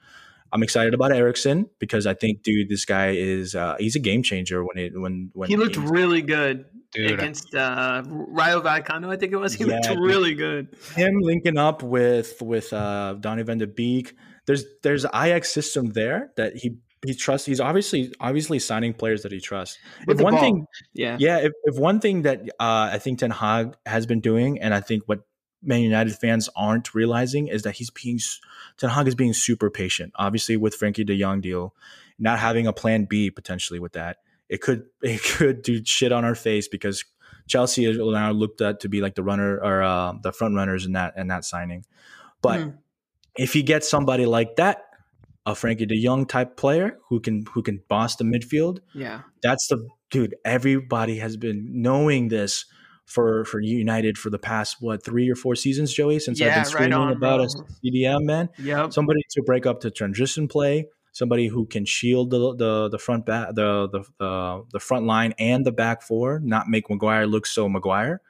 I'm 0.52 0.62
excited 0.62 0.94
about 0.94 1.12
Eriksen 1.12 1.68
because 1.78 2.06
I 2.06 2.14
think, 2.14 2.42
dude, 2.42 2.68
this 2.68 2.84
guy 2.84 3.10
is 3.10 3.54
uh, 3.54 3.76
he's 3.78 3.96
a 3.96 4.00
game 4.00 4.22
changer 4.22 4.64
when 4.64 4.78
it 4.78 4.98
when 4.98 5.30
when 5.34 5.48
he 5.48 5.56
looked 5.56 5.76
really 5.76 6.22
good 6.22 6.66
dude. 6.92 7.12
against 7.12 7.54
uh, 7.54 8.02
Rayo 8.06 8.60
Vallecano. 8.60 9.12
I 9.12 9.16
think 9.16 9.32
it 9.32 9.36
was. 9.36 9.54
He 9.54 9.64
yeah, 9.64 9.76
looked 9.76 10.00
really 10.00 10.34
good. 10.34 10.76
Him 10.94 11.18
linking 11.20 11.58
up 11.58 11.82
with 11.82 12.40
with 12.40 12.72
uh, 12.72 13.14
Donny 13.20 13.42
van 13.42 13.58
de 13.58 13.66
Beek. 13.66 14.14
There's 14.46 14.64
there's 14.82 15.04
Ajax 15.06 15.52
system 15.52 15.92
there 15.92 16.30
that 16.36 16.56
he 16.56 16.78
he 17.04 17.14
trusts. 17.14 17.46
He's 17.46 17.60
obviously 17.60 18.12
obviously 18.20 18.58
signing 18.58 18.94
players 18.94 19.22
that 19.22 19.32
he 19.32 19.40
trusts. 19.40 19.78
With 20.06 20.20
if 20.20 20.24
one 20.24 20.34
ball. 20.34 20.42
thing, 20.42 20.66
yeah, 20.94 21.16
yeah. 21.18 21.38
If, 21.38 21.52
if 21.64 21.78
one 21.78 22.00
thing 22.00 22.22
that 22.22 22.42
uh, 22.60 22.90
I 22.92 22.98
think 22.98 23.18
Ten 23.18 23.30
Hag 23.30 23.74
has 23.84 24.06
been 24.06 24.20
doing, 24.20 24.60
and 24.60 24.72
I 24.72 24.80
think 24.80 25.04
what 25.06 25.20
Man 25.62 25.80
United 25.80 26.14
fans 26.16 26.48
aren't 26.54 26.94
realizing 26.94 27.48
is 27.48 27.62
that 27.62 27.76
he's 27.76 27.90
being 27.90 28.20
Ten 28.76 28.90
Hag 28.90 29.08
is 29.08 29.14
being 29.14 29.32
super 29.32 29.70
patient. 29.70 30.12
Obviously, 30.16 30.56
with 30.56 30.78
Frenkie 30.78 31.06
De 31.06 31.18
Jong 31.18 31.40
deal, 31.40 31.74
not 32.18 32.38
having 32.38 32.66
a 32.66 32.72
plan 32.72 33.04
B 33.04 33.30
potentially 33.30 33.80
with 33.80 33.92
that, 33.92 34.18
it 34.48 34.60
could 34.60 34.84
it 35.02 35.22
could 35.22 35.62
do 35.62 35.84
shit 35.84 36.12
on 36.12 36.24
our 36.24 36.34
face 36.34 36.68
because 36.68 37.04
Chelsea 37.48 37.84
is 37.86 37.98
now 37.98 38.32
looked 38.32 38.60
at 38.60 38.80
to 38.80 38.88
be 38.88 39.00
like 39.00 39.14
the 39.14 39.22
runner 39.22 39.58
or 39.58 39.82
uh, 39.82 40.14
the 40.22 40.32
front 40.32 40.54
runners 40.54 40.84
in 40.84 40.92
that 40.92 41.14
in 41.16 41.28
that 41.28 41.44
signing. 41.44 41.84
But 42.42 42.60
mm. 42.60 42.74
if 43.36 43.52
he 43.52 43.62
gets 43.62 43.88
somebody 43.88 44.26
like 44.26 44.56
that, 44.56 44.82
a 45.46 45.52
Frenkie 45.52 45.88
De 45.88 46.02
Jong 46.02 46.26
type 46.26 46.56
player 46.56 46.98
who 47.08 47.20
can 47.20 47.46
who 47.52 47.62
can 47.62 47.82
boss 47.88 48.16
the 48.16 48.24
midfield, 48.24 48.80
yeah, 48.94 49.22
that's 49.42 49.68
the 49.68 49.88
dude. 50.10 50.34
Everybody 50.44 51.18
has 51.18 51.36
been 51.36 51.82
knowing 51.82 52.28
this 52.28 52.66
for 53.06 53.44
for 53.44 53.60
United 53.60 54.18
for 54.18 54.30
the 54.30 54.38
past 54.38 54.76
what 54.80 55.04
three 55.04 55.30
or 55.30 55.34
four 55.34 55.54
seasons, 55.54 55.92
Joey, 55.92 56.18
since 56.18 56.40
yeah, 56.40 56.48
I've 56.48 56.54
been 56.54 56.64
screaming 56.64 56.98
right 56.98 57.08
on, 57.08 57.12
about 57.12 57.40
a 57.40 57.44
CDM 57.84 58.24
man. 58.24 58.48
Yeah, 58.58 58.88
somebody 58.90 59.22
to 59.30 59.42
break 59.42 59.64
up 59.66 59.80
the 59.80 59.90
transition 59.90 60.48
play, 60.48 60.88
somebody 61.12 61.46
who 61.46 61.66
can 61.66 61.84
shield 61.84 62.30
the 62.30 62.54
the, 62.56 62.88
the 62.88 62.98
front 62.98 63.24
back 63.24 63.54
the, 63.54 63.88
the 63.88 64.04
the 64.18 64.64
the 64.72 64.80
front 64.80 65.06
line 65.06 65.34
and 65.38 65.64
the 65.64 65.72
back 65.72 66.02
four, 66.02 66.40
not 66.40 66.68
make 66.68 66.90
Maguire 66.90 67.26
look 67.26 67.46
so 67.46 67.68
Maguire. 67.68 68.20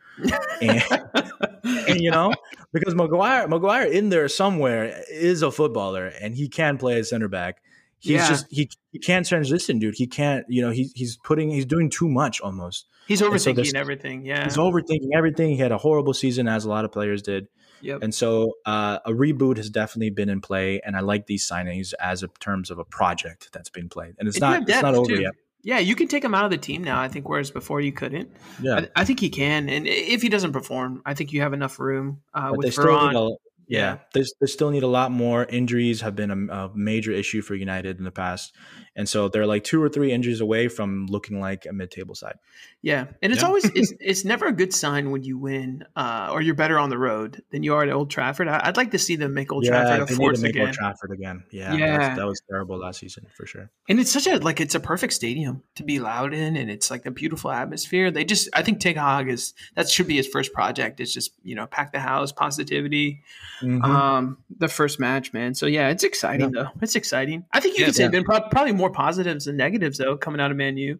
and, 0.62 0.82
and, 1.64 2.00
you 2.00 2.10
know 2.10 2.32
because 2.72 2.94
Maguire 2.94 3.46
Maguire 3.48 3.86
in 3.86 4.08
there 4.08 4.28
somewhere 4.28 5.02
is 5.10 5.42
a 5.42 5.50
footballer 5.50 6.06
and 6.06 6.34
he 6.34 6.48
can 6.48 6.78
play 6.78 6.98
as 6.98 7.10
center 7.10 7.28
back. 7.28 7.62
He's 7.98 8.12
yeah. 8.12 8.28
just 8.28 8.46
he 8.50 8.70
he 8.92 8.98
can't 8.98 9.26
transition, 9.26 9.78
dude. 9.78 9.94
He 9.94 10.06
can't, 10.06 10.44
you 10.48 10.62
know, 10.62 10.70
he's 10.70 10.92
he's 10.92 11.16
putting 11.16 11.50
he's 11.50 11.66
doing 11.66 11.90
too 11.90 12.08
much 12.08 12.40
almost. 12.40 12.86
He's 13.06 13.20
overthinking 13.20 13.66
so 13.66 13.78
everything. 13.78 14.24
Yeah. 14.24 14.44
He's 14.44 14.56
overthinking 14.56 15.10
everything. 15.14 15.50
He 15.50 15.56
had 15.56 15.72
a 15.72 15.78
horrible 15.78 16.14
season 16.14 16.48
as 16.48 16.64
a 16.64 16.68
lot 16.68 16.84
of 16.84 16.92
players 16.92 17.22
did. 17.22 17.48
Yep. 17.82 18.02
And 18.02 18.14
so 18.14 18.54
uh, 18.64 18.98
a 19.04 19.10
reboot 19.10 19.58
has 19.58 19.70
definitely 19.70 20.10
been 20.10 20.28
in 20.28 20.40
play, 20.40 20.80
and 20.84 20.96
I 20.96 21.00
like 21.00 21.26
these 21.26 21.48
signings 21.48 21.92
as 22.00 22.22
a 22.22 22.28
terms 22.40 22.70
of 22.70 22.78
a 22.78 22.84
project 22.84 23.50
that's 23.52 23.68
been 23.68 23.88
played, 23.88 24.14
and 24.18 24.28
it's 24.28 24.40
not 24.40 24.62
it's 24.68 24.82
not 24.82 24.94
over 24.94 25.14
too. 25.14 25.20
yet. 25.20 25.32
Yeah, 25.62 25.78
you 25.78 25.94
can 25.94 26.08
take 26.08 26.24
him 26.24 26.34
out 26.34 26.44
of 26.44 26.50
the 26.50 26.58
team 26.58 26.82
now. 26.82 27.00
I 27.00 27.08
think 27.08 27.28
whereas 27.28 27.50
before 27.50 27.80
you 27.80 27.92
couldn't. 27.92 28.30
Yeah, 28.62 28.86
I, 28.96 29.02
I 29.02 29.04
think 29.04 29.20
he 29.20 29.28
can, 29.28 29.68
and 29.68 29.86
if 29.86 30.22
he 30.22 30.28
doesn't 30.28 30.52
perform, 30.52 31.02
I 31.04 31.14
think 31.14 31.32
you 31.32 31.42
have 31.42 31.52
enough 31.52 31.78
room 31.78 32.22
uh, 32.32 32.52
with 32.54 32.74
Varane. 32.74 33.36
Yeah, 33.68 33.98
they, 34.14 34.22
they 34.40 34.46
still 34.46 34.70
need 34.70 34.84
a 34.84 34.88
lot 34.88 35.10
more. 35.10 35.44
Injuries 35.44 36.00
have 36.00 36.14
been 36.14 36.30
a, 36.30 36.54
a, 36.54 36.70
major 36.74 37.10
issue 37.10 37.42
for 37.42 37.54
United 37.54 37.98
in 37.98 38.04
the 38.04 38.12
past, 38.12 38.54
and 38.94 39.08
so 39.08 39.28
they're 39.28 39.46
like 39.46 39.64
two 39.64 39.82
or 39.82 39.88
three 39.88 40.12
injuries 40.12 40.40
away 40.40 40.68
from 40.68 41.06
looking 41.06 41.40
like 41.40 41.66
a 41.66 41.72
mid-table 41.72 42.14
side. 42.14 42.36
Yeah, 42.80 43.06
and 43.22 43.32
it's 43.32 43.42
yeah. 43.42 43.48
always 43.48 43.64
it's, 43.64 43.92
it's 44.00 44.24
never 44.24 44.46
a 44.46 44.52
good 44.52 44.72
sign 44.72 45.10
when 45.10 45.24
you 45.24 45.36
win 45.36 45.84
uh, 45.96 46.28
or 46.30 46.42
you're 46.42 46.54
better 46.54 46.78
on 46.78 46.90
the 46.90 46.98
road 46.98 47.42
than 47.50 47.64
you 47.64 47.74
are 47.74 47.82
at 47.82 47.90
Old 47.90 48.08
Trafford. 48.08 48.46
I, 48.46 48.68
would 48.68 48.76
like 48.76 48.92
to 48.92 48.98
see 48.98 49.16
them 49.16 49.34
make 49.34 49.50
Old 49.50 49.64
yeah, 49.64 49.70
Trafford 49.70 50.02
a 50.02 50.14
they 50.14 50.16
need 50.16 50.34
to 50.36 50.42
make 50.42 50.50
again. 50.50 50.66
Old 50.66 50.74
Trafford 50.74 51.10
again. 51.10 51.44
Yeah, 51.50 51.74
yeah, 51.74 52.14
that 52.14 52.26
was 52.26 52.40
terrible 52.48 52.78
last 52.78 53.00
season 53.00 53.26
for 53.36 53.46
sure. 53.46 53.70
And 53.88 53.98
it's 53.98 54.12
such 54.12 54.28
a 54.28 54.38
like 54.38 54.60
it's 54.60 54.76
a 54.76 54.80
perfect 54.80 55.12
stadium 55.12 55.64
to 55.74 55.82
be 55.82 55.98
loud 55.98 56.32
in, 56.32 56.56
and 56.56 56.70
it's 56.70 56.88
like 56.88 57.04
a 57.04 57.10
beautiful 57.10 57.50
atmosphere. 57.50 58.12
They 58.12 58.24
just 58.24 58.48
I 58.52 58.62
think 58.62 58.78
Ten 58.78 58.94
Hag 58.94 59.28
is 59.28 59.54
that 59.74 59.88
should 59.88 60.06
be 60.06 60.16
his 60.16 60.28
first 60.28 60.52
project. 60.52 61.00
It's 61.00 61.12
just 61.12 61.32
you 61.42 61.56
know 61.56 61.66
pack 61.66 61.92
the 61.92 62.00
house, 62.00 62.30
positivity. 62.30 63.22
Mm-hmm. 63.62 63.84
Um, 63.84 64.38
the 64.58 64.68
first 64.68 65.00
match, 65.00 65.32
man. 65.32 65.54
So 65.54 65.66
yeah, 65.66 65.88
it's 65.88 66.04
exciting 66.04 66.52
yeah. 66.54 66.64
though. 66.64 66.70
It's 66.82 66.96
exciting. 66.96 67.44
I 67.52 67.60
think 67.60 67.76
you 67.76 67.82
yeah, 67.82 67.86
could 67.86 67.94
say 67.96 68.08
been 68.08 68.24
pro- 68.24 68.48
probably 68.48 68.72
more 68.72 68.90
positives 68.90 69.46
than 69.46 69.56
negatives 69.56 69.98
though 69.98 70.16
coming 70.16 70.40
out 70.40 70.50
of 70.50 70.56
Man 70.56 70.76
U. 70.76 70.98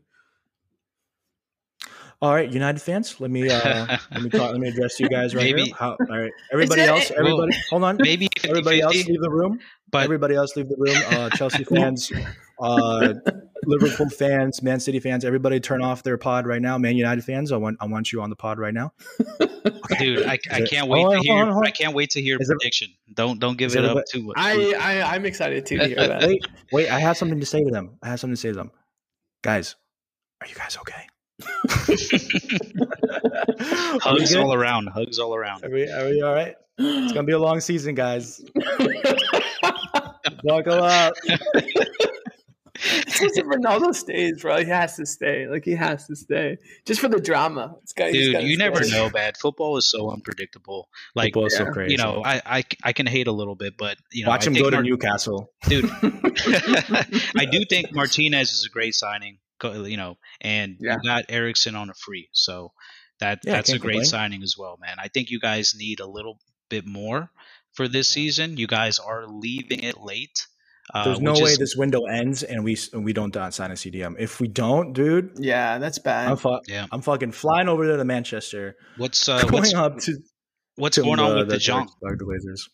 All 2.23 2.33
right, 2.33 2.51
United 2.51 2.81
fans, 2.81 3.21
let 3.21 3.31
me 3.31 3.51
uh, 3.51 3.99
let 4.13 4.23
me 4.23 4.31
talk, 4.31 4.53
let 4.53 4.59
me 4.59 4.69
address 4.69 4.99
you 4.99 5.09
guys 5.09 5.35
right 5.35 5.45
maybe. 5.45 5.65
here. 5.65 5.75
How, 5.79 5.97
all 6.01 6.19
right, 6.19 6.33
everybody 6.51 6.81
else, 6.81 7.11
everybody, 7.11 7.51
well, 7.51 7.61
hold 7.69 7.85
on. 7.85 7.99
Maybe 8.01 8.29
50, 8.37 8.49
everybody 8.49 8.81
50, 8.81 8.83
else 8.83 9.07
leave 9.09 9.21
the 9.21 9.31
room. 9.31 9.61
But 9.91 10.05
everybody 10.05 10.35
else 10.35 10.57
leave 10.57 10.69
the 10.69 10.77
room. 10.79 10.97
Uh, 11.11 11.29
Chelsea 11.31 11.65
fans, 11.75 12.11
uh, 12.59 13.15
Liverpool 13.67 14.09
fans, 14.09 14.63
Man 14.63 14.81
City 14.81 15.01
fans, 15.01 15.25
everybody 15.25 15.61
turn 15.61 15.83
off 15.83 16.03
their 16.03 16.17
pod 16.17 16.47
right 16.47 16.63
now. 16.63 16.79
Man 16.79 16.97
United 16.97 17.25
fans, 17.25 17.53
I 17.53 17.57
want 17.57 17.77
I 17.81 17.87
want 17.87 18.13
you 18.13 18.23
on 18.23 18.31
the 18.31 18.37
pod 18.37 18.59
right 18.59 18.75
now. 18.75 18.93
Dude, 19.99 20.27
I, 20.27 20.39
I 20.51 20.63
can't 20.63 20.89
wait 20.89 21.05
to 21.05 21.19
hear. 21.21 21.63
I 21.63 21.71
can't 21.71 21.95
wait 21.95 22.11
to 22.11 22.23
hear 22.23 22.39
prediction. 22.39 22.89
don't 23.15 23.39
don't 23.39 23.59
give 23.59 23.77
it 23.77 23.85
up 23.85 24.05
too 24.11 24.23
much. 24.23 24.35
I, 24.39 24.73
I 24.75 25.15
I'm 25.15 25.27
excited 25.27 25.67
to 25.67 25.79
hear 25.79 25.97
that. 25.97 26.23
wait, 26.23 26.47
wait, 26.73 26.91
I 26.91 26.99
have 27.01 27.17
something 27.17 27.41
to 27.41 27.47
say 27.47 27.63
to 27.65 27.71
them. 27.71 27.99
I 28.03 28.09
have 28.09 28.21
something 28.21 28.35
to 28.35 28.41
say 28.41 28.49
to 28.51 28.55
them, 28.55 28.71
guys. 29.43 29.75
Are 30.41 30.47
you 30.47 30.55
guys 30.55 30.77
okay? 30.79 31.07
Hugs 34.01 34.35
all 34.35 34.55
around. 34.55 34.89
Hugs 34.89 35.19
all 35.19 35.35
around. 35.35 35.65
Are 35.65 35.71
we, 35.71 35.89
are 35.91 36.05
we 36.05 36.23
all 36.23 36.35
right? 36.35 36.55
It's 36.79 37.13
gonna 37.13 37.25
be 37.27 37.33
a 37.33 37.39
long 37.39 37.61
season, 37.61 37.95
guys. 37.95 38.43
Buckle 40.45 40.85
up. 40.85 41.15
If 42.79 43.47
Ronaldo 43.47 43.95
stays, 43.95 44.43
bro, 44.43 44.59
he 44.59 44.65
has 44.65 44.97
to 44.97 45.07
stay. 45.07 45.47
Like 45.47 45.65
he 45.65 45.73
has 45.73 46.07
to 46.07 46.17
stay 46.17 46.59
just 46.87 47.01
for 47.01 47.09
the 47.09 47.21
drama. 47.21 47.77
Got, 47.97 48.13
Dude, 48.13 48.43
you 48.43 48.57
never 48.57 48.87
know, 48.89 49.11
man. 49.11 49.33
Football 49.41 49.77
is 49.77 49.91
so 49.91 50.11
unpredictable. 50.11 50.89
Like, 51.15 51.35
yeah. 51.35 51.49
so 51.49 51.67
crazy. 51.67 51.93
You 51.93 51.99
know, 51.99 52.23
I, 52.25 52.43
I 52.45 52.65
I 52.83 52.93
can 52.93 53.07
hate 53.07 53.27
a 53.27 53.33
little 53.33 53.55
bit, 53.55 53.75
but 53.79 53.97
you 54.13 54.25
know, 54.25 54.31
watch 54.31 54.47
I 54.47 54.51
him 54.51 54.55
go 54.55 54.71
to 54.71 54.83
Newcastle, 54.83 55.53
dude. 55.69 55.85
I 56.03 57.47
do 57.51 57.65
think 57.69 57.93
Martinez 57.93 58.53
is 58.53 58.67
a 58.67 58.71
great 58.71 58.95
signing. 58.95 59.39
You 59.63 59.97
know, 59.97 60.19
and 60.43 60.77
yeah. 60.81 60.97
you 61.03 61.09
got 61.09 61.25
Eriksen 61.31 61.77
on 61.77 61.89
a 61.89 61.95
free, 61.95 62.29
so 62.33 62.73
that 63.21 63.41
yeah, 63.45 63.53
that's 63.53 63.71
a 63.71 63.79
great 63.79 63.93
complain. 63.93 64.05
signing 64.05 64.43
as 64.43 64.55
well, 64.59 64.77
man. 64.81 64.97
I 64.99 65.09
think 65.09 65.31
you 65.31 65.41
guys 65.41 65.75
need 65.77 66.01
a 66.01 66.07
little 66.07 66.39
bit 66.69 66.87
more 66.87 67.31
for 67.73 67.89
this 67.89 68.09
season. 68.09 68.57
You 68.57 68.67
guys 68.67 68.99
are 68.99 69.27
leaving 69.27 69.83
it 69.83 70.01
late. 70.01 70.47
Uh, 70.95 71.05
There's 71.05 71.21
no 71.21 71.33
way 71.33 71.51
is, 71.51 71.59
this 71.59 71.77
window 71.77 72.05
ends 72.05 72.43
and 72.43 72.63
we 72.63 72.77
and 72.93 73.05
we 73.05 73.13
don't 73.13 73.33
sign 73.53 73.71
a 73.71 73.75
CDM. 73.75 74.15
If 74.19 74.41
we 74.41 74.47
don't, 74.47 74.93
dude, 74.93 75.33
yeah, 75.37 75.79
that's 75.79 75.99
bad. 75.99 76.31
I'm, 76.31 76.37
fu- 76.37 76.61
yeah. 76.69 76.87
I'm 76.93 77.03
fucking 77.03 77.33
flying 77.33 77.69
over 77.69 77.87
there 77.87 77.97
to 77.97 78.05
Manchester. 78.05 78.77
What's 78.97 79.29
uh, 79.29 79.43
going 79.43 79.55
what's, 79.55 79.75
up 79.75 79.99
to 79.99 80.17
what's 80.77 80.95
to 80.95 81.03
going 81.03 81.19
on 81.19 81.37
with 81.37 81.49
the, 81.49 81.55
the 81.55 81.61
Jong? 81.61 81.89
Blazers. 82.01 82.69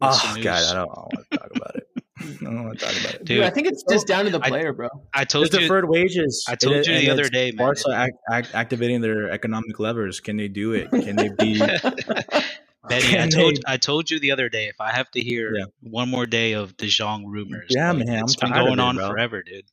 Oh 0.00 0.36
God, 0.40 0.62
I 0.64 0.74
don't, 0.74 0.88
don't 0.88 0.88
want 0.88 1.30
to 1.30 1.38
talk 1.38 1.56
about 1.56 1.76
it. 1.76 1.86
I 2.20 2.44
don't 2.44 2.64
want 2.64 2.78
to 2.78 2.86
talk 2.86 3.00
about 3.00 3.14
it, 3.14 3.24
dude. 3.24 3.44
I 3.44 3.50
think 3.50 3.68
it's 3.68 3.84
just 3.88 4.06
down 4.06 4.24
to 4.24 4.30
the 4.30 4.40
player, 4.40 4.72
bro. 4.72 4.88
I 5.14 5.24
told 5.24 5.46
it's 5.46 5.54
you 5.54 5.60
deferred 5.60 5.88
wages. 5.88 6.44
I 6.48 6.56
told 6.56 6.76
it, 6.76 6.86
you 6.86 6.98
the 6.98 7.10
other 7.10 7.28
day, 7.28 7.52
man. 7.52 7.66
Barca 7.66 7.92
act, 7.94 8.14
act, 8.30 8.54
activating 8.54 9.02
their 9.02 9.30
economic 9.30 9.78
levers. 9.78 10.20
Can 10.20 10.36
they 10.36 10.48
do 10.48 10.72
it? 10.72 10.90
Can 10.90 11.16
they 11.16 11.28
be? 11.28 11.60
Benny, 12.88 13.18
I 13.18 13.28
told 13.28 13.58
I 13.66 13.76
told 13.76 14.10
you 14.10 14.18
the 14.18 14.32
other 14.32 14.48
day 14.48 14.66
if 14.66 14.80
I 14.80 14.92
have 14.92 15.10
to 15.12 15.20
hear 15.20 15.54
yeah. 15.54 15.64
one 15.82 16.08
more 16.08 16.26
day 16.26 16.52
of 16.52 16.76
De 16.76 16.86
Jong 16.86 17.26
rumors, 17.26 17.66
yeah, 17.70 17.92
like, 17.92 18.06
man, 18.06 18.24
it's 18.24 18.36
I'm 18.42 18.50
been 18.50 18.58
going 18.58 18.72
it, 18.74 18.80
on 18.80 18.96
bro. 18.96 19.08
forever, 19.08 19.42
dude. 19.42 19.64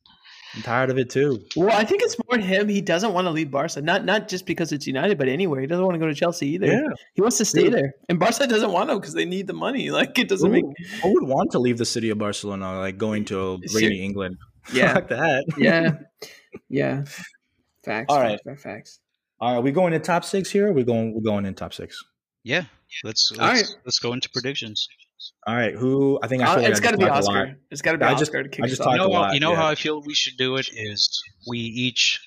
I'm 0.54 0.62
tired 0.62 0.90
of 0.90 0.98
it 0.98 1.10
too. 1.10 1.40
Well, 1.56 1.70
I 1.70 1.84
think 1.84 2.02
it's 2.02 2.16
more 2.26 2.38
him. 2.38 2.68
He 2.68 2.80
doesn't 2.80 3.12
want 3.12 3.26
to 3.26 3.30
leave 3.30 3.50
Barca, 3.50 3.82
not 3.82 4.04
not 4.04 4.28
just 4.28 4.46
because 4.46 4.72
it's 4.72 4.86
United, 4.86 5.18
but 5.18 5.28
anywhere. 5.28 5.60
He 5.60 5.66
doesn't 5.66 5.84
want 5.84 5.94
to 5.94 5.98
go 5.98 6.06
to 6.06 6.14
Chelsea 6.14 6.48
either. 6.48 6.66
Yeah. 6.66 6.88
He 7.14 7.20
wants 7.20 7.38
to 7.38 7.44
stay 7.44 7.64
Dude. 7.64 7.74
there, 7.74 7.94
and 8.08 8.18
Barca 8.18 8.46
doesn't 8.46 8.72
want 8.72 8.90
him 8.90 8.98
because 8.98 9.14
they 9.14 9.24
need 9.24 9.46
the 9.46 9.52
money. 9.52 9.90
Like 9.98 10.16
it 10.16 10.28
doesn't 10.28 10.48
Ooh, 10.48 10.52
make. 10.52 10.64
I 11.02 11.08
would 11.08 11.24
want 11.24 11.50
to 11.52 11.58
leave 11.58 11.76
the 11.76 11.84
city 11.84 12.10
of 12.10 12.18
Barcelona, 12.18 12.78
like 12.78 12.98
going 12.98 13.24
to 13.26 13.58
rainy 13.74 14.04
England. 14.04 14.36
Yeah, 14.72 14.92
like 14.92 15.08
that. 15.08 15.44
Yeah, 15.56 15.92
yeah. 16.68 17.04
Facts. 17.82 18.06
All 18.10 18.20
right, 18.20 18.38
facts, 18.44 18.62
facts. 18.62 19.00
All 19.40 19.50
right, 19.50 19.58
are 19.58 19.62
we 19.62 19.72
going 19.72 19.92
to 19.92 19.98
top 19.98 20.24
six 20.24 20.50
here? 20.50 20.70
we 20.72 20.84
going. 20.84 21.14
We're 21.14 21.22
going 21.22 21.46
in 21.46 21.54
top 21.54 21.72
six. 21.72 22.04
Yeah, 22.44 22.64
let's 23.04 23.30
let's, 23.32 23.40
right. 23.40 23.76
let's 23.84 23.98
go 23.98 24.12
into 24.12 24.30
predictions. 24.30 24.88
All 25.46 25.54
right, 25.54 25.74
who 25.74 26.18
I 26.22 26.28
think 26.28 26.42
I 26.42 26.46
uh, 26.46 26.54
feel 26.54 26.62
like 26.62 26.70
it's 26.70 26.80
got 26.80 26.90
to 26.92 26.96
be 26.96 27.04
Oscar. 27.04 27.58
It's 27.70 27.82
got 27.82 27.92
to 27.92 27.98
be 27.98 28.04
I 28.04 28.12
Oscar 28.12 28.42
to 28.42 28.48
kick 28.48 28.64
I 28.64 28.68
just 28.68 28.82
talked 28.82 28.92
you 28.92 28.98
know, 28.98 29.06
a 29.06 29.08
lot. 29.08 29.34
You 29.34 29.40
know 29.40 29.52
yeah. 29.52 29.56
how 29.56 29.68
I 29.68 29.74
feel 29.74 30.00
we 30.00 30.14
should 30.14 30.36
do 30.36 30.56
it 30.56 30.68
is 30.72 31.22
we 31.46 31.58
each 31.58 32.20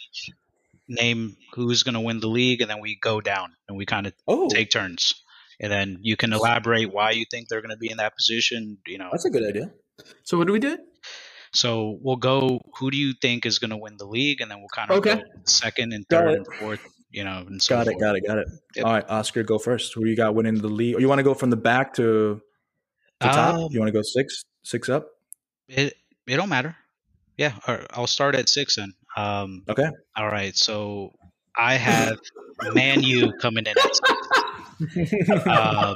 name 0.87 1.37
who's 1.53 1.83
going 1.83 1.93
to 1.93 2.01
win 2.01 2.19
the 2.19 2.27
league, 2.27 2.61
and 2.61 2.69
then 2.69 2.81
we 2.81 2.97
go 3.01 3.21
down 3.21 3.53
and 3.67 3.77
we 3.77 3.85
kind 3.85 4.07
of 4.07 4.13
oh. 4.27 4.49
take 4.49 4.71
turns, 4.71 5.13
and 5.59 5.71
then 5.71 5.99
you 6.01 6.17
can 6.17 6.33
elaborate 6.33 6.91
why 6.91 7.11
you 7.11 7.25
think 7.29 7.47
they're 7.47 7.61
going 7.61 7.71
to 7.71 7.77
be 7.77 7.89
in 7.89 7.97
that 7.97 8.15
position. 8.15 8.77
You 8.85 8.97
know, 8.97 9.09
that's 9.11 9.25
a 9.25 9.29
good 9.29 9.47
idea. 9.47 9.71
So 10.23 10.37
what 10.37 10.47
do 10.47 10.53
we 10.53 10.59
do? 10.59 10.77
So 11.53 11.97
we'll 12.01 12.17
go. 12.17 12.59
Who 12.79 12.91
do 12.91 12.97
you 12.97 13.13
think 13.21 13.45
is 13.45 13.59
going 13.59 13.71
to 13.71 13.77
win 13.77 13.95
the 13.97 14.05
league, 14.05 14.41
and 14.41 14.51
then 14.51 14.59
we'll 14.59 14.69
kind 14.69 14.91
of 14.91 14.97
okay. 14.97 15.15
go 15.15 15.21
second 15.45 15.93
and 15.93 16.05
third 16.09 16.33
and 16.33 16.47
fourth 16.59 16.81
you 17.11 17.23
know. 17.23 17.43
And 17.47 17.61
so 17.61 17.75
got 17.75 17.87
it, 17.87 17.99
got 17.99 18.15
it, 18.15 18.25
got 18.25 18.37
it. 18.37 18.47
Yep. 18.75 18.85
All 18.85 18.93
right, 18.93 19.09
Oscar, 19.09 19.43
go 19.43 19.57
first. 19.57 19.93
Who 19.93 20.05
you 20.05 20.15
got 20.15 20.35
winning 20.35 20.55
the 20.55 20.67
league? 20.67 20.95
Or 20.95 20.99
you 20.99 21.07
want 21.07 21.19
to 21.19 21.23
go 21.23 21.33
from 21.33 21.49
the 21.49 21.57
back 21.57 21.93
to 21.95 22.41
the 23.19 23.27
top? 23.27 23.55
Um, 23.55 23.67
you 23.71 23.79
want 23.79 23.89
to 23.89 23.93
go 23.93 24.01
six, 24.01 24.43
six 24.63 24.89
up? 24.89 25.07
It 25.67 25.93
it 26.27 26.37
don't 26.37 26.49
matter. 26.49 26.75
Yeah, 27.37 27.53
I'll 27.91 28.07
start 28.07 28.35
at 28.35 28.49
six 28.49 28.75
then. 28.75 28.93
Um, 29.17 29.63
okay. 29.67 29.89
All 30.15 30.27
right. 30.27 30.55
So 30.55 31.13
I 31.57 31.75
have 31.75 32.19
Man 32.73 33.03
U 33.03 33.33
coming 33.41 33.65
in 33.65 33.75
at 33.77 35.47
um, 35.47 35.95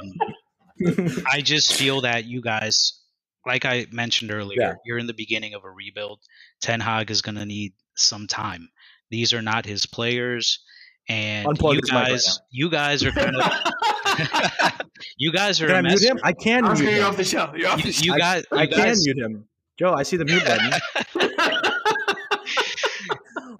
I 1.30 1.40
just 1.40 1.72
feel 1.72 2.02
that 2.02 2.24
you 2.24 2.40
guys, 2.40 3.00
like 3.46 3.64
I 3.64 3.86
mentioned 3.90 4.30
earlier, 4.32 4.60
yeah. 4.60 4.74
you're 4.84 4.98
in 4.98 5.06
the 5.06 5.14
beginning 5.14 5.54
of 5.54 5.64
a 5.64 5.70
rebuild. 5.70 6.20
Ten 6.60 6.80
Hag 6.80 7.10
is 7.10 7.22
going 7.22 7.36
to 7.36 7.46
need 7.46 7.72
some 7.94 8.26
time. 8.26 8.68
These 9.10 9.32
are 9.32 9.42
not 9.42 9.66
his 9.66 9.86
players 9.86 10.60
and 11.08 11.46
Unplug 11.46 11.74
you 11.74 11.82
guys, 11.82 12.40
you 12.50 12.70
guys 12.70 13.04
are 13.04 13.12
kind 13.12 13.36
of. 13.36 13.52
you 15.18 15.32
guys 15.32 15.60
are. 15.60 15.66
Can 15.66 15.86
I 15.86 15.88
mute 15.88 16.02
him? 16.02 16.18
I 16.22 16.32
can 16.32 16.64
mute 16.64 16.80
him. 16.80 16.94
You're 16.96 17.04
off 17.04 17.16
the 17.16 17.24
show. 17.24 17.52
You're 17.56 17.68
off 17.68 17.78
you, 17.78 17.84
the 17.84 17.92
show. 17.92 18.14
You 18.14 18.18
guys, 18.18 18.44
I, 18.52 18.62
I 18.62 18.66
can 18.66 18.96
mute 18.98 19.18
him. 19.18 19.44
Joe, 19.78 19.92
I 19.92 20.02
see 20.02 20.16
the 20.16 20.24
mute 20.24 20.44
button. 20.44 20.72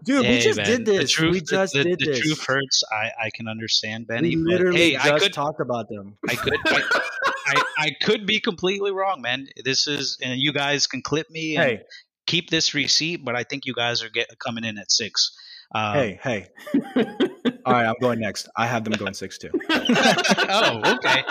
Dude, 0.05 0.24
hey, 0.24 0.36
we 0.36 0.40
just 0.40 0.57
man, 0.57 0.66
did 0.66 0.86
this. 0.86 0.99
The 0.99 1.09
truth, 1.09 1.32
we 1.32 1.40
just 1.40 1.72
the, 1.72 1.82
did 1.82 1.99
the, 1.99 2.07
this. 2.07 2.18
The 2.18 2.22
truth 2.22 2.47
hurts. 2.47 2.84
I, 2.92 3.11
I 3.24 3.30
can 3.34 3.49
understand, 3.49 4.07
Benny. 4.07 4.36
We 4.36 4.36
literally 4.36 4.78
hey, 4.78 4.92
just 4.92 5.05
I 5.05 5.18
could, 5.18 5.32
talk 5.32 5.59
about 5.59 5.88
them. 5.88 6.16
I 6.28 6.36
could. 6.36 6.55
I, 6.64 7.01
I, 7.47 7.62
I, 7.76 7.90
could 8.03 8.24
be 8.24 8.38
completely 8.38 8.92
wrong, 8.92 9.20
man. 9.20 9.49
This 9.64 9.88
is, 9.88 10.16
and 10.22 10.38
you 10.38 10.53
guys 10.53 10.86
can 10.86 11.03
clip 11.03 11.28
me 11.28 11.57
and 11.57 11.64
hey. 11.64 11.82
keep 12.26 12.51
this 12.51 12.72
receipt, 12.72 13.24
but 13.24 13.34
I 13.34 13.42
think 13.42 13.66
you 13.66 13.74
guys 13.74 14.05
are 14.05 14.09
get, 14.09 14.28
coming 14.38 14.62
in 14.62 14.78
at 14.78 14.92
six. 14.92 15.36
Um, 15.74 15.94
hey, 15.94 16.20
hey. 16.22 16.49
All 17.67 17.73
right, 17.73 17.85
I'm 17.85 17.97
going 18.01 18.21
next. 18.21 18.49
I 18.57 18.67
have 18.67 18.85
them 18.85 18.93
going 18.93 19.12
six 19.12 19.39
too. 19.39 19.51
oh, 19.71 20.83
okay. 20.85 21.25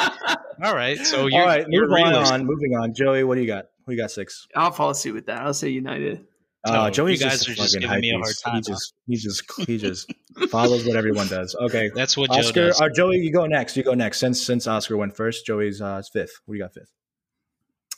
All 0.62 0.76
right. 0.76 0.98
So 1.00 1.28
you're, 1.28 1.42
all 1.42 1.48
right. 1.48 1.66
You're 1.70 1.88
moving 1.88 2.06
on. 2.06 2.46
Moving 2.46 2.76
on. 2.76 2.94
Joey, 2.94 3.24
what 3.24 3.36
do 3.36 3.42
you 3.42 3.48
got? 3.48 3.68
Who 3.86 3.94
you 3.94 3.98
got 3.98 4.12
six? 4.12 4.46
I'll 4.54 4.72
follow 4.72 4.92
suit 4.92 5.14
with 5.14 5.28
that. 5.28 5.42
I'll 5.42 5.54
say 5.54 5.70
United. 5.70 6.26
Uh, 6.66 6.90
Joey, 6.90 7.14
you 7.14 7.18
guys 7.20 7.46
just 7.46 7.50
are 7.50 7.54
just 7.54 7.80
giving 7.80 8.02
me 8.02 8.12
a 8.12 8.18
hard 8.18 8.36
time. 8.44 8.56
He 8.56 8.62
just, 8.62 8.94
he 9.08 9.16
just, 9.16 9.44
he 9.68 9.78
just 9.78 10.14
follows 10.50 10.86
what 10.86 10.98
everyone 10.98 11.28
does. 11.28 11.56
Okay, 11.56 11.90
that's 11.96 12.18
what 12.18 12.32
Oscar. 12.32 12.54
Joe 12.54 12.68
does. 12.68 12.82
Uh, 12.82 12.90
Joey, 12.90 13.18
you 13.18 13.32
go 13.32 13.46
next. 13.46 13.78
You 13.78 13.84
go 13.84 13.94
next. 13.94 14.20
Since 14.20 14.42
since 14.42 14.68
Oscar 14.68 14.98
went 14.98 15.16
first, 15.16 15.46
Joey's 15.46 15.80
uh, 15.80 16.02
fifth. 16.12 16.42
What 16.46 16.54
do 16.54 16.58
you 16.58 16.64
got 16.64 16.74
fifth? 16.74 16.92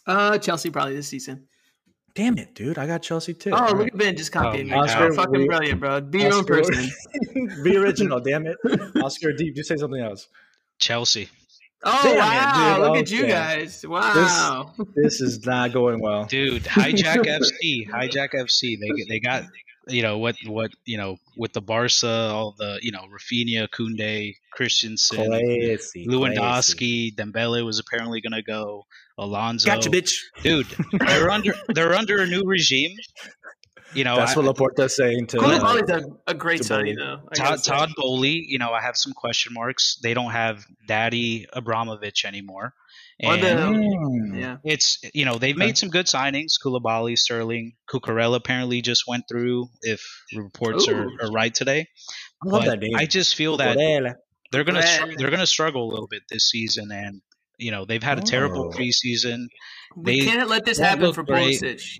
Uh, 0.05 0.37
Chelsea 0.37 0.69
probably 0.69 0.95
this 0.95 1.07
season. 1.07 1.47
Damn 2.17 2.39
it, 2.39 2.55
dude! 2.55 2.79
I 2.79 2.87
got 2.87 3.03
Chelsea 3.03 3.35
too. 3.35 3.51
Oh, 3.53 3.75
look 3.75 3.89
at 3.89 3.95
Ben 3.95 4.17
just 4.17 4.31
copying 4.31 4.73
oh, 4.73 4.77
me. 4.77 4.81
Oscar, 4.81 5.13
fucking 5.13 5.39
we, 5.39 5.45
brilliant, 5.45 5.79
bro. 5.79 6.01
Be 6.01 6.25
Oscar, 6.25 6.55
your 6.55 6.65
own 6.65 6.65
person. 6.65 7.63
be 7.63 7.77
original, 7.77 8.19
damn 8.19 8.47
it. 8.47 8.57
Oscar, 9.03 9.33
deep. 9.33 9.55
Just 9.55 9.69
say 9.69 9.75
something 9.75 10.01
else. 10.01 10.27
Chelsea. 10.79 11.29
Oh 11.83 12.01
damn 12.01 12.17
wow! 12.17 12.75
It, 12.75 12.79
look 12.79 12.89
okay. 12.89 12.99
at 13.01 13.11
you 13.11 13.27
guys. 13.27 13.85
Wow. 13.87 14.73
This, 14.95 15.19
this, 15.19 15.21
is 15.21 15.45
not 15.45 15.73
going 15.73 16.01
well, 16.01 16.25
dude. 16.25 16.63
Hijack 16.63 17.23
FC. 17.23 17.87
Hijack 17.91 18.33
FC. 18.33 18.79
They 18.79 18.89
they 19.07 19.19
got 19.19 19.43
you 19.87 20.01
know 20.01 20.17
what 20.17 20.35
what 20.45 20.71
you 20.85 20.97
know 20.97 21.17
with 21.35 21.53
the 21.53 21.61
Barca, 21.61 22.31
all 22.31 22.55
the 22.57 22.79
you 22.81 22.91
know 22.91 23.05
Raphinha, 23.11 23.67
Koundé, 23.69 24.35
Christensen, 24.51 25.31
Kessié, 25.31 26.07
Lewandowski, 26.07 27.15
Dembele 27.15 27.65
was 27.65 27.79
apparently 27.79 28.21
going 28.21 28.33
to 28.33 28.43
go. 28.43 28.85
Alonso, 29.19 29.65
gotcha, 29.65 29.89
bitch, 29.89 30.19
dude. 30.43 30.67
They're 30.93 31.31
under 31.31 31.55
they're 31.69 31.95
under 31.95 32.21
a 32.21 32.27
new 32.27 32.43
regime. 32.45 32.95
You 33.93 34.03
know, 34.03 34.17
that's 34.17 34.35
I, 34.35 34.41
what 34.41 34.55
Laporta's 34.55 34.95
saying 34.95 35.27
to. 35.27 35.37
Koulibaly's 35.37 35.89
uh, 35.89 36.01
a, 36.27 36.31
a 36.31 36.33
great 36.33 36.63
signing, 36.63 36.97
though. 36.97 37.21
Todd, 37.33 37.63
Todd 37.63 37.89
Boehly, 37.97 38.43
you 38.45 38.59
know, 38.59 38.71
I 38.71 38.81
have 38.81 38.97
some 38.97 39.13
question 39.13 39.53
marks. 39.53 39.97
They 40.03 40.13
don't 40.13 40.31
have 40.31 40.65
Daddy 40.87 41.47
Abramovich 41.53 42.25
anymore. 42.25 42.73
And 43.19 43.41
the, 43.41 44.37
yeah. 44.37 44.57
it's 44.63 44.99
you 45.13 45.25
know 45.25 45.39
they've 45.39 45.57
made 45.57 45.75
some 45.75 45.89
good 45.89 46.05
signings. 46.05 46.53
Koulibaly, 46.63 47.17
Sterling, 47.17 47.73
Cucurella 47.89 48.35
apparently 48.35 48.81
just 48.81 49.05
went 49.07 49.23
through. 49.27 49.69
If 49.81 50.03
reports 50.35 50.87
are, 50.87 51.07
are, 51.21 51.31
right 51.31 51.53
today, 51.53 51.87
I 52.43 52.49
love 52.49 52.65
that 52.65 52.79
name. 52.79 52.95
I 52.95 53.07
just 53.07 53.35
feel 53.35 53.57
that 53.57 53.75
they're 54.51 54.63
gonna 54.63 54.83
they're 55.17 55.31
gonna 55.31 55.47
struggle 55.47 55.89
a 55.89 55.89
little 55.89 56.07
bit 56.07 56.23
this 56.29 56.49
season, 56.49 56.91
and 56.91 57.21
you 57.57 57.71
know 57.71 57.85
they've 57.85 58.03
had 58.03 58.19
a 58.19 58.21
terrible 58.21 58.71
oh. 58.71 58.77
preseason. 58.77 59.47
We 59.95 60.19
they 60.19 60.25
can't 60.25 60.47
let 60.47 60.65
this 60.65 60.77
happen 60.77 61.11
for 61.13 61.23
Pulisic. 61.23 61.99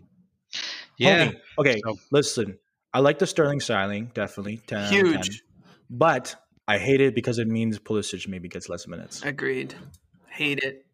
Yeah. 1.00 1.28
Homie, 1.28 1.36
okay, 1.60 1.82
so, 1.84 1.98
listen. 2.12 2.60
I 2.94 3.00
like 3.00 3.20
the 3.20 3.28
Sterling 3.28 3.60
signing, 3.60 4.10
definitely. 4.14 4.62
10 4.66 4.92
Huge. 4.92 5.30
10, 5.30 5.40
but 5.90 6.36
I 6.68 6.80
hate 6.80 7.02
it 7.02 7.14
because 7.14 7.38
it 7.38 7.48
means 7.48 7.78
Pulisic 7.78 8.28
maybe 8.28 8.48
gets 8.48 8.70
less 8.70 8.88
minutes. 8.88 9.22
Agreed. 9.24 9.76
Hate 10.30 10.60
it. 10.60 10.87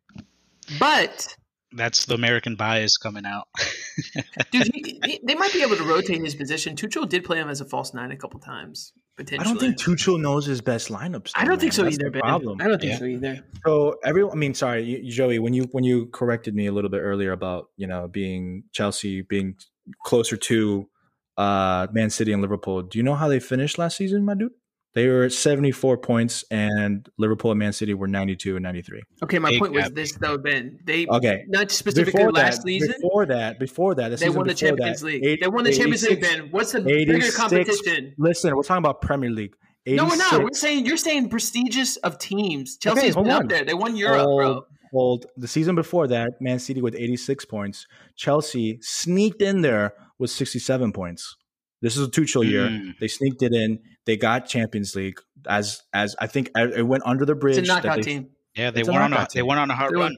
But 0.80 1.36
that's 1.76 2.06
the 2.06 2.16
American 2.16 2.56
bias 2.56 2.98
coming 2.98 3.26
out. 3.26 3.48
dude, 4.52 4.70
he, 4.74 5.00
he, 5.06 5.20
they 5.24 5.36
might 5.36 5.54
be 5.54 5.62
able 5.62 5.76
to 5.76 5.84
rotate 5.84 6.22
his 6.22 6.36
position. 6.36 6.76
Tuchel 6.76 7.08
did 7.08 7.24
play 7.24 7.40
him 7.40 7.50
as 7.50 7.62
a 7.62 7.66
false 7.66 7.94
nine 7.94 8.12
a 8.12 8.18
couple 8.18 8.40
times. 8.40 8.94
Potentially. 9.16 9.48
I 9.48 9.52
don't 9.52 9.60
think 9.60 9.78
Tuchel 9.78 10.20
knows 10.20 10.46
his 10.46 10.62
best 10.62 10.90
lineups. 10.90 11.34
Though, 11.34 11.42
I 11.42 11.42
don't 11.42 11.50
man. 11.52 11.60
think 11.60 11.74
so 11.74 11.84
That's 11.84 12.00
either. 12.00 12.12
Problem. 12.12 12.60
I 12.62 12.68
don't 12.68 12.80
think 12.80 12.94
yeah. 12.94 13.00
so 13.00 13.06
either. 13.06 13.46
So 13.66 13.96
everyone, 14.04 14.34
I 14.34 14.36
mean, 14.38 14.54
sorry, 14.56 15.04
Joey, 15.08 15.38
when 15.38 15.54
you 15.54 15.68
when 15.72 15.84
you 15.84 16.08
corrected 16.08 16.56
me 16.56 16.66
a 16.66 16.72
little 16.72 16.90
bit 16.90 17.00
earlier 17.00 17.32
about 17.32 17.68
you 17.78 17.86
know 17.86 18.08
being 18.08 18.64
Chelsea 18.72 19.22
being 19.22 19.56
closer 20.04 20.36
to 20.36 20.90
uh 21.38 21.88
Man 21.92 22.10
City 22.10 22.34
and 22.34 22.42
Liverpool, 22.42 22.82
do 22.82 22.98
you 22.98 23.04
know 23.04 23.14
how 23.14 23.28
they 23.28 23.40
finished 23.40 23.78
last 23.78 23.98
season, 23.98 24.26
my 24.26 24.34
dude? 24.34 24.52
They 24.96 25.08
were 25.08 25.24
at 25.24 25.34
74 25.34 25.98
points, 25.98 26.46
and 26.52 27.10
Liverpool 27.18 27.50
and 27.50 27.60
Man 27.60 27.74
City 27.74 27.96
were 27.96 28.08
92 28.08 28.56
and 28.58 28.64
93. 28.64 29.02
Okay, 29.24 29.40
my 29.40 29.50
Big 29.50 29.60
point 29.60 29.74
was 29.74 29.90
this 29.92 30.12
though, 30.14 30.38
Ben. 30.38 30.80
They 30.86 31.08
okay, 31.08 31.46
not 31.48 31.72
specifically 31.72 32.20
before 32.20 32.32
last 32.32 32.58
that, 32.58 32.68
season. 32.68 32.96
Before 33.02 33.26
that, 33.26 33.60
before 33.60 33.96
that, 33.96 34.20
they 34.20 34.30
won 34.30 34.46
the 34.48 34.54
Champions 34.54 35.02
that, 35.02 35.08
League. 35.08 35.26
Eight, 35.26 35.40
they 35.42 35.48
won 35.48 35.64
the 35.64 35.74
Champions 35.74 36.04
League. 36.04 36.22
Ben, 36.22 36.50
what's 36.52 36.74
the 36.74 36.82
bigger 36.82 37.32
competition? 37.32 38.14
Listen, 38.20 38.56
we're 38.56 38.62
talking 38.62 38.84
about 38.84 39.02
Premier 39.02 39.32
League. 39.32 39.56
86. 39.86 39.98
No, 39.98 40.10
we're 40.10 40.16
not. 40.16 40.44
We're 40.44 40.58
saying 40.58 40.86
you're 40.86 40.96
saying 40.96 41.30
prestigious 41.30 41.98
of 41.98 42.20
teams. 42.20 42.78
Chelsea's 42.78 43.18
okay, 43.18 43.24
been 43.24 43.32
up 43.32 43.50
there. 43.50 43.66
They 43.66 43.74
won 43.74 43.96
Europe, 43.96 44.22
hold, 44.22 44.40
bro. 44.40 44.66
Hold 44.94 45.26
the 45.36 45.48
season 45.48 45.76
before 45.76 46.08
that, 46.08 46.34
Man 46.40 46.60
City 46.60 46.82
with 46.82 46.96
86 46.96 47.46
points. 47.46 47.88
Chelsea 48.16 48.78
sneaked 48.82 49.42
in 49.42 49.62
there 49.62 49.94
with 50.20 50.30
67 50.30 50.94
points. 50.94 51.36
This 51.82 51.98
is 51.98 52.08
a 52.08 52.12
Tuchel 52.12 52.48
year. 52.48 52.68
Mm. 52.68 52.98
They 53.00 53.10
sneaked 53.10 53.42
it 53.42 53.54
in. 53.54 53.80
They 54.06 54.18
got 54.18 54.48
Champions 54.48 54.96
League 54.96 55.20
as 55.48 55.82
as 55.94 56.16
I 56.20 56.28
think 56.28 56.52
uh, 56.58 56.68
it 56.76 56.84
went 56.84 57.04
under 57.06 57.26
the 57.26 57.36
bridge. 57.36 57.58
It's 57.58 57.70
a 57.70 57.74
knockout 57.74 57.98
they, 57.98 58.02
team. 58.02 58.30
Yeah, 58.56 58.72
they 58.72 58.84
went 58.84 59.00
on 59.00 59.14
a, 59.14 59.28
they 59.34 59.42
went 59.42 59.60
on 59.60 59.72
a 59.72 59.76
hard 59.76 59.94
they 59.94 59.98
run. 59.98 60.16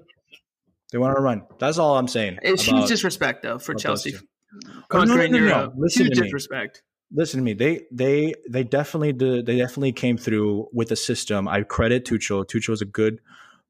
they 0.91 0.97
went 0.97 1.11
on 1.11 1.17
a 1.17 1.21
run. 1.21 1.43
That's 1.59 1.77
all 1.77 1.97
I'm 1.97 2.07
saying. 2.07 2.39
It's 2.41 2.63
huge 2.63 2.87
disrespect 2.87 3.43
though 3.43 3.59
for 3.59 3.73
Chelsea. 3.73 4.15
Conquering 4.89 5.31
no, 5.31 5.39
no, 5.39 5.45
no, 5.45 5.65
no. 5.67 5.73
Listen 5.77 6.05
huge 6.05 6.15
to 6.15 6.21
me. 6.21 6.27
disrespect. 6.27 6.83
Listen 7.11 7.39
to 7.39 7.43
me. 7.43 7.53
They 7.53 7.83
they 7.91 8.33
they 8.49 8.63
definitely 8.63 9.13
did, 9.13 9.45
they 9.45 9.57
definitely 9.57 9.91
came 9.91 10.17
through 10.17 10.67
with 10.73 10.91
a 10.91 10.95
system. 10.95 11.47
I 11.47 11.61
credit 11.63 12.05
Tuchel. 12.05 12.45
Tuchel 12.45 12.73
is 12.73 12.81
a 12.81 12.85
good 12.85 13.19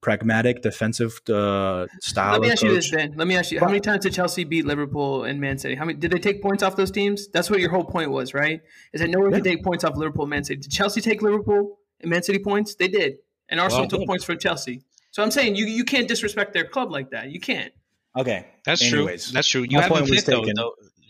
pragmatic 0.05 0.61
defensive 0.61 1.19
uh, 1.29 1.87
style. 1.99 2.33
Let 2.33 2.41
me 2.41 2.51
ask 2.51 2.61
coach. 2.61 2.69
you 2.69 2.75
this, 2.75 2.91
Ben. 2.91 3.15
Let 3.17 3.27
me 3.27 3.35
ask 3.35 3.51
you: 3.51 3.59
How 3.59 3.65
many 3.65 3.79
times 3.79 4.03
did 4.03 4.13
Chelsea 4.13 4.43
beat 4.43 4.63
Liverpool 4.63 5.23
and 5.23 5.41
Man 5.41 5.57
City? 5.57 5.73
How 5.73 5.83
many 5.83 5.97
did 5.97 6.11
they 6.11 6.19
take 6.19 6.43
points 6.43 6.61
off 6.61 6.75
those 6.75 6.91
teams? 6.91 7.27
That's 7.29 7.49
what 7.49 7.59
your 7.59 7.71
whole 7.71 7.83
point 7.83 8.11
was, 8.11 8.35
right? 8.35 8.61
Is 8.93 9.01
that 9.01 9.09
no 9.09 9.19
one 9.19 9.31
yeah. 9.31 9.37
could 9.37 9.45
take 9.45 9.63
points 9.63 9.83
off 9.83 9.97
Liverpool 9.97 10.25
and 10.25 10.29
Man 10.29 10.43
City? 10.43 10.61
Did 10.61 10.71
Chelsea 10.71 11.01
take 11.01 11.23
Liverpool 11.23 11.79
and 12.01 12.11
Man 12.11 12.21
City 12.21 12.37
points? 12.37 12.75
They 12.75 12.87
did, 12.87 13.15
and 13.49 13.59
Arsenal 13.59 13.83
well, 13.83 13.89
took 13.89 14.01
yeah. 14.01 14.05
points 14.05 14.23
from 14.23 14.37
Chelsea. 14.37 14.83
So 15.09 15.23
I'm 15.23 15.31
saying 15.31 15.55
you 15.55 15.65
you 15.65 15.83
can't 15.83 16.07
disrespect 16.07 16.53
their 16.53 16.65
club 16.65 16.91
like 16.91 17.09
that. 17.09 17.31
You 17.31 17.39
can't. 17.39 17.73
Okay, 18.15 18.45
that's 18.63 18.83
Anyways, 18.83 19.25
true. 19.25 19.33
That's 19.33 19.47
true. 19.47 19.65
You 19.67 19.79
have 19.79 19.91
a 19.91 20.05
fifth 20.05 20.27
though, 20.27 20.45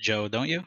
Joe, 0.01 0.29
don't 0.29 0.47
you? 0.47 0.63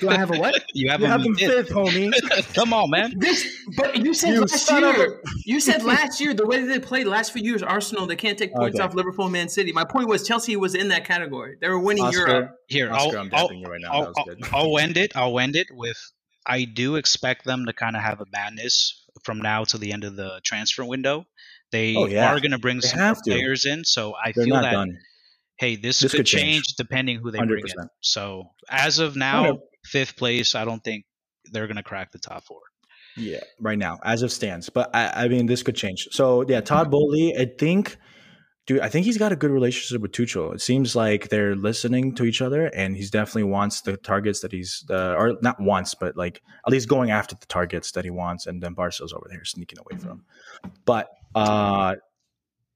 Do 0.00 0.08
I 0.08 0.16
have 0.16 0.34
a 0.34 0.38
what? 0.38 0.62
you 0.74 0.90
have, 0.90 1.00
you 1.00 1.06
have 1.06 1.22
him 1.22 1.34
fifth, 1.34 1.70
homie. 1.70 2.12
Come 2.54 2.72
on, 2.72 2.90
man. 2.90 3.14
This, 3.18 3.64
but 3.76 3.96
you 3.96 4.14
said 4.14 4.34
you 4.34 4.40
last 4.40 4.70
year. 4.70 5.20
You 5.44 5.60
said 5.60 5.82
last 5.84 6.20
year 6.20 6.34
the 6.34 6.46
way 6.46 6.64
they 6.64 6.78
played 6.78 7.06
last 7.06 7.32
few 7.32 7.42
years, 7.42 7.62
Arsenal 7.62 8.06
they 8.06 8.16
can't 8.16 8.38
take 8.38 8.52
points 8.52 8.78
okay. 8.78 8.84
off 8.84 8.94
Liverpool, 8.94 9.28
Man 9.28 9.48
City. 9.48 9.72
My 9.72 9.84
point 9.84 10.08
was 10.08 10.26
Chelsea 10.26 10.56
was 10.56 10.74
in 10.74 10.88
that 10.88 11.04
category. 11.04 11.56
They 11.60 11.68
were 11.68 11.78
winning 11.78 12.04
Oscar, 12.04 12.28
Europe. 12.28 12.56
Here, 12.68 12.92
Oscar, 12.92 13.18
I'll, 13.18 13.28
I'll, 13.32 13.62
right 13.62 13.80
I'll, 13.88 14.12
I'll 14.52 14.78
end 14.78 14.96
it. 14.96 15.16
I'll 15.16 15.38
end 15.38 15.56
it 15.56 15.68
with. 15.70 15.98
I 16.46 16.64
do 16.64 16.96
expect 16.96 17.44
them 17.44 17.66
to 17.66 17.72
kind 17.72 17.96
of 17.96 18.02
have 18.02 18.20
a 18.20 18.26
madness 18.32 19.04
from 19.24 19.38
now 19.38 19.64
to 19.64 19.78
the 19.78 19.92
end 19.92 20.04
of 20.04 20.16
the 20.16 20.40
transfer 20.44 20.84
window. 20.84 21.26
They 21.72 21.96
oh, 21.96 22.06
yeah. 22.06 22.32
are 22.32 22.40
going 22.40 22.52
to 22.52 22.58
bring 22.58 22.76
they 22.76 22.88
some 22.88 23.16
players 23.24 23.66
in, 23.66 23.84
so 23.84 24.14
I 24.14 24.32
They're 24.34 24.44
feel 24.44 24.60
that. 24.60 24.72
Done. 24.72 24.98
Hey, 25.58 25.76
this, 25.76 26.00
this 26.00 26.12
could, 26.12 26.18
could 26.18 26.26
change. 26.26 26.64
depending 26.76 27.18
who 27.18 27.30
they 27.30 27.38
100%. 27.38 27.46
bring 27.46 27.64
in. 27.66 27.88
So 28.00 28.50
as 28.68 28.98
of 28.98 29.16
now, 29.16 29.58
fifth 29.86 30.16
place. 30.16 30.54
I 30.54 30.64
don't 30.64 30.82
think 30.82 31.04
they're 31.52 31.66
going 31.66 31.76
to 31.76 31.82
crack 31.82 32.12
the 32.12 32.18
top 32.18 32.44
four. 32.44 32.60
Yeah, 33.16 33.40
right 33.60 33.78
now, 33.78 33.98
as 34.04 34.22
of 34.22 34.30
stands. 34.30 34.68
But 34.68 34.94
I, 34.94 35.24
I 35.24 35.28
mean, 35.28 35.46
this 35.46 35.62
could 35.62 35.76
change. 35.76 36.08
So 36.10 36.44
yeah, 36.46 36.60
Todd 36.60 36.90
Boehly, 36.90 37.34
I 37.38 37.46
think, 37.46 37.96
dude, 38.66 38.80
I 38.80 38.90
think 38.90 39.06
he's 39.06 39.16
got 39.16 39.32
a 39.32 39.36
good 39.36 39.50
relationship 39.50 40.02
with 40.02 40.12
Tuchel. 40.12 40.54
It 40.54 40.60
seems 40.60 40.94
like 40.94 41.30
they're 41.30 41.56
listening 41.56 42.14
to 42.16 42.24
each 42.24 42.42
other, 42.42 42.66
and 42.66 42.94
he's 42.94 43.10
definitely 43.10 43.44
wants 43.44 43.80
the 43.80 43.96
targets 43.96 44.40
that 44.40 44.52
he's, 44.52 44.84
uh, 44.90 45.14
or 45.16 45.38
not 45.40 45.58
wants, 45.58 45.94
but 45.94 46.14
like 46.14 46.42
at 46.66 46.72
least 46.72 46.88
going 46.88 47.10
after 47.10 47.34
the 47.34 47.46
targets 47.46 47.92
that 47.92 48.04
he 48.04 48.10
wants, 48.10 48.46
and 48.46 48.62
then 48.62 48.74
Barca's 48.74 49.14
over 49.14 49.26
there 49.30 49.44
sneaking 49.46 49.78
away 49.78 49.98
from 49.98 50.10
him. 50.10 50.24
But 50.84 51.08
uh, 51.34 51.94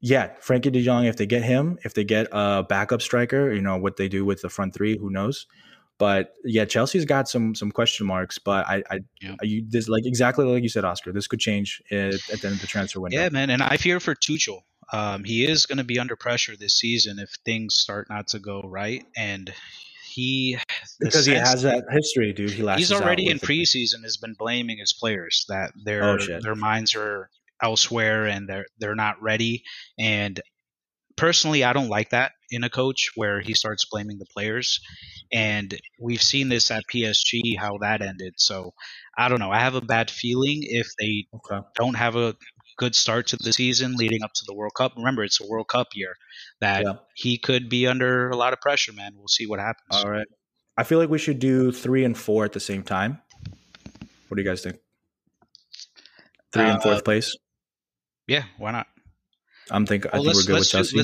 yeah, 0.01 0.31
Frenkie 0.41 0.73
De 0.73 0.83
Jong, 0.83 1.05
if 1.05 1.17
they 1.17 1.27
get 1.27 1.43
him, 1.43 1.79
if 1.85 1.95
they 1.95 2.05
get 2.05 2.27
a 2.33 2.63
backup 2.63 3.03
striker, 3.03 3.53
you 3.53 3.61
know 3.61 3.77
what 3.77 3.97
they 3.97 4.09
do 4.09 4.25
with 4.25 4.41
the 4.41 4.49
front 4.49 4.75
three, 4.75 4.97
who 4.97 5.11
knows? 5.11 5.47
But 5.99 6.33
yeah, 6.45 6.65
Chelsea's 6.65 7.05
got 7.05 7.29
some 7.29 7.55
some 7.55 7.71
question 7.71 8.07
marks. 8.07 8.39
But 8.39 8.67
I, 8.67 8.83
I, 8.91 9.01
yeah. 9.21 9.37
you 9.43 9.63
this 9.69 9.87
like 9.87 10.07
exactly 10.07 10.47
like 10.47 10.63
you 10.63 10.71
said, 10.71 10.87
Oscar. 10.87 11.13
This 11.13 11.27
could 11.27 11.41
change 11.41 11.83
at, 11.91 12.15
at 12.15 12.41
the 12.41 12.47
end 12.47 12.57
of 12.57 12.61
the 12.63 12.67
transfer 12.67 13.01
window. 13.01 13.21
Yeah, 13.21 13.29
man, 13.29 13.51
and 13.51 13.63
I 13.63 13.77
fear 13.77 14.01
for 14.01 14.15
Tuchel. 14.15 14.61
Um, 14.93 15.25
he 15.25 15.45
is 15.45 15.67
going 15.67 15.79
to 15.79 15.85
be 15.85 15.99
under 15.99 16.17
pressure 16.17 16.57
this 16.57 16.75
season 16.75 17.19
if 17.19 17.31
things 17.45 17.75
start 17.75 18.09
not 18.09 18.29
to 18.29 18.39
go 18.39 18.63
right, 18.65 19.05
and 19.15 19.53
he 20.11 20.59
because 20.99 21.27
he 21.27 21.35
has 21.35 21.63
that 21.63 21.85
history, 21.91 22.33
dude. 22.33 22.53
He 22.53 22.67
he's 22.77 22.93
already 22.93 23.29
in 23.29 23.39
preseason 23.39 24.03
has 24.03 24.17
been 24.17 24.35
blaming 24.39 24.79
his 24.79 24.95
players 24.95 25.45
that 25.51 25.73
their 25.85 26.03
oh, 26.03 26.41
their 26.41 26.55
minds 26.55 26.95
are 26.95 27.29
elsewhere 27.63 28.27
and 28.27 28.49
they're 28.49 28.67
they're 28.79 28.95
not 28.95 29.23
ready. 29.23 29.63
And 29.99 30.41
personally, 31.17 31.65
I 31.65 31.73
don't 31.73 31.89
like 31.89 32.11
that 32.11 32.33
in 32.51 32.65
a 32.65 32.71
coach 32.71 33.11
where 33.15 33.41
he 33.41 33.55
starts 33.55 33.85
blaming 33.91 34.19
the 34.19 34.27
players. 34.27 34.81
And 35.33 35.79
we've 36.01 36.23
seen 36.23 36.49
this 36.49 36.71
at 36.71 36.85
PSG 36.93 37.59
how 37.59 37.79
that 37.79 38.03
ended. 38.03 38.35
So 38.39 38.73
I 39.17 39.29
don't 39.29 39.39
know. 39.39 39.51
I 39.51 39.61
have 39.61 39.75
a 39.75 39.81
bad 39.81 40.11
feeling 40.11 40.61
if 40.63 40.89
they 40.99 41.27
okay. 41.35 41.67
don't 41.77 41.95
have 41.95 42.17
a 42.17 42.35
good 42.79 42.95
start 42.95 43.27
to 43.29 43.37
the 43.37 43.53
season 43.53 43.95
leading 43.97 44.23
up 44.23 44.33
to 44.35 44.45
the 44.47 44.55
World 44.55 44.73
Cup. 44.77 44.95
Remember, 44.97 45.23
it's 45.23 45.41
a 45.41 45.47
World 45.47 45.69
Cup 45.69 45.89
year 45.95 46.15
that 46.61 46.85
yeah. 46.85 46.95
he 47.15 47.37
could 47.37 47.69
be 47.69 47.87
under 47.87 48.31
a 48.31 48.37
lot 48.37 48.53
of 48.55 48.61
pressure, 48.61 48.93
man. 48.93 49.13
We'll 49.17 49.29
see 49.29 49.47
what 49.47 49.61
happens. 49.61 50.03
All 50.03 50.11
right. 50.11 50.27
I 50.77 50.85
feel 50.85 50.99
like 50.99 51.11
we 51.11 51.19
should 51.19 51.39
do 51.39 51.73
three 51.73 52.05
and 52.05 52.17
four 52.17 52.47
at 52.47 52.53
the 52.53 52.61
same 52.61 52.83
time. 52.83 53.21
What 54.29 54.37
do 54.37 54.43
you 54.43 54.49
guys 54.49 54.63
think? 54.63 54.79
Three 56.53 56.65
uh, 56.65 56.75
and 56.75 56.83
fourth 56.83 57.05
place? 57.05 57.37
Yeah, 58.31 58.45
why 58.59 58.71
not? 58.71 58.87
I'm 59.73 59.87
think 59.87 60.05
well, 60.05 60.23
I 60.23 60.25
think 60.25 60.37
we're 60.37 60.43
good 60.45 60.59
with 60.61 60.69
Chelsea. 60.69 61.03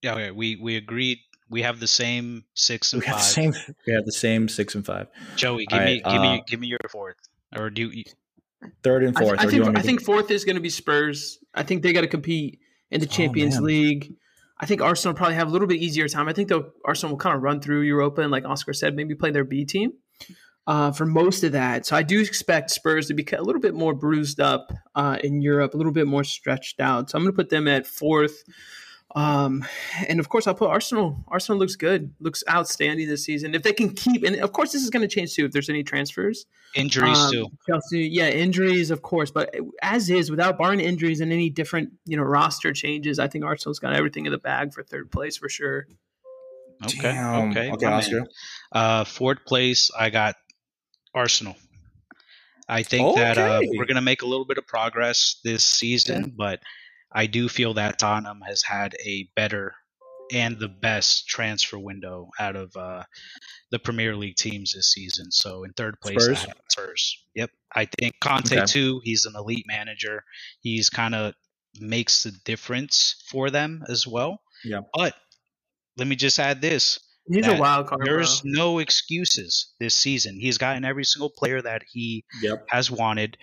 yeah, 0.00 0.14
okay. 0.14 0.30
We 0.30 0.56
we 0.56 0.76
agreed. 0.76 1.18
We 1.50 1.60
have 1.60 1.80
the 1.80 1.86
same 1.86 2.44
six 2.54 2.94
and 2.94 3.02
we 3.02 3.06
five. 3.08 3.16
Have 3.16 3.22
the 3.22 3.28
same, 3.28 3.52
we 3.86 3.92
have 3.92 4.06
the 4.06 4.12
same 4.12 4.48
six 4.48 4.74
and 4.74 4.84
five. 4.84 5.08
Joey, 5.36 5.66
give 5.66 5.82
me 5.82 5.96
give 5.96 6.06
uh, 6.06 6.22
me 6.22 6.42
give 6.48 6.60
me 6.60 6.68
your 6.68 6.78
fourth, 6.90 7.16
or 7.54 7.68
do 7.68 7.90
you? 7.90 8.04
Third 8.82 9.04
and 9.04 9.14
fourth. 9.14 9.38
I, 9.38 9.42
I 9.42 9.46
think 9.48 9.78
I 9.78 9.82
think 9.82 10.02
fourth 10.02 10.30
is 10.30 10.46
going 10.46 10.56
to 10.56 10.62
be 10.62 10.70
Spurs. 10.70 11.38
I 11.54 11.62
think 11.62 11.82
they 11.82 11.92
got 11.92 12.00
to 12.00 12.08
compete 12.08 12.58
in 12.90 13.02
the 13.02 13.06
oh, 13.06 13.10
Champions 13.10 13.58
oh, 13.58 13.62
League. 13.62 14.14
I 14.58 14.64
think 14.64 14.80
Arsenal 14.80 15.14
probably 15.14 15.34
have 15.34 15.48
a 15.48 15.50
little 15.50 15.68
bit 15.68 15.82
easier 15.82 16.08
time. 16.08 16.26
I 16.26 16.32
think 16.32 16.48
though 16.48 16.70
Arsenal 16.86 17.12
will 17.12 17.18
kind 17.18 17.36
of 17.36 17.42
run 17.42 17.60
through 17.60 17.82
Europa 17.82 18.22
and, 18.22 18.30
like 18.30 18.46
Oscar 18.46 18.72
said, 18.72 18.96
maybe 18.96 19.14
play 19.14 19.30
their 19.30 19.44
B 19.44 19.66
team 19.66 19.92
uh, 20.66 20.92
for 20.92 21.06
most 21.06 21.42
of 21.44 21.52
that. 21.52 21.86
So 21.86 21.96
I 21.96 22.02
do 22.02 22.20
expect 22.20 22.70
Spurs 22.70 23.08
to 23.08 23.14
be 23.14 23.26
a 23.32 23.42
little 23.42 23.60
bit 23.60 23.74
more 23.74 23.94
bruised 23.94 24.40
up 24.40 24.72
uh, 24.94 25.18
in 25.22 25.42
Europe, 25.42 25.74
a 25.74 25.76
little 25.76 25.92
bit 25.92 26.06
more 26.06 26.24
stretched 26.24 26.80
out. 26.80 27.10
So 27.10 27.18
I'm 27.18 27.24
going 27.24 27.32
to 27.32 27.36
put 27.36 27.50
them 27.50 27.66
at 27.66 27.86
fourth. 27.86 28.44
Um, 29.14 29.64
and 30.08 30.20
of 30.20 30.30
course, 30.30 30.46
I'll 30.46 30.54
put 30.54 30.70
Arsenal. 30.70 31.22
Arsenal 31.28 31.58
looks 31.58 31.76
good, 31.76 32.14
looks 32.18 32.42
outstanding 32.48 33.08
this 33.08 33.24
season. 33.24 33.54
If 33.54 33.62
they 33.62 33.74
can 33.74 33.90
keep, 33.90 34.22
and 34.22 34.36
of 34.36 34.52
course, 34.52 34.72
this 34.72 34.82
is 34.82 34.88
going 34.88 35.06
to 35.06 35.14
change 35.14 35.34
too 35.34 35.44
if 35.44 35.52
there's 35.52 35.68
any 35.68 35.82
transfers, 35.82 36.46
injuries 36.74 37.18
um, 37.18 37.30
too. 37.30 37.48
Chelsea, 37.68 38.08
yeah, 38.10 38.28
injuries, 38.28 38.90
of 38.90 39.02
course. 39.02 39.30
But 39.30 39.54
as 39.82 40.08
is, 40.08 40.30
without 40.30 40.56
barring 40.56 40.80
injuries 40.80 41.20
and 41.20 41.30
any 41.30 41.50
different, 41.50 41.90
you 42.06 42.16
know, 42.16 42.22
roster 42.22 42.72
changes, 42.72 43.18
I 43.18 43.28
think 43.28 43.44
Arsenal's 43.44 43.80
got 43.80 43.92
everything 43.92 44.24
in 44.24 44.32
the 44.32 44.38
bag 44.38 44.72
for 44.72 44.82
third 44.82 45.10
place 45.10 45.36
for 45.36 45.50
sure. 45.50 45.86
Okay, 46.84 47.12
Damn. 47.12 47.50
okay, 47.50 47.70
okay, 47.70 47.86
Oscar. 47.86 48.24
Uh, 48.72 49.04
fourth 49.04 49.44
place, 49.44 49.90
I 49.96 50.10
got 50.10 50.36
Arsenal. 51.14 51.56
I 52.68 52.82
think 52.82 53.08
okay. 53.08 53.20
that 53.20 53.38
uh, 53.38 53.60
we're 53.62 53.86
going 53.86 53.96
to 53.96 54.00
make 54.00 54.22
a 54.22 54.26
little 54.26 54.46
bit 54.46 54.58
of 54.58 54.66
progress 54.66 55.40
this 55.44 55.64
season, 55.64 56.22
yeah. 56.22 56.32
but 56.36 56.60
I 57.12 57.26
do 57.26 57.48
feel 57.48 57.74
that 57.74 57.98
Tottenham 57.98 58.40
has 58.46 58.62
had 58.62 58.94
a 59.04 59.28
better 59.36 59.74
and 60.32 60.58
the 60.58 60.68
best 60.68 61.28
transfer 61.28 61.78
window 61.78 62.30
out 62.40 62.56
of 62.56 62.74
uh, 62.76 63.02
the 63.70 63.78
Premier 63.78 64.16
League 64.16 64.36
teams 64.36 64.72
this 64.72 64.92
season. 64.92 65.30
So 65.30 65.64
in 65.64 65.72
third 65.72 66.00
place, 66.00 66.22
Spurs. 66.22 66.46
Spurs. 66.70 67.24
Yep, 67.34 67.50
I 67.74 67.84
think 67.84 68.14
Conte 68.20 68.56
okay. 68.56 68.64
too. 68.64 69.00
He's 69.04 69.26
an 69.26 69.34
elite 69.36 69.66
manager. 69.66 70.24
He's 70.60 70.88
kind 70.88 71.14
of 71.14 71.34
makes 71.80 72.22
the 72.22 72.32
difference 72.44 73.22
for 73.28 73.50
them 73.50 73.82
as 73.88 74.06
well. 74.06 74.40
Yeah. 74.64 74.80
But 74.94 75.14
let 75.96 76.06
me 76.06 76.16
just 76.16 76.38
add 76.38 76.62
this: 76.62 76.98
He's 77.26 77.46
a 77.46 77.56
wild 77.56 77.86
card. 77.86 78.02
There's 78.04 78.40
bro. 78.40 78.50
no 78.52 78.78
excuses 78.78 79.72
this 79.78 79.94
season. 79.94 80.38
He's 80.40 80.58
gotten 80.58 80.84
every 80.84 81.04
single 81.04 81.30
player 81.30 81.62
that 81.62 81.82
he 81.90 82.24
yep. 82.42 82.66
has 82.68 82.90
wanted. 82.90 83.36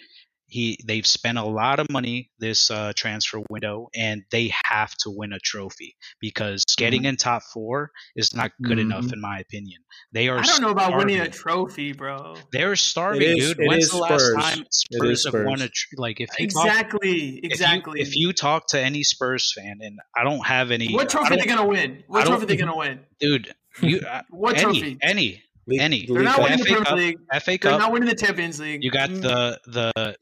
He 0.48 0.80
they've 0.88 1.06
spent 1.06 1.38
a 1.38 1.44
lot 1.44 1.80
of 1.80 1.92
money 1.92 2.32
this 2.40 2.72
uh, 2.72 2.92
transfer 2.96 3.40
window, 3.52 3.88
and 3.96 4.24
they 4.32 4.52
have 4.66 4.96
to 5.02 5.12
win 5.12 5.32
a 5.32 5.38
trophy 5.40 5.96
because 6.20 6.66
getting 6.76 7.02
mm-hmm. 7.02 7.10
in 7.10 7.18
top 7.18 7.44
four 7.54 7.92
is 8.16 8.34
not 8.34 8.52
good 8.64 8.80
mm-hmm. 8.80 8.92
enough, 8.92 9.14
in 9.14 9.22
my 9.22 9.40
opinion. 9.40 9.80
They 10.12 10.28
are. 10.28 10.40
I 10.40 10.42
don't 10.42 10.62
know 10.62 10.72
about 10.72 10.98
winning 10.98 11.20
a 11.20 11.30
trophy, 11.30 11.94
bro. 11.94 12.36
They're 12.52 12.76
starving, 12.76 13.38
is, 13.38 13.54
dude. 13.54 13.68
When's 13.68 13.92
the 13.92 13.98
last 13.98 14.34
time 14.36 14.66
Spurs, 14.72 15.26
have 15.26 15.36
won 15.36 15.62
a 15.62 15.70
tr- 15.70 15.96
like? 15.98 16.20
If 16.20 16.30
exactly, 16.40 17.34
talk, 17.34 17.52
exactly. 17.52 18.02
If 18.02 18.08
you, 18.08 18.12
if 18.12 18.30
you, 18.30 18.34
talk 18.34 18.68
to 18.70 18.82
any 18.82 19.04
Spurs 19.04 19.54
fan, 19.56 19.78
and 19.82 20.00
I 20.18 20.24
don't 20.24 20.44
have 20.48 20.72
any. 20.72 20.92
What 20.92 21.10
trophy 21.10 21.36
are 21.36 21.38
they 21.38 21.46
gonna 21.46 21.68
win? 21.68 22.04
What 22.08 22.26
trophy 22.26 22.44
are 22.44 22.48
they 22.48 22.58
gonna 22.58 22.76
win, 22.76 23.02
dude? 23.20 23.54
You 23.82 24.00
uh, 24.10 24.22
what 24.30 24.58
any, 24.58 24.64
trophy? 24.64 24.98
Any 25.02 25.44
League, 25.70 25.82
Any. 25.82 26.06
They're 26.06 26.24
not 26.24 26.42
winning 26.42 26.58
FA 26.58 26.64
the 26.64 26.82
Premier 26.82 27.06
League. 27.06 27.20
FA 27.42 27.58
Cup. 27.58 27.62
They're 27.62 27.80
not 27.80 27.92
winning 27.92 28.10
the 28.10 28.16
Champions 28.16 28.60
League. 28.60 28.84
You 28.84 28.92
got 28.92 29.10
the 29.10 29.60
the 29.68 30.16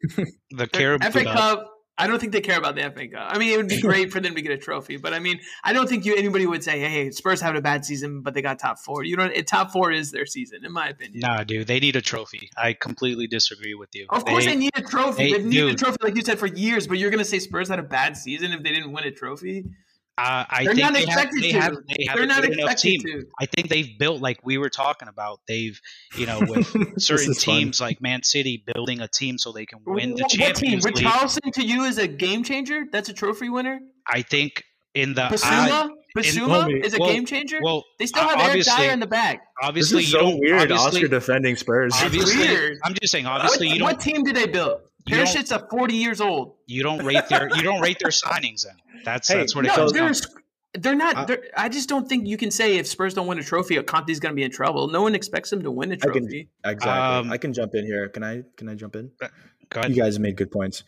the 0.52 0.68
Carabao 0.68 1.10
FA 1.12 1.24
Cup. 1.24 1.74
I 2.00 2.06
don't 2.06 2.20
think 2.20 2.32
they 2.32 2.42
care 2.42 2.60
about 2.60 2.76
the 2.76 2.82
FA 2.92 3.08
Cup. 3.08 3.28
I 3.34 3.40
mean, 3.40 3.52
it 3.52 3.58
would 3.58 3.68
be 3.68 3.82
great 3.82 4.12
for 4.12 4.20
them 4.20 4.36
to 4.36 4.42
get 4.44 4.52
a 4.52 4.58
trophy, 4.58 4.98
but 4.98 5.16
I 5.16 5.20
mean, 5.20 5.40
I 5.64 5.74
don't 5.74 5.90
think 5.90 6.06
you 6.06 6.16
anybody 6.16 6.46
would 6.46 6.64
say, 6.64 6.80
"Hey, 6.80 7.10
Spurs 7.10 7.42
having 7.42 7.58
a 7.58 7.62
bad 7.62 7.86
season, 7.86 8.22
but 8.22 8.36
they 8.36 8.44
got 8.44 8.60
top 8.60 8.78
four. 8.78 9.04
You 9.04 9.16
know, 9.16 9.28
top 9.48 9.72
four 9.72 9.92
is 9.92 10.12
their 10.12 10.28
season, 10.28 10.64
in 10.64 10.72
my 10.72 10.90
opinion. 10.90 11.22
Nah, 11.22 11.44
dude, 11.44 11.66
they 11.66 11.80
need 11.80 11.96
a 11.96 12.02
trophy. 12.02 12.52
I 12.56 12.74
completely 12.74 13.26
disagree 13.26 13.74
with 13.74 13.90
you. 13.96 14.06
Of 14.10 14.26
course, 14.26 14.46
they, 14.46 14.52
they 14.52 14.58
need 14.58 14.74
a 14.76 14.84
trophy. 14.84 15.32
They, 15.32 15.40
they 15.40 15.44
need 15.44 15.74
a 15.74 15.76
trophy, 15.76 15.98
like 16.04 16.16
you 16.16 16.22
said, 16.22 16.38
for 16.38 16.48
years. 16.48 16.86
But 16.86 17.00
you're 17.00 17.10
going 17.10 17.24
to 17.24 17.26
say 17.26 17.40
Spurs 17.40 17.70
had 17.70 17.80
a 17.80 17.84
bad 17.84 18.16
season 18.16 18.52
if 18.52 18.62
they 18.62 18.74
didn't 18.74 18.92
win 18.92 19.06
a 19.06 19.12
trophy? 19.12 19.66
Uh, 20.18 20.46
I 20.50 20.64
They're 20.64 20.74
think 20.74 20.84
not 20.84 20.94
they 20.94 21.04
expected 21.04 21.44
have, 21.44 21.52
they. 21.52 21.60
Have, 21.60 21.76
they 21.88 22.06
have 22.08 22.18
They're 22.18 22.26
not 22.26 22.44
expected 22.44 22.76
team. 22.78 23.02
to. 23.02 23.26
I 23.40 23.46
think 23.46 23.70
they've 23.70 24.00
built 24.00 24.20
like 24.20 24.40
we 24.44 24.58
were 24.58 24.70
talking 24.70 25.08
about. 25.08 25.42
They've 25.48 25.80
you 26.18 26.26
know 26.26 26.40
with 26.48 27.00
certain 27.00 27.36
teams 27.36 27.78
fun. 27.78 27.88
like 27.88 28.02
Man 28.02 28.24
City 28.24 28.64
building 28.74 29.00
a 29.02 29.08
team 29.08 29.38
so 29.38 29.52
they 29.52 29.68
can 29.68 29.80
win 29.86 30.16
the 30.16 30.24
what, 30.24 30.32
Champions 30.32 30.86
what 30.86 30.96
team? 30.96 31.06
League. 31.06 31.14
Richarlison 31.14 31.54
to 31.54 31.64
you 31.64 31.84
is 31.84 32.00
a 32.00 32.08
game 32.08 32.44
changer. 32.44 32.86
That's 32.92 33.10
a 33.10 33.14
trophy 33.14 33.50
winner. 33.50 33.80
I 34.08 34.24
think 34.24 34.64
in 34.96 35.14
the 35.14 35.22
Bissouma, 35.22 35.90
Bissouma 36.18 36.84
is 36.84 36.96
a 36.96 37.00
well, 37.00 37.12
game 37.12 37.28
changer. 37.28 37.60
Well, 37.62 37.84
they 38.00 38.08
still 38.08 38.28
have 38.28 38.40
Eric 38.40 38.64
Dier 38.64 38.92
in 38.92 39.00
the 39.00 39.06
back. 39.06 39.42
Obviously, 39.62 40.00
this 40.00 40.08
is 40.08 40.12
so 40.14 40.36
weird. 40.36 40.72
Oscar 40.72 41.08
defending 41.08 41.56
Spurs. 41.56 41.94
Obviously, 41.96 42.38
weird. 42.38 42.80
I'm 42.84 42.96
just 43.00 43.12
saying. 43.12 43.28
Obviously, 43.28 43.68
what, 43.68 43.74
you 43.74 43.80
don't. 43.80 43.88
What 43.88 44.00
team 44.00 44.24
did 44.24 44.36
they 44.36 44.48
build? 44.48 44.80
Perisic's 45.08 45.52
a 45.52 45.60
40 45.60 45.96
years 45.96 46.22
old. 46.22 46.56
You 46.66 46.84
don't 46.84 47.04
rate 47.06 47.28
their 47.30 47.50
you 47.56 47.62
don't 47.62 47.82
rate 47.82 48.00
their 48.00 48.12
signings. 48.12 48.64
Then 48.64 48.76
that's 49.04 49.28
hey, 49.28 49.38
that's 49.38 49.56
what 49.56 49.66
it 49.66 49.70
no, 49.70 49.76
comes 49.76 49.92
down. 49.94 50.14
They're 50.74 50.96
not. 50.96 51.28
They're, 51.28 51.44
I 51.56 51.70
just 51.70 51.90
don't 51.90 52.08
think 52.08 52.28
you 52.28 52.38
can 52.38 52.52
say 52.52 52.78
if 52.78 52.88
Spurs 52.88 53.14
don't 53.14 53.26
win 53.26 53.40
a 53.40 53.44
trophy, 53.44 53.82
Conte's 53.84 54.20
going 54.20 54.34
to 54.34 54.36
be 54.36 54.44
in 54.44 54.52
trouble. 54.52 54.88
No 54.88 55.02
one 55.02 55.16
expects 55.16 55.52
him 55.52 55.64
to 55.64 55.72
win 55.72 55.92
a 55.92 55.98
trophy. 55.98 56.50
I 56.64 56.70
can, 56.70 56.74
exactly. 56.74 56.90
Um, 56.92 57.32
I 57.32 57.38
can 57.38 57.54
jump 57.54 57.74
in 57.74 57.86
here. 57.86 58.10
Can 58.10 58.24
I? 58.24 58.44
Can 58.58 58.70
I 58.70 58.76
jump 58.76 58.96
in? 58.96 59.12
You 59.88 59.96
guys 59.96 60.20
made 60.20 60.38
good 60.38 60.52
points. 60.52 60.84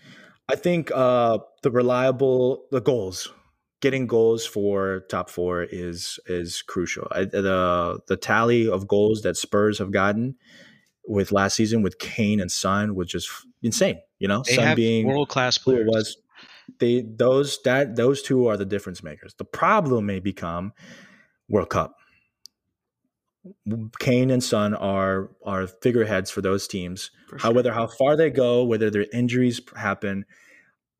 I 0.47 0.55
think 0.55 0.91
uh, 0.93 1.39
the 1.63 1.71
reliable 1.71 2.65
the 2.71 2.81
goals, 2.81 3.31
getting 3.81 4.07
goals 4.07 4.45
for 4.45 5.05
top 5.09 5.29
four 5.29 5.63
is 5.63 6.19
is 6.27 6.61
crucial. 6.61 7.07
I, 7.11 7.25
the 7.25 7.99
the 8.07 8.17
tally 8.17 8.69
of 8.69 8.87
goals 8.87 9.21
that 9.23 9.37
Spurs 9.37 9.79
have 9.79 9.91
gotten 9.91 10.35
with 11.07 11.31
last 11.31 11.55
season 11.55 11.81
with 11.81 11.99
Kane 11.99 12.39
and 12.39 12.51
Son 12.51 12.95
was 12.95 13.07
just 13.07 13.29
insane. 13.61 13.99
You 14.19 14.27
know, 14.27 14.43
they 14.45 14.55
Son 14.55 14.75
being 14.75 15.07
world 15.07 15.29
class 15.29 15.57
player 15.57 15.85
Was 15.85 16.17
they 16.79 17.01
those 17.01 17.59
that 17.63 17.95
those 17.95 18.21
two 18.21 18.47
are 18.47 18.57
the 18.57 18.65
difference 18.65 19.03
makers. 19.03 19.33
The 19.37 19.45
problem 19.45 20.05
may 20.05 20.19
become 20.19 20.73
World 21.47 21.69
Cup. 21.69 21.95
Kane 23.99 24.29
and 24.29 24.43
Son 24.43 24.75
are 24.75 25.31
are 25.43 25.67
figureheads 25.67 26.29
for 26.29 26.41
those 26.41 26.67
teams. 26.67 27.11
For 27.27 27.39
sure. 27.39 27.49
How 27.49 27.55
whether 27.55 27.73
how 27.73 27.87
far 27.87 28.15
they 28.15 28.29
go, 28.29 28.63
whether 28.63 28.89
their 28.91 29.07
injuries 29.11 29.61
happen, 29.75 30.25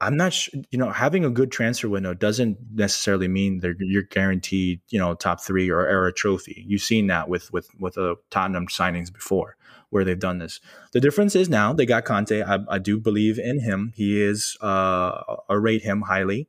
I'm 0.01 0.17
not 0.17 0.33
sure. 0.33 0.61
You 0.71 0.79
know, 0.79 0.89
having 0.91 1.25
a 1.25 1.29
good 1.29 1.51
transfer 1.51 1.89
window 1.89 2.13
doesn't 2.13 2.57
necessarily 2.73 3.27
mean 3.27 3.59
that 3.59 3.75
you're 3.79 4.03
guaranteed, 4.03 4.81
you 4.89 4.97
know, 4.97 5.13
top 5.13 5.43
three 5.43 5.69
or, 5.69 5.85
era 5.85 6.13
trophy. 6.13 6.63
You've 6.65 6.81
seen 6.81 7.07
that 7.07 7.27
with 7.29 7.51
with 7.51 7.69
with 7.79 7.95
the 7.95 8.15
Tottenham 8.31 8.67
signings 8.67 9.13
before 9.13 9.57
where 9.89 10.03
they've 10.03 10.19
done 10.19 10.37
this. 10.37 10.59
The 10.93 10.99
difference 10.99 11.35
is 11.35 11.49
now 11.49 11.73
they 11.73 11.85
got 11.85 12.05
Conte. 12.05 12.41
I, 12.41 12.59
I 12.69 12.79
do 12.79 12.99
believe 12.99 13.39
in 13.39 13.59
him. 13.59 13.93
He 13.95 14.21
is 14.21 14.57
uh, 14.61 15.21
I 15.49 15.53
rate 15.53 15.83
him 15.83 16.01
highly. 16.01 16.47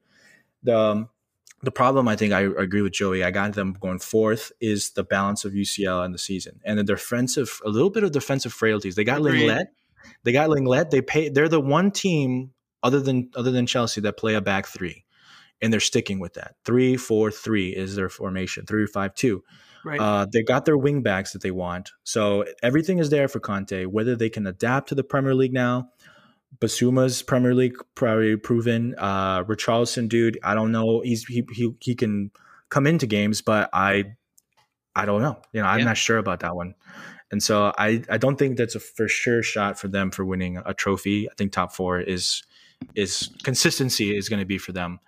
The 0.63 0.79
um, 0.79 1.09
the 1.63 1.71
problem 1.71 2.09
I 2.09 2.17
think 2.17 2.33
I 2.33 2.41
agree 2.41 2.83
with 2.83 2.93
Joey. 2.93 3.23
I 3.23 3.31
got 3.31 3.53
them 3.53 3.77
going 3.79 3.99
fourth 3.99 4.53
is 4.61 4.91
the 4.91 5.05
balance 5.05 5.45
of 5.45 5.53
UCL 5.53 6.05
in 6.07 6.13
the 6.13 6.19
season 6.19 6.61
and 6.65 6.79
the 6.79 6.85
defensive 6.85 7.61
a 7.65 7.69
little 7.69 7.91
bit 7.91 8.03
of 8.03 8.13
defensive 8.13 8.53
frailties. 8.53 8.95
They 8.95 9.05
got 9.05 9.21
Lenglet. 9.21 9.67
They 10.25 10.33
got 10.33 10.51
Lenglet. 10.51 10.91
They 10.91 11.03
pay. 11.03 11.29
They're 11.29 11.49
the 11.49 11.61
one 11.61 11.91
team 11.91 12.53
other 12.83 13.01
than 13.01 13.31
other 13.35 13.51
than 13.51 13.67
Chelsea 13.67 14.01
that 14.03 14.17
play 14.17 14.35
a 14.35 14.41
back 14.41 14.67
three, 14.67 15.05
and 15.61 15.73
they're 15.73 15.81
sticking 15.81 16.19
with 16.19 16.35
that. 16.35 16.55
Three 16.65 16.97
four 16.97 17.31
three 17.31 17.71
is 17.71 17.97
their 17.97 18.09
formation. 18.09 18.67
Three 18.67 18.87
five 18.87 19.15
two. 19.15 19.45
Right. 19.85 20.01
Uh, 20.01 20.27
they 20.31 20.43
got 20.43 20.65
their 20.65 20.77
wing 20.77 21.03
backs 21.03 21.33
that 21.33 21.43
they 21.43 21.51
want. 21.51 21.93
So 22.05 22.45
everything 22.63 22.99
is 22.99 23.11
there 23.11 23.29
for 23.29 23.41
Conte. 23.41 23.87
Whether 23.87 24.17
they 24.17 24.29
can 24.29 24.47
adapt 24.47 24.89
to 24.91 24.95
the 24.95 25.05
Premier 25.05 25.35
League 25.35 25.53
now, 25.53 25.91
Bissouma's 26.59 27.23
Premier 27.23 27.55
League 27.55 27.77
probably 27.95 28.37
proven. 28.37 28.95
Uh, 28.99 29.45
Richarlison, 29.45 30.09
dude, 30.09 30.39
I 30.43 30.55
don't 30.55 30.73
know. 30.73 31.01
He's 31.01 31.25
he, 31.25 31.45
he 31.53 31.75
he 31.81 31.95
can 31.95 32.31
come 32.69 32.87
into 32.87 33.07
games, 33.07 33.41
but 33.41 33.71
I 33.73 34.17
I 34.95 35.05
don't 35.05 35.23
know. 35.23 35.41
You 35.53 35.63
know, 35.63 35.69
I'm 35.69 35.81
yeah. 35.81 35.85
not 35.87 35.97
sure 35.97 36.19
about 36.19 36.41
that 36.41 36.57
one. 36.57 36.75
And 37.31 37.43
so 37.43 37.73
I 37.79 38.03
I 38.11 38.19
don't 38.19 38.37
think 38.37 38.57
that's 38.57 38.75
a 38.75 38.81
for 38.81 39.09
sure 39.09 39.43
shot 39.43 39.79
for 39.79 39.89
them 39.89 40.11
for 40.11 40.25
winning 40.25 40.61
a 40.65 40.75
trophy. 40.75 41.31
I 41.31 41.35
think 41.37 41.53
top 41.53 41.73
four 41.73 42.01
is 42.01 42.43
is 42.95 43.31
consistency 43.43 44.17
is 44.17 44.29
going 44.29 44.41
to 44.41 44.47
be 44.47 44.59
for 44.59 44.73
them. 44.73 44.99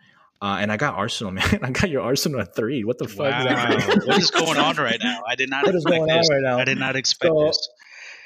Uh, 0.43 0.59
and 0.61 0.73
I 0.73 0.77
got 0.77 0.97
Arsenal, 0.97 1.33
man. 1.33 1.61
I 1.63 1.71
got 1.71 1.89
your 1.89 2.03
Arsenal 2.03 2.41
at 2.41 2.57
three. 2.57 2.83
What 2.83 2.99
the 2.99 3.07
fuck? 3.07 3.31
Wow. 3.31 3.77
what 4.07 4.19
is 4.19 4.33
going 4.33 4.59
on 4.59 4.77
right 4.77 4.99
now? 5.01 5.23
I 5.27 5.37
did 5.37 5.49
not. 5.49 5.65
What 5.65 5.77
is 5.77 5.85
going 5.85 6.05
this. 6.07 6.29
on 6.29 6.37
right 6.37 6.43
now? 6.43 6.59
I 6.59 6.65
did 6.65 6.79
not 6.79 6.97
expect 6.97 7.33
so, 7.33 7.47
this. 7.47 7.69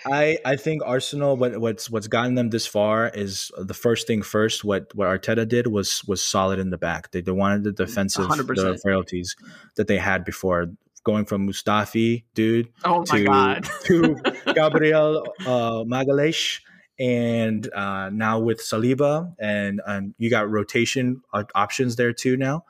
I, 0.06 0.38
I 0.44 0.56
think 0.56 0.82
Arsenal 0.84 1.36
what 1.36 1.58
what's 1.58 1.90
what's 1.90 2.06
gotten 2.06 2.36
them 2.36 2.50
this 2.50 2.66
far 2.66 3.08
is 3.08 3.50
the 3.58 3.74
first 3.74 4.06
thing 4.06 4.22
first. 4.22 4.64
What 4.64 4.94
what 4.94 5.08
Arteta 5.08 5.46
did 5.46 5.66
was 5.66 6.04
was 6.04 6.22
solid 6.22 6.58
in 6.58 6.70
the 6.70 6.78
back. 6.78 7.10
They, 7.10 7.20
they 7.20 7.32
wanted 7.32 7.64
the 7.64 7.72
defensive 7.72 8.28
the 8.28 8.80
frailties 8.82 9.36
that 9.76 9.86
they 9.86 9.98
had 9.98 10.24
before. 10.24 10.66
Going 11.04 11.24
from 11.24 11.48
Mustafi, 11.48 12.24
dude, 12.34 12.68
oh 12.84 13.04
to, 13.04 13.60
to 13.84 14.16
Gabriel 14.54 15.24
uh, 15.42 15.84
Magalhaes 15.84 16.58
and 16.98 17.72
uh, 17.72 18.10
now 18.10 18.38
with 18.38 18.60
Saliba 18.60 19.34
and 19.38 19.80
and 19.86 20.14
you 20.18 20.30
got 20.30 20.50
rotation 20.50 21.22
options 21.32 21.96
there 21.96 22.12
too 22.12 22.36
now. 22.36 22.64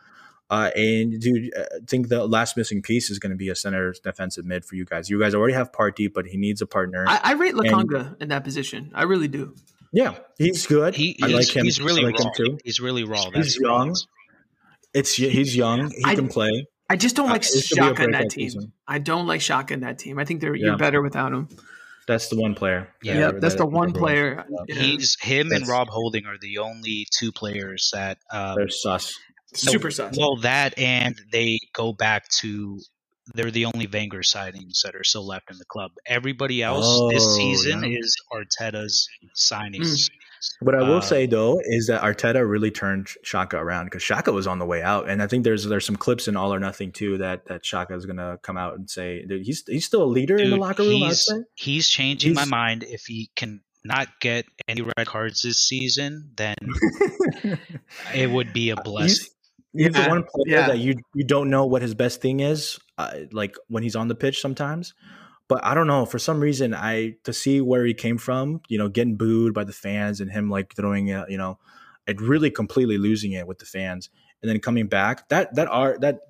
Uh, 0.49 0.70
and 0.77 1.20
dude, 1.20 1.51
I 1.57 1.81
think 1.89 2.09
the 2.09 2.24
last 2.24 2.57
missing 2.57 2.81
piece 2.81 3.11
is 3.11 3.18
going 3.18 3.31
to 3.31 3.37
be 3.37 3.49
a 3.49 3.57
center 3.57 3.93
defensive 4.05 4.45
mid 4.45 4.64
for 4.64 4.77
you 4.77 4.85
guys. 4.85 5.11
You 5.11 5.18
guys 5.18 5.35
already 5.35 5.55
have 5.55 5.72
Partey, 5.72 6.12
but 6.12 6.27
he 6.27 6.37
needs 6.37 6.62
a 6.62 6.66
partner. 6.66 7.05
I, 7.09 7.20
I 7.22 7.33
rate 7.33 7.55
Lokonga 7.55 8.12
and, 8.12 8.22
in 8.22 8.29
that 8.29 8.45
position. 8.45 8.93
I 8.95 9.05
really 9.05 9.27
do. 9.27 9.57
Yeah, 9.93 10.14
he's 10.39 10.66
good. 10.66 10.95
He, 10.95 11.18
I 11.22 11.29
like 11.29 11.49
him. 11.49 11.64
He's 11.64 11.81
really 11.81 12.03
like 12.03 12.18
raw. 12.18 12.27
Him 12.27 12.33
too. 12.37 12.59
He's 12.64 12.81
really 12.81 13.03
raw. 13.03 13.31
That's 13.31 13.55
he's 13.55 13.57
young. 13.57 13.97
It's 14.95 15.14
he's 15.14 15.57
young. 15.57 15.91
He 15.91 16.03
I, 16.05 16.14
can 16.14 16.29
play. 16.29 16.66
I 16.89 16.97
just 16.97 17.16
don't 17.16 17.29
uh, 17.29 17.33
like 17.33 17.43
uh, 17.43 17.59
Xhaka 17.59 18.05
in 18.05 18.11
that 18.12 18.31
team. 18.31 18.51
Season. 18.51 18.72
I 18.87 18.99
don't 18.99 19.27
like 19.27 19.41
Xhaka 19.41 19.72
in 19.72 19.81
that 19.81 19.99
team. 19.99 20.18
I 20.18 20.24
think 20.24 20.41
they're 20.41 20.55
yeah. 20.55 20.66
you're 20.66 20.77
better 20.77 21.03
without 21.03 21.33
him. 21.33 21.49
That's 22.07 22.29
the 22.29 22.41
one 22.41 22.55
player. 22.55 22.89
Yeah, 23.03 23.19
yep, 23.19 23.35
that's 23.41 23.55
that, 23.55 23.63
the 23.63 23.67
one 23.67 23.93
player. 23.93 24.45
Yeah. 24.69 24.77
He's 24.77 25.17
him 25.21 25.49
that's, 25.49 25.63
and 25.63 25.71
Rob 25.71 25.89
Holding 25.89 26.27
are 26.27 26.39
the 26.41 26.59
only 26.59 27.07
two 27.13 27.33
players 27.33 27.91
that 27.93 28.19
um, 28.33 28.55
they're 28.57 28.69
sus. 28.69 29.19
So, 29.55 29.73
Super 29.73 29.91
sus. 29.91 30.17
Well, 30.17 30.37
that 30.39 30.79
and 30.79 31.21
they 31.33 31.59
go 31.75 31.93
back 31.93 32.29
to 32.41 32.81
they're 33.35 33.51
the 33.51 33.65
only 33.65 33.89
Wenger 33.93 34.21
signings 34.21 34.83
that 34.85 34.95
are 34.95 35.03
still 35.03 35.27
left 35.27 35.51
in 35.51 35.59
the 35.59 35.65
club. 35.65 35.91
Everybody 36.07 36.63
else 36.63 36.87
oh, 36.87 37.11
this 37.11 37.35
season 37.35 37.83
yeah. 37.83 37.99
is 37.99 38.17
Arteta's 38.33 39.09
signings. 39.37 39.81
Mm. 39.81 40.11
What 40.61 40.74
I 40.74 40.82
will 40.82 40.99
uh, 40.99 41.01
say 41.01 41.26
though 41.26 41.61
is 41.64 41.87
that 41.89 42.03
Arteta 42.03 42.49
really 42.49 42.70
turned 42.70 43.09
Xhaka 43.24 43.55
around 43.55 43.87
because 43.87 44.03
Xhaka 44.03 44.32
was 44.32 44.47
on 44.47 44.59
the 44.59 44.66
way 44.66 44.82
out, 44.82 45.09
and 45.09 45.22
I 45.22 45.26
think 45.26 45.45
there's 45.45 45.64
there's 45.64 45.84
some 45.84 45.97
clips 45.97 46.28
in 46.28 46.37
All 46.37 46.53
or 46.53 46.61
Nothing 46.61 46.93
too 46.93 47.18
that 47.18 47.47
that 47.47 47.62
Xhaka 47.62 47.93
is 47.93 48.07
gonna 48.07 48.39
come 48.43 48.57
out 48.57 48.74
and 48.74 48.89
say 48.89 49.24
he's 49.28 49.64
he's 49.66 49.84
still 49.84 50.03
a 50.03 50.05
leader 50.05 50.37
dude, 50.37 50.47
in 50.47 50.51
the 50.51 50.57
locker 50.57 50.82
room. 50.82 51.03
He's, 51.03 51.32
he's 51.55 51.89
changing 51.89 52.30
he's, 52.30 52.37
my 52.37 52.45
mind 52.45 52.84
if 52.84 53.05
he 53.07 53.30
can 53.37 53.61
not 53.84 54.09
get 54.20 54.47
any 54.68 54.82
red 54.82 55.07
cards 55.07 55.43
this 55.43 55.59
season, 55.59 56.30
then 56.37 56.57
it 58.14 58.30
would 58.30 58.53
be 58.53 58.70
a 58.70 58.76
blessing. 58.76 59.26
He's, 59.72 59.87
he's 59.87 59.97
yeah, 59.97 60.05
the 60.05 60.11
one 60.11 60.24
player 60.24 60.59
yeah. 60.59 60.66
that 60.68 60.78
you 60.78 60.95
you 61.14 61.24
don't 61.24 61.51
know 61.51 61.66
what 61.66 61.82
his 61.82 61.95
best 61.95 62.20
thing 62.20 62.41
is, 62.41 62.78
uh, 62.99 63.12
like 63.32 63.57
when 63.68 63.82
he's 63.82 63.97
on 63.97 64.09
the 64.09 64.14
pitch 64.14 64.41
sometimes. 64.41 64.95
But 65.49 65.65
I 65.65 65.75
don't 65.75 65.87
know. 65.87 66.07
For 66.07 66.19
some 66.19 66.41
reason, 66.41 66.75
I 66.75 67.17
to 67.25 67.33
see 67.33 67.61
where 67.61 67.85
he 67.85 67.95
came 67.95 68.19
from, 68.19 68.61
you 68.69 68.79
know, 68.79 68.89
getting 68.89 69.17
booed 69.17 69.55
by 69.55 69.65
the 69.65 69.73
fans 69.73 70.21
and 70.21 70.31
him 70.31 70.51
like 70.51 70.75
throwing 70.75 71.09
it, 71.09 71.31
you 71.31 71.39
know, 71.39 71.59
and 72.07 72.21
really 72.21 72.51
completely 72.51 72.99
losing 72.99 73.33
it 73.33 73.47
with 73.47 73.59
the 73.59 73.67
fans, 73.67 74.11
and 74.43 74.51
then 74.51 74.61
coming 74.61 74.89
back. 74.89 75.29
That 75.29 75.55
that 75.55 75.69
art 75.69 76.01
that 76.01 76.21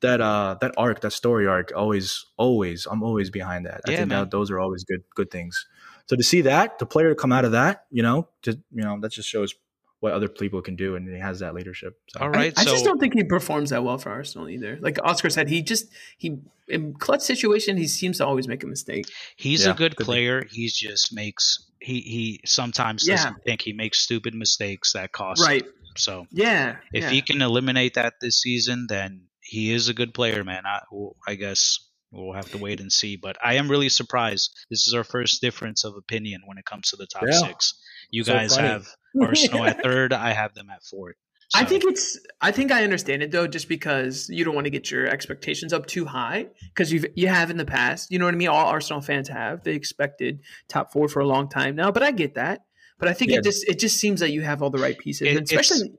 that 0.00 0.20
uh 0.20 0.56
that 0.60 0.74
arc, 0.76 1.00
that 1.00 1.12
story 1.12 1.46
arc, 1.46 1.72
always 1.74 2.26
always 2.36 2.86
I'm 2.90 3.02
always 3.02 3.30
behind 3.30 3.66
that. 3.66 3.82
I 3.86 3.92
yeah, 3.92 3.96
think 3.96 4.10
that 4.10 4.30
those 4.30 4.50
are 4.50 4.58
always 4.60 4.84
good 4.84 5.04
good 5.14 5.30
things. 5.30 5.66
So 6.06 6.16
to 6.16 6.22
see 6.22 6.42
that, 6.42 6.78
the 6.78 6.86
player 6.86 7.08
to 7.10 7.14
come 7.14 7.32
out 7.32 7.44
of 7.44 7.52
that, 7.52 7.86
you 7.90 8.02
know, 8.02 8.28
just 8.42 8.58
you 8.72 8.82
know, 8.82 8.98
that 9.00 9.12
just 9.12 9.28
shows 9.28 9.54
what 10.00 10.12
other 10.12 10.28
people 10.28 10.60
can 10.62 10.76
do, 10.76 10.96
and 10.96 11.08
he 11.08 11.18
has 11.18 11.40
that 11.40 11.54
leadership. 11.54 11.98
So. 12.08 12.20
All 12.20 12.30
right, 12.30 12.52
I, 12.56 12.64
so, 12.64 12.70
I, 12.70 12.72
just 12.72 12.84
don't 12.84 12.98
think 12.98 13.14
he 13.14 13.24
performs 13.24 13.70
that 13.70 13.82
well 13.82 13.98
for 13.98 14.10
Arsenal 14.10 14.48
either. 14.48 14.78
Like 14.80 14.98
Oscar 15.02 15.30
said, 15.30 15.48
he 15.48 15.62
just 15.62 15.86
he 16.18 16.38
in 16.68 16.94
clutch 16.94 17.22
situation 17.22 17.76
he 17.76 17.86
seems 17.86 18.18
to 18.18 18.26
always 18.26 18.48
make 18.48 18.62
a 18.62 18.66
mistake. 18.66 19.06
He's 19.36 19.64
yeah, 19.64 19.72
a 19.72 19.74
good 19.74 19.96
player. 19.96 20.44
He 20.50 20.68
just 20.68 21.14
makes 21.14 21.66
he 21.80 22.00
he 22.00 22.40
sometimes 22.44 23.06
yeah. 23.06 23.16
doesn't 23.16 23.44
think 23.44 23.62
he 23.62 23.72
makes 23.72 23.98
stupid 23.98 24.34
mistakes 24.34 24.92
that 24.92 25.12
cost. 25.12 25.42
Right. 25.42 25.64
Him. 25.64 25.72
So 25.96 26.26
yeah, 26.30 26.76
if 26.92 27.04
yeah. 27.04 27.10
he 27.10 27.22
can 27.22 27.40
eliminate 27.40 27.94
that 27.94 28.14
this 28.20 28.42
season, 28.42 28.86
then 28.88 29.22
he 29.40 29.72
is 29.72 29.88
a 29.88 29.94
good 29.94 30.12
player, 30.12 30.44
man. 30.44 30.64
I 30.66 30.80
I 31.26 31.36
guess 31.36 31.78
we'll 32.10 32.34
have 32.34 32.50
to 32.50 32.58
wait 32.58 32.80
and 32.80 32.92
see. 32.92 33.16
But 33.16 33.36
I 33.42 33.54
am 33.54 33.70
really 33.70 33.88
surprised. 33.88 34.54
This 34.70 34.86
is 34.86 34.94
our 34.94 35.04
first 35.04 35.40
difference 35.40 35.84
of 35.84 35.94
opinion 35.96 36.42
when 36.44 36.58
it 36.58 36.64
comes 36.64 36.90
to 36.90 36.96
the 36.96 37.06
top 37.06 37.24
yeah. 37.26 37.38
six. 37.38 37.80
You 38.10 38.24
so 38.24 38.32
guys 38.32 38.54
funny. 38.54 38.68
have 38.68 38.86
Arsenal 39.20 39.64
at 39.66 39.82
third. 39.82 40.12
I 40.12 40.32
have 40.32 40.54
them 40.54 40.70
at 40.70 40.82
fourth. 40.82 41.16
So. 41.48 41.60
I 41.60 41.64
think 41.64 41.84
it's. 41.84 42.18
I 42.40 42.50
think 42.50 42.72
I 42.72 42.82
understand 42.82 43.22
it 43.22 43.30
though, 43.30 43.46
just 43.46 43.68
because 43.68 44.28
you 44.28 44.44
don't 44.44 44.54
want 44.54 44.64
to 44.64 44.70
get 44.70 44.90
your 44.90 45.06
expectations 45.06 45.72
up 45.72 45.86
too 45.86 46.04
high, 46.04 46.48
because 46.74 46.92
you've 46.92 47.06
you 47.14 47.28
have 47.28 47.50
in 47.50 47.56
the 47.56 47.64
past. 47.64 48.10
You 48.10 48.18
know 48.18 48.24
what 48.24 48.34
I 48.34 48.36
mean? 48.36 48.48
All 48.48 48.66
Arsenal 48.66 49.00
fans 49.00 49.28
have. 49.28 49.62
They 49.62 49.74
expected 49.74 50.40
top 50.68 50.92
four 50.92 51.08
for 51.08 51.20
a 51.20 51.26
long 51.26 51.48
time 51.48 51.76
now, 51.76 51.92
but 51.92 52.02
I 52.02 52.10
get 52.10 52.34
that. 52.34 52.62
But 52.98 53.08
I 53.08 53.12
think 53.12 53.30
yeah. 53.30 53.38
it 53.38 53.44
just 53.44 53.68
it 53.68 53.78
just 53.78 53.98
seems 53.98 54.20
that 54.20 54.30
you 54.30 54.42
have 54.42 54.60
all 54.60 54.70
the 54.70 54.78
right 54.78 54.98
pieces, 54.98 55.28
it, 55.28 55.42
especially. 55.42 55.92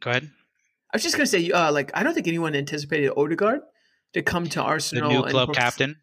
Go 0.00 0.10
ahead. 0.10 0.30
I 0.92 0.96
was 0.96 1.02
just 1.02 1.16
gonna 1.16 1.26
say, 1.26 1.50
uh, 1.50 1.72
like 1.72 1.90
I 1.94 2.02
don't 2.02 2.12
think 2.12 2.28
anyone 2.28 2.54
anticipated 2.54 3.12
Odegaard 3.16 3.60
to 4.12 4.22
come 4.22 4.48
to 4.50 4.62
Arsenal, 4.62 5.08
the 5.08 5.14
new 5.14 5.30
club 5.30 5.54
captain. 5.54 5.96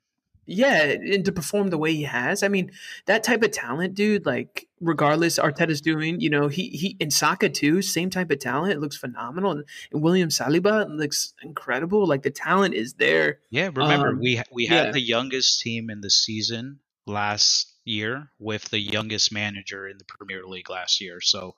Yeah, 0.48 0.84
and 0.84 1.24
to 1.26 1.32
perform 1.32 1.70
the 1.70 1.78
way 1.78 1.94
he 1.94 2.04
has. 2.04 2.44
I 2.44 2.48
mean, 2.48 2.72
that 3.06 3.24
type 3.24 3.44
of 3.44 3.52
talent, 3.52 3.94
dude. 3.94 4.26
Like, 4.26 4.68
regardless, 4.80 5.38
Arteta's 5.38 5.82
doing. 5.82 6.20
You 6.20 6.30
know, 6.30 6.48
he 6.48 6.70
he 6.70 6.98
and 7.00 7.14
Saka 7.14 7.48
too, 7.48 7.82
same 7.82 8.10
type 8.10 8.32
of 8.32 8.40
talent. 8.40 8.74
It 8.74 8.80
looks 8.80 8.98
phenomenal, 8.98 9.52
and, 9.52 9.64
and 9.92 10.02
William 10.02 10.30
Saliba 10.30 10.88
looks 10.90 11.34
incredible. 11.44 12.08
Like 12.08 12.24
the 12.24 12.32
talent 12.32 12.74
is 12.74 12.96
there. 12.96 13.40
Yeah, 13.52 13.70
remember 13.74 14.10
um, 14.10 14.20
we 14.20 14.42
we 14.52 14.66
had 14.66 14.88
yeah. 14.88 14.92
the 14.92 15.02
youngest 15.02 15.62
team 15.62 15.90
in 15.90 16.02
the 16.02 16.10
season 16.10 16.80
last 17.06 17.72
year 17.86 18.30
with 18.40 18.64
the 18.70 18.80
youngest 18.80 19.32
manager 19.32 19.88
in 19.88 19.98
the 19.98 20.06
Premier 20.06 20.46
League 20.46 20.70
last 20.70 21.02
year. 21.02 21.22
So 21.22 21.56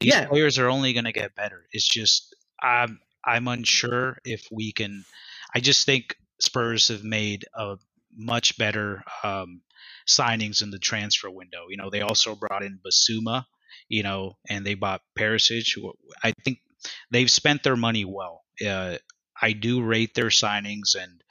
these 0.00 0.12
yeah. 0.12 0.26
players 0.26 0.58
are 0.58 0.68
only 0.68 0.92
going 0.92 1.04
to 1.04 1.12
get 1.12 1.34
better. 1.34 1.66
It's 1.72 1.88
just 1.88 2.34
I'm 2.62 3.00
I'm 3.24 3.48
unsure 3.48 4.18
if 4.24 4.46
we 4.50 4.72
can. 4.72 5.04
I 5.54 5.60
just 5.60 5.86
think 5.86 6.16
Spurs 6.40 6.88
have 6.88 7.04
made 7.04 7.44
a 7.54 7.76
much 8.16 8.58
better 8.58 9.02
um, 9.22 9.62
signings 10.08 10.62
in 10.62 10.70
the 10.70 10.78
transfer 10.78 11.30
window. 11.30 11.66
You 11.68 11.76
know, 11.76 11.90
they 11.90 12.00
also 12.00 12.34
brought 12.34 12.62
in 12.62 12.80
Bissouma, 12.84 13.44
you 13.88 14.02
know, 14.02 14.36
and 14.48 14.64
they 14.64 14.74
bought 14.74 15.02
Perisic. 15.18 15.76
I 16.22 16.32
think 16.44 16.58
they've 17.10 17.30
spent 17.30 17.62
their 17.62 17.76
money 17.76 18.04
well. 18.04 18.42
Uh, 18.66 18.96
I 19.40 19.52
do 19.52 19.82
rate 19.82 20.14
their 20.14 20.26
signings, 20.26 20.94
and 20.98 21.22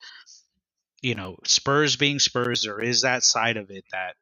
you 1.01 1.15
know, 1.15 1.37
Spurs 1.43 1.95
being 1.95 2.19
Spurs, 2.19 2.63
there 2.63 2.79
is 2.79 3.01
that 3.01 3.23
side 3.23 3.57
of 3.57 3.69
it 3.69 3.83
that 3.91 4.15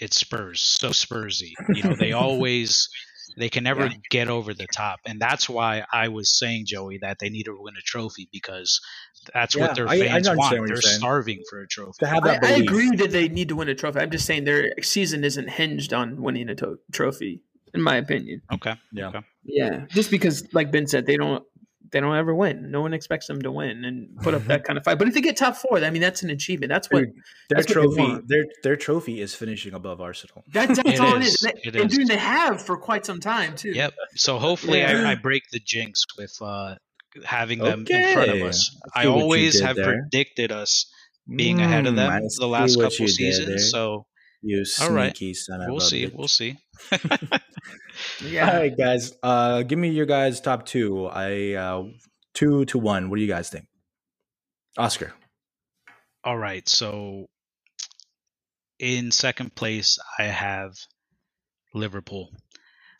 it's 0.00 0.16
Spurs, 0.16 0.60
so 0.60 0.90
Spursy. 0.90 1.52
You 1.74 1.82
know, 1.84 1.96
they 1.96 2.12
always 2.14 2.88
they 3.36 3.48
can 3.48 3.64
never 3.64 3.86
yeah. 3.86 3.94
get 4.10 4.28
over 4.28 4.54
the 4.54 4.66
top, 4.66 5.00
and 5.06 5.20
that's 5.20 5.48
why 5.48 5.84
I 5.92 6.08
was 6.08 6.36
saying, 6.38 6.66
Joey, 6.66 6.98
that 6.98 7.18
they 7.18 7.30
need 7.30 7.44
to 7.44 7.56
win 7.58 7.74
a 7.78 7.82
trophy 7.82 8.28
because 8.32 8.80
that's 9.32 9.54
yeah, 9.54 9.66
what 9.66 9.76
their 9.76 9.88
fans 9.88 10.28
I, 10.28 10.32
I 10.32 10.36
want. 10.36 10.66
They're 10.66 10.76
starving 10.76 11.42
for 11.48 11.60
a 11.60 11.66
trophy. 11.66 11.92
To 12.00 12.06
have 12.06 12.24
that 12.24 12.44
I, 12.44 12.54
I, 12.54 12.56
agree 12.56 12.90
that 12.96 13.10
they 13.10 13.28
need 13.28 13.48
to 13.48 13.56
win 13.56 13.68
a 13.68 13.74
trophy. 13.74 14.00
I'm 14.00 14.10
just 14.10 14.26
saying 14.26 14.44
their 14.44 14.74
season 14.82 15.24
isn't 15.24 15.48
hinged 15.48 15.92
on 15.92 16.20
winning 16.22 16.48
a 16.48 16.54
to- 16.56 16.78
trophy, 16.92 17.40
in 17.72 17.82
my 17.82 17.96
opinion. 17.96 18.42
Okay. 18.52 18.74
Yeah. 18.92 19.08
Okay. 19.08 19.20
Yeah. 19.44 19.86
Just 19.88 20.10
because, 20.10 20.52
like 20.52 20.70
Ben 20.70 20.86
said, 20.86 21.06
they 21.06 21.16
don't 21.16 21.44
they 21.94 22.00
don't 22.00 22.16
ever 22.16 22.34
win. 22.34 22.72
No 22.72 22.82
one 22.82 22.92
expects 22.92 23.28
them 23.28 23.40
to 23.42 23.52
win 23.52 23.84
and 23.84 24.16
put 24.20 24.34
up 24.34 24.44
that 24.46 24.58
mm-hmm. 24.58 24.66
kind 24.66 24.78
of 24.78 24.84
fight. 24.84 24.98
But 24.98 25.06
if 25.06 25.14
they 25.14 25.20
get 25.20 25.36
top 25.36 25.56
four, 25.56 25.78
I 25.78 25.90
mean, 25.90 26.02
that's 26.02 26.24
an 26.24 26.30
achievement. 26.30 26.70
That's 26.70 26.88
what 26.90 27.04
dude, 27.04 27.12
their 27.48 27.56
that's 27.56 27.72
trophy. 27.72 28.02
What 28.02 28.28
their 28.28 28.44
their 28.64 28.76
trophy 28.76 29.20
is 29.20 29.32
finishing 29.32 29.74
above 29.74 30.00
Arsenal. 30.00 30.42
That, 30.52 30.70
that's 30.70 30.80
it 30.84 30.98
all 30.98 31.16
is. 31.22 31.44
it 31.44 31.54
is. 31.56 31.66
And, 31.66 31.76
and 31.76 31.90
dude, 31.90 32.08
they 32.08 32.16
have 32.16 32.60
for 32.60 32.76
quite 32.76 33.06
some 33.06 33.20
time 33.20 33.54
too. 33.54 33.70
Yep. 33.70 33.94
So 34.16 34.38
hopefully, 34.38 34.80
yeah. 34.80 35.04
I, 35.06 35.12
I, 35.12 35.14
break 35.14 35.44
the 35.52 35.60
jinx 35.60 36.04
with 36.18 36.36
uh, 36.42 36.74
having 37.24 37.60
them 37.60 37.82
okay. 37.82 38.08
in 38.08 38.14
front 38.14 38.30
of 38.32 38.42
us. 38.42 38.76
I, 38.92 39.04
I 39.04 39.06
always 39.06 39.60
have 39.60 39.76
there. 39.76 40.00
predicted 40.00 40.50
us 40.50 40.92
being 41.28 41.58
mm, 41.58 41.64
ahead 41.64 41.86
of 41.86 41.94
them 41.94 42.10
mm, 42.10 42.28
the 42.38 42.48
last 42.48 42.74
couple 42.74 43.06
seasons. 43.06 43.70
So 43.70 44.06
you 44.42 44.64
sneaky 44.64 44.90
All 44.90 44.96
right. 44.96 45.36
son 45.36 45.60
of 45.62 45.68
we'll 45.68 45.78
a 45.78 45.80
see. 45.80 46.06
Bitch. 46.06 46.14
We'll 46.14 46.28
see. 46.28 46.58
Yeah. 48.24 48.50
All 48.50 48.58
right, 48.58 48.76
guys. 48.76 49.12
Uh, 49.22 49.62
give 49.62 49.78
me 49.78 49.88
your 49.90 50.06
guys' 50.06 50.40
top 50.40 50.66
two. 50.66 51.06
I 51.06 51.54
uh, 51.54 51.84
two 52.34 52.64
to 52.66 52.78
one. 52.78 53.10
What 53.10 53.16
do 53.16 53.22
you 53.22 53.28
guys 53.28 53.48
think? 53.48 53.66
Oscar. 54.76 55.12
All 56.24 56.36
right. 56.36 56.68
So 56.68 57.26
in 58.78 59.10
second 59.10 59.54
place, 59.54 59.98
I 60.18 60.24
have 60.24 60.72
Liverpool. 61.74 62.30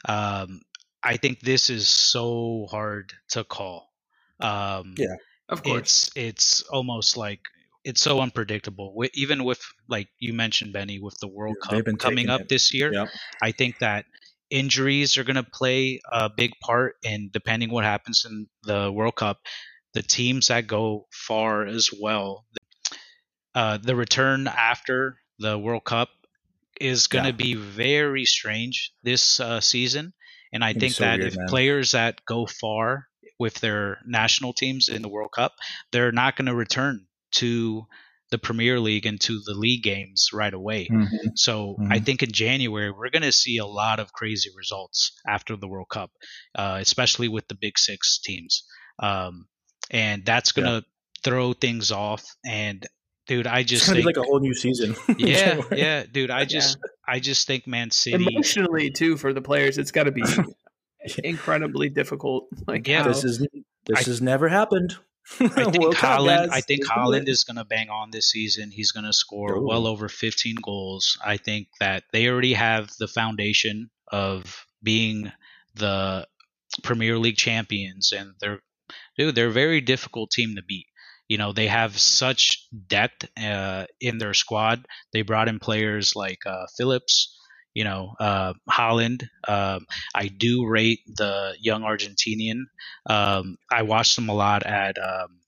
Um, 0.07 0.61
I 1.03 1.17
think 1.17 1.41
this 1.41 1.71
is 1.71 1.89
so 1.89 2.67
hard 2.71 3.13
to 3.31 3.45
call. 3.45 3.91
Um, 4.41 4.95
yeah, 4.97 5.17
of 5.49 5.63
course. 5.63 6.11
It's 6.15 6.17
it's 6.17 6.63
almost 6.63 7.17
like 7.17 7.41
it's 7.85 8.01
so 8.01 8.21
unpredictable. 8.21 8.95
Even 9.13 9.45
with 9.45 9.61
like 9.89 10.09
you 10.19 10.33
mentioned, 10.33 10.73
Benny, 10.73 10.99
with 10.99 11.17
the 11.21 11.29
World 11.29 11.57
Cup 11.63 11.85
coming 11.99 12.29
up 12.29 12.43
it. 12.43 12.49
this 12.49 12.73
year, 12.73 12.93
yep. 12.93 13.09
I 13.43 13.53
think 13.53 13.79
that 13.81 14.07
injuries 14.51 15.19
are 15.19 15.25
going 15.25 15.37
to 15.37 15.43
play 15.43 16.01
a 16.11 16.31
big 16.31 16.53
part 16.63 16.97
in 17.03 17.31
depending 17.33 17.71
what 17.71 17.85
happens 17.85 18.27
in 18.29 18.47
the 18.63 18.91
World 18.91 19.17
Cup. 19.17 19.39
The 19.93 20.03
teams 20.03 20.49
that 20.49 20.67
go 20.67 21.07
far 21.13 21.67
as 21.67 21.91
well, 22.01 22.47
uh, 23.55 23.79
the 23.81 23.95
return 23.95 24.49
after 24.49 25.19
the 25.39 25.59
World 25.59 25.85
Cup 25.85 26.09
is 26.81 27.07
going 27.07 27.25
to 27.25 27.31
yeah. 27.31 27.37
be 27.37 27.55
very 27.55 28.25
strange 28.25 28.93
this 29.03 29.39
uh, 29.39 29.61
season. 29.61 30.13
And 30.53 30.65
I 30.65 30.73
think 30.73 30.95
so 30.95 31.05
that 31.05 31.19
weird, 31.19 31.33
if 31.33 31.37
man. 31.37 31.49
players 31.49 31.93
that 31.93 32.25
go 32.27 32.47
far 32.47 33.07
with 33.39 33.55
their 33.55 33.99
national 34.07 34.53
teams 34.53 34.89
in 34.89 35.03
the 35.03 35.09
World 35.09 35.33
Cup, 35.33 35.53
they're 35.93 36.13
not 36.13 36.37
going 36.37 36.47
to 36.47 36.55
return 36.55 37.07
to 37.37 37.87
the 38.31 38.39
Premier 38.39 38.81
League 38.81 39.07
and 39.07 39.21
to 39.21 39.41
the 39.45 39.55
league 39.55 39.83
games 39.83 40.31
right 40.33 40.53
away. 40.53 40.89
Mm-hmm. 40.91 41.29
So 41.37 41.77
mm-hmm. 41.79 41.93
I 41.93 42.01
think 42.01 42.23
in 42.23 42.33
January 42.33 42.91
we're 42.91 43.11
going 43.11 43.23
to 43.23 43.33
see 43.33 43.59
a 43.59 43.67
lot 43.67 44.01
of 44.01 44.13
crazy 44.13 44.51
results 44.57 45.13
after 45.27 45.57
the 45.57 45.69
World 45.69 45.89
Cup, 45.89 46.11
uh, 46.55 46.79
especially 46.81 47.29
with 47.29 47.47
the 47.49 47.55
Big 47.55 47.79
Six 47.79 48.19
teams, 48.19 48.65
um, 48.99 49.47
and 49.91 50.25
that's 50.25 50.53
going 50.53 50.67
to 50.67 50.75
yeah. 50.75 51.21
throw 51.23 51.53
things 51.53 51.93
off. 51.93 52.25
And 52.45 52.85
dude, 53.27 53.47
I 53.47 53.63
just 53.63 53.87
think, 53.87 54.05
like 54.05 54.17
a 54.17 54.23
whole 54.23 54.41
new 54.41 54.55
season. 54.55 54.97
yeah, 55.19 55.61
yeah, 55.71 56.05
dude. 56.11 56.31
I 56.31 56.45
just, 56.45 56.79
yeah. 56.83 57.15
I 57.15 57.21
just 57.21 57.47
think 57.47 57.67
Man 57.67 57.91
City 57.91 58.27
emotionally 58.27 58.91
too 58.91 59.17
for 59.17 59.33
the 59.33 59.43
players, 59.43 59.79
it's 59.79 59.93
got 59.93 60.05
to 60.05 60.13
be 60.13 60.25
incredibly 61.23 61.89
difficult. 61.89 62.49
Like, 62.67 62.89
yeah, 62.89 63.03
how, 63.03 63.09
this 63.09 63.23
is 63.23 63.39
this 63.87 63.99
I, 63.99 64.03
has 64.03 64.21
never 64.23 64.49
happened. 64.49 64.97
I 65.41 65.49
think 65.71 65.95
Haaland. 65.95 66.49
I 66.51 66.61
think 66.61 66.87
Haaland 66.87 67.29
is 67.29 67.45
going 67.45 67.57
to 67.57 67.65
bang 67.65 67.89
on 67.89 68.11
this 68.11 68.31
season. 68.31 68.71
He's 68.71 68.93
going 68.93 69.07
to 69.07 69.13
score 69.13 69.57
Ooh. 69.57 69.67
well 69.67 69.87
over 69.87 70.09
15 70.09 70.57
goals. 70.63 71.19
I 71.25 71.37
think 71.37 71.69
that 71.81 72.05
they 72.13 72.29
already 72.29 72.55
have 72.55 72.91
the 72.99 73.09
foundation 73.09 73.91
of 74.13 74.67
being 74.83 75.33
the 75.75 76.27
Premier 76.83 77.19
League 77.19 77.37
champions, 77.37 78.13
and 78.13 78.35
they're 78.41 78.61
dude, 79.17 79.35
they're 79.35 79.49
a 79.49 79.53
very 79.53 79.81
difficult 79.81 80.31
team 80.31 80.57
to 80.57 80.63
beat. 80.63 80.87
You 81.29 81.39
know, 81.39 81.53
they 81.53 81.69
have 81.69 81.99
such 81.99 82.69
depth 82.87 83.27
uh, 83.43 83.87
in 84.01 84.19
their 84.19 84.35
squad. 84.35 84.87
They 85.13 85.23
brought 85.23 85.49
in 85.49 85.59
players 85.59 86.15
like 86.15 86.41
uh, 86.45 86.67
Phillips, 86.77 87.39
you 87.75 87.85
know, 87.85 88.15
uh, 88.19 88.55
Haaland. 88.71 89.29
Um, 89.47 89.87
I 90.15 90.29
do 90.29 90.67
rate 90.67 91.01
the 91.07 91.55
young 91.61 91.83
Argentinian. 91.83 92.63
Um, 93.07 93.59
I 93.71 93.83
watched 93.83 94.17
him 94.17 94.29
a 94.29 94.35
lot 94.35 94.65
at 94.65 94.97
um, 94.99 95.41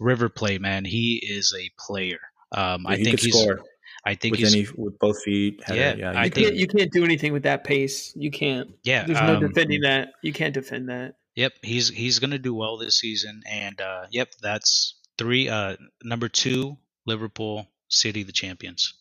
River 0.00 0.28
Plate. 0.28 0.60
Man, 0.60 0.84
he 0.84 1.22
is 1.24 1.54
a 1.58 1.70
player. 1.78 2.20
Um, 2.52 2.84
yeah, 2.88 2.90
I 2.90 2.96
think 2.96 3.20
he's. 3.20 3.38
Score. 3.38 3.60
I 4.06 4.14
think 4.14 4.32
with 4.32 4.40
he's 4.40 4.54
any, 4.54 4.66
with 4.76 4.98
both 4.98 5.22
feet. 5.22 5.62
Yeah, 5.68 5.94
yeah. 5.94 6.12
I 6.14 6.28
think 6.28 6.56
you 6.56 6.66
can't 6.66 6.92
do 6.92 7.04
anything 7.04 7.32
with 7.32 7.44
that 7.44 7.64
pace. 7.64 8.12
You 8.14 8.30
can't. 8.30 8.70
Yeah, 8.82 9.06
there's 9.06 9.20
no 9.20 9.36
um, 9.36 9.40
defending 9.40 9.80
that. 9.82 10.12
You 10.22 10.32
can't 10.32 10.52
defend 10.52 10.90
that. 10.90 11.14
Yep, 11.36 11.52
he's 11.62 11.88
he's 11.88 12.18
going 12.18 12.30
to 12.32 12.38
do 12.38 12.54
well 12.54 12.76
this 12.76 12.98
season, 12.98 13.42
and 13.50 13.80
uh, 13.80 14.04
yep, 14.10 14.28
that's 14.42 14.96
three. 15.16 15.48
Uh, 15.48 15.76
number 16.02 16.28
two, 16.28 16.76
Liverpool 17.06 17.66
City, 17.88 18.24
the 18.24 18.32
champions. 18.32 18.94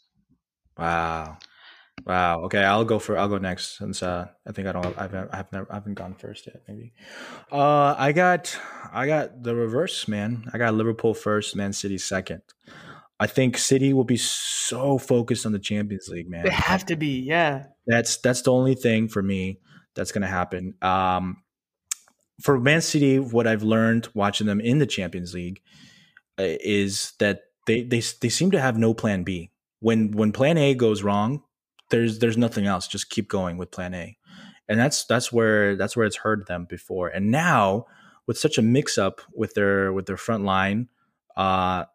Wow. 0.77 1.37
Wow. 2.05 2.41
Okay, 2.43 2.63
I'll 2.63 2.85
go 2.85 2.99
for 2.99 3.17
I'll 3.17 3.29
go 3.29 3.37
next 3.37 3.77
since 3.77 4.03
uh, 4.03 4.27
I 4.47 4.51
think 4.51 4.67
I 4.67 4.71
don't 4.73 4.97
I've 4.97 5.13
I've 5.13 5.51
never 5.51 5.71
I 5.71 5.75
haven't 5.75 5.93
gone 5.93 6.15
first 6.15 6.47
yet. 6.47 6.61
Maybe. 6.67 6.93
Uh, 7.51 7.95
I 7.97 8.11
got 8.11 8.57
I 8.91 9.07
got 9.07 9.43
the 9.43 9.55
reverse, 9.55 10.07
man. 10.07 10.49
I 10.53 10.57
got 10.57 10.73
Liverpool 10.73 11.13
first, 11.13 11.55
Man 11.55 11.71
City 11.71 11.97
second. 11.97 12.41
I 13.19 13.27
think 13.27 13.57
City 13.57 13.93
will 13.93 14.03
be 14.03 14.17
so 14.17 14.97
focused 14.97 15.45
on 15.45 15.53
the 15.53 15.59
Champions 15.59 16.09
League, 16.09 16.29
man. 16.29 16.43
They 16.43 16.51
have 16.51 16.85
to 16.87 16.95
be, 16.97 17.21
yeah. 17.21 17.67
That's 17.87 18.17
that's 18.17 18.41
the 18.41 18.51
only 18.51 18.75
thing 18.75 19.07
for 19.07 19.21
me 19.21 19.59
that's 19.95 20.11
going 20.11 20.23
to 20.23 20.27
happen. 20.27 20.73
Um, 20.81 21.43
for 22.41 22.59
Man 22.59 22.81
City, 22.81 23.19
what 23.19 23.47
I've 23.47 23.63
learned 23.63 24.09
watching 24.13 24.47
them 24.47 24.59
in 24.59 24.79
the 24.79 24.85
Champions 24.85 25.33
League 25.33 25.61
uh, 26.37 26.43
is 26.59 27.13
that 27.19 27.43
they 27.65 27.83
they 27.83 28.01
they 28.21 28.29
seem 28.29 28.51
to 28.51 28.59
have 28.59 28.77
no 28.77 28.93
plan 28.93 29.23
B. 29.23 29.51
When 29.79 30.11
when 30.11 30.31
Plan 30.31 30.57
A 30.57 30.73
goes 30.73 31.03
wrong, 31.03 31.43
there's 31.93 32.19
there's 32.19 32.37
nothing 32.37 32.65
else. 32.65 32.87
Just 32.87 33.09
keep 33.09 33.29
going 33.29 33.57
with 33.57 33.71
plan 33.71 33.93
A. 33.93 34.17
And 34.67 34.79
that's 34.79 35.05
that's 35.05 35.31
where 35.31 35.75
that's 35.75 35.95
where 35.95 36.05
it's 36.05 36.17
hurt 36.17 36.47
them 36.47 36.65
before. 36.67 37.09
And 37.09 37.29
now 37.29 37.85
with 38.25 38.37
such 38.37 38.57
a 38.57 38.61
mix 38.61 38.97
up 38.97 39.21
with 39.33 39.53
their 39.53 39.93
with 39.93 40.07
their 40.07 40.17
front 40.17 40.43
line, 40.43 40.87
uh, 41.37 41.85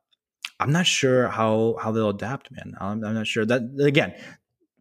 I'm 0.60 0.72
not 0.72 0.86
sure 0.86 1.28
how 1.28 1.76
how 1.82 1.90
they'll 1.90 2.10
adapt, 2.10 2.50
man. 2.52 2.74
I'm, 2.80 3.04
I'm 3.04 3.14
not 3.14 3.26
sure 3.26 3.44
that 3.46 3.62
again, 3.80 4.14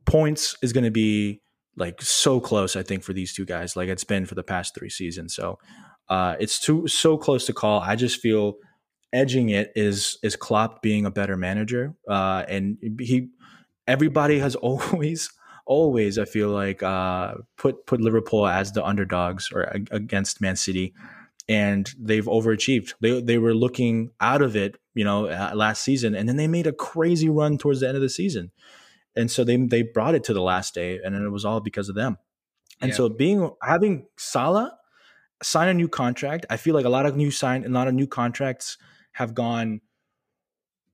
points 0.05 0.55
is 0.61 0.71
going 0.71 0.83
to 0.83 0.91
be 0.91 1.41
like 1.75 1.99
so 2.01 2.39
close. 2.39 2.75
I 2.75 2.83
think 2.83 3.03
for 3.03 3.13
these 3.13 3.33
two 3.33 3.45
guys, 3.45 3.75
like 3.75 3.89
it's 3.89 4.03
been 4.03 4.25
for 4.27 4.35
the 4.35 4.43
past 4.43 4.75
three 4.75 4.89
seasons. 4.89 5.33
So 5.33 5.57
uh, 6.09 6.35
it's 6.39 6.59
too 6.59 6.87
so 6.87 7.17
close 7.17 7.47
to 7.47 7.53
call. 7.53 7.79
I 7.81 7.95
just 7.95 8.21
feel 8.21 8.57
edging 9.13 9.49
it 9.49 9.71
is 9.75 10.19
is 10.21 10.35
Klopp 10.35 10.81
being 10.83 11.05
a 11.05 11.11
better 11.11 11.37
manager, 11.37 11.95
uh, 12.07 12.43
and 12.47 12.77
he 12.99 13.29
everybody 13.87 14.39
has 14.39 14.55
always 14.67 15.31
always 15.65 16.17
I 16.17 16.25
feel 16.25 16.49
like 16.49 16.81
uh, 16.81 17.35
put 17.57 17.85
put 17.85 18.01
Liverpool 18.01 18.47
as 18.47 18.71
the 18.71 18.83
underdogs 18.83 19.51
or 19.51 19.63
against 19.91 20.41
Man 20.41 20.55
City, 20.55 20.93
and 21.47 21.93
they've 21.99 22.25
overachieved. 22.25 22.93
They 23.01 23.21
they 23.21 23.37
were 23.37 23.53
looking 23.53 24.11
out 24.19 24.41
of 24.41 24.55
it, 24.55 24.77
you 24.93 25.03
know, 25.03 25.27
uh, 25.27 25.51
last 25.53 25.83
season, 25.83 26.15
and 26.15 26.27
then 26.27 26.37
they 26.37 26.47
made 26.47 26.67
a 26.67 26.73
crazy 26.73 27.29
run 27.29 27.57
towards 27.57 27.81
the 27.81 27.87
end 27.87 27.97
of 27.97 28.01
the 28.01 28.09
season, 28.09 28.51
and 29.15 29.29
so 29.29 29.43
they 29.43 29.57
they 29.57 29.83
brought 29.83 30.15
it 30.15 30.23
to 30.25 30.33
the 30.33 30.41
last 30.41 30.73
day, 30.73 30.99
and 31.03 31.15
it 31.15 31.29
was 31.29 31.45
all 31.45 31.59
because 31.59 31.89
of 31.89 31.95
them. 31.95 32.17
And 32.81 32.89
yeah. 32.89 32.97
so 32.97 33.09
being 33.09 33.51
having 33.61 34.07
Salah 34.17 34.77
sign 35.43 35.67
a 35.67 35.73
new 35.73 35.87
contract, 35.87 36.45
I 36.49 36.57
feel 36.57 36.73
like 36.73 36.85
a 36.85 36.89
lot 36.89 37.05
of 37.05 37.15
new 37.15 37.31
sign 37.31 37.65
a 37.65 37.69
lot 37.69 37.87
of 37.87 37.93
new 37.93 38.07
contracts 38.07 38.77
have 39.13 39.33
gone 39.33 39.81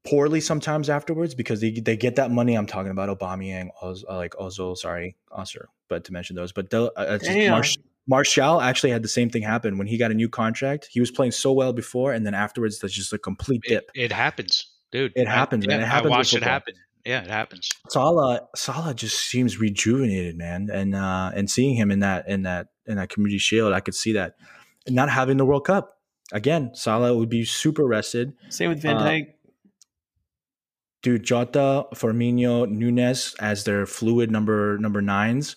poorly 0.05 0.41
sometimes 0.41 0.89
afterwards 0.89 1.33
because 1.33 1.61
they, 1.61 1.71
they 1.71 1.95
get 1.95 2.15
that 2.17 2.31
money. 2.31 2.55
I'm 2.55 2.67
talking 2.67 2.91
about 2.91 3.09
Aubameyang, 3.09 3.69
Oz, 3.81 4.03
uh, 4.09 4.15
like 4.15 4.33
Ozil, 4.33 4.77
sorry, 4.77 5.15
Osir, 5.31 5.65
but 5.87 6.03
to 6.05 6.13
mention 6.13 6.35
those. 6.35 6.51
But 6.51 6.73
uh, 6.73 7.19
Marsh, 7.49 7.77
Martial 8.07 8.61
actually 8.61 8.91
had 8.91 9.03
the 9.03 9.09
same 9.09 9.29
thing 9.29 9.43
happen 9.43 9.77
when 9.77 9.87
he 9.87 9.97
got 9.97 10.11
a 10.11 10.13
new 10.13 10.29
contract. 10.29 10.89
He 10.91 10.99
was 10.99 11.11
playing 11.11 11.31
so 11.31 11.53
well 11.53 11.73
before, 11.73 12.13
and 12.13 12.25
then 12.25 12.33
afterwards, 12.33 12.79
that's 12.79 12.93
just 12.93 13.13
a 13.13 13.17
complete 13.17 13.61
dip. 13.67 13.89
It, 13.93 14.05
it 14.05 14.11
happens, 14.11 14.67
dude. 14.91 15.13
It 15.15 15.27
happens, 15.27 15.65
I, 15.65 15.67
man. 15.67 15.81
It 15.81 15.87
happens 15.87 16.13
I 16.13 16.17
watched 16.17 16.33
it 16.33 16.43
happen. 16.43 16.75
Yeah, 17.05 17.21
it 17.21 17.29
happens. 17.29 17.69
Salah, 17.89 18.47
Salah 18.55 18.93
just 18.93 19.19
seems 19.19 19.59
rejuvenated, 19.59 20.37
man, 20.37 20.69
and 20.71 20.95
uh, 20.95 21.31
and 21.35 21.49
seeing 21.49 21.75
him 21.75 21.91
in 21.91 21.99
that 21.99 22.27
in 22.27 22.43
that 22.43 22.67
in 22.85 22.95
that 22.97 23.09
Community 23.09 23.39
Shield, 23.39 23.73
I 23.73 23.79
could 23.79 23.95
see 23.95 24.13
that. 24.13 24.35
And 24.85 24.95
not 24.95 25.09
having 25.09 25.37
the 25.37 25.45
World 25.45 25.65
Cup 25.65 25.97
again, 26.31 26.71
Salah 26.73 27.15
would 27.15 27.29
be 27.29 27.45
super 27.45 27.85
rested. 27.85 28.33
Same 28.49 28.69
with 28.69 28.81
Van 28.81 28.97
uh, 28.97 29.01
Dijk. 29.01 29.23
Uh, 29.23 29.31
dude, 31.03 31.23
Jota, 31.23 31.85
Firmino, 31.93 32.67
Nunez 32.67 33.35
as 33.39 33.65
their 33.65 33.85
fluid 33.85 34.31
number 34.31 34.79
number 34.79 35.01
nines. 35.01 35.55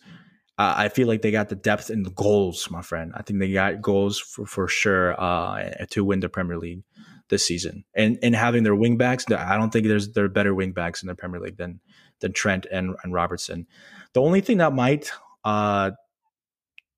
Uh, 0.58 0.74
I 0.76 0.88
feel 0.88 1.06
like 1.06 1.22
they 1.22 1.30
got 1.30 1.48
the 1.48 1.54
depth 1.54 1.90
and 1.90 2.04
the 2.04 2.10
goals, 2.10 2.70
my 2.70 2.82
friend. 2.82 3.12
I 3.14 3.22
think 3.22 3.40
they 3.40 3.52
got 3.52 3.82
goals 3.82 4.18
for, 4.18 4.46
for 4.46 4.68
sure 4.68 5.18
uh, 5.20 5.84
to 5.90 6.04
win 6.04 6.20
the 6.20 6.30
Premier 6.30 6.58
League 6.58 6.82
this 7.28 7.46
season. 7.46 7.84
And 7.94 8.18
and 8.22 8.34
having 8.34 8.62
their 8.62 8.74
wingbacks, 8.74 9.32
I 9.34 9.56
don't 9.56 9.72
think 9.72 9.86
there's 9.86 10.12
there 10.12 10.24
are 10.24 10.28
better 10.28 10.54
wingbacks 10.54 11.02
in 11.02 11.08
the 11.08 11.14
Premier 11.14 11.40
League 11.40 11.56
than 11.56 11.80
than 12.20 12.32
Trent 12.32 12.66
and, 12.70 12.96
and 13.02 13.12
Robertson. 13.12 13.66
The 14.14 14.22
only 14.22 14.40
thing 14.40 14.58
that 14.58 14.72
might 14.72 15.10
uh, 15.44 15.92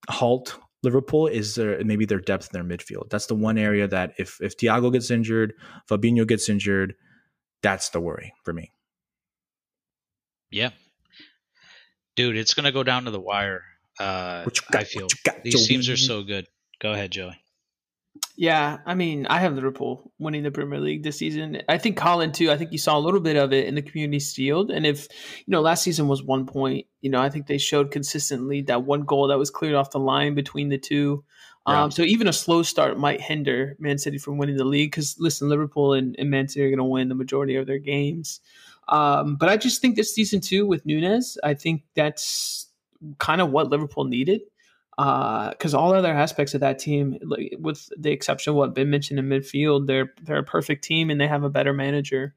halt 0.09 0.59
Liverpool 0.85 1.27
is 1.27 1.57
their, 1.57 1.83
maybe 1.85 2.05
their 2.05 2.21
depth 2.21 2.51
in 2.53 2.61
their 2.67 2.79
midfield. 2.79 3.11
That's 3.11 3.27
the 3.27 3.35
one 3.35 3.59
area 3.59 3.89
that 3.89 4.13
if 4.19 4.39
if 4.41 4.57
Thiago 4.57 4.93
gets 4.93 5.11
injured, 5.11 5.55
Fabinho 5.91 6.27
gets 6.27 6.49
injured, 6.49 6.95
that's 7.63 7.91
the 7.91 8.01
worry 8.01 8.33
for 8.45 8.53
me. 8.53 8.73
Yeah, 10.51 10.71
dude, 12.17 12.37
it's 12.37 12.55
gonna 12.55 12.73
go 12.73 12.83
down 12.83 13.05
to 13.05 13.11
the 13.11 13.21
wire. 13.21 13.65
Uh, 13.99 14.45
got, 14.45 14.83
I 14.83 14.85
feel 14.85 15.09
got, 15.25 15.43
these 15.43 15.55
Joey? 15.55 15.65
teams 15.65 15.89
are 15.89 15.97
so 15.97 16.23
good. 16.23 16.47
Go 16.81 16.93
ahead, 16.93 17.11
Joey. 17.11 17.37
Yeah, 18.37 18.79
I 18.87 18.95
mean, 18.95 19.27
I 19.27 19.41
have 19.41 19.55
Liverpool 19.55 20.13
winning 20.19 20.45
the 20.45 20.51
Premier 20.51 20.79
League 20.79 21.03
this 21.03 21.19
season. 21.19 21.63
I 21.69 21.79
think 21.79 21.97
Colin 21.97 22.33
too. 22.33 22.51
I 22.51 22.57
think 22.57 22.73
you 22.73 22.79
saw 22.79 22.97
a 22.97 23.01
little 23.01 23.21
bit 23.21 23.37
of 23.37 23.53
it 23.53 23.67
in 23.67 23.75
the 23.75 23.83
Community 23.83 24.21
Shield, 24.21 24.71
and 24.71 24.87
if 24.87 25.09
you 25.45 25.51
know, 25.53 25.61
last 25.61 25.83
season 25.83 26.09
was 26.09 26.23
one 26.23 26.47
point. 26.47 26.87
You 27.01 27.11
know, 27.11 27.21
I 27.21 27.31
think 27.31 27.47
they 27.47 27.59
showed 27.59 27.91
consistently 27.91 28.63
that 28.63 28.85
one 28.85 29.03
goal 29.03 29.29
that 29.29 29.39
was 29.39 29.51
cleared 29.51 29.75
off 29.75 29.91
the 29.91 29.99
line 29.99 30.35
between 30.35 30.69
the 30.69 30.79
two. 30.79 31.25
Um, 31.69 31.91
so 31.91 32.03
even 32.03 32.29
a 32.29 32.33
slow 32.33 32.63
start 32.63 32.99
might 32.99 33.21
hinder 33.21 33.77
Man 33.79 33.99
City 33.99 34.19
from 34.19 34.39
winning 34.39 34.57
the 34.57 34.65
league. 34.65 34.91
Because 34.91 35.17
listen, 35.19 35.49
Liverpool 35.49 35.93
and, 35.93 36.17
and, 36.19 36.31
Man 36.31 36.49
City 36.49 36.65
are 36.65 36.71
going 36.71 36.79
to 36.79 36.85
win 36.85 37.09
the 37.09 37.15
majority 37.15 37.57
of 37.57 37.67
their 37.67 37.79
games. 37.79 38.41
Um, 38.89 39.37
but 39.37 39.49
I 39.49 39.57
just 39.57 39.81
think 39.81 39.97
this 39.97 40.15
season 40.15 40.41
too 40.41 40.67
with 40.67 40.87
Nunez, 40.87 41.37
I 41.45 41.55
think 41.55 41.83
that's 41.95 42.69
kind 43.19 43.41
of 43.41 43.51
what 43.51 43.71
Liverpool 43.71 44.05
needed 44.05 44.41
because 44.97 45.75
uh, 45.75 45.79
all 45.79 45.95
other 45.95 46.13
aspects 46.13 46.55
of 46.55 46.61
that 46.61 46.81
team, 46.81 47.19
with 47.61 47.89
the 47.97 48.11
exception 48.11 48.51
of 48.51 48.57
what 48.57 48.75
Ben 48.75 48.91
mentioned 48.91 49.21
in 49.21 49.29
midfield, 49.29 49.87
they're 49.87 50.13
they're 50.23 50.39
a 50.39 50.45
perfect 50.45 50.83
team 50.83 51.09
and 51.11 51.21
they 51.21 51.29
have 51.29 51.45
a 51.45 51.51
better 51.51 51.73
manager. 51.73 52.35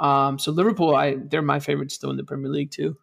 Um, 0.00 0.38
so 0.38 0.52
Liverpool, 0.52 0.94
I 0.94 1.14
they're 1.16 1.40
my 1.40 1.60
favorite 1.60 1.90
still 1.92 2.10
in 2.10 2.18
the 2.18 2.24
Premier 2.24 2.50
League 2.50 2.70
too. 2.70 2.98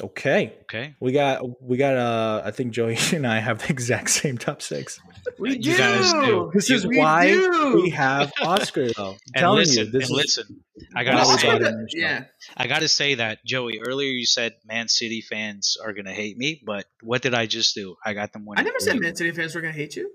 Okay. 0.00 0.54
Okay. 0.62 0.94
We 1.00 1.12
got 1.12 1.62
we 1.62 1.76
got 1.76 1.96
uh 1.96 2.42
I 2.44 2.50
think 2.50 2.72
Joey 2.72 2.96
and 3.12 3.26
I 3.26 3.38
have 3.38 3.58
the 3.58 3.70
exact 3.70 4.10
same 4.10 4.38
top 4.38 4.62
six. 4.62 5.00
We 5.38 5.58
do. 5.58 5.70
You 5.70 5.78
guys 5.78 6.12
do. 6.12 6.50
This 6.54 6.70
is 6.70 6.86
we 6.86 6.98
why 6.98 7.28
do. 7.28 7.80
we 7.82 7.90
have 7.90 8.32
Oscar 8.40 8.92
though. 8.92 9.16
I'm 9.36 9.44
and 9.44 9.52
listen, 9.52 9.86
you, 9.86 9.90
this 9.90 10.10
and 10.10 10.18
is, 10.18 10.38
listen. 10.38 10.64
I 10.94 11.04
gotta 11.04 11.38
say 11.38 11.58
that, 11.58 11.88
yeah. 11.92 12.24
I 12.56 12.66
gotta 12.66 12.88
say 12.88 13.16
that, 13.16 13.44
Joey, 13.44 13.80
earlier 13.80 14.10
you 14.10 14.24
said 14.26 14.54
Man 14.64 14.88
City 14.88 15.20
fans 15.20 15.76
are 15.82 15.92
gonna 15.92 16.12
hate 16.12 16.38
me, 16.38 16.62
but 16.64 16.86
what 17.02 17.22
did 17.22 17.34
I 17.34 17.46
just 17.46 17.74
do? 17.74 17.96
I 18.04 18.14
got 18.14 18.32
them 18.32 18.46
winning. 18.46 18.60
I 18.60 18.64
never 18.64 18.80
said 18.80 18.98
Man 18.98 19.14
City 19.14 19.30
fans 19.32 19.54
were 19.54 19.60
gonna 19.60 19.72
hate 19.72 19.96
you. 19.96 20.10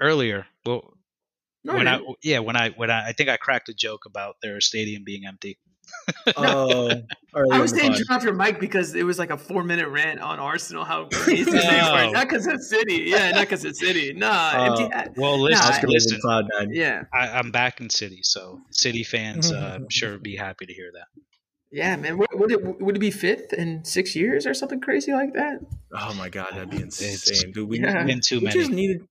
Earlier. 0.00 0.46
Well 0.64 0.94
no, 1.64 1.74
when 1.74 1.88
I 1.88 2.00
yeah, 2.22 2.38
when 2.38 2.56
I 2.56 2.70
when 2.70 2.90
I 2.90 3.08
I 3.08 3.12
think 3.12 3.28
I 3.28 3.36
cracked 3.36 3.68
a 3.68 3.74
joke 3.74 4.06
about 4.06 4.36
their 4.42 4.60
stadium 4.60 5.04
being 5.04 5.26
empty. 5.26 5.58
Oh, 6.36 7.52
I 7.52 7.60
was 7.60 7.70
saying 7.70 7.92
turn 7.92 8.06
off 8.10 8.24
your 8.24 8.32
mic 8.32 8.58
because 8.58 8.94
it 8.94 9.04
was 9.04 9.18
like 9.18 9.30
a 9.30 9.36
four 9.36 9.62
minute 9.62 9.88
rant 9.88 10.20
on 10.20 10.38
Arsenal. 10.38 10.84
How 10.84 11.04
crazy 11.12 11.50
they 11.50 11.58
were. 11.58 12.10
Not 12.10 12.28
because 12.28 12.46
it's 12.46 12.68
City. 12.68 13.04
Yeah, 13.06 13.30
not 13.30 13.42
because 13.42 13.64
it's 13.64 13.78
City. 13.78 14.12
Nah. 14.14 14.28
Uh, 14.28 15.04
well, 15.16 15.38
listen. 15.38 15.82
Nah, 15.82 15.88
listen 15.88 16.20
cloud 16.20 16.46
nine. 16.58 16.70
Yeah. 16.72 17.04
I, 17.12 17.38
am 17.38 17.50
back 17.50 17.80
in 17.80 17.90
City, 17.90 18.20
so 18.22 18.60
City 18.70 19.04
fans, 19.04 19.52
uh, 19.52 19.72
I'm 19.74 19.86
sure, 19.90 20.12
would 20.12 20.22
be 20.22 20.36
happy 20.36 20.66
to 20.66 20.72
hear 20.72 20.90
that. 20.94 21.22
Yeah, 21.70 21.96
man. 21.96 22.16
Would, 22.16 22.28
would, 22.32 22.50
it 22.50 22.80
would 22.80 22.96
it 22.96 23.00
be 23.00 23.10
fifth 23.10 23.52
in 23.52 23.84
six 23.84 24.16
years 24.16 24.46
or 24.46 24.54
something 24.54 24.80
crazy 24.80 25.12
like 25.12 25.34
that? 25.34 25.60
Oh 25.92 26.14
my 26.14 26.30
god, 26.30 26.48
that'd 26.52 26.70
be 26.70 26.80
insane, 26.80 27.52
dude. 27.52 27.68
We, 27.68 27.80
yeah. 27.80 28.04
been 28.04 28.20
too 28.20 28.38
we 28.38 28.46
many. 28.46 28.58
Just 28.58 28.70
needed, 28.70 29.02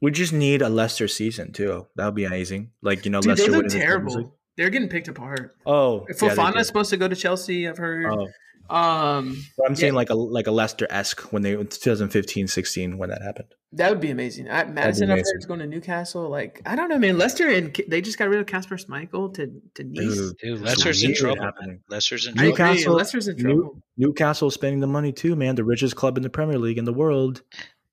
we 0.00 0.10
just 0.10 0.32
need 0.32 0.62
a 0.62 0.68
Leicester 0.68 1.06
season 1.06 1.52
too. 1.52 1.86
That 1.94 2.06
would 2.06 2.16
be 2.16 2.24
amazing. 2.24 2.72
Like 2.82 3.04
you 3.04 3.12
know, 3.12 3.20
dude, 3.20 3.30
Leicester 3.30 3.50
they 3.52 3.56
look 3.56 3.68
terrible. 3.68 4.36
They're 4.56 4.70
getting 4.70 4.88
picked 4.88 5.08
apart. 5.08 5.54
Oh, 5.64 6.06
Fofana's 6.10 6.54
yeah, 6.56 6.62
supposed 6.62 6.90
to 6.90 6.96
go 6.96 7.08
to 7.08 7.16
Chelsea. 7.16 7.68
I've 7.68 7.78
heard. 7.78 8.06
Oh. 8.06 8.28
Um, 8.70 9.42
but 9.58 9.66
I'm 9.66 9.76
saying 9.76 9.92
like 9.92 10.08
a 10.08 10.14
like 10.14 10.46
a 10.46 10.50
Leicester 10.50 10.86
esque 10.88 11.32
when 11.32 11.42
they 11.42 11.54
2015, 11.54 12.48
16 12.48 12.96
when 12.96 13.10
that 13.10 13.20
happened. 13.22 13.48
That 13.72 13.90
would 13.90 14.00
be 14.00 14.10
amazing. 14.10 14.50
I, 14.50 14.64
Maddison 14.64 15.10
up 15.10 15.16
there 15.16 15.38
is 15.38 15.46
going 15.46 15.60
to 15.60 15.66
Newcastle. 15.66 16.28
Like 16.28 16.62
I 16.64 16.76
don't 16.76 16.88
know, 16.88 16.98
man. 16.98 17.18
Leicester 17.18 17.48
and 17.48 17.78
they 17.88 18.00
just 18.00 18.18
got 18.18 18.28
rid 18.28 18.40
of 18.40 18.46
Kasper 18.46 18.76
Schmeichel 18.76 19.34
to 19.34 19.48
to 19.74 19.84
Nice. 19.84 20.14
Dude, 20.14 20.36
Dude 20.38 20.60
Leicester's 20.60 21.02
in 21.02 21.14
trouble. 21.14 21.50
Leicester's 21.90 22.26
in 22.26 22.34
Newcastle, 22.34 22.54
trouble. 22.54 22.70
Newcastle, 22.70 22.94
Leicester's 22.94 23.28
in 23.28 23.36
trouble. 23.36 23.82
New, 23.96 24.06
Newcastle 24.06 24.50
spending 24.50 24.80
the 24.80 24.86
money 24.86 25.12
too, 25.12 25.36
man. 25.36 25.54
The 25.54 25.64
richest 25.64 25.96
club 25.96 26.16
in 26.16 26.22
the 26.22 26.30
Premier 26.30 26.58
League 26.58 26.78
in 26.78 26.84
the 26.84 26.94
world. 26.94 27.42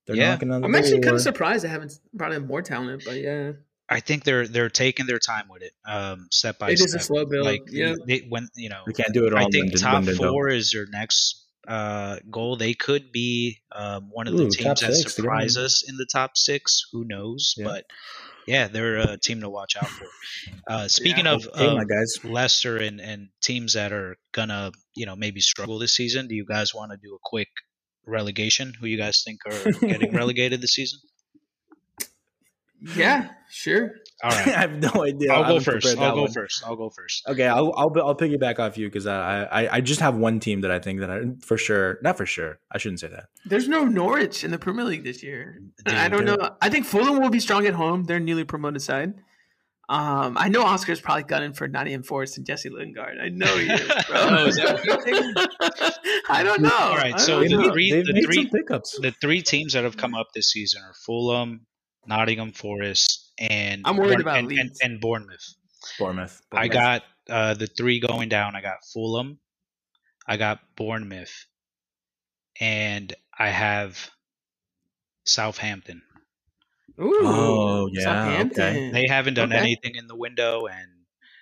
They're 0.07 0.15
yeah. 0.15 0.37
I'm 0.41 0.73
actually 0.75 1.01
kind 1.01 1.15
of 1.15 1.21
surprised 1.21 1.63
they 1.63 1.69
haven't 1.69 1.99
brought 2.13 2.31
in 2.31 2.47
more 2.47 2.61
talent, 2.61 3.03
but 3.05 3.15
yeah. 3.15 3.51
I 3.89 3.99
think 4.01 4.23
they're 4.23 4.47
they're 4.47 4.69
taking 4.69 5.07
their 5.07 5.19
time 5.19 5.47
with 5.49 5.63
it, 5.63 5.73
um, 5.87 6.27
step 6.31 6.59
by 6.59 6.69
it 6.69 6.77
step. 6.77 6.85
It 6.85 6.89
is 6.89 6.95
a 6.95 6.99
slow 6.99 7.25
build. 7.25 7.45
Like 7.45 7.61
yeah, 7.71 7.95
they, 8.05 8.19
when 8.29 8.47
you 8.55 8.69
know, 8.69 8.83
we 8.85 8.93
can't 8.93 9.13
do 9.13 9.25
it 9.25 9.33
all. 9.33 9.39
I 9.39 9.49
think 9.49 9.77
top 9.79 10.05
four 10.05 10.47
is 10.47 10.71
their 10.71 10.85
next 10.91 11.43
uh, 11.67 12.17
goal. 12.29 12.55
They 12.55 12.75
could 12.75 13.11
be 13.11 13.59
um, 13.71 14.09
one 14.11 14.27
of 14.27 14.37
the 14.37 14.43
Ooh, 14.43 14.49
teams 14.49 14.81
that 14.81 14.93
six, 14.93 15.15
surprise 15.15 15.57
us 15.57 15.83
in 15.87 15.97
the 15.97 16.05
top 16.05 16.37
six. 16.37 16.83
Who 16.91 17.03
knows? 17.03 17.55
Yeah. 17.57 17.65
But 17.65 17.85
yeah, 18.45 18.67
they're 18.67 18.97
a 18.97 19.17
team 19.17 19.41
to 19.41 19.49
watch 19.49 19.75
out 19.75 19.87
for. 19.87 20.07
Uh, 20.67 20.87
speaking 20.87 21.25
yeah. 21.25 21.33
of 21.33 21.47
hey, 21.55 21.75
my 21.75 21.83
guys. 21.83 22.19
Leicester 22.23 22.77
and, 22.77 22.99
and 22.99 23.29
teams 23.41 23.73
that 23.73 23.91
are 23.91 24.17
gonna 24.33 24.71
you 24.95 25.07
know 25.07 25.15
maybe 25.15 25.41
struggle 25.41 25.79
this 25.79 25.93
season, 25.93 26.27
do 26.27 26.35
you 26.35 26.45
guys 26.45 26.75
want 26.75 26.91
to 26.91 26.97
do 26.97 27.15
a 27.15 27.19
quick 27.23 27.49
relegation? 28.05 28.73
Who 28.79 28.85
you 28.85 28.97
guys 28.97 29.23
think 29.25 29.39
are 29.47 29.71
getting 29.87 30.11
relegated 30.15 30.61
this 30.61 30.73
season? 30.73 30.99
Yeah, 32.95 33.29
sure. 33.49 33.91
All 34.23 34.31
right. 34.31 34.47
I 34.47 34.51
have 34.51 34.81
no 34.81 35.03
idea. 35.03 35.33
I'll 35.33 35.45
go 35.45 35.59
first. 35.59 35.97
I'll 35.97 36.15
go 36.15 36.21
one. 36.23 36.31
first. 36.31 36.63
I'll 36.65 36.75
go 36.75 36.89
first. 36.89 37.27
Okay, 37.27 37.47
I'll 37.47 37.73
I'll, 37.75 37.91
I'll 38.01 38.15
piggyback 38.15 38.59
off 38.59 38.77
you 38.77 38.87
because 38.87 39.07
I, 39.07 39.43
I 39.43 39.75
I 39.77 39.81
just 39.81 39.99
have 40.01 40.15
one 40.15 40.39
team 40.39 40.61
that 40.61 40.71
I 40.71 40.79
think 40.79 40.99
that 40.99 41.09
I 41.09 41.21
for 41.41 41.57
sure 41.57 41.99
not 42.01 42.17
for 42.17 42.25
sure 42.25 42.59
I 42.71 42.77
shouldn't 42.77 42.99
say 42.99 43.07
that. 43.07 43.25
There's 43.45 43.67
no 43.67 43.85
Norwich 43.85 44.43
in 44.43 44.51
the 44.51 44.59
Premier 44.59 44.85
League 44.85 45.03
this 45.03 45.23
year. 45.23 45.59
Dude, 45.85 45.95
I 45.95 46.09
don't 46.09 46.25
know. 46.25 46.37
I 46.61 46.69
think 46.69 46.85
Fulham 46.85 47.19
will 47.21 47.29
be 47.29 47.39
strong 47.39 47.65
at 47.65 47.73
home. 47.73 48.03
They're 48.03 48.19
newly 48.19 48.43
promoted 48.43 48.81
side. 48.81 49.13
Um, 49.89 50.37
I 50.37 50.49
know 50.49 50.61
Oscar's 50.61 51.01
probably 51.01 51.23
gunning 51.23 51.53
for 51.53 51.67
Nottingham 51.67 52.03
Forest 52.03 52.37
and 52.37 52.45
Jesse 52.45 52.69
Lingard. 52.69 53.17
I 53.19 53.29
know 53.29 53.57
he 53.57 53.71
is, 53.71 53.81
bro. 54.07 54.17
oh, 54.17 54.45
is 54.45 54.59
I 56.29 56.43
don't 56.43 56.61
know. 56.61 56.69
All 56.71 56.95
right, 56.95 57.19
so 57.19 57.39
the 57.39 57.71
three, 57.73 57.91
the 57.91 58.21
three, 58.23 58.45
pickups. 58.45 58.99
the 59.01 59.09
three 59.19 59.41
teams 59.41 59.73
that 59.73 59.83
have 59.83 59.97
come 59.97 60.13
up 60.13 60.27
this 60.35 60.51
season 60.51 60.83
are 60.83 60.93
Fulham, 60.93 61.65
Nottingham 62.05 62.51
Forest, 62.51 63.31
and 63.37 63.81
I'm 63.85 63.97
worried 63.97 64.19
about 64.21 64.37
and, 64.39 64.51
and, 64.51 64.71
and, 64.81 64.99
Bournemouth. 65.01 65.55
Bournemouth. 65.97 66.41
I 66.51 66.67
got 66.67 67.03
uh, 67.29 67.53
the 67.53 67.67
three 67.67 67.99
going 67.99 68.29
down. 68.29 68.55
I 68.55 68.61
got 68.61 68.77
Fulham, 68.93 69.39
I 70.27 70.37
got 70.37 70.59
Bournemouth, 70.75 71.45
and 72.59 73.13
I 73.37 73.49
have 73.49 74.09
Southampton. 75.25 76.01
Ooh, 76.99 77.21
Oh, 77.23 77.89
yeah, 77.93 78.03
Southampton. 78.03 78.63
okay. 78.63 78.91
They 78.91 79.07
haven't 79.07 79.35
done 79.35 79.51
Okay. 79.53 79.61
anything 79.61 79.95
in 79.95 80.07
the 80.07 80.15
window, 80.15 80.65
and 80.67 80.87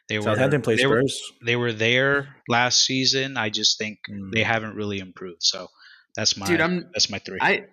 they 0.10 0.18
were 0.20 0.24
Southampton 0.24 0.62
plays 0.62 0.80
they 0.80 0.86
were, 0.88 1.02
Spurs. 1.08 1.34
they 1.44 1.56
were 1.56 1.74
there 1.74 2.36
last 2.48 2.86
season. 2.86 3.38
I 3.38 3.50
just 3.50 3.78
think 3.78 4.00
Mm. 4.10 4.32
they 4.34 4.44
haven't 4.44 4.76
really 4.76 5.00
improved. 5.00 5.42
So 5.42 5.70
that's 6.16 6.38
my 6.38 6.46
Dude, 6.46 6.62
I'm 6.62 6.90
that's 6.94 7.10
my 7.10 7.20
three. 7.20 7.40
I, 7.42 7.66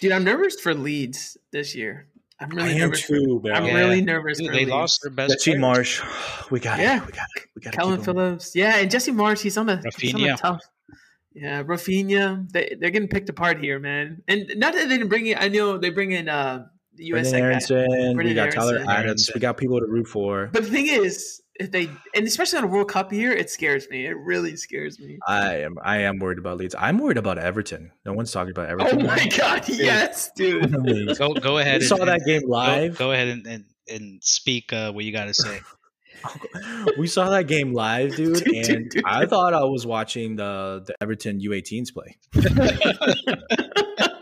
dude, 0.00 0.12
I'm 0.12 0.24
nervous 0.24 0.60
for 0.60 0.74
Leeds 0.74 1.36
this 1.52 1.74
year. 1.74 2.08
I'm 2.52 2.58
I 2.58 2.70
am 2.70 2.78
nervous. 2.78 3.06
Too, 3.06 3.40
man. 3.44 3.54
I'm 3.56 3.64
Yeah. 3.66 3.74
really 3.78 4.00
nervous 4.02 4.38
Dude, 4.38 4.52
they 4.52 4.64
lost 4.66 5.00
their 5.02 5.10
best. 5.10 5.32
Jesse 5.32 5.52
player. 5.52 5.60
Marsch, 5.62 6.50
we 6.50 6.60
got 6.60 6.78
Yeah. 6.78 6.98
it. 7.02 7.06
We 7.06 7.12
got 7.12 7.26
it. 7.36 7.42
We 7.56 7.60
got 7.62 7.74
it. 7.74 7.76
Kalvin 7.78 8.04
Phillips, 8.04 8.54
yeah, 8.54 8.76
and 8.76 8.90
Jesse 8.90 9.12
Marsch. 9.12 9.40
He's 9.40 9.56
on 9.56 9.66
the 9.66 9.76
he's 9.98 10.14
on 10.14 10.20
the 10.22 10.36
tough. 10.38 10.62
Yeah, 11.34 11.62
Raphinha. 11.64 12.50
They 12.52 12.76
they're 12.80 12.90
getting 12.90 13.08
picked 13.08 13.28
apart 13.28 13.58
here, 13.58 13.78
man. 13.78 14.22
And 14.28 14.50
not 14.56 14.72
that 14.74 14.88
they 14.88 14.96
didn't 14.96 15.08
bring 15.08 15.26
in. 15.26 15.36
I 15.38 15.48
know 15.48 15.78
they 15.78 15.90
bring 15.90 16.12
in 16.12 16.28
uh 16.28 16.66
the 16.96 17.06
US 17.06 17.28
Brenden 17.28 17.32
guy. 17.32 17.38
Aronson. 17.40 17.86
we 18.16 18.24
Brenden 18.24 18.34
got 18.36 18.52
Tyler 18.52 18.76
Adams. 18.78 18.88
Aronson. 19.04 19.32
We 19.34 19.40
got 19.40 19.56
people 19.56 19.80
to 19.80 19.86
root 19.86 20.06
for. 20.06 20.50
But 20.52 20.62
the 20.64 20.70
thing 20.70 20.86
is, 20.86 21.40
if 21.56 21.70
they 21.70 21.88
and 22.14 22.26
especially 22.26 22.58
on 22.58 22.64
a 22.64 22.66
World 22.66 22.88
Cup 22.88 23.12
year, 23.12 23.32
it 23.32 23.48
scares 23.50 23.88
me. 23.88 24.06
It 24.06 24.16
really 24.16 24.56
scares 24.56 24.98
me. 24.98 25.18
I 25.26 25.58
am. 25.58 25.76
I 25.82 25.98
am 25.98 26.18
worried 26.18 26.38
about 26.38 26.58
Leeds. 26.58 26.74
I'm 26.78 26.98
worried 26.98 27.16
about 27.18 27.38
Everton. 27.38 27.92
No 28.04 28.12
one's 28.12 28.32
talking 28.32 28.50
about 28.50 28.68
Everton. 28.68 29.06
Oh 29.06 29.10
Everton. 29.10 29.28
my 29.30 29.36
god, 29.36 29.62
yes, 29.68 30.30
dude. 30.34 30.72
Go 31.18 31.34
go 31.34 31.58
ahead. 31.58 31.74
we 31.74 31.76
and, 31.76 31.84
saw 31.84 31.96
and- 31.96 32.08
that 32.08 32.22
game 32.26 32.42
live. 32.48 32.98
Go, 32.98 33.12
ahead 33.12 33.28
and, 33.28 33.46
and, 33.46 33.64
and 33.88 34.24
speak 34.24 34.72
uh, 34.72 34.92
what 34.92 35.04
you 35.04 35.12
got 35.12 35.26
to 35.26 35.34
say. 35.34 35.60
we 36.98 37.06
saw 37.06 37.28
that 37.30 37.46
game 37.46 37.72
live, 37.72 38.16
dude, 38.16 38.42
Dude, 38.42 38.44
dude, 38.44 38.70
and 38.70 38.90
dude. 38.90 39.04
I 39.04 39.26
thought 39.26 39.52
I 39.54 39.64
was 39.64 39.86
watching 39.86 40.36
the 40.36 40.82
the 40.86 40.94
Everton 41.00 41.40
U18s 41.40 41.92
play. 41.92 42.16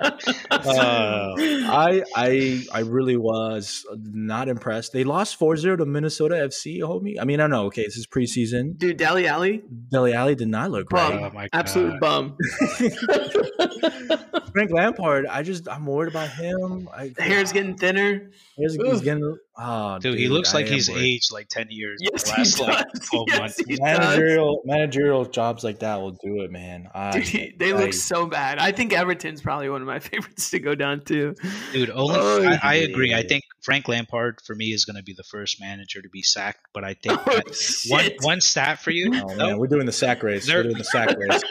Uh, 0.51 1.35
I 1.39 2.03
I 2.15 2.65
I 2.73 2.81
really 2.81 3.17
was 3.17 3.85
not 3.95 4.49
impressed. 4.49 4.93
They 4.93 5.03
lost 5.03 5.39
4-0 5.41 5.79
to 5.79 5.87
Minnesota 5.87 6.35
FC, 6.37 6.79
homie. 6.81 7.17
I 7.21 7.25
mean, 7.25 7.41
I 7.41 7.47
know, 7.49 7.65
okay, 7.67 7.83
this 7.85 7.97
is 7.97 8.07
preseason. 8.07 8.77
Dude, 8.79 8.97
Dele 8.97 9.27
Alli, 9.27 9.63
Dele 9.91 10.13
Alli 10.15 10.35
did 10.37 10.49
not 10.49 10.71
look 10.71 10.89
Bum. 10.91 11.13
right. 11.13 11.23
oh 11.31 11.35
my 11.35 11.49
absolute 11.53 11.99
God. 12.01 12.01
bum. 12.01 12.37
Frank 14.53 14.71
Lampard, 14.71 15.27
I 15.27 15.43
just 15.43 15.69
I'm 15.69 15.87
worried 15.87 16.11
about 16.11 16.29
him. 16.31 16.89
I, 16.95 17.09
The 17.09 17.23
hair's 17.23 17.53
getting 17.53 17.77
thinner. 17.77 18.31
He's, 18.57 18.75
he's 18.75 19.01
getting 19.01 19.37
oh, 19.59 19.99
Dude, 19.99 20.19
he 20.19 20.29
looks 20.29 20.53
I 20.55 20.59
like 20.59 20.67
he's 20.67 20.91
worried. 20.91 21.03
aged 21.03 21.33
like 21.33 21.49
ten 21.49 21.69
years. 21.71 21.99
Yes, 22.03 22.25
the 22.25 22.33
he 22.33 22.39
last 22.43 22.61
like 22.61 22.93
does. 22.93 23.09
twelve 23.09 23.29
Yes, 23.29 23.39
months. 23.41 23.57
he 23.67 23.77
does. 23.77 23.81
managerial 23.81 24.63
managerial 24.67 25.25
jobs 25.25 25.65
like 25.65 25.79
that 25.81 26.01
will 26.01 26.13
do 26.13 26.43
it, 26.43 26.51
man. 26.51 26.89
I, 26.95 27.21
Dude, 27.21 27.59
they 27.59 27.73
I- 27.73 27.77
look 27.77 27.95
so 27.95 28.27
bad. 28.27 28.59
I 28.59 28.73
think 28.73 28.93
Everton's 28.93 29.41
probably 29.41 29.71
one 29.71 29.81
of 29.81 29.87
my 29.87 29.92
favorites 30.01 30.51
to 30.51 30.59
go 30.59 30.75
down 30.75 31.05
to. 31.07 31.35
Dude, 31.73 31.91
only 31.91 32.15
Oh, 32.19 32.43
I, 32.45 32.59
I 32.63 32.75
agree. 32.77 33.15
I 33.15 33.23
think 33.23 33.45
Frank 33.63 33.89
Lampard 33.89 34.41
for 34.47 34.55
me 34.55 34.67
is 34.73 34.85
going 34.85 34.97
to 34.97 35.03
be 35.03 35.15
the 35.15 35.25
first 35.25 35.61
manager 35.61 36.03
to 36.03 36.09
be 36.09 36.23
sacked. 36.23 36.61
But 36.75 36.85
I 36.85 36.95
think 36.95 37.21
Oh, 37.27 37.35
that 37.37 37.45
one 37.89 38.05
shit. 38.05 38.17
one 38.23 38.41
stat 38.41 38.81
for 38.81 38.91
you. 38.91 39.11
Oh 39.15 39.29
though, 39.29 39.47
man, 39.47 39.59
we're 39.59 39.67
doing 39.67 39.87
the 39.87 39.93
sack 39.93 40.23
race. 40.23 40.49
We're 40.53 40.63
doing 40.63 40.79
the 40.79 40.85
sack 40.85 41.11
race. 41.19 41.43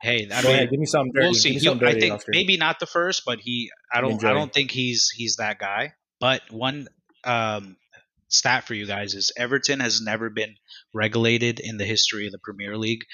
hey, 0.00 0.28
I 0.32 0.42
Go 0.42 0.48
mean, 0.48 0.56
ahead, 0.56 0.70
give 0.70 0.80
me 0.80 0.86
something 0.86 1.12
dirty. 1.12 1.24
we'll 1.26 1.32
Give 1.32 1.40
see. 1.42 1.50
me 1.50 1.58
He'll- 1.60 1.84
I 1.84 1.98
think 1.98 2.22
maybe 2.28 2.56
not 2.56 2.78
the 2.80 2.86
first, 2.86 3.22
but 3.24 3.40
he. 3.40 3.70
I 3.92 4.00
don't. 4.00 4.12
Enjoy. 4.12 4.28
I 4.28 4.32
don't 4.32 4.52
think 4.52 4.70
he's 4.70 5.10
he's 5.14 5.36
that 5.36 5.58
guy. 5.58 5.92
But 6.20 6.42
one 6.50 6.88
um, 7.24 7.76
stat 8.28 8.64
for 8.64 8.74
you 8.74 8.86
guys 8.86 9.14
is 9.14 9.32
Everton 9.36 9.80
has 9.80 10.00
never 10.00 10.30
been 10.30 10.54
regulated 10.92 11.60
in 11.60 11.76
the 11.76 11.84
history 11.84 12.26
of 12.26 12.32
the 12.32 12.38
Premier 12.38 12.76
League, 12.78 13.04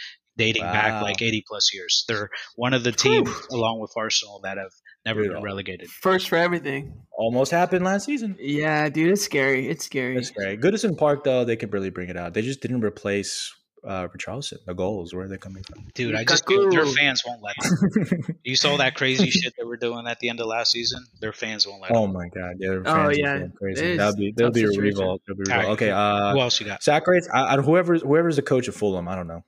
dating 0.41 0.63
back 0.63 1.03
like 1.03 1.21
eighty 1.23 1.45
plus 1.47 1.73
years. 1.75 2.05
They're 2.09 2.31
one 2.57 2.73
of 2.75 2.83
the 2.85 2.93
teams, 2.93 3.31
along 3.51 3.81
with 3.81 3.93
Arsenal, 3.97 4.41
that 4.45 4.57
have 4.59 4.73
never 5.05 5.23
Dude, 5.23 5.33
been 5.35 5.43
relegated. 5.43 5.89
First 5.89 6.29
for 6.29 6.37
everything. 6.37 6.93
almost 7.13 7.51
happened 7.51 7.85
last 7.85 8.05
season. 8.07 8.37
Yeah, 8.41 8.89
dude, 8.89 9.13
it's 9.13 9.23
scary. 9.23 9.69
It's 9.69 9.85
scary. 9.85 10.15
That's 10.15 10.31
great. 10.31 10.61
Goodison 10.61 10.97
Park 10.97 11.25
though, 11.25 11.45
they 11.45 11.57
could 11.57 11.73
really 11.73 11.91
bring 11.91 12.09
it 12.09 12.17
out. 12.17 12.35
They 12.35 12.43
just 12.43 12.61
didn't 12.63 12.83
replace 12.85 13.55
uh, 13.83 14.09
Richarlison. 14.09 14.59
The 14.67 14.75
goals, 14.75 15.15
where 15.15 15.25
are 15.25 15.29
they 15.29 15.39
coming 15.39 15.63
from? 15.63 15.87
Dude, 15.95 16.15
I 16.15 16.23
just 16.25 16.47
feel 16.47 16.67
Lukaku. 16.67 16.71
their 16.73 16.85
fans 16.87 17.23
won't 17.27 17.41
let 17.43 17.57
them. 17.59 18.37
You 18.45 18.55
saw 18.57 18.77
that 18.79 18.95
crazy 18.95 19.31
shit 19.31 19.55
that 19.59 19.67
we're 19.67 19.77
doing 19.79 20.07
at 20.07 20.19
the 20.19 20.29
end 20.29 20.41
of 20.41 20.47
last 20.47 20.73
season. 20.73 21.03
Their 21.21 21.33
fans 21.33 21.67
won't 21.67 21.81
let 21.83 21.89
them. 21.89 21.97
oh 21.99 22.03
them. 22.03 22.13
my 22.13 22.29
god, 22.29 22.57
yeah, 22.59 22.69
their 22.71 22.81
Oh, 22.81 22.85
fans 22.85 23.09
are 23.09 23.21
yeah. 23.21 23.39
going 23.39 23.53
crazy. 23.53 23.97
That'll 23.97 24.17
be 24.17 24.33
there'll 24.37 24.53
be 24.53 24.65
a 24.65 24.69
situation. 24.69 24.99
revolt. 24.99 25.23
There'll 25.27 25.39
be 25.39 25.51
a 25.51 25.55
revolt. 25.55 25.67
right, 25.67 25.73
Okay, 25.73 25.91
uh, 25.91 26.33
Who 26.33 26.41
else 26.41 26.61
you 26.61 26.67
got? 26.67 26.83
sack 26.83 27.07
rates. 27.07 27.29
I, 27.33 27.55
I, 27.55 27.61
whoever 27.61 27.97
whoever's 27.97 28.37
the 28.37 28.43
coach 28.43 28.69
of 28.69 28.75
Fulham, 28.77 29.09
I 29.09 29.15
don't 29.15 29.29
know. 29.29 29.45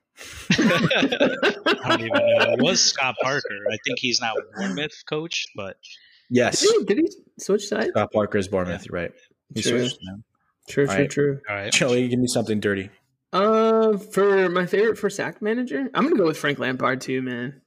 I 0.51 1.87
don't 1.87 2.01
even 2.01 2.11
know. 2.11 2.53
It 2.53 2.61
was 2.61 2.81
Scott 2.81 3.15
Parker. 3.21 3.59
I 3.71 3.77
think 3.85 3.99
he's 3.99 4.21
now 4.21 4.33
Bournemouth 4.55 5.03
coach, 5.09 5.45
but 5.55 5.77
Yes, 6.29 6.61
Did 6.61 6.71
he, 6.79 6.85
did 6.85 6.97
he 6.99 7.11
switch 7.39 7.67
sides? 7.67 7.89
Scott 7.89 8.11
Parker 8.11 8.37
is 8.37 8.47
Bournemouth. 8.47 8.85
You're 8.87 8.99
right. 9.01 9.11
He 9.53 9.61
True. 9.61 9.79
switched. 9.87 9.99
man. 10.03 10.23
True, 10.67 10.85
All 10.87 10.93
true, 10.93 11.01
right. 11.03 11.09
true. 11.11 11.39
all 11.49 11.55
right. 11.55 11.71
Joey, 11.73 12.07
give 12.07 12.19
me 12.19 12.27
something 12.27 12.59
dirty. 12.59 12.89
Uh, 13.33 13.97
for 13.97 14.47
my 14.49 14.65
favorite 14.65 14.97
for 14.97 15.09
sack 15.09 15.41
manager, 15.41 15.89
I'm 15.93 16.03
gonna 16.03 16.15
go 16.15 16.25
with 16.25 16.37
Frank 16.37 16.59
Lampard 16.59 17.01
too, 17.01 17.21
man. 17.21 17.61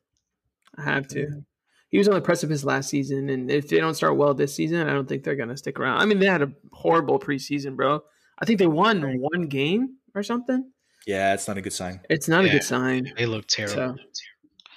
I 0.78 0.82
have 0.82 1.06
to. 1.08 1.42
He 1.88 1.98
was 1.98 2.08
on 2.08 2.14
the 2.14 2.20
precipice 2.20 2.64
last 2.64 2.88
season, 2.88 3.28
and 3.28 3.50
if 3.50 3.68
they 3.68 3.78
don't 3.78 3.94
start 3.94 4.16
well 4.16 4.32
this 4.34 4.54
season, 4.54 4.86
I 4.88 4.92
don't 4.92 5.08
think 5.08 5.22
they're 5.24 5.36
gonna 5.36 5.56
stick 5.56 5.78
around. 5.78 6.00
I 6.00 6.04
mean, 6.06 6.18
they 6.18 6.26
had 6.26 6.42
a 6.42 6.52
horrible 6.72 7.18
preseason, 7.18 7.76
bro. 7.76 8.02
I 8.38 8.44
think 8.46 8.58
they 8.58 8.66
won 8.66 9.02
one 9.20 9.48
game 9.48 9.96
or 10.14 10.22
something. 10.22 10.70
Yeah, 11.06 11.34
it's 11.34 11.46
not 11.48 11.56
a 11.56 11.62
good 11.62 11.72
sign. 11.72 12.00
It's 12.10 12.28
not 12.28 12.44
a 12.44 12.48
good 12.48 12.64
sign. 12.64 13.12
They 13.16 13.26
look 13.26 13.46
terrible. 13.46 13.96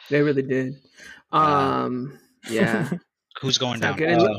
They 0.10 0.22
really 0.22 0.43
did. 0.43 0.76
Um, 1.31 2.19
yeah. 2.49 2.89
Who's 3.41 3.57
going 3.57 3.80
down? 3.80 3.97
good. 3.97 4.19
Uh, 4.19 4.38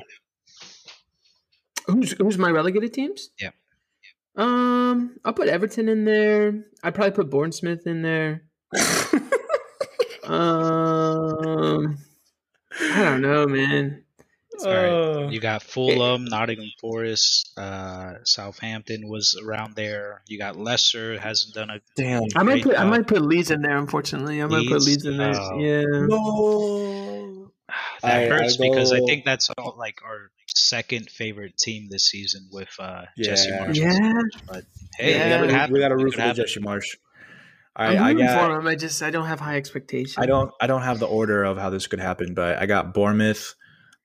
who's 1.86 2.12
who's 2.12 2.36
my 2.36 2.50
relegated 2.50 2.92
teams? 2.92 3.30
Yeah. 3.40 3.50
Um, 4.36 5.16
I'll 5.24 5.32
put 5.32 5.48
Everton 5.48 5.88
in 5.88 6.04
there. 6.04 6.66
I'd 6.82 6.94
probably 6.94 7.12
put 7.12 7.30
Bournemouth 7.30 7.86
in 7.86 8.02
there. 8.02 8.44
Um, 10.30 11.98
I 12.80 13.02
don't 13.02 13.20
know, 13.20 13.46
man. 13.48 14.04
All 14.66 14.72
right. 14.72 15.24
uh, 15.26 15.28
You 15.28 15.40
got 15.40 15.62
Fulham, 15.62 16.24
Nottingham 16.24 16.70
Forest, 16.80 17.52
uh, 17.56 18.14
Southampton 18.24 19.08
was 19.08 19.40
around 19.44 19.74
there. 19.76 20.22
You 20.28 20.38
got 20.38 20.56
Leicester 20.56 21.18
hasn't 21.18 21.54
done 21.54 21.70
a 21.70 21.80
damn. 21.96 22.22
I 22.36 22.42
might 22.42 22.62
Great 22.62 22.64
put 22.64 22.78
I 22.78 22.84
might 22.84 23.06
put 23.06 23.22
Leeds 23.22 23.50
in 23.50 23.62
there. 23.62 23.76
Unfortunately, 23.78 24.42
I 24.42 24.46
might 24.46 24.66
put 24.68 24.82
Leeds? 24.82 24.86
Leeds 24.86 25.06
in 25.06 25.16
there. 25.16 25.34
Oh. 25.34 25.58
Yeah. 25.58 25.84
No. 26.06 27.52
that 28.02 28.22
I- 28.22 28.26
hurts 28.26 28.60
I 28.60 28.68
because 28.68 28.92
I 28.92 29.00
think 29.00 29.24
that's 29.24 29.50
all, 29.50 29.74
like 29.78 30.00
our 30.04 30.30
second 30.54 31.08
favorite 31.10 31.56
team 31.56 31.88
this 31.90 32.06
season 32.06 32.48
with 32.52 32.68
uh, 32.78 33.02
Jesse 33.18 33.50
Marsch. 33.50 33.76
Yeah. 33.76 34.12
But 34.48 34.64
hey, 34.98 35.12
Yeah. 35.12 35.40
we 35.40 35.46
gotta, 35.46 35.52
happen. 35.58 35.72
we 35.74 35.80
gotta 35.80 35.94
It 35.94 36.02
root 36.02 36.14
for. 36.14 36.32
Jesse 36.34 36.60
Marsch. 36.60 36.96
All 37.76 37.86
I'm 37.86 37.98
I 38.02 38.08
rooting 38.10 38.26
got. 38.26 38.50
for 38.50 38.58
him. 38.60 38.66
I 38.66 38.74
just 38.74 39.00
I 39.02 39.10
don't 39.10 39.26
have 39.26 39.38
high 39.40 39.56
expectations. 39.56 40.16
I 40.18 40.26
don't. 40.26 40.50
I 40.60 40.66
don't 40.66 40.82
have 40.82 40.98
the 40.98 41.06
order 41.06 41.44
of 41.44 41.56
how 41.56 41.70
this 41.70 41.86
could 41.86 42.00
happen, 42.00 42.34
but 42.34 42.58
I 42.58 42.66
got 42.66 42.92
Bournemouth. 42.92 43.54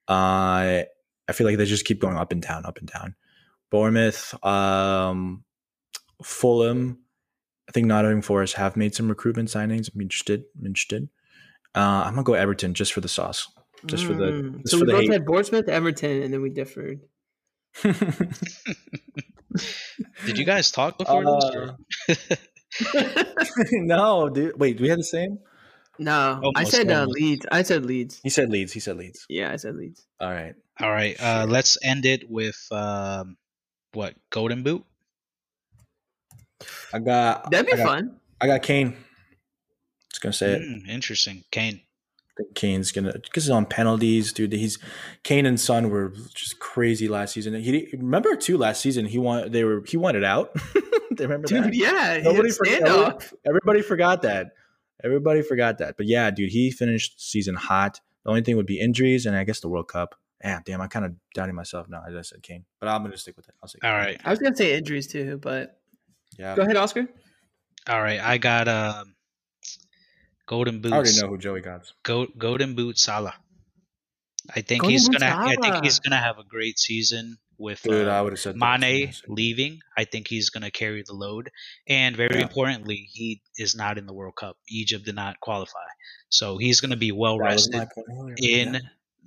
Uh, 0.08 0.82
I 1.28 1.32
feel 1.32 1.46
like 1.46 1.56
they 1.56 1.64
just 1.64 1.84
keep 1.84 2.00
going 2.00 2.16
up 2.16 2.32
and 2.32 2.40
down, 2.42 2.64
up 2.64 2.78
and 2.78 2.88
down. 2.88 3.14
Bournemouth, 3.70 4.34
um, 4.44 5.44
Fulham. 6.22 6.98
I 7.68 7.72
think 7.72 7.86
Nottingham 7.88 8.22
Forest 8.22 8.54
have 8.54 8.76
made 8.76 8.94
some 8.94 9.08
recruitment 9.08 9.48
signings. 9.48 9.90
I'm 9.92 10.00
interested. 10.00 10.44
I'm 10.58 10.66
interested. 10.66 11.08
Uh, 11.74 12.04
I'm 12.06 12.12
gonna 12.14 12.22
go 12.22 12.34
Everton 12.34 12.74
just 12.74 12.92
for 12.92 13.00
the 13.00 13.08
sauce. 13.08 13.48
just 13.86 14.04
for 14.06 14.14
the- 14.14 14.24
Mm. 14.24 14.60
just 14.62 14.70
so 14.70 14.78
for 14.78 14.84
we 14.84 14.86
the 14.86 14.92
both 14.92 15.02
hate. 15.02 15.12
had 15.12 15.26
Bournemouth, 15.26 15.68
Everton, 15.68 16.22
and 16.22 16.32
then 16.32 16.40
we 16.42 16.48
differed. 16.50 17.00
Did 20.24 20.38
you 20.38 20.44
guys 20.44 20.70
talk 20.70 20.98
before 20.98 21.24
this? 22.08 22.16
or- 22.88 23.26
no, 23.72 24.28
dude. 24.28 24.58
Wait, 24.58 24.76
do 24.78 24.82
we 24.84 24.88
have 24.88 24.98
the 24.98 25.04
same? 25.04 25.38
No, 25.98 26.52
I 26.54 26.64
said 26.64 26.90
uh. 26.90 27.06
Leeds. 27.06 27.46
I 27.50 27.62
said 27.62 27.84
Leeds. 27.84 28.20
He 28.22 28.30
said 28.30 28.50
Leeds. 28.50 28.72
He 28.72 28.80
said 28.80 28.96
Leeds. 28.96 29.26
Yeah, 29.28 29.52
I 29.52 29.56
said 29.56 29.76
Leeds. 29.76 30.06
All 30.20 30.30
right. 30.30 30.54
All 30.78 30.90
right, 30.90 31.16
uh, 31.22 31.46
let's 31.48 31.78
end 31.82 32.04
it 32.04 32.30
with 32.30 32.68
um, 32.70 33.38
what 33.94 34.14
Golden 34.28 34.62
Boot. 34.62 34.84
I 36.92 36.98
got. 36.98 37.50
That'd 37.50 37.66
be 37.66 37.72
I 37.72 37.76
got, 37.76 37.86
fun. 37.86 38.16
I 38.40 38.46
got 38.46 38.62
Kane. 38.62 38.94
Just 40.10 40.22
gonna 40.22 40.32
say 40.34 40.52
it. 40.52 40.62
Mm, 40.62 40.88
interesting, 40.88 41.44
Kane. 41.50 41.80
I 42.38 42.42
think 42.42 42.54
Kane's 42.54 42.92
gonna 42.92 43.12
because 43.14 43.44
he's 43.44 43.50
on 43.50 43.64
penalties, 43.64 44.32
dude. 44.34 44.52
He's 44.52 44.78
Kane 45.22 45.46
and 45.46 45.58
Son 45.58 45.88
were 45.88 46.12
just 46.34 46.58
crazy 46.58 47.08
last 47.08 47.32
season. 47.32 47.54
He 47.54 47.88
remember 47.94 48.36
too 48.36 48.58
last 48.58 48.82
season. 48.82 49.06
He 49.06 49.16
want 49.16 49.52
they 49.52 49.64
were 49.64 49.82
he 49.86 49.96
wanted 49.96 50.24
out. 50.24 50.54
they 51.10 51.24
remember 51.24 51.48
Dude, 51.48 51.64
that. 51.64 51.74
yeah. 51.74 52.20
Nobody 52.22 52.50
Nobody 52.50 52.50
forgot- 52.50 53.20
standoff. 53.20 53.32
Everybody 53.46 53.82
forgot 53.82 54.22
that. 54.22 54.48
Everybody 55.04 55.42
forgot 55.42 55.78
that. 55.78 55.96
But 55.96 56.06
yeah, 56.06 56.30
dude, 56.30 56.50
he 56.50 56.70
finished 56.70 57.20
season 57.20 57.54
hot. 57.54 58.00
The 58.24 58.30
only 58.30 58.42
thing 58.42 58.56
would 58.56 58.66
be 58.66 58.80
injuries 58.80 59.26
and 59.26 59.36
I 59.36 59.44
guess 59.44 59.60
the 59.60 59.68
World 59.68 59.88
Cup. 59.88 60.14
Yeah, 60.42 60.60
damn, 60.64 60.80
I 60.80 60.86
kind 60.86 61.04
of 61.04 61.12
doubting 61.34 61.54
myself 61.54 61.88
now. 61.88 62.02
As 62.06 62.14
I 62.14 62.18
just 62.18 62.30
said 62.30 62.42
Kane, 62.42 62.64
but 62.78 62.88
I'm 62.88 63.02
gonna 63.02 63.16
stick 63.16 63.36
with 63.36 63.48
it. 63.48 63.54
I'll 63.62 63.68
say. 63.68 63.78
All 63.82 63.92
right, 63.92 64.20
I 64.24 64.30
was 64.30 64.38
gonna 64.38 64.56
say 64.56 64.76
injuries 64.76 65.06
too, 65.06 65.38
but 65.38 65.78
Yeah. 66.38 66.54
Go 66.54 66.62
ahead, 66.62 66.76
Oscar. 66.76 67.08
All 67.88 68.02
right, 68.02 68.20
I 68.20 68.38
got 68.38 68.68
um, 68.68 69.14
golden 70.46 70.80
boots. 70.80 70.92
I 70.92 70.96
already 70.96 71.20
know 71.20 71.28
who 71.28 71.38
Joey 71.38 71.60
got. 71.60 71.92
Go, 72.02 72.26
golden 72.36 72.74
boot 72.74 72.98
Salah. 72.98 73.34
I 74.54 74.60
think 74.60 74.82
golden 74.82 74.92
he's 74.92 75.08
gonna. 75.08 75.30
Salah. 75.30 75.48
I 75.48 75.56
think 75.56 75.84
he's 75.84 76.00
gonna 76.00 76.16
have 76.20 76.38
a 76.38 76.44
great 76.44 76.78
season 76.78 77.38
with 77.58 77.82
Dude, 77.82 78.08
uh, 78.08 78.10
I 78.10 78.22
would 78.22 78.32
have 78.32 78.40
said 78.40 78.56
Mane 78.56 79.12
leaving. 79.28 79.80
I 79.96 80.04
think 80.04 80.28
he's 80.28 80.50
gonna 80.50 80.70
carry 80.70 81.02
the 81.06 81.14
load, 81.14 81.50
and 81.86 82.16
very 82.16 82.36
yeah. 82.36 82.42
importantly, 82.42 83.08
he 83.12 83.42
is 83.56 83.74
not 83.74 83.98
in 83.98 84.06
the 84.06 84.12
World 84.12 84.36
Cup. 84.36 84.56
Egypt 84.68 85.04
did 85.04 85.14
not 85.14 85.40
qualify, 85.40 85.86
so 86.28 86.58
he's 86.58 86.80
gonna 86.80 86.96
be 86.96 87.12
well 87.12 87.38
rested 87.38 87.88
in 88.38 88.74
yeah. 88.74 88.80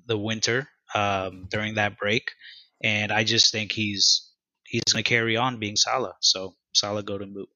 the 0.06 0.18
winter 0.18 0.68
um, 0.93 1.47
during 1.49 1.76
that 1.76 1.97
break, 1.97 2.31
and 2.84 3.11
I 3.11 3.23
just 3.23 3.51
think 3.51 3.72
he's 3.72 4.30
he's 4.65 4.84
gonna 4.91 5.03
carry 5.03 5.38
on 5.38 5.60
being 5.60 5.76
Salah. 5.76 6.15
So 6.22 6.56
Salah 6.73 7.03
golden 7.03 7.34
boot. 7.34 7.49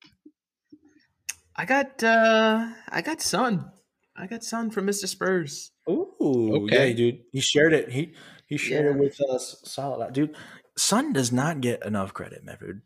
I 1.56 1.66
got 1.66 2.04
uh 2.04 2.70
I 2.90 3.02
got 3.02 3.22
Son. 3.22 3.72
I 4.16 4.28
got 4.28 4.44
Son 4.44 4.70
from 4.70 4.86
Mr. 4.86 5.08
Spurs. 5.08 5.72
Ooh, 5.90 6.66
okay, 6.66 6.90
yeah, 6.90 6.96
dude. 6.96 7.20
He 7.32 7.42
shared 7.42 7.74
it. 7.74 7.92
He 7.92 8.14
he 8.46 8.58
shared 8.58 8.86
yeah. 8.86 8.92
it 8.92 8.98
with 8.98 9.20
us. 9.30 9.62
Solid, 9.66 10.14
dude. 10.14 10.36
Son 10.76 11.14
does 11.14 11.32
not 11.32 11.62
get 11.62 11.86
enough 11.86 12.14
credit, 12.14 12.44
man, 12.44 12.58
dude. 12.60 12.82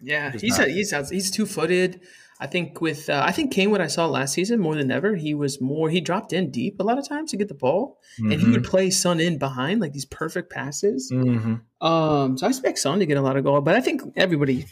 Yeah, 0.00 0.32
he's 0.32 0.58
a, 0.58 0.66
he's 0.66 0.92
he's 1.10 1.30
two 1.30 1.46
footed. 1.46 2.00
I 2.40 2.46
think 2.46 2.80
with 2.80 3.10
uh, 3.10 3.22
I 3.24 3.32
think 3.32 3.52
Kane 3.52 3.70
what 3.70 3.82
I 3.82 3.86
saw 3.86 4.06
last 4.06 4.32
season 4.32 4.60
more 4.60 4.74
than 4.74 4.90
ever 4.90 5.14
he 5.14 5.34
was 5.34 5.60
more 5.60 5.90
he 5.90 6.00
dropped 6.00 6.32
in 6.32 6.50
deep 6.50 6.80
a 6.80 6.82
lot 6.82 6.98
of 6.98 7.06
times 7.06 7.30
to 7.30 7.36
get 7.36 7.48
the 7.48 7.54
ball 7.54 7.98
mm-hmm. 8.18 8.32
and 8.32 8.40
he 8.40 8.50
would 8.50 8.62
mm-hmm. 8.62 8.70
play 8.70 8.88
Son 8.88 9.20
in 9.20 9.36
behind 9.36 9.80
like 9.80 9.92
these 9.92 10.06
perfect 10.06 10.50
passes. 10.50 11.12
Mm-hmm. 11.12 11.86
Um, 11.86 12.38
so 12.38 12.46
I 12.46 12.48
expect 12.48 12.78
Son 12.78 12.98
to 12.98 13.04
get 13.04 13.18
a 13.18 13.22
lot 13.22 13.36
of 13.36 13.44
goal, 13.44 13.60
but 13.60 13.74
I 13.74 13.82
think 13.82 14.00
everybody 14.16 14.66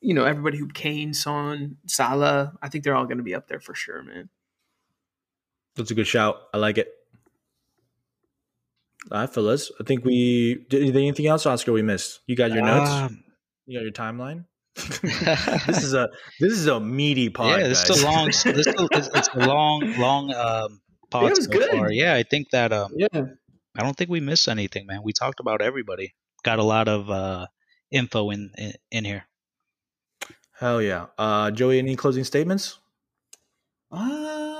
you 0.00 0.14
know, 0.14 0.24
everybody 0.24 0.58
who 0.58 0.68
Kane, 0.68 1.14
Son, 1.14 1.78
Salah, 1.86 2.52
I 2.60 2.68
think 2.68 2.84
they're 2.84 2.94
all 2.94 3.06
going 3.06 3.16
to 3.16 3.24
be 3.24 3.34
up 3.34 3.48
there 3.48 3.60
for 3.60 3.74
sure, 3.74 4.02
man. 4.02 4.28
That's 5.74 5.90
a 5.90 5.94
good 5.94 6.06
shout. 6.06 6.36
I 6.52 6.58
like 6.58 6.78
it. 6.78 6.92
All 9.10 9.20
right, 9.20 9.32
fellas. 9.32 9.70
I 9.80 9.84
think 9.84 10.04
we 10.04 10.66
did 10.68 10.96
anything 10.96 11.26
else, 11.26 11.46
Oscar. 11.46 11.72
We 11.72 11.82
missed. 11.82 12.20
You 12.26 12.34
got 12.36 12.52
your 12.52 12.62
notes. 12.62 12.90
Um, 12.90 13.22
you 13.66 13.78
got 13.78 13.82
your 13.82 13.92
timeline. 13.92 14.44
this 14.74 15.82
is 15.82 15.94
a 15.94 16.08
this 16.38 16.52
is 16.52 16.66
a 16.66 16.78
meaty 16.78 17.30
pod. 17.30 17.60
Yeah, 17.60 17.68
this 17.68 17.88
is 17.88 18.02
a 18.02 18.04
long. 18.04 18.26
This 18.26 18.44
is 18.44 18.66
a, 18.66 18.88
it's 18.92 19.28
a 19.32 19.46
long, 19.46 19.94
long 19.98 20.34
um, 20.34 20.80
pod. 21.10 21.24
It 21.24 21.36
was 21.36 21.44
so 21.44 21.50
good. 21.50 21.70
Far. 21.70 21.90
Yeah, 21.90 22.14
I 22.14 22.24
think 22.24 22.50
that. 22.50 22.72
Um, 22.72 22.92
yeah. 22.96 23.06
I 23.78 23.82
don't 23.82 23.96
think 23.96 24.10
we 24.10 24.20
missed 24.20 24.48
anything, 24.48 24.86
man. 24.86 25.00
We 25.02 25.12
talked 25.12 25.40
about 25.40 25.60
everybody. 25.60 26.14
Got 26.42 26.58
a 26.58 26.62
lot 26.62 26.88
of 26.88 27.10
uh, 27.10 27.46
info 27.90 28.30
in, 28.30 28.50
in 28.58 28.72
in 28.90 29.04
here. 29.04 29.26
Hell 30.58 30.80
yeah. 30.80 31.06
Uh, 31.18 31.50
Joey, 31.50 31.78
any 31.78 31.96
closing 31.96 32.24
statements? 32.24 32.78
Um, 33.90 34.55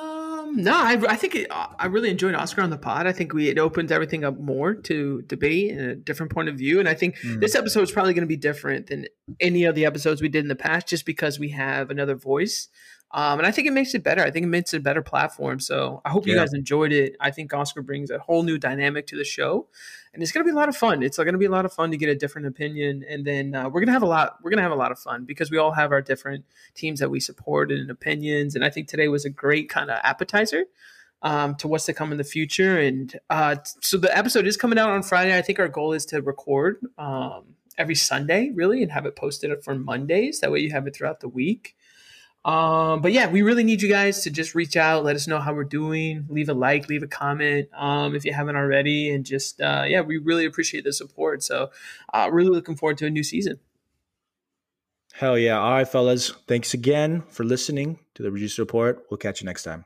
no, 0.56 0.72
I, 0.72 1.00
I 1.08 1.16
think 1.16 1.34
it, 1.34 1.46
I 1.50 1.86
really 1.86 2.10
enjoyed 2.10 2.34
Oscar 2.34 2.62
on 2.62 2.70
the 2.70 2.78
pod. 2.78 3.06
I 3.06 3.12
think 3.12 3.32
we 3.32 3.48
it 3.48 3.58
opened 3.58 3.92
everything 3.92 4.24
up 4.24 4.38
more 4.38 4.74
to 4.74 5.22
debate 5.22 5.70
and 5.72 5.80
a 5.80 5.94
different 5.94 6.32
point 6.32 6.48
of 6.48 6.56
view. 6.56 6.80
And 6.80 6.88
I 6.88 6.94
think 6.94 7.16
mm. 7.18 7.38
this 7.40 7.54
episode 7.54 7.82
is 7.82 7.92
probably 7.92 8.14
going 8.14 8.22
to 8.22 8.26
be 8.26 8.36
different 8.36 8.88
than 8.88 9.06
any 9.40 9.64
of 9.64 9.74
the 9.74 9.84
episodes 9.84 10.20
we 10.20 10.28
did 10.28 10.44
in 10.44 10.48
the 10.48 10.56
past, 10.56 10.88
just 10.88 11.06
because 11.06 11.38
we 11.38 11.50
have 11.50 11.90
another 11.90 12.14
voice 12.14 12.68
um, 13.12 13.38
and 13.38 13.46
I 13.46 13.50
think 13.50 13.68
it 13.68 13.72
makes 13.72 13.94
it 13.94 14.02
better. 14.02 14.22
I 14.22 14.30
think 14.30 14.44
it 14.44 14.48
makes 14.48 14.74
it 14.74 14.78
a 14.78 14.80
better 14.80 15.02
platform. 15.02 15.60
So 15.60 16.02
I 16.04 16.10
hope 16.10 16.26
you 16.26 16.34
guys 16.34 16.52
enjoyed 16.52 16.92
it. 16.92 17.16
I 17.20 17.30
think 17.30 17.54
Oscar 17.54 17.82
brings 17.82 18.10
a 18.10 18.18
whole 18.18 18.42
new 18.42 18.58
dynamic 18.58 19.06
to 19.08 19.16
the 19.16 19.24
show, 19.24 19.68
and 20.16 20.22
it's 20.22 20.32
going 20.32 20.44
to 20.44 20.51
be 20.51 20.55
a 20.55 20.59
lot 20.59 20.70
of 20.70 20.76
fun. 20.76 21.02
It's 21.02 21.18
going 21.18 21.32
to 21.32 21.38
be 21.38 21.44
a 21.44 21.51
lot 21.51 21.66
of 21.66 21.74
fun 21.74 21.90
to 21.90 21.98
get 21.98 22.09
a 22.09 22.14
different 22.14 22.47
opinion, 22.47 23.05
and 23.06 23.26
then 23.26 23.55
uh, 23.55 23.64
we're 23.64 23.80
going 23.80 23.88
to 23.88 23.93
have 23.93 24.02
a 24.02 24.06
lot. 24.06 24.38
We're 24.43 24.51
going 24.51 24.56
to 24.56 24.62
have 24.62 24.72
a 24.72 24.76
lot 24.76 24.90
of 24.90 24.98
fun 24.98 25.26
because 25.26 25.51
we 25.51 25.59
all 25.59 25.72
have 25.72 25.93
our 25.93 26.01
different 26.01 26.47
teams 26.74 27.01
that 27.01 27.10
we 27.10 27.20
support 27.20 27.70
and 27.70 27.90
opinions. 27.90 28.55
And 28.55 28.64
I 28.64 28.70
think 28.70 28.88
today 28.88 29.09
was 29.09 29.26
a 29.26 29.30
great 29.30 29.68
kind 29.68 29.90
of 29.90 30.01
appetizer 30.02 30.64
um, 31.20 31.55
to 31.56 31.68
what's 31.68 31.84
to 31.84 31.93
come 31.93 32.12
in 32.12 32.18
the 32.18 32.24
future. 32.24 32.78
And 32.78 33.14
uh, 33.28 33.56
so 33.82 33.98
the 33.98 34.16
episode 34.16 34.47
is 34.47 34.56
coming 34.56 34.78
out 34.78 34.88
on 34.88 35.02
Friday. 35.02 35.36
I 35.36 35.43
think 35.43 35.59
our 35.59 35.68
goal 35.68 35.93
is 35.93 36.06
to 36.06 36.22
record 36.22 36.78
um, 36.97 37.44
every 37.76 37.94
Sunday, 37.94 38.52
really, 38.55 38.82
and 38.82 38.93
have 38.93 39.05
it 39.05 39.16
posted 39.16 39.52
for 39.62 39.74
Mondays. 39.74 40.40
That 40.40 40.51
way, 40.51 40.60
you 40.60 40.70
have 40.70 40.86
it 40.86 40.97
throughout 40.97 41.20
the 41.20 41.28
week. 41.28 41.76
Um, 42.47 43.02
but 43.02 43.10
yeah, 43.10 43.28
we 43.28 43.43
really 43.43 43.64
need 43.64 43.82
you 43.82 43.89
guys 43.89 44.23
to 44.23 44.31
just 44.31 44.55
reach 44.55 44.77
out, 44.77 45.02
let 45.02 45.16
us 45.16 45.27
know 45.27 45.40
how 45.40 45.52
we're 45.52 45.64
doing, 45.64 46.27
leave 46.28 46.48
a 46.48 46.55
like, 46.55 46.89
leave 46.89 47.02
a 47.02 47.09
comment 47.09 47.68
um, 47.74 48.14
if 48.14 48.24
you 48.24 48.32
haven't 48.32 48.55
already, 48.55 49.10
and 49.10 49.27
just 49.27 49.60
uh, 49.60 49.82
yeah, 49.85 50.01
we 50.01 50.18
really 50.18 50.47
appreciate 50.47 50.85
the 50.85 50.93
support. 50.93 51.43
So, 51.43 51.70
uh, 52.14 52.28
really 52.31 52.51
looking 52.51 52.77
forward 52.77 52.98
to 52.98 53.06
a 53.06 53.10
new 53.10 53.24
season. 53.24 53.59
Hell 55.12 55.36
yeah! 55.36 55.59
All 55.59 55.73
right, 55.73 55.89
fellas, 55.89 56.31
thanks 56.47 56.73
again 56.73 57.24
for 57.31 57.43
listening 57.43 57.98
to 58.14 58.23
the 58.23 58.31
Reducer 58.31 58.62
Report. 58.62 59.05
We'll 59.10 59.18
catch 59.18 59.40
you 59.40 59.47
next 59.47 59.64
time. 59.64 59.85